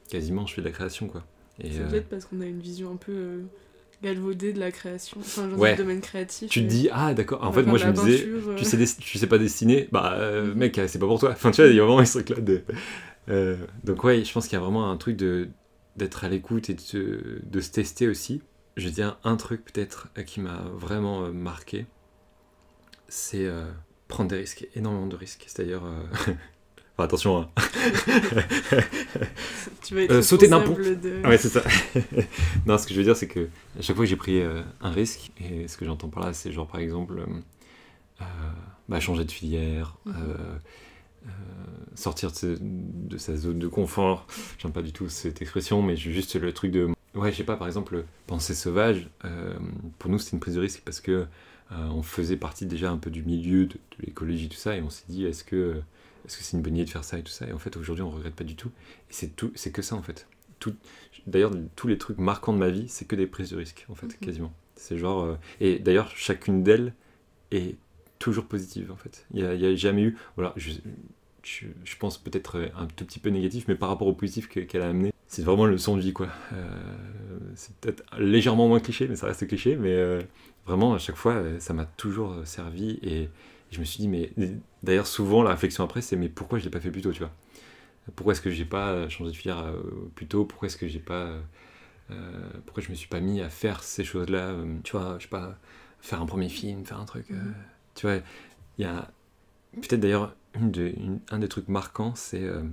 quasiment 0.10 0.48
je 0.48 0.56
fais 0.56 0.62
de 0.62 0.66
la 0.68 0.74
création 0.74 1.08
quoi 1.08 1.24
C'est 1.62 1.80
euh, 1.80 1.88
peut-être 1.90 2.10
parce 2.10 2.26
qu'on 2.26 2.42
a 2.42 2.46
une 2.46 2.60
vision 2.60 2.92
un 2.92 2.96
peu 2.98 3.12
euh, 3.12 3.42
galvaudée 4.02 4.54
de 4.54 4.60
la 4.60 4.72
création, 4.72 5.18
enfin, 5.20 5.50
genre 5.50 5.60
Ouais. 5.60 5.76
du 5.76 5.82
domaine 5.84 6.02
créatif. 6.02 6.50
tu 6.50 6.62
te 6.62 6.68
dis 6.68 6.90
ah 6.92 7.14
d'accord 7.14 7.44
en 7.44 7.52
fait 7.54 7.64
moi 7.64 7.78
je 7.78 7.88
me 7.88 7.94
disais 7.94 8.18
peinture, 8.26 8.50
euh. 8.50 8.56
tu 8.58 8.66
sais, 8.66 8.78
tu 9.00 9.18
sais 9.18 9.28
pas 9.28 9.38
dessiner, 9.38 9.88
bah 9.92 10.14
euh, 10.18 10.48
Mhm. 10.48 10.54
mec, 10.56 10.82
c'est 10.88 11.00
pas 11.00 11.06
pour 11.08 11.20
toi. 11.20 11.32
Enfin, 11.32 11.52
tu 11.52 11.62
vois, 11.62 11.70
il 11.70 11.76
y 11.76 11.80
a 11.80 11.86
vraiment 11.86 12.04
ce 12.06 12.20
truc-là 12.20 12.42
de. 12.42 12.64
donc, 13.84 14.04
ouais, 14.04 14.24
je 14.26 14.34
pense 14.34 14.48
qu'il 14.48 14.58
y 14.58 14.62
a 14.62 14.64
vraiment 14.64 14.90
un 14.92 14.98
truc 14.98 15.16
de 15.16 15.50
d'être 15.96 16.24
à 16.24 16.30
l'écoute 16.30 16.70
et 16.72 16.74
de 16.74 16.82
se, 16.82 17.46
de 17.46 17.62
se 17.62 17.70
tester 17.72 18.08
aussi. 18.08 18.42
Je 18.78 18.88
veux 18.88 18.92
dire, 18.94 19.20
un 19.24 19.36
truc 19.36 19.64
peut-être 19.64 20.10
qui 20.26 20.40
m'a 20.42 20.64
vraiment 20.74 21.32
marqué, 21.32 21.86
c'est 23.08 23.46
euh, 23.46 23.72
prendre 24.08 24.30
des 24.32 24.38
risques, 24.38 24.68
énormément 24.76 25.08
de 25.08 25.16
risques. 25.16 25.44
C'est-à-dire. 25.48 25.84
euh, 25.86 26.34
enfin, 26.94 27.04
attention, 27.06 27.38
hein. 27.42 27.50
Tu 29.84 29.96
vas 29.96 30.02
être 30.04 30.12
Euh, 30.12 30.22
sauter 30.22 30.48
d'un 30.48 30.60
responsable 30.60 31.02
de... 31.02 31.28
Ouais, 31.28 31.38
c'est 31.38 31.50
ça. 31.50 31.64
non, 32.66 32.78
ce 32.78 32.88
que 32.88 32.94
je 32.94 33.00
veux 33.00 33.04
dire, 33.04 33.16
c'est 33.18 33.28
que 33.28 33.50
à 33.78 33.82
chaque 33.82 33.96
fois 33.96 34.06
que 34.06 34.10
j'ai 34.10 34.16
pris 34.16 34.40
euh, 34.40 34.62
un 34.82 34.92
risque, 34.92 35.32
et 35.42 35.68
ce 35.68 35.78
que 35.78 35.86
j'entends 35.86 36.08
par 36.10 36.24
là, 36.24 36.34
c'est 36.34 36.52
genre 36.52 36.68
par 36.68 36.80
exemple 36.80 37.20
euh, 38.22 38.26
bah, 38.90 39.00
changer 39.00 39.26
de 39.26 39.32
filière, 39.32 39.96
Mhm. 40.06 40.16
sortir 41.96 42.32
de, 42.32 42.36
ce- 42.36 42.58
de 42.60 43.18
sa 43.18 43.36
zone 43.38 43.60
de 43.60 43.68
confort. 43.68 44.28
J'aime 44.58 44.72
pas 44.74 44.82
du 44.82 44.92
tout 44.92 45.08
cette 45.10 45.42
expression, 45.42 45.82
mais 45.82 45.96
juste 45.96 46.36
le 46.36 46.52
truc 46.54 46.72
de. 46.72 46.90
Ouais, 47.16 47.32
je 47.32 47.38
sais 47.38 47.44
pas, 47.44 47.56
par 47.56 47.68
exemple, 47.68 48.04
penser 48.28 48.56
sauvage, 48.56 49.08
pour 50.00 50.10
nous, 50.12 50.18
c'était 50.20 50.34
une 50.34 50.40
prise 50.40 50.56
de 50.56 50.60
risque 50.62 50.82
parce 50.86 51.00
que 51.02 51.26
on 51.72 52.04
faisait 52.04 52.36
partie 52.38 52.66
déjà 52.66 52.92
un 52.92 52.98
peu 52.98 53.10
du 53.10 53.24
milieu 53.24 53.66
de, 53.66 53.74
de 53.74 54.06
l'écologie, 54.06 54.48
tout 54.50 54.58
ça, 54.58 54.76
et 54.76 54.82
on 54.82 54.90
s'est 54.90 55.06
dit, 55.10 55.26
est-ce 55.26 55.44
que 55.44 55.82
est-ce 56.26 56.38
que 56.38 56.44
c'est 56.44 56.56
une 56.58 56.64
bonne 56.64 56.76
idée 56.76 56.86
de 56.86 56.90
faire 56.90 57.04
ça 57.04 57.18
et 57.18 57.24
tout 57.24 57.32
ça 57.32 57.48
Et 57.48 57.52
en 57.54 57.60
fait, 57.60 57.76
aujourd'hui, 57.78 58.04
on 58.04 58.10
regrette 58.12 58.36
pas 58.36 58.44
du 58.44 58.56
tout. 58.56 58.70
Et 59.10 59.14
c'est 59.14 59.36
tout, 59.36 59.52
c'est 59.56 59.72
que 59.72 59.82
ça 59.82 59.96
en 59.96 60.02
fait. 60.02 60.28
Tout, 60.60 60.76
d'ailleurs, 61.28 61.52
tous 61.76 61.88
les 61.88 61.98
trucs 61.98 62.18
marquants 62.18 62.54
de 62.54 62.58
ma 62.60 62.70
vie, 62.70 62.88
c'est 62.88 63.06
que 63.06 63.16
des 63.16 63.28
prises 63.28 63.50
de 63.52 63.58
risque 63.58 63.86
en 63.90 63.96
fait, 63.96 64.08
Mhm. 64.08 64.14
quasiment. 64.22 64.54
C'est 64.76 64.98
genre. 64.98 65.24
euh, 65.24 65.36
et 65.60 65.80
d'ailleurs, 65.80 66.12
chacune 66.16 66.64
d'elles 66.64 66.94
est 67.52 67.76
toujours 68.20 68.46
positive 68.46 68.92
en 68.92 68.96
fait. 68.96 69.26
Il 69.34 69.44
n'y 69.46 69.66
a, 69.66 69.76
jamais 69.76 70.04
eu. 70.04 70.18
Voilà, 70.38 70.54
je, 70.56 70.72
je, 71.44 71.66
je 71.84 71.98
pense 71.98 72.18
peut-être 72.18 72.70
un 72.78 72.88
tout 72.88 73.06
petit 73.06 73.20
peu 73.20 73.30
négatif, 73.30 73.66
mais 73.68 73.76
par 73.76 73.90
rapport 73.90 74.08
au 74.08 74.14
positif 74.14 74.48
que- 74.48 74.62
qu'elle 74.62 74.82
a 74.82 74.90
amené, 74.90 75.12
c'est 75.28 75.42
vraiment 75.44 75.66
le 75.66 75.78
son 75.78 75.96
de 75.98 76.02
vie 76.02 76.14
quoi. 76.14 76.30
Euh, 76.54 76.80
c'est 77.56 77.76
peut-être 77.78 78.04
légèrement 78.18 78.68
moins 78.68 78.80
cliché, 78.80 79.08
mais 79.08 79.16
ça 79.18 79.28
reste 79.28 79.46
cliché. 79.48 79.76
Mais 79.76 79.92
euh, 79.94 80.22
vraiment, 80.66 80.94
à 80.94 80.98
chaque 81.00 81.16
fois, 81.18 81.44
ça 81.60 81.74
m'a 81.74 81.86
toujours 81.86 82.36
servi 82.46 83.00
et 83.02 83.30
je 83.74 83.80
me 83.80 83.86
suis 83.86 84.00
dit, 84.00 84.08
mais 84.08 84.32
d'ailleurs, 84.84 85.08
souvent, 85.08 85.44
la 85.44 85.52
réflexion 85.52 85.84
après, 85.84 86.02
c'est 86.02 86.16
mais 86.16 86.30
pourquoi 86.30 86.60
je 86.60 86.64
l'ai 86.66 86.70
pas 86.72 86.80
fait 86.82 86.92
plus 86.92 87.02
tôt, 87.02 87.12
tu 87.14 87.20
vois? 87.20 87.32
Pourquoi 88.16 88.34
est-ce 88.34 88.42
que 88.42 88.52
j'ai 88.52 88.66
pas 88.66 89.08
changé 89.10 89.32
de 89.32 89.36
filière 89.38 89.60
euh, 89.60 90.12
plus 90.16 90.28
tôt? 90.28 90.46
Pourquoi 90.46 90.68
est-ce 90.68 90.78
que 90.78 90.88
j'ai 90.88 91.00
pas. 91.00 91.26
euh, 91.28 91.42
euh, 92.12 92.50
pourquoi 92.66 92.84
je 92.84 92.90
me 92.92 92.96
suis 92.96 93.08
pas 93.10 93.22
mis 93.22 93.42
à 93.42 93.50
faire 93.50 93.84
ces 93.84 94.04
choses-là 94.04 94.50
euh, 94.52 94.78
Tu 94.84 94.94
vois, 94.94 95.18
je 95.20 95.24
sais 95.24 95.30
pas, 95.30 95.58
faire 96.02 96.22
un 96.22 96.26
premier 96.28 96.50
film, 96.50 96.86
faire 96.86 97.00
un 97.00 97.06
truc. 97.06 97.28
euh, 97.32 97.36
Mhm. 97.36 97.56
tu 97.96 98.08
vois, 98.08 98.18
il 98.78 98.84
y 98.84 98.86
a. 98.86 99.12
Peut-être 99.76 100.00
d'ailleurs, 100.02 100.36
de- 100.60 100.96
un 101.32 101.40
des 101.40 101.50
trucs 101.50 101.70
marquants, 101.70 102.16
c'est 102.16 102.44
euh, 102.44 102.64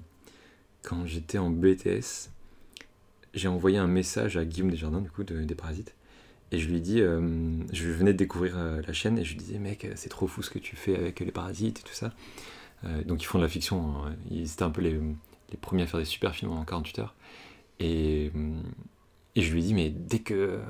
quand 0.83 1.07
j'étais 1.07 1.39
en 1.39 1.51
BTS, 1.51 2.31
j'ai 3.35 3.49
envoyé 3.49 3.79
un 3.79 3.87
message 3.89 4.37
à 4.37 4.45
Guillaume 4.45 4.71
Desjardins, 4.71 5.01
du 5.01 5.11
coup, 5.11 5.25
de- 5.25 5.45
des 5.45 5.55
Parasites. 5.55 5.95
Et 6.53 6.59
je 6.59 6.69
lui 6.69 6.81
dit, 6.81 7.01
euh, 7.01 7.21
je 7.73 7.89
venais 7.91 8.13
de 8.13 8.19
découvrir 8.19 8.59
euh, 8.59 8.83
la 8.87 8.93
chaîne 8.93 9.19
et 9.19 9.25
je 9.25 9.33
lui 9.33 9.39
disais, 9.39 9.59
mec, 9.59 9.87
c'est 9.95 10.09
trop 10.09 10.27
fou 10.27 10.43
ce 10.43 10.51
que 10.51 10.59
tu 10.59 10.77
fais 10.77 10.97
avec 10.97 11.21
les 11.21 11.31
parasites 11.31 11.81
et 11.81 11.83
tout 11.83 11.95
ça. 11.95 12.13
Euh, 12.85 13.05
donc 13.05 13.23
ils 13.23 13.27
font 13.27 13.39
de 13.39 13.45
la 13.45 13.49
fiction, 13.49 14.05
hein. 14.07 14.17
ils 14.31 14.51
étaient 14.51 14.63
un 14.63 14.71
peu 14.71 14.81
les, 14.81 14.99
premiers 15.61 15.83
à 15.83 15.87
faire 15.87 16.01
des 16.01 16.07
super 16.07 16.35
films 16.35 16.53
en 16.53 16.65
48 16.65 16.99
heures. 17.01 17.15
Et, 17.79 18.31
euh, 18.35 18.55
je 19.37 19.53
lui 19.53 19.63
dit, 19.63 19.75
mais 19.75 19.91
dès 19.91 20.19
que, 20.19 20.61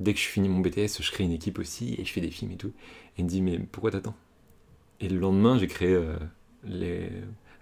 dès 0.00 0.12
que 0.12 0.20
je 0.20 0.26
finis 0.26 0.48
mon 0.48 0.60
BTS, 0.60 1.00
je 1.02 1.10
crée 1.12 1.24
une 1.24 1.32
équipe 1.32 1.58
aussi 1.58 1.94
et 1.98 2.04
je 2.04 2.12
fais 2.12 2.20
des 2.20 2.30
films 2.30 2.52
et 2.52 2.56
tout. 2.56 2.72
Et 3.16 3.20
il 3.20 3.24
me 3.24 3.28
dit, 3.28 3.42
mais 3.42 3.58
pourquoi 3.58 3.90
t'attends? 3.90 4.16
Et 5.00 5.08
le 5.08 5.18
lendemain, 5.18 5.58
j'ai 5.58 5.68
créé 5.68 5.94
euh, 5.94 6.16
les, 6.64 7.10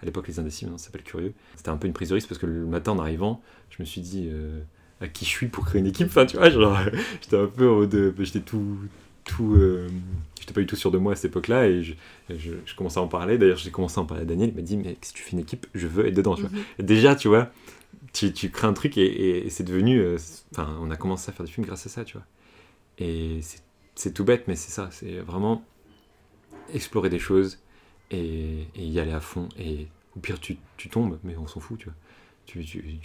à 0.00 0.06
l'époque 0.06 0.26
les 0.28 0.38
Indécis, 0.38 0.64
maintenant 0.64 0.78
ça 0.78 0.86
s'appelle 0.86 1.02
Curieux. 1.02 1.34
C'était 1.56 1.68
un 1.68 1.76
peu 1.76 1.86
une 1.86 1.92
prise 1.92 2.08
de 2.08 2.14
risque 2.14 2.28
parce 2.28 2.40
que 2.40 2.46
le 2.46 2.66
matin 2.66 2.92
en 2.92 2.98
arrivant, 2.98 3.42
je 3.70 3.76
me 3.80 3.84
suis 3.84 4.00
dit 4.00 4.28
euh, 4.30 4.62
à 5.00 5.08
qui 5.08 5.24
je 5.24 5.30
suis 5.30 5.48
pour 5.48 5.64
créer 5.66 5.80
une 5.80 5.86
équipe. 5.86 6.08
Enfin, 6.08 6.26
tu 6.26 6.36
vois, 6.36 6.50
genre, 6.50 6.78
j'étais 7.22 7.36
un 7.38 7.46
peu 7.46 7.68
en 7.70 7.76
mode, 7.76 7.94
euh, 7.94 8.12
j'étais 8.20 8.40
tout, 8.40 8.78
tout, 9.24 9.54
euh, 9.56 9.88
j'étais 10.40 10.52
pas 10.54 10.60
du 10.60 10.66
tout 10.66 10.76
sûr 10.76 10.90
de 10.90 10.98
moi 10.98 11.12
à 11.12 11.16
cette 11.16 11.26
époque-là 11.32 11.66
et 11.68 11.82
je, 11.82 11.94
je, 12.30 12.52
je 12.64 12.74
commençais 12.74 12.98
à 12.98 13.02
en 13.02 13.08
parler. 13.08 13.38
D'ailleurs, 13.38 13.58
j'ai 13.58 13.70
commencé 13.70 13.98
à 13.98 14.02
en 14.02 14.06
parler 14.06 14.22
à 14.22 14.26
Daniel. 14.26 14.50
Il 14.50 14.56
m'a 14.56 14.62
dit, 14.62 14.76
mais 14.76 14.96
si 15.02 15.12
tu 15.12 15.22
fais 15.22 15.32
une 15.32 15.40
équipe, 15.40 15.66
je 15.74 15.86
veux 15.86 16.06
être 16.06 16.14
dedans. 16.14 16.34
Tu 16.36 16.42
vois. 16.42 16.50
Mhm. 16.78 16.86
Déjà, 16.86 17.14
tu 17.16 17.28
vois, 17.28 17.50
tu, 18.12 18.32
tu 18.32 18.50
crées 18.50 18.68
un 18.68 18.72
truc 18.74 18.98
et, 18.98 19.04
et- 19.06 19.46
et 19.46 19.50
c'est 19.50 19.64
devenu, 19.64 20.00
euh, 20.00 20.18
enfin, 20.52 20.76
on 20.80 20.90
a 20.90 20.96
commencé 20.96 21.30
à 21.30 21.32
faire 21.34 21.46
des 21.46 21.52
films 21.52 21.66
grâce 21.66 21.86
à 21.86 21.90
ça, 21.90 22.04
tu 22.04 22.14
vois. 22.18 22.26
Et 22.98 23.40
c'est- 23.42 24.12
tout 24.14 24.24
bête, 24.24 24.44
mais 24.48 24.56
c'est 24.56 24.70
ça, 24.72 24.88
c'est 24.92 25.18
vraiment 25.20 25.64
explorer 26.72 27.08
des 27.08 27.18
choses 27.18 27.58
et, 28.10 28.66
et 28.74 28.84
y 28.86 29.00
aller 29.00 29.12
à 29.12 29.20
fond. 29.20 29.48
Et 29.58 29.88
au 30.16 30.20
pire, 30.20 30.40
tu, 30.40 30.56
tu 30.76 30.88
tombes, 30.88 31.18
mais 31.24 31.36
on 31.36 31.46
s'en 31.46 31.60
fout, 31.60 31.78
tu 31.78 31.86
vois. 31.86 31.94
Tu, 32.46 32.64
tu, 32.64 32.98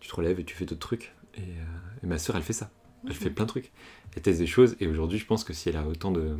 tu 0.00 0.08
te 0.08 0.14
relèves 0.14 0.40
et 0.40 0.44
tu 0.44 0.54
fais 0.54 0.64
d'autres 0.64 0.80
trucs. 0.80 1.12
Et, 1.36 1.40
euh, 1.40 2.02
et 2.02 2.06
ma 2.06 2.18
soeur, 2.18 2.36
elle 2.36 2.42
fait 2.42 2.52
ça. 2.52 2.70
Elle 3.06 3.14
fait 3.14 3.30
plein 3.30 3.44
de 3.44 3.50
trucs. 3.50 3.70
Elle 4.16 4.22
teste 4.22 4.38
des 4.40 4.46
choses. 4.46 4.76
Et 4.80 4.86
aujourd'hui, 4.86 5.18
je 5.18 5.24
pense 5.26 5.44
que 5.44 5.52
si 5.52 5.68
elle 5.68 5.76
a 5.76 5.86
autant 5.86 6.10
de. 6.10 6.36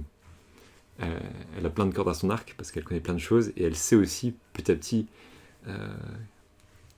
euh, 1.03 1.21
elle 1.57 1.65
a 1.67 1.71
plein 1.71 1.87
de 1.87 1.95
cordes 1.95 2.09
à 2.09 2.15
son 2.15 2.29
arc 2.31 2.55
parce 2.57 2.71
qu'elle 2.71 2.85
connaît 2.85 3.01
plein 3.01 3.15
de 3.15 3.19
choses. 3.19 3.53
Et 3.57 3.63
elle 3.65 3.77
sait 3.77 3.97
aussi, 3.97 4.35
petit 4.53 4.71
à 4.71 4.75
petit. 4.75 5.07
euh, 5.69 5.89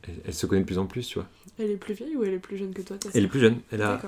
elle, 0.02 0.14
elle 0.26 0.34
se 0.34 0.46
connaît 0.46 0.62
de 0.62 0.66
plus 0.66 0.78
en 0.78 0.86
plus, 0.86 1.06
tu 1.06 1.18
vois. 1.20 1.28
Elle 1.58 1.70
est 1.70 1.76
plus 1.76 1.94
vieille 1.94 2.16
ou 2.16 2.24
elle 2.24 2.34
est 2.34 2.38
plus 2.40 2.56
jeune 2.56 2.74
que 2.74 2.82
toi 2.82 2.96
ta 2.98 3.08
Elle 3.14 3.24
est 3.24 3.28
plus 3.28 3.38
jeune. 3.40 3.60
Elle 3.70 3.82
a, 3.82 4.00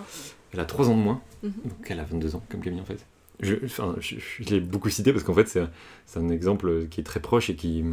elle 0.52 0.60
a 0.60 0.64
3 0.64 0.88
ans 0.88 0.96
de 0.96 1.02
moins. 1.02 1.22
Mhm. 1.44 1.52
Donc 1.64 1.86
elle 1.90 2.00
a 2.00 2.04
22 2.04 2.34
ans, 2.34 2.42
comme 2.48 2.60
Camille 2.60 2.80
en 2.80 2.84
fait. 2.84 3.04
Je, 3.40 3.54
enfin, 3.64 3.94
je, 4.00 4.16
je 4.18 4.42
l'ai 4.48 4.60
beaucoup 4.60 4.90
cité 4.90 5.12
parce 5.12 5.24
qu'en 5.24 5.34
fait, 5.34 5.48
c'est 5.48 5.60
un, 5.60 5.70
c'est 6.06 6.18
un 6.18 6.28
exemple 6.30 6.86
qui 6.88 7.00
est 7.00 7.04
très 7.04 7.20
proche 7.20 7.50
et 7.50 7.56
qui, 7.56 7.84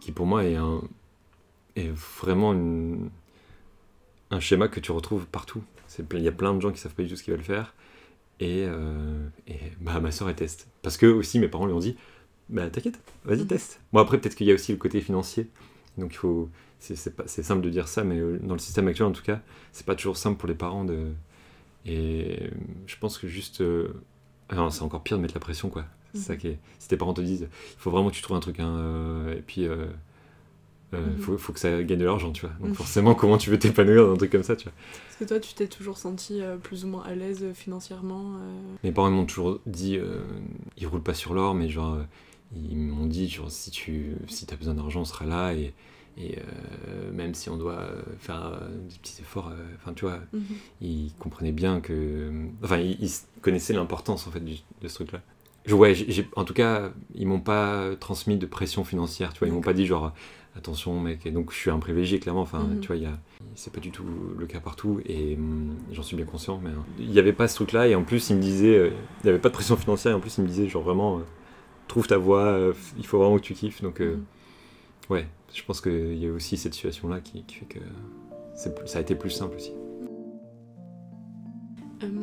qui 0.00 0.12
pour 0.12 0.26
moi, 0.26 0.44
est, 0.44 0.56
un, 0.56 0.82
est 1.76 1.90
vraiment 2.20 2.52
une- 2.52 3.10
un 4.30 4.40
schéma 4.40 4.68
que 4.68 4.80
tu 4.80 4.92
retrouves 4.92 5.26
partout. 5.26 5.62
Il 6.14 6.22
y 6.22 6.28
a 6.28 6.32
plein 6.32 6.54
de 6.54 6.60
gens 6.60 6.70
qui 6.70 6.78
savent 6.78 6.94
pas 6.94 7.02
du 7.02 7.08
tout 7.08 7.16
ce 7.16 7.22
qu'ils 7.22 7.32
veulent 7.34 7.42
faire. 7.42 7.74
Et, 8.40 8.64
euh, 8.68 9.26
et 9.48 9.58
bah, 9.80 9.98
ma 10.00 10.10
soeur, 10.12 10.28
elle 10.28 10.36
teste. 10.36 10.68
Parce 10.82 10.96
que 10.96 11.06
aussi, 11.06 11.38
mes 11.40 11.48
parents 11.48 11.66
lui 11.66 11.72
ont 11.74 11.78
dit 11.80 11.96
Bah, 12.50 12.70
t'inquiète, 12.70 13.00
vas-y, 13.24 13.40
Mhm. 13.40 13.46
teste. 13.46 13.80
Bon, 13.92 14.00
après, 14.00 14.18
peut-être 14.18 14.34
qu'il 14.36 14.46
y 14.46 14.50
a 14.50 14.54
aussi 14.54 14.72
le 14.72 14.78
côté 14.78 15.00
financier. 15.00 15.48
Donc, 15.96 16.12
il 16.14 16.16
faut. 16.16 16.48
C'est 16.78 16.96
simple 17.42 17.60
de 17.62 17.70
dire 17.70 17.88
ça, 17.88 18.04
mais 18.04 18.18
euh, 18.18 18.38
dans 18.42 18.54
le 18.54 18.60
système 18.60 18.86
actuel, 18.86 19.08
en 19.08 19.12
tout 19.12 19.22
cas, 19.24 19.40
c'est 19.72 19.84
pas 19.84 19.96
toujours 19.96 20.16
simple 20.16 20.38
pour 20.38 20.48
les 20.48 20.54
parents 20.54 20.84
de. 20.84 21.08
Et 21.86 22.50
je 22.86 22.96
pense 22.98 23.18
que 23.18 23.26
juste. 23.28 23.60
euh, 23.60 23.88
c'est 24.70 24.82
encore 24.82 25.02
pire 25.02 25.16
de 25.16 25.22
mettre 25.22 25.34
la 25.34 25.40
pression, 25.40 25.68
quoi. 25.70 25.84
C'est 26.14 26.20
ça 26.20 26.32
Mhm. 26.34 26.38
qui 26.38 26.48
est. 26.48 26.58
Si 26.78 26.88
tes 26.88 26.96
parents 26.96 27.12
te 27.14 27.20
disent, 27.20 27.48
il 27.50 27.78
faut 27.80 27.90
vraiment 27.90 28.10
que 28.10 28.14
tu 28.14 28.22
trouves 28.22 28.36
un 28.36 28.40
truc, 28.40 28.60
hein, 28.60 29.26
et 29.36 29.40
puis. 29.42 29.66
euh, 29.66 29.86
euh, 30.94 31.12
Mhm. 31.12 31.18
faut, 31.18 31.38
faut 31.38 31.52
que 31.52 31.60
ça 31.60 31.82
gagne 31.82 31.98
de 31.98 32.04
l'argent, 32.04 32.32
tu 32.32 32.42
vois. 32.42 32.54
Donc 32.60 32.70
Mhm. 32.70 32.74
forcément, 32.74 33.14
comment 33.14 33.36
tu 33.38 33.50
veux 33.50 33.58
t'épanouir 33.58 34.06
dans 34.06 34.12
un 34.14 34.16
truc 34.16 34.30
comme 34.32 34.42
ça, 34.42 34.56
tu 34.56 34.64
vois. 34.64 34.72
Est-ce 35.10 35.18
que 35.18 35.24
toi, 35.24 35.40
tu 35.40 35.54
t'es 35.54 35.66
toujours 35.66 35.98
senti 35.98 36.40
euh, 36.40 36.56
plus 36.56 36.84
ou 36.84 36.88
moins 36.88 37.02
à 37.04 37.14
l'aise 37.14 37.42
euh, 37.42 37.52
financièrement 37.54 38.36
Mes 38.84 38.92
parents 38.92 39.08
ils 39.08 39.14
m'ont 39.14 39.26
toujours 39.26 39.60
dit, 39.66 39.98
ils 40.76 40.86
roulent 40.86 41.02
pas 41.02 41.14
sur 41.14 41.34
l'or, 41.34 41.54
mais 41.54 41.68
genre, 41.68 41.98
ils 42.54 42.76
m'ont 42.76 43.06
dit, 43.06 43.28
genre, 43.28 43.50
si 43.50 43.70
tu 43.70 44.12
si 44.28 44.46
as 44.50 44.56
besoin 44.56 44.74
d'argent, 44.74 45.00
on 45.00 45.04
sera 45.04 45.26
là, 45.26 45.52
et, 45.52 45.74
et 46.16 46.36
même 47.12 47.34
si 47.34 47.50
on 47.50 47.56
doit 47.56 47.86
faire 48.18 48.60
des 48.88 48.96
petits 48.98 49.20
efforts, 49.20 49.52
enfin, 49.76 49.92
tu 49.92 50.04
vois, 50.04 50.20
mhm. 50.32 50.42
ils 50.80 51.12
comprenaient 51.18 51.52
bien 51.52 51.80
que. 51.80 52.30
Enfin, 52.62 52.78
ils, 52.78 52.96
ils 53.02 53.10
connaissaient 53.42 53.74
l'importance 53.74 54.26
en 54.26 54.30
fait 54.30 54.40
du- 54.40 54.58
de 54.80 54.88
ce 54.88 54.94
truc-là. 54.94 55.20
Ouais, 55.70 55.94
en 56.36 56.44
tout 56.44 56.54
cas, 56.54 56.92
ils 57.14 57.26
m'ont 57.26 57.40
pas 57.40 57.94
transmis 57.96 58.38
de 58.38 58.46
pression 58.46 58.84
financière, 58.84 59.32
tu 59.34 59.40
vois. 59.40 59.48
Ils 59.48 59.52
m'ont 59.54 59.60
pas 59.60 59.74
dit 59.74 59.84
genre 59.86 60.14
attention 60.56 60.98
mec. 61.00 61.24
Et 61.26 61.30
donc 61.30 61.52
je 61.52 61.56
suis 61.56 61.70
un 61.70 61.78
privilégié 61.78 62.18
clairement. 62.20 62.42
Enfin, 62.42 62.64
Mhm. 62.64 62.80
tu 62.80 62.86
vois, 62.88 62.96
il 62.96 63.02
y 63.02 63.06
a, 63.06 63.18
c'est 63.54 63.72
pas 63.72 63.80
du 63.80 63.90
tout 63.90 64.04
le 64.38 64.46
cas 64.46 64.60
partout 64.60 65.00
et 65.06 65.34
hum, 65.36 65.74
j'en 65.92 66.02
suis 66.02 66.16
bien 66.16 66.26
conscient. 66.26 66.60
Mais 66.62 66.70
euh, 66.70 66.74
il 66.98 67.12
y 67.12 67.18
avait 67.18 67.32
pas 67.32 67.48
ce 67.48 67.54
truc-là 67.56 67.86
et 67.88 67.94
en 67.94 68.02
plus 68.04 68.30
ils 68.30 68.36
me 68.36 68.40
disaient, 68.42 68.76
euh, 68.76 68.90
il 69.22 69.26
y 69.26 69.30
avait 69.30 69.38
pas 69.38 69.48
de 69.48 69.54
pression 69.54 69.76
financière 69.76 70.12
et 70.12 70.14
en 70.14 70.20
plus 70.20 70.38
ils 70.38 70.42
me 70.42 70.48
disaient 70.48 70.68
genre 70.68 70.82
vraiment, 70.82 71.18
euh, 71.18 71.22
trouve 71.86 72.06
ta 72.06 72.18
voie, 72.18 72.44
euh, 72.44 72.72
il 72.98 73.06
faut 73.06 73.18
vraiment 73.18 73.36
que 73.36 73.42
tu 73.42 73.54
kiffes. 73.54 73.82
Donc 73.82 74.00
Mhm. 74.00 74.24
ouais, 75.10 75.26
je 75.54 75.62
pense 75.64 75.80
qu'il 75.80 76.18
y 76.18 76.26
a 76.26 76.32
aussi 76.32 76.56
cette 76.56 76.74
situation-là 76.74 77.20
qui, 77.20 77.42
qui 77.44 77.54
fait 77.56 77.66
que 77.66 77.78
ça 78.86 78.98
a 78.98 79.00
été 79.00 79.14
plus 79.14 79.30
simple 79.30 79.56
aussi. 79.56 79.72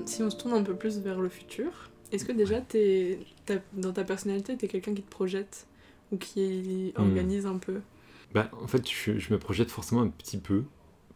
Si 0.06 0.22
on 0.22 0.30
se 0.30 0.38
tourne 0.38 0.54
un 0.54 0.64
peu 0.64 0.76
plus 0.76 1.00
vers 1.00 1.20
le 1.20 1.30
futur, 1.30 1.72
est-ce 2.12 2.26
que 2.26 2.32
déjà 2.32 2.62
dans 3.74 3.92
ta 3.92 4.04
personnalité, 4.04 4.56
t'es 4.56 4.68
quelqu'un 4.68 4.94
qui 4.94 5.02
te 5.02 5.10
projette 5.10 5.66
ou 6.12 6.18
qui 6.18 6.94
Hmm. 6.98 7.02
organise 7.02 7.46
un 7.48 7.58
peu? 7.58 7.82
Bah, 8.36 8.50
en 8.62 8.68
fait, 8.68 8.88
je, 8.90 9.18
je 9.18 9.34
me 9.34 9.40
projette 9.40 9.72
forcément 9.72 10.02
un 10.02 10.10
petit 10.10 10.38
peu 10.38 10.64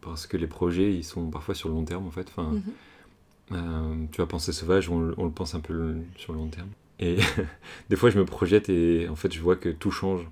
parce 0.00 0.26
que 0.26 0.36
les 0.36 0.46
projets, 0.48 0.92
ils 0.92 1.04
sont 1.04 1.30
parfois 1.30 1.54
sur 1.54 1.68
le 1.68 1.74
long 1.76 1.84
terme, 1.84 2.06
en 2.06 2.10
fait. 2.10 2.26
Enfin, 2.28 2.54
Mhm. 2.54 2.62
euh, 3.52 3.94
tu 4.12 4.16
vois, 4.18 4.28
penser 4.28 4.52
sauvage, 4.52 4.88
on, 4.88 5.00
le- 5.00 5.14
on 5.18 5.24
le 5.26 5.30
pense 5.30 5.54
un 5.54 5.60
peu 5.60 5.72
le- 5.72 5.96
sur 6.16 6.32
le 6.32 6.38
long 6.38 6.48
terme. 6.48 6.68
Et 6.98 7.16
des 7.90 7.96
fois, 7.96 8.10
je 8.10 8.18
me 8.18 8.24
projette 8.24 8.68
et 8.68 9.08
en 9.08 9.16
fait, 9.16 9.32
je 9.32 9.40
vois 9.40 9.56
que 9.56 9.68
tout 9.68 9.90
change. 9.90 10.26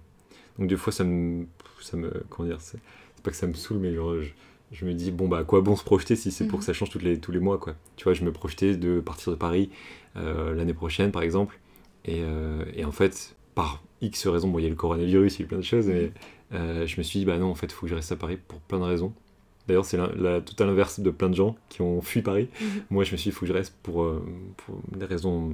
Donc, 0.59 0.69
des 0.69 0.77
fois, 0.77 0.93
ça 0.93 1.05
me. 1.05 1.47
Ça 1.81 1.97
me 1.97 2.11
comment 2.31 2.49
dire 2.49 2.61
C'est 2.61 2.79
c'est 3.17 3.23
pas 3.25 3.31
que 3.31 3.37
ça 3.37 3.47
me 3.49 3.55
saoule, 3.55 3.79
mais 3.79 3.95
genre, 3.95 4.21
je, 4.21 4.29
je 4.73 4.85
me 4.85 4.95
dis, 4.95 5.11
bon, 5.11 5.29
bah, 5.29 5.39
à 5.39 5.45
quoi 5.45 5.61
bon 5.61 5.77
se 5.77 5.85
projeter 5.85 6.17
si 6.17 6.31
c'est 6.33 6.47
pour 6.47 6.59
Mhm. 6.59 6.61
que 6.61 6.67
ça 6.67 6.73
change 6.73 6.91
toutes 6.91 7.03
les, 7.03 7.19
tous 7.21 7.33
les 7.33 7.41
mois, 7.41 7.59
quoi. 7.59 7.75
Tu 7.97 8.05
vois, 8.05 8.15
je 8.15 8.25
me 8.25 8.33
projetais 8.33 8.77
de 8.77 9.01
partir 9.01 9.33
de 9.33 9.37
Paris 9.39 9.71
euh, 10.17 10.55
l'année 10.55 10.75
prochaine, 10.75 11.11
par 11.13 11.23
exemple. 11.23 11.59
Et, 12.05 12.23
euh, 12.23 12.65
et 12.75 12.85
en 12.85 12.93
fait, 12.93 13.37
par 13.57 13.83
X 14.03 14.27
raisons, 14.29 14.49
bon, 14.49 14.59
il 14.59 14.63
y 14.63 14.67
a 14.67 14.71
le 14.71 14.77
coronavirus, 14.77 15.39
il 15.39 15.43
y 15.43 15.45
a 15.45 15.49
plein 15.49 15.59
de 15.59 15.63
choses, 15.63 15.87
mais 15.89 16.13
euh, 16.53 16.87
je 16.87 16.97
me 16.99 17.03
suis 17.03 17.21
dit, 17.21 17.25
bah 17.25 17.39
non, 17.39 17.51
en 17.51 17.55
fait, 17.55 17.67
il 17.67 17.73
faut 17.73 17.83
que 17.83 17.91
je 17.91 17.95
reste 17.95 18.13
à 18.13 18.17
Paris 18.17 18.39
pour 18.49 18.61
plein 18.61 18.79
de 18.79 18.85
raisons. 18.85 19.13
D'ailleurs, 19.67 19.85
c'est 19.85 19.99
la, 19.99 20.09
la 20.17 20.41
totale 20.41 20.71
inverse 20.71 21.01
de 21.01 21.11
plein 21.11 21.29
de 21.29 21.35
gens 21.35 21.57
qui 21.69 21.83
ont 21.83 22.01
fui 22.01 22.23
Paris. 22.23 22.49
Mhm. 22.61 22.69
Moi, 22.91 23.05
je 23.05 23.13
me 23.13 23.17
suis 23.17 23.31
dit, 23.31 23.35
il 23.35 23.39
faut 23.39 23.41
que 23.41 23.47
je 23.47 23.53
reste 23.53 23.75
pour, 23.83 24.03
euh, 24.03 24.25
pour 24.57 24.81
des 24.97 25.05
raisons, 25.05 25.53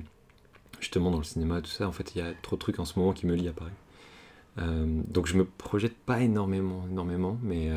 justement, 0.81 1.11
dans 1.11 1.19
le 1.19 1.25
cinéma, 1.25 1.61
tout 1.61 1.71
ça. 1.71 1.89
En 1.89 1.93
fait, 1.93 2.15
il 2.15 2.19
y 2.19 2.21
a 2.23 2.33
trop 2.43 2.57
de 2.57 2.61
trucs 2.61 2.79
en 2.79 2.85
ce 2.85 2.99
moment 2.99 3.13
qui 3.13 3.27
me 3.27 3.35
lient 3.35 3.49
à 3.49 3.53
Paris. 3.53 3.73
Euh, 4.59 4.87
donc, 5.09 5.27
je 5.27 5.37
me 5.37 5.45
projette 5.45 5.97
pas 5.97 6.21
énormément, 6.21 6.85
énormément, 6.89 7.39
mais 7.43 7.71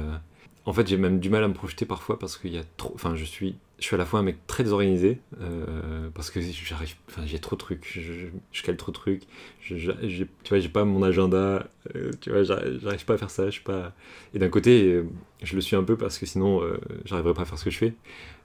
en 0.67 0.73
fait, 0.73 0.87
j'ai 0.87 0.97
même 0.97 1.19
du 1.19 1.29
mal 1.31 1.43
à 1.43 1.47
me 1.47 1.53
projeter 1.55 1.85
parfois 1.85 2.19
parce 2.19 2.37
qu'il 2.37 2.53
y 2.53 2.57
a 2.59 2.63
trop. 2.77 2.91
Enfin, 2.95 3.15
je 3.15 3.25
suis, 3.25 3.55
je 3.79 3.85
suis 3.85 3.95
à 3.95 3.97
la 3.97 4.05
fois 4.05 4.19
un 4.19 4.23
mec 4.23 4.45
très 4.47 4.63
désorganisé 4.63 5.19
euh, 5.41 6.09
parce 6.13 6.29
que 6.31 6.41
j'arrive. 6.41 6.95
Enfin, 7.09 7.23
j'ai 7.25 7.39
trop 7.39 7.55
de 7.55 7.61
trucs, 7.61 7.87
je, 7.89 8.01
je, 8.01 8.27
je 8.51 8.63
cale 8.63 8.77
trop 8.77 8.91
de 8.91 8.97
trucs. 8.97 9.23
Je, 9.61 9.77
je- 9.77 9.91
j'ai- 10.03 10.27
tu 10.43 10.49
vois, 10.49 10.59
j'ai 10.59 10.69
pas 10.69 10.85
mon 10.85 11.03
agenda. 11.03 11.67
euh, 11.95 12.11
tu 12.21 12.31
vois, 12.31 12.43
j'arrive 12.43 13.05
pas 13.05 13.15
à 13.15 13.17
faire 13.17 13.31
ça. 13.31 13.45
Je 13.47 13.51
suis 13.51 13.63
pas. 13.63 13.93
Et 14.33 14.39
d'un 14.39 14.49
côté, 14.49 14.91
euh, 14.93 15.05
je 15.43 15.55
le 15.55 15.61
suis 15.61 15.75
un 15.77 15.83
peu 15.83 15.97
parce 15.97 16.19
que 16.19 16.25
sinon, 16.25 16.61
j'arriverais 17.05 17.33
pas 17.33 17.43
à 17.43 17.45
faire 17.45 17.57
ce 17.59 17.65
que 17.65 17.71
je 17.71 17.77
fais. 17.79 17.93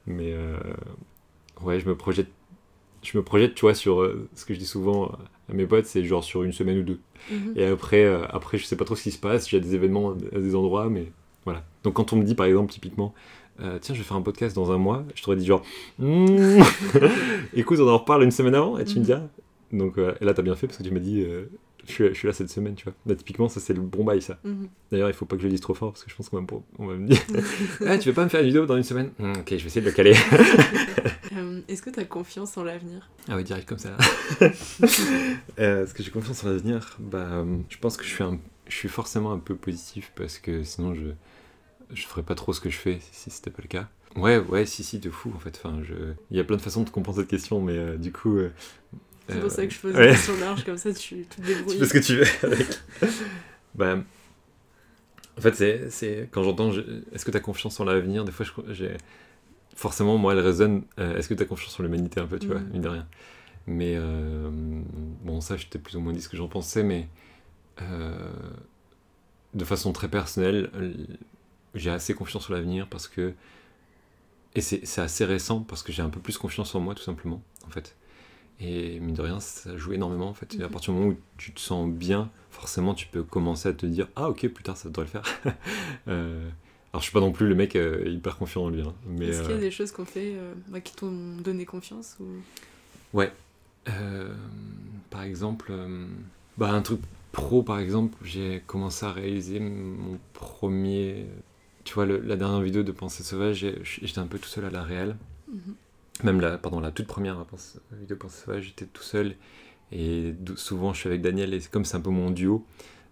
Mais 0.07 0.35
ouais, 1.62 1.81
je 1.81 1.89
me 1.89 1.97
projette. 1.97 2.29
Je 3.03 3.18
me 3.18 3.25
projette, 3.25 3.55
tu 3.55 3.62
vois, 3.62 3.75
sur 3.75 4.09
ce 4.35 4.45
que 4.47 4.55
je 4.55 4.61
dis 4.61 4.66
souvent 4.66 5.07
à 5.51 5.55
mes 5.55 5.66
potes, 5.66 5.87
c'est 5.87 6.05
genre 6.05 6.25
sur 6.25 6.45
une 6.45 6.53
semaine 6.53 6.79
ou 6.81 6.85
deux. 6.85 7.01
Mhm. 7.31 7.55
Et 7.57 7.66
après, 7.66 8.05
après, 8.31 8.59
je 8.59 8.64
sais 8.66 8.77
pas 8.77 8.85
trop 8.85 8.97
ce 8.97 9.05
qui 9.05 9.12
se 9.12 9.18
passe. 9.18 9.53
A 9.55 9.61
des 9.61 9.75
événements 9.75 10.12
à 10.12 10.39
des 10.41 10.55
endroits, 10.55 10.91
mais 10.91 11.12
voilà. 11.45 11.64
Donc 11.84 11.95
quand 11.95 12.12
on 12.12 12.16
me 12.16 12.24
dit, 12.24 12.34
par 12.34 12.47
exemple, 12.47 12.72
typiquement, 12.72 13.14
euh, 13.61 13.78
tiens, 13.80 13.95
je 13.95 14.01
vais 14.01 14.05
faire 14.07 14.16
un 14.16 14.22
podcast 14.22 14.55
dans 14.57 14.72
un 14.72 14.78
mois, 14.78 15.05
je 15.14 15.22
t'aurais 15.22 15.36
dit 15.36 15.47
genre, 15.47 15.62
Hmm, 15.99 16.61
écoute, 17.55 17.78
on 17.80 17.88
en 17.88 17.99
reparle 17.99 18.22
une 18.24 18.30
semaine 18.30 18.55
avant 18.55 18.78
et 18.78 18.84
tu 18.84 18.95
me 18.95 19.01
Mhm. 19.01 19.05
diras. 19.07 19.22
Donc 19.72 19.99
euh, 19.99 20.14
et 20.20 20.24
là, 20.24 20.34
t'as 20.34 20.43
bien 20.43 20.55
fait 20.55 20.66
parce 20.66 20.78
que 20.78 20.82
tu 20.82 20.90
m'as 20.90 21.01
dit, 21.01 21.22
euh, 21.22 21.45
je, 21.86 21.93
suis, 21.93 22.09
je 22.09 22.14
suis 22.14 22.26
là 22.28 22.32
cette 22.34 22.51
semaine, 22.51 22.74
tu 22.74 22.84
vois. 22.84 22.95
Là, 23.07 23.14
typiquement, 23.14 23.49
ça, 23.49 23.59
c'est 23.61 23.72
le 23.74 23.80
bon 23.80 24.05
bail, 24.05 24.22
ça. 24.22 24.38
Mhm. 24.45 24.68
D'ailleurs, 24.90 25.09
il 25.09 25.14
faut 25.14 25.24
pas 25.24 25.36
que 25.36 25.43
je 25.43 25.47
le 25.47 25.53
dise 25.53 25.61
trop 25.61 25.74
fort 25.74 25.93
parce 25.93 26.05
que 26.05 26.11
je 26.11 26.16
pense 26.16 26.28
qu'on 26.28 26.40
va, 26.43 26.86
va 26.86 26.95
me 26.95 27.07
dire, 27.09 27.20
ah, 27.86 27.99
tu 27.99 28.09
veux 28.09 28.14
pas 28.14 28.24
me 28.24 28.28
faire 28.28 28.40
une 28.40 28.47
vidéo 28.47 28.66
dans 28.66 28.76
une 28.76 28.82
semaine? 28.82 29.11
Hmm, 29.18 29.32
Ok, 29.40 29.49
je 29.51 29.57
vais 29.57 29.66
essayer 29.66 29.80
de 29.80 29.86
le 29.86 29.93
caler. 29.93 30.14
Est-ce 31.68 31.80
que 31.82 31.90
tu 31.90 32.01
as 32.01 32.05
confiance 32.05 32.57
en 32.59 32.64
l'avenir? 32.64 33.09
Ah 33.28 33.36
oui, 33.36 33.45
direct 33.45 33.66
comme 33.68 33.78
ça. 33.78 33.97
Est-ce 34.40 35.95
que 35.95 36.03
j'ai 36.03 36.11
confiance 36.11 36.45
en 36.45 36.49
l'avenir? 36.51 36.97
Bah, 36.99 37.45
je 37.68 37.78
pense 37.78 37.97
que 37.97 38.05
je 38.05 38.11
suis, 38.11 38.22
un, 38.22 38.38
je 38.68 38.76
suis 38.76 38.88
forcément 38.88 39.32
un 39.32 39.38
peu 39.38 39.55
positif 39.55 40.12
parce 40.14 40.38
que 40.38 40.62
sinon 40.64 40.95
je 40.95 41.07
je 41.93 42.07
ferais 42.07 42.22
pas 42.22 42.34
trop 42.34 42.53
ce 42.53 42.61
que 42.61 42.70
je 42.70 42.76
fais 42.78 42.99
si, 43.12 43.30
c'était 43.30 43.51
pas 43.51 43.62
le 43.62 43.68
cas. 43.68 43.88
Ouais, 44.16 44.38
ouais, 44.38 44.66
si, 44.66 44.84
si, 44.84 44.99
de 44.99 45.11
fou 45.11 45.32
en 45.34 45.38
fait. 45.38 45.59
Enfin, 45.62 45.80
je... 45.82 45.95
Il 46.30 46.36
y 46.36 46.40
a 46.40 46.45
plein 46.45 46.57
de 46.57 46.62
façons 46.62 46.82
de 46.82 46.90
comprendre 46.90 47.18
cette 47.18 47.28
question, 47.28 47.61
mais 47.61 47.76
euh, 47.76 47.97
du 47.97 48.12
coup. 48.12 48.36
euh, 48.36 48.51
C'est 49.28 49.36
euh, 49.36 49.40
pour 49.40 49.51
ça 49.51 49.66
que 49.66 49.72
je 49.72 49.80
pose 49.80 49.95
ouais. 49.95 50.09
une 50.09 50.12
question 50.14 50.36
large, 50.38 50.64
comme 50.64 50.76
ça 50.76 50.93
tu, 50.93 51.16
tu 51.16 51.24
te 51.24 51.40
débrouilles. 51.43 51.78
Tu 51.78 51.86
fais 51.86 51.86
ce 51.86 51.93
que 51.95 51.99
tu 51.99 52.16
veux 52.16 52.26
avec. 52.53 52.68
bah, 53.74 53.99
en 55.38 55.40
fait, 55.40 55.55
c'est, 55.55 55.90
c'est 55.90 56.28
quand 56.30 56.43
j'entends 56.43 56.72
je- 56.72 56.82
est-ce 57.12 57.24
que 57.24 57.30
tu 57.30 57.36
as 57.36 57.40
confiance 57.40 57.80
en 57.80 57.84
l'avenir, 57.84 58.24
des 58.24 58.32
fois, 58.32 58.45
j'ai. 58.70 58.97
Forcément, 59.76 60.18
moi, 60.18 60.34
elle 60.34 60.40
résonne 60.40 60.84
est-ce 60.99 61.28
que 61.28 61.34
tu 61.34 61.43
as 61.43 61.47
confiance 61.47 61.78
en 61.80 61.82
l'humanité 61.84 62.20
un 62.20 62.26
peu, 62.26 62.38
tu 62.38 62.49
vois, 62.49 62.61
Mhm. 62.61 62.70
mine 62.72 62.82
de 62.82 62.88
rien. 62.88 63.07
Mais 63.66 63.95
euh, 63.97 64.51
bon, 65.24 65.40
ça, 65.40 65.57
je 65.57 65.66
t'ai 65.68 65.78
plus 65.78 65.97
ou 65.97 66.01
moins 66.01 66.12
dit 66.12 66.22
ce 66.22 66.28
que 66.28 66.36
j'en 66.36 66.49
pensais, 66.49 66.82
mais 66.84 67.09
euh, 67.82 68.30
de 69.55 69.64
façon 69.64 69.93
très 69.93 70.09
personnelle, 70.09 70.70
j'ai 71.75 71.91
assez 71.91 72.14
confiance 72.14 72.49
en 72.51 72.55
l'avenir 72.55 72.87
parce 72.89 73.09
que. 73.09 73.35
Et 74.55 74.61
c'est, 74.61 74.99
assez 75.01 75.25
récent 75.25 75.61
parce 75.61 75.83
que 75.83 75.93
j'ai 75.93 76.03
un 76.03 76.11
peu 76.11 76.20
plus 76.20 76.37
confiance 76.37 76.75
en 76.75 76.81
moi, 76.81 76.95
tout 76.95 77.03
simplement, 77.03 77.43
en 77.66 77.70
fait. 77.70 77.97
Et 78.61 79.01
mine 79.01 79.14
de 79.14 79.23
rien, 79.23 79.41
ça 79.41 79.77
joue 79.79 79.93
énormément 79.95 80.29
en 80.29 80.35
fait. 80.35 80.55
Et 80.57 80.62
à 80.62 80.66
Mhm. 80.66 80.73
partir 80.73 80.93
du 80.93 81.01
moment 81.01 81.12
où 81.12 81.16
tu 81.39 81.53
te 81.53 81.61
sens 81.61 81.91
bien, 81.91 82.31
forcément 82.51 82.95
tu 82.95 83.07
peux 83.09 83.23
commencer 83.23 83.68
à 83.70 83.73
te 83.73 83.87
dire 83.87 84.09
Ah 84.14 84.29
ok, 84.29 84.47
plus 84.49 84.62
tard 84.62 84.77
ça 84.77 84.89
devrait 84.89 85.05
le 85.07 85.11
faire. 85.11 85.23
Euh, 86.09 86.49
alors 86.93 87.01
je 87.01 87.05
suis 87.07 87.12
pas 87.12 87.20
non 87.20 87.33
plus 87.33 87.49
le 87.49 87.55
mec 87.55 87.75
euh, 87.77 88.03
hyper 88.07 88.37
confiant 88.37 88.64
en 88.64 88.68
lui. 88.68 88.83
hein, 88.83 88.93
mais 89.07 89.27
Est-ce 89.29 89.41
qu'il 89.43 89.51
y 89.51 89.55
a 89.55 89.57
euh, 89.57 89.61
des 89.61 89.70
choses 89.70 89.91
qu'on 89.93 90.05
fait 90.05 90.35
euh, 90.35 90.53
bah, 90.68 90.81
qui 90.81 90.95
t'ont 90.95 91.37
donné 91.43 91.64
confiance 91.64 92.16
ou... 92.20 92.27
euh, 93.89 94.35
par 95.11 95.23
exemple, 95.23 95.73
bah, 96.59 96.70
un 96.73 96.83
truc 96.83 97.01
pro 97.33 97.62
par 97.62 97.79
exemple, 97.79 98.16
j'ai 98.23 98.62
commencé 98.66 99.07
à 99.07 99.12
réaliser 99.12 99.59
mon 99.61 100.18
premier. 100.35 101.27
Tu 101.85 101.95
vois, 101.95 102.07
le- 102.07 102.20
la 102.20 102.37
dernière 102.37 102.61
vidéo 102.61 102.83
de 102.83 102.93
Pensée 102.93 103.22
Sauvage, 103.22 103.66
j'étais 103.83 104.18
un 104.18 104.26
peu 104.26 104.39
tout 104.39 104.49
seul 104.49 104.64
à 104.64 104.70
la 104.70 104.83
réelle. 104.83 105.16
Mhm. 105.49 105.74
Même 106.24 106.41
la, 106.41 106.59
pardon, 106.59 106.80
la 106.80 106.91
toute 106.93 107.07
première 107.07 107.45
Pense- 107.47 107.78
vidéo 107.93 108.16
Pensée 108.16 108.45
Sauvage, 108.45 108.64
j'étais 108.64 108.85
tout 108.87 109.03
seul. 109.03 109.35
Et 109.91 110.35
souvent, 110.57 110.93
je 110.95 111.01
suis 111.01 111.09
avec 111.09 111.20
Daniel, 111.22 111.53
et 111.55 111.61
comme 111.70 111.85
c'est 111.85 111.97
un 111.97 112.01
peu 112.01 112.11
mon 112.11 112.30
duo, 112.30 112.64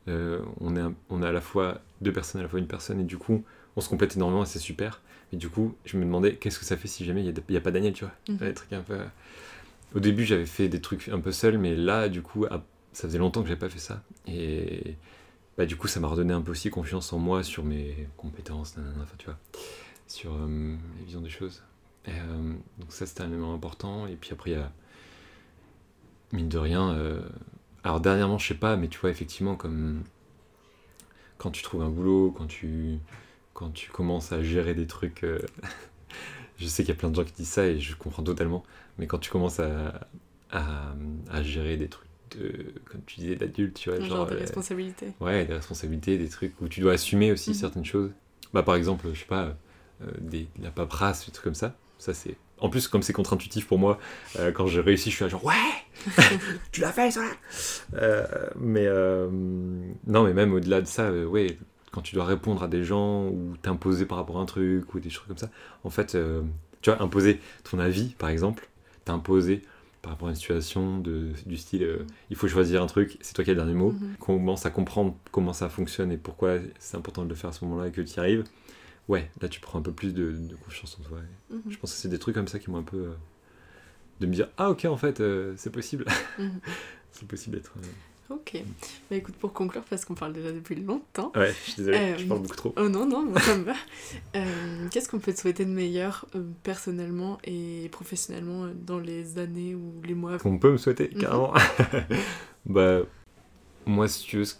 euh, 0.09 0.41
on, 0.61 0.77
est 0.77 0.81
un- 0.81 0.95
on 1.11 1.23
est 1.23 1.27
à 1.27 1.33
la 1.33 1.41
fois 1.41 1.81
deux 2.01 2.13
personnes, 2.13 2.41
à 2.41 2.45
la 2.45 2.49
fois 2.49 2.59
une 2.59 2.67
personne, 2.67 3.01
et 3.01 3.05
du 3.05 3.19
coup, 3.19 3.45
on 3.77 3.81
se 3.81 3.89
complète 3.89 4.17
énormément, 4.17 4.43
et 4.45 4.47
c'est 4.47 4.59
super. 4.59 5.03
Et 5.33 5.37
du 5.37 5.49
coup, 5.49 5.75
je 5.85 5.97
me 5.97 6.05
demandais, 6.05 6.37
qu'est-ce 6.37 6.59
que 6.59 6.65
ça 6.65 6.77
fait 6.77 6.89
si 6.89 7.05
jamais 7.05 7.23
il 7.25 7.35
n'y 7.49 7.57
a, 7.57 7.61
pas 7.61 7.71
Daniel, 7.71 7.93
tu 7.93 8.05
vois? 8.05 8.15
Mhm. 8.29 8.37
Des 8.39 8.55
trucs 8.55 8.73
un 8.73 8.81
peu... 8.83 8.99
Au 9.95 10.01
début, 10.01 10.25
j'avais 10.25 10.47
fait 10.47 10.69
des 10.69 10.81
trucs 10.81 11.09
un 11.09 11.21
peu 11.21 11.33
seul, 11.33 11.59
mais 11.59 11.75
là, 11.77 12.09
du 12.09 12.23
coup, 12.23 12.45
à- 12.47 12.65
ça 12.93 13.09
faisait 13.09 13.19
longtemps 13.19 13.43
que 13.43 13.49
j'avais 13.49 13.59
pas 13.61 13.69
fait 13.69 13.79
ça. 13.81 14.03
Et 14.27 14.95
bah, 15.61 15.67
du 15.67 15.77
coup, 15.77 15.89
ça 15.89 16.01
m'a 16.01 16.09
redonné 16.09 16.33
un 16.33 16.41
peu 16.41 16.53
aussi 16.53 16.71
confiance 16.71 17.13
en 17.13 17.19
moi 17.19 17.43
sur 17.43 17.65
mes 17.65 18.09
compétences, 18.17 18.77
tu 19.19 19.27
vois, 19.27 19.37
sur 20.07 20.33
euh, 20.33 20.75
visions 21.05 21.21
des 21.21 21.29
choses. 21.29 21.63
Et, 22.07 22.13
euh, 22.13 22.55
donc 22.79 22.91
ça, 22.91 23.05
c'était 23.05 23.21
un 23.21 23.29
élément 23.29 23.53
important. 23.53 24.07
Et 24.07 24.17
puis 24.17 24.33
après, 24.33 24.53
il 24.53 24.55
y 24.55 24.57
a, 24.57 24.73
mine 26.33 26.49
de 26.49 26.57
rien, 26.57 26.95
euh, 26.95 27.21
alors 27.85 28.01
dernièrement, 28.01 28.39
je 28.39 28.49
sais 28.49 28.55
pas, 28.55 28.79
mais 28.79 28.89
tu 28.89 28.99
vois, 29.01 29.11
effectivement, 29.11 29.55
comme 29.55 30.03
quand 31.37 31.51
tu 31.51 31.63
trouves 31.63 31.83
un 31.83 31.91
boulot, 31.91 32.31
quand 32.31 32.47
tu, 32.47 32.99
quand 33.53 33.69
tu 33.71 33.91
commences 33.91 34.33
à 34.33 34.43
gérer 34.43 34.73
des 34.73 34.87
trucs, 34.87 35.25
euh, 35.25 35.41
je 36.57 36.69
sais 36.69 36.85
qu'il 36.85 36.95
y 36.95 36.97
a 36.97 36.99
plein 36.99 37.11
de 37.11 37.17
gens 37.17 37.25
qui 37.25 37.35
disent 37.35 37.51
ça 37.51 37.67
et 37.67 37.79
je 37.79 37.95
comprends 37.97 38.23
totalement, 38.23 38.65
mais 38.97 39.07
quand 39.07 39.19
tu 39.19 39.31
commences 39.31 39.61
à, 39.61 40.09
à 40.53 41.43
gérer 41.43 41.77
des 41.77 41.89
trucs, 41.91 42.10
de, 42.39 42.75
comme 42.91 43.01
tu 43.07 43.21
disais, 43.21 43.37
d'adultes, 43.37 43.77
tu 43.79 43.91
vois, 43.91 43.99
Un 43.99 44.03
genre, 44.03 44.17
genre 44.19 44.27
de 44.27 44.35
euh, 44.35 44.39
responsabilité 44.39 45.07
Ouais, 45.21 45.45
des 45.45 45.55
responsabilités, 45.55 46.19
des 46.19 46.29
trucs 46.29 46.61
où 46.61 46.69
tu 46.69 46.81
dois 46.81 46.93
assumer 46.95 47.33
aussi 47.33 47.51
Mhm. 47.51 47.57
certaines 47.57 47.85
choses. 47.85 48.11
Bah, 48.53 48.63
par 48.63 48.75
exemple, 48.75 49.07
je 49.13 49.21
sais 49.21 49.27
pas, 49.27 49.57
euh, 50.03 50.07
des, 50.21 50.49
de 50.59 50.65
la 50.65 50.71
paperasse, 50.71 51.27
des 51.27 51.33
trucs 51.33 51.45
comme 51.45 51.55
ça. 51.55 51.75
Ça, 51.99 52.15
c'est. 52.15 52.37
En 52.59 52.69
plus, 52.69 52.89
comme 52.89 53.03
c'est 53.03 53.13
contre-intuitif 53.13 53.67
pour 53.67 53.79
moi, 53.79 53.99
euh, 54.39 54.53
quand 54.53 54.67
j'ai 54.67 54.81
réussi, 54.81 55.11
je 55.11 55.17
suis 55.17 55.25
là 55.25 55.29
genre 55.31 55.45
Ouais 55.45 55.55
Tu 56.73 56.81
l'as 56.81 56.93
fait, 56.93 57.11
ça 57.11 57.23
Mais. 58.59 58.87
non, 60.07 60.25
mais 60.25 60.33
même 60.33 60.53
au-delà 60.53 60.81
de 60.81 60.87
ça, 60.87 61.11
ouais, 61.13 61.59
quand 61.93 62.03
tu 62.03 62.15
dois 62.15 62.25
répondre 62.25 62.63
à 62.63 62.69
des 62.69 62.85
gens 62.85 63.27
ou 63.27 63.57
t'imposer 63.63 64.07
par 64.07 64.19
rapport 64.19 64.39
à 64.39 64.41
un 64.43 64.47
truc 64.47 64.95
ou 64.95 65.01
des 65.01 65.11
choses 65.11 65.27
comme 65.27 65.39
ça, 65.39 65.51
en 65.85 65.91
fait, 65.91 66.17
tu 66.83 66.91
vois, 66.91 67.03
imposer 67.03 67.41
ton 67.69 67.79
avis, 67.79 68.11
par 68.19 68.29
exemple, 68.31 68.69
t'imposer 69.05 69.63
par 70.03 70.13
rapport 70.13 70.29
à 70.29 70.31
une 70.31 70.37
situation 70.37 70.99
de, 70.99 71.29
du 71.47 71.57
style 71.57 71.83
euh, 71.83 72.07
il 72.31 72.37
faut 72.37 72.49
choisir 72.49 72.83
un 72.83 72.87
truc, 72.87 73.19
c'est 73.21 73.35
toi 73.35 73.45
qui 73.45 73.51
as 73.51 73.55
le 73.55 73.59
dernier 73.61 73.75
mot 73.75 73.93
Mhm. 73.93 74.15
commence 74.19 74.65
à 74.67 74.71
comprendre 74.71 75.17
comment 75.31 75.53
ça 75.53 75.69
fonctionne 75.69 76.11
et 76.13 76.17
pourquoi 76.17 76.59
c'est 76.79 76.97
important 76.97 77.25
de 77.25 77.29
le 77.29 77.35
faire 77.35 77.51
à 77.51 77.53
ce 77.53 77.65
moment-là 77.67 77.89
et 77.89 77.93
que 77.93 78.01
tu 78.01 78.15
y 78.17 78.19
arrives, 78.21 78.45
ouais, 79.09 79.31
là 79.43 79.49
tu 79.49 79.61
prends 79.61 79.79
un 79.79 79.83
peu 79.83 79.93
plus 79.93 80.15
de, 80.15 80.33
de 80.33 80.57
confiance 80.57 80.97
en 81.01 81.03
toi. 81.09 81.19
Mhm. 81.51 81.63
Je 81.69 81.77
pense 81.79 81.93
que 81.93 81.99
c'est 81.99 82.09
des 82.09 82.19
trucs 82.19 82.35
comme 82.35 82.49
ça 82.49 82.59
qui 82.59 82.71
m'ont 82.71 82.79
un 82.79 82.83
peu. 82.83 82.97
euh, 82.99 83.15
de 84.21 84.27
me 84.27 84.33
dire, 84.35 84.49
ah 84.59 84.69
ok, 84.71 84.85
en 84.85 84.99
fait, 84.99 85.21
euh, 85.21 85.55
c'est 85.57 85.71
possible. 85.73 86.05
Mhm. 86.39 86.61
c'est 87.13 87.27
possible 87.27 87.57
d'être. 87.57 87.73
Euh, 88.31 88.35
Ok. 88.35 88.63
Bah 89.11 89.17
écoute, 89.17 89.35
pour 89.37 89.53
conclure, 89.53 89.83
parce 89.91 90.05
qu'on 90.05 90.15
parle 90.15 90.33
déjà 90.33 90.53
depuis 90.53 90.77
longtemps. 90.77 91.33
Ouais, 91.35 91.53
je 91.67 91.71
suis 91.71 91.75
désolé, 91.83 91.97
Euh, 91.99 92.19
je 92.19 92.27
parle 92.27 92.41
beaucoup 92.43 92.57
trop. 92.57 92.75
Oh 92.77 92.89
non, 92.89 93.07
non, 93.07 93.35
ça 93.39 93.57
me 93.57 93.65
va. 93.65 93.75
Euh, 94.37 94.89
Qu'est-ce 94.91 95.09
qu'on 95.09 95.19
peut 95.19 95.33
te 95.33 95.41
souhaiter 95.41 95.65
de 95.65 95.71
meilleur 95.71 96.27
euh, 96.35 96.45
personnellement 96.63 97.39
et 97.45 97.89
professionnellement 97.93 98.65
euh, 98.65 98.73
dans 98.75 98.99
les 98.99 99.39
années 99.39 99.75
ou 99.75 100.01
les 100.05 100.15
mois 100.15 100.39
Qu'on 100.39 100.59
peut 100.59 100.73
me 100.73 100.77
souhaiter, 100.79 101.11
Mhm. 101.15 101.21
carrément. 101.21 101.53
bah, 102.67 103.01
moi, 103.87 104.07
si 104.09 104.25
tu 104.25 104.37
veux, 104.39 104.45
ce 104.45 104.55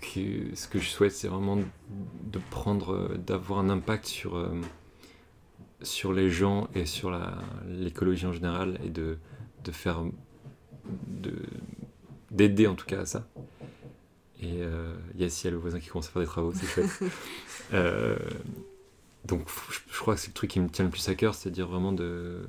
que, 0.00 0.54
ce 0.54 0.68
que 0.68 0.78
je 0.78 0.88
souhaite, 0.88 1.12
c'est 1.12 1.28
vraiment 1.28 1.56
de 1.56 2.38
prendre, 2.50 2.94
euh, 2.94 3.16
d'avoir 3.18 3.58
un 3.60 3.68
impact 3.70 4.06
sur, 4.06 4.36
euh, 4.36 4.48
sur 5.82 6.12
les 6.12 6.30
gens 6.30 6.68
et 6.74 6.86
sur 6.86 7.10
l'écologie 7.68 8.26
en 8.26 8.32
général 8.32 8.78
et 8.84 8.88
de, 8.90 9.18
de 9.64 9.72
faire. 9.72 10.02
de- 11.08 11.32
d'aider 12.30 12.66
en 12.66 12.74
tout 12.74 12.86
cas 12.86 13.00
à 13.00 13.06
ça. 13.06 13.26
Et 14.42 14.60
yes, 15.18 15.42
il 15.42 15.46
y 15.46 15.48
a 15.48 15.50
le 15.50 15.58
voisin 15.58 15.80
qui 15.80 15.88
commence 15.88 16.08
à 16.08 16.10
faire 16.12 16.22
des 16.22 16.28
travaux, 16.28 16.52
c'est 16.54 16.66
chouette. 16.66 16.90
donc 19.26 19.46
je, 19.70 19.98
crois 19.98 20.14
que 20.14 20.20
c'est 20.20 20.28
le 20.28 20.34
truc 20.34 20.50
qui 20.50 20.60
me 20.60 20.68
tient 20.68 20.84
le 20.84 20.90
plus 20.90 21.06
à 21.08 21.14
cœur, 21.14 21.34
c'est-à-dire 21.34 21.68
vraiment 21.68 21.92
de, 21.92 22.40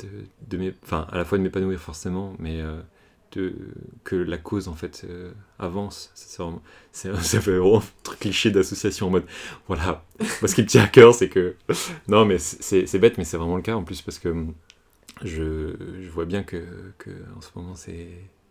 de, 0.00 0.08
de 0.48 0.74
enfin, 0.82 1.06
à 1.12 1.16
la 1.16 1.24
fois 1.24 1.38
de 1.38 1.44
m'épanouir 1.44 1.78
forcément, 1.78 2.34
mais 2.40 2.60
de, 3.32 3.54
que 4.04 4.16
la 4.16 4.38
cause 4.38 4.68
en 4.68 4.74
fait 4.74 5.02
euh, 5.08 5.32
avance. 5.58 6.10
C'est 6.14 6.42
ça 6.92 7.40
fait 7.40 7.56
vraiment 7.56 7.78
un 7.78 7.84
truc 8.02 8.20
cliché 8.20 8.50
d'association 8.50 9.08
en 9.08 9.10
mode 9.10 9.26
voilà. 9.66 10.04
Moi, 10.18 10.48
ce 10.48 10.54
qui 10.54 10.62
me 10.62 10.66
tient 10.66 10.84
à 10.84 10.88
cœur, 10.88 11.14
c'est 11.14 11.28
que 11.28 11.54
non, 12.08 12.24
mais 12.24 12.38
c'est 12.38 12.98
bête, 12.98 13.18
mais 13.18 13.24
c'est 13.24 13.36
vraiment 13.36 13.56
le 13.56 13.62
cas 13.62 13.74
en 13.74 13.84
plus 13.84 14.02
parce 14.02 14.18
que 14.18 14.34
je, 15.24 16.08
vois 16.10 16.24
bien 16.24 16.42
que, 16.42 16.64
en 17.36 17.40
ce 17.40 17.50
moment 17.54 17.74
c'est. 17.74 18.08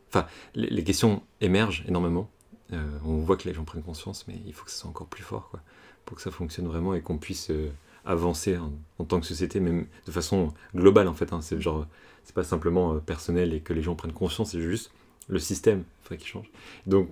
Enfin, 0.09 0.25
les, 0.55 0.83
questions 0.83 1.21
émergent 1.39 1.83
énormément. 1.87 2.29
Euh, 2.73 2.83
on 3.03 3.17
voit 3.17 3.37
que 3.37 3.47
les 3.47 3.53
gens 3.53 3.63
prennent 3.63 3.83
conscience, 3.83 4.27
mais 4.27 4.39
il 4.45 4.53
faut 4.53 4.65
que 4.65 4.71
ce 4.71 4.77
soit 4.77 4.89
encore 4.89 5.07
plus 5.07 5.23
fort 5.23 5.49
quoi, 5.49 5.59
pour 6.05 6.17
que 6.17 6.21
ça 6.21 6.31
fonctionne 6.31 6.67
vraiment 6.67 6.93
et 6.93 7.01
qu'on 7.01 7.17
puisse 7.17 7.49
euh, 7.49 7.71
avancer 8.05 8.57
en, 8.57 9.05
tant 9.05 9.19
que 9.19 9.25
société, 9.25 9.59
même 9.59 9.87
de 10.05 10.11
façon 10.11 10.53
globale 10.75 11.07
en 11.07 11.13
fait. 11.13 11.33
Hein. 11.33 11.41
C'est 11.41 11.59
genre 11.59 11.87
c'est 12.23 12.35
pas 12.35 12.43
simplement 12.43 12.93
euh, 12.93 12.99
personnel 12.99 13.53
et 13.53 13.61
que 13.61 13.73
les 13.73 13.81
gens 13.81 13.95
prennent 13.95 14.13
conscience, 14.13 14.51
c'est 14.51 14.61
juste 14.61 14.91
le 15.27 15.39
système 15.39 15.83
qui 16.17 16.25
change. 16.25 16.49
Donc, 16.87 17.09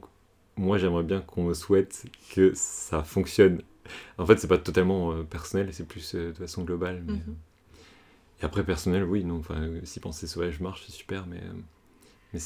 moi, 0.55 0.79
j'aimerais 0.79 1.03
bien 1.03 1.21
qu'on 1.21 1.43
me 1.43 1.53
souhaite 1.53 2.07
que 2.33 2.51
ça 2.55 3.03
fonctionne. 3.03 3.61
En 4.17 4.25
fait, 4.25 4.39
c'est 4.39 4.47
pas 4.47 4.57
totalement 4.57 5.23
personnel, 5.23 5.71
c'est 5.71 5.87
plus 5.87 6.15
de 6.15 6.33
façon 6.33 6.63
globale. 6.63 7.03
Mhm. 7.03 7.35
Et 8.41 8.45
après, 8.45 8.63
personnel, 8.63 9.03
oui, 9.03 9.23
non, 9.23 9.39
enfin, 9.39 9.69
si 9.83 9.99
penser 9.99 10.27
sauvage 10.27 10.59
marche, 10.59 10.83
c'est 10.85 10.91
super, 10.93 11.25
mais 11.27 11.41
mais 12.33 12.39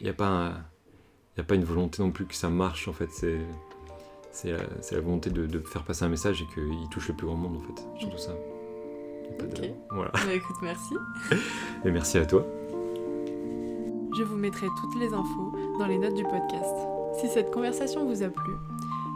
il 0.00 0.04
n'y 0.04 0.08
a 0.08 0.14
pas 0.14 0.54
il 1.36 1.40
a 1.40 1.44
pas 1.44 1.54
une 1.54 1.64
volonté 1.64 2.02
non 2.02 2.10
plus 2.10 2.26
que 2.26 2.34
ça 2.34 2.50
marche 2.50 2.88
en 2.88 2.92
fait 2.92 3.08
c'est 3.10 4.50
la, 4.50 4.58
la, 4.90 5.00
volonté 5.00 5.30
de, 5.30 5.46
de, 5.46 5.60
faire 5.60 5.84
passer 5.84 6.04
un 6.04 6.08
message 6.08 6.42
et 6.42 6.46
qu'il 6.52 6.88
touche 6.90 7.08
le 7.08 7.14
plus 7.14 7.26
grand 7.26 7.36
monde 7.36 7.56
en 7.56 7.60
fait 7.60 8.00
surtout 8.00 8.18
ça 8.18 8.32
Ok. 9.40 9.70
Voilà. 9.90 10.10
Bah, 10.12 10.34
écoute, 10.34 10.56
merci. 10.62 10.94
Et 11.84 11.90
merci 11.90 12.18
à 12.18 12.26
toi. 12.26 12.46
Je 14.16 14.22
vous 14.22 14.36
mettrai 14.36 14.66
toutes 14.80 15.00
les 15.00 15.12
infos 15.14 15.52
dans 15.78 15.86
les 15.86 15.98
notes 15.98 16.14
du 16.14 16.24
podcast. 16.24 16.74
Si 17.18 17.28
cette 17.28 17.50
conversation 17.50 18.06
vous 18.06 18.22
a 18.22 18.28
plu, 18.28 18.52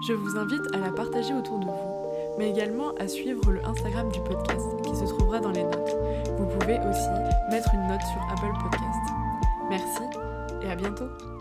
je 0.06 0.12
vous 0.14 0.36
invite 0.36 0.74
à 0.74 0.78
la 0.78 0.90
partager 0.90 1.34
autour 1.34 1.58
de 1.58 1.66
vous, 1.66 1.95
mais 2.38 2.50
également 2.50 2.94
à 2.98 3.08
suivre 3.08 3.50
le 3.50 3.64
Instagram 3.64 4.10
du 4.10 4.20
podcast 4.20 4.66
qui 4.84 4.94
se 4.94 5.04
trouvera 5.04 5.40
dans 5.40 5.52
les 5.52 5.64
notes. 5.64 5.96
Vous 6.38 6.46
pouvez 6.46 6.78
aussi 6.78 7.08
mettre 7.50 7.70
une 7.74 7.86
note 7.88 8.02
sur 8.02 8.22
Apple 8.30 8.52
Podcast. 8.62 9.12
Merci 9.68 10.02
et 10.62 10.70
à 10.70 10.76
bientôt 10.76 11.35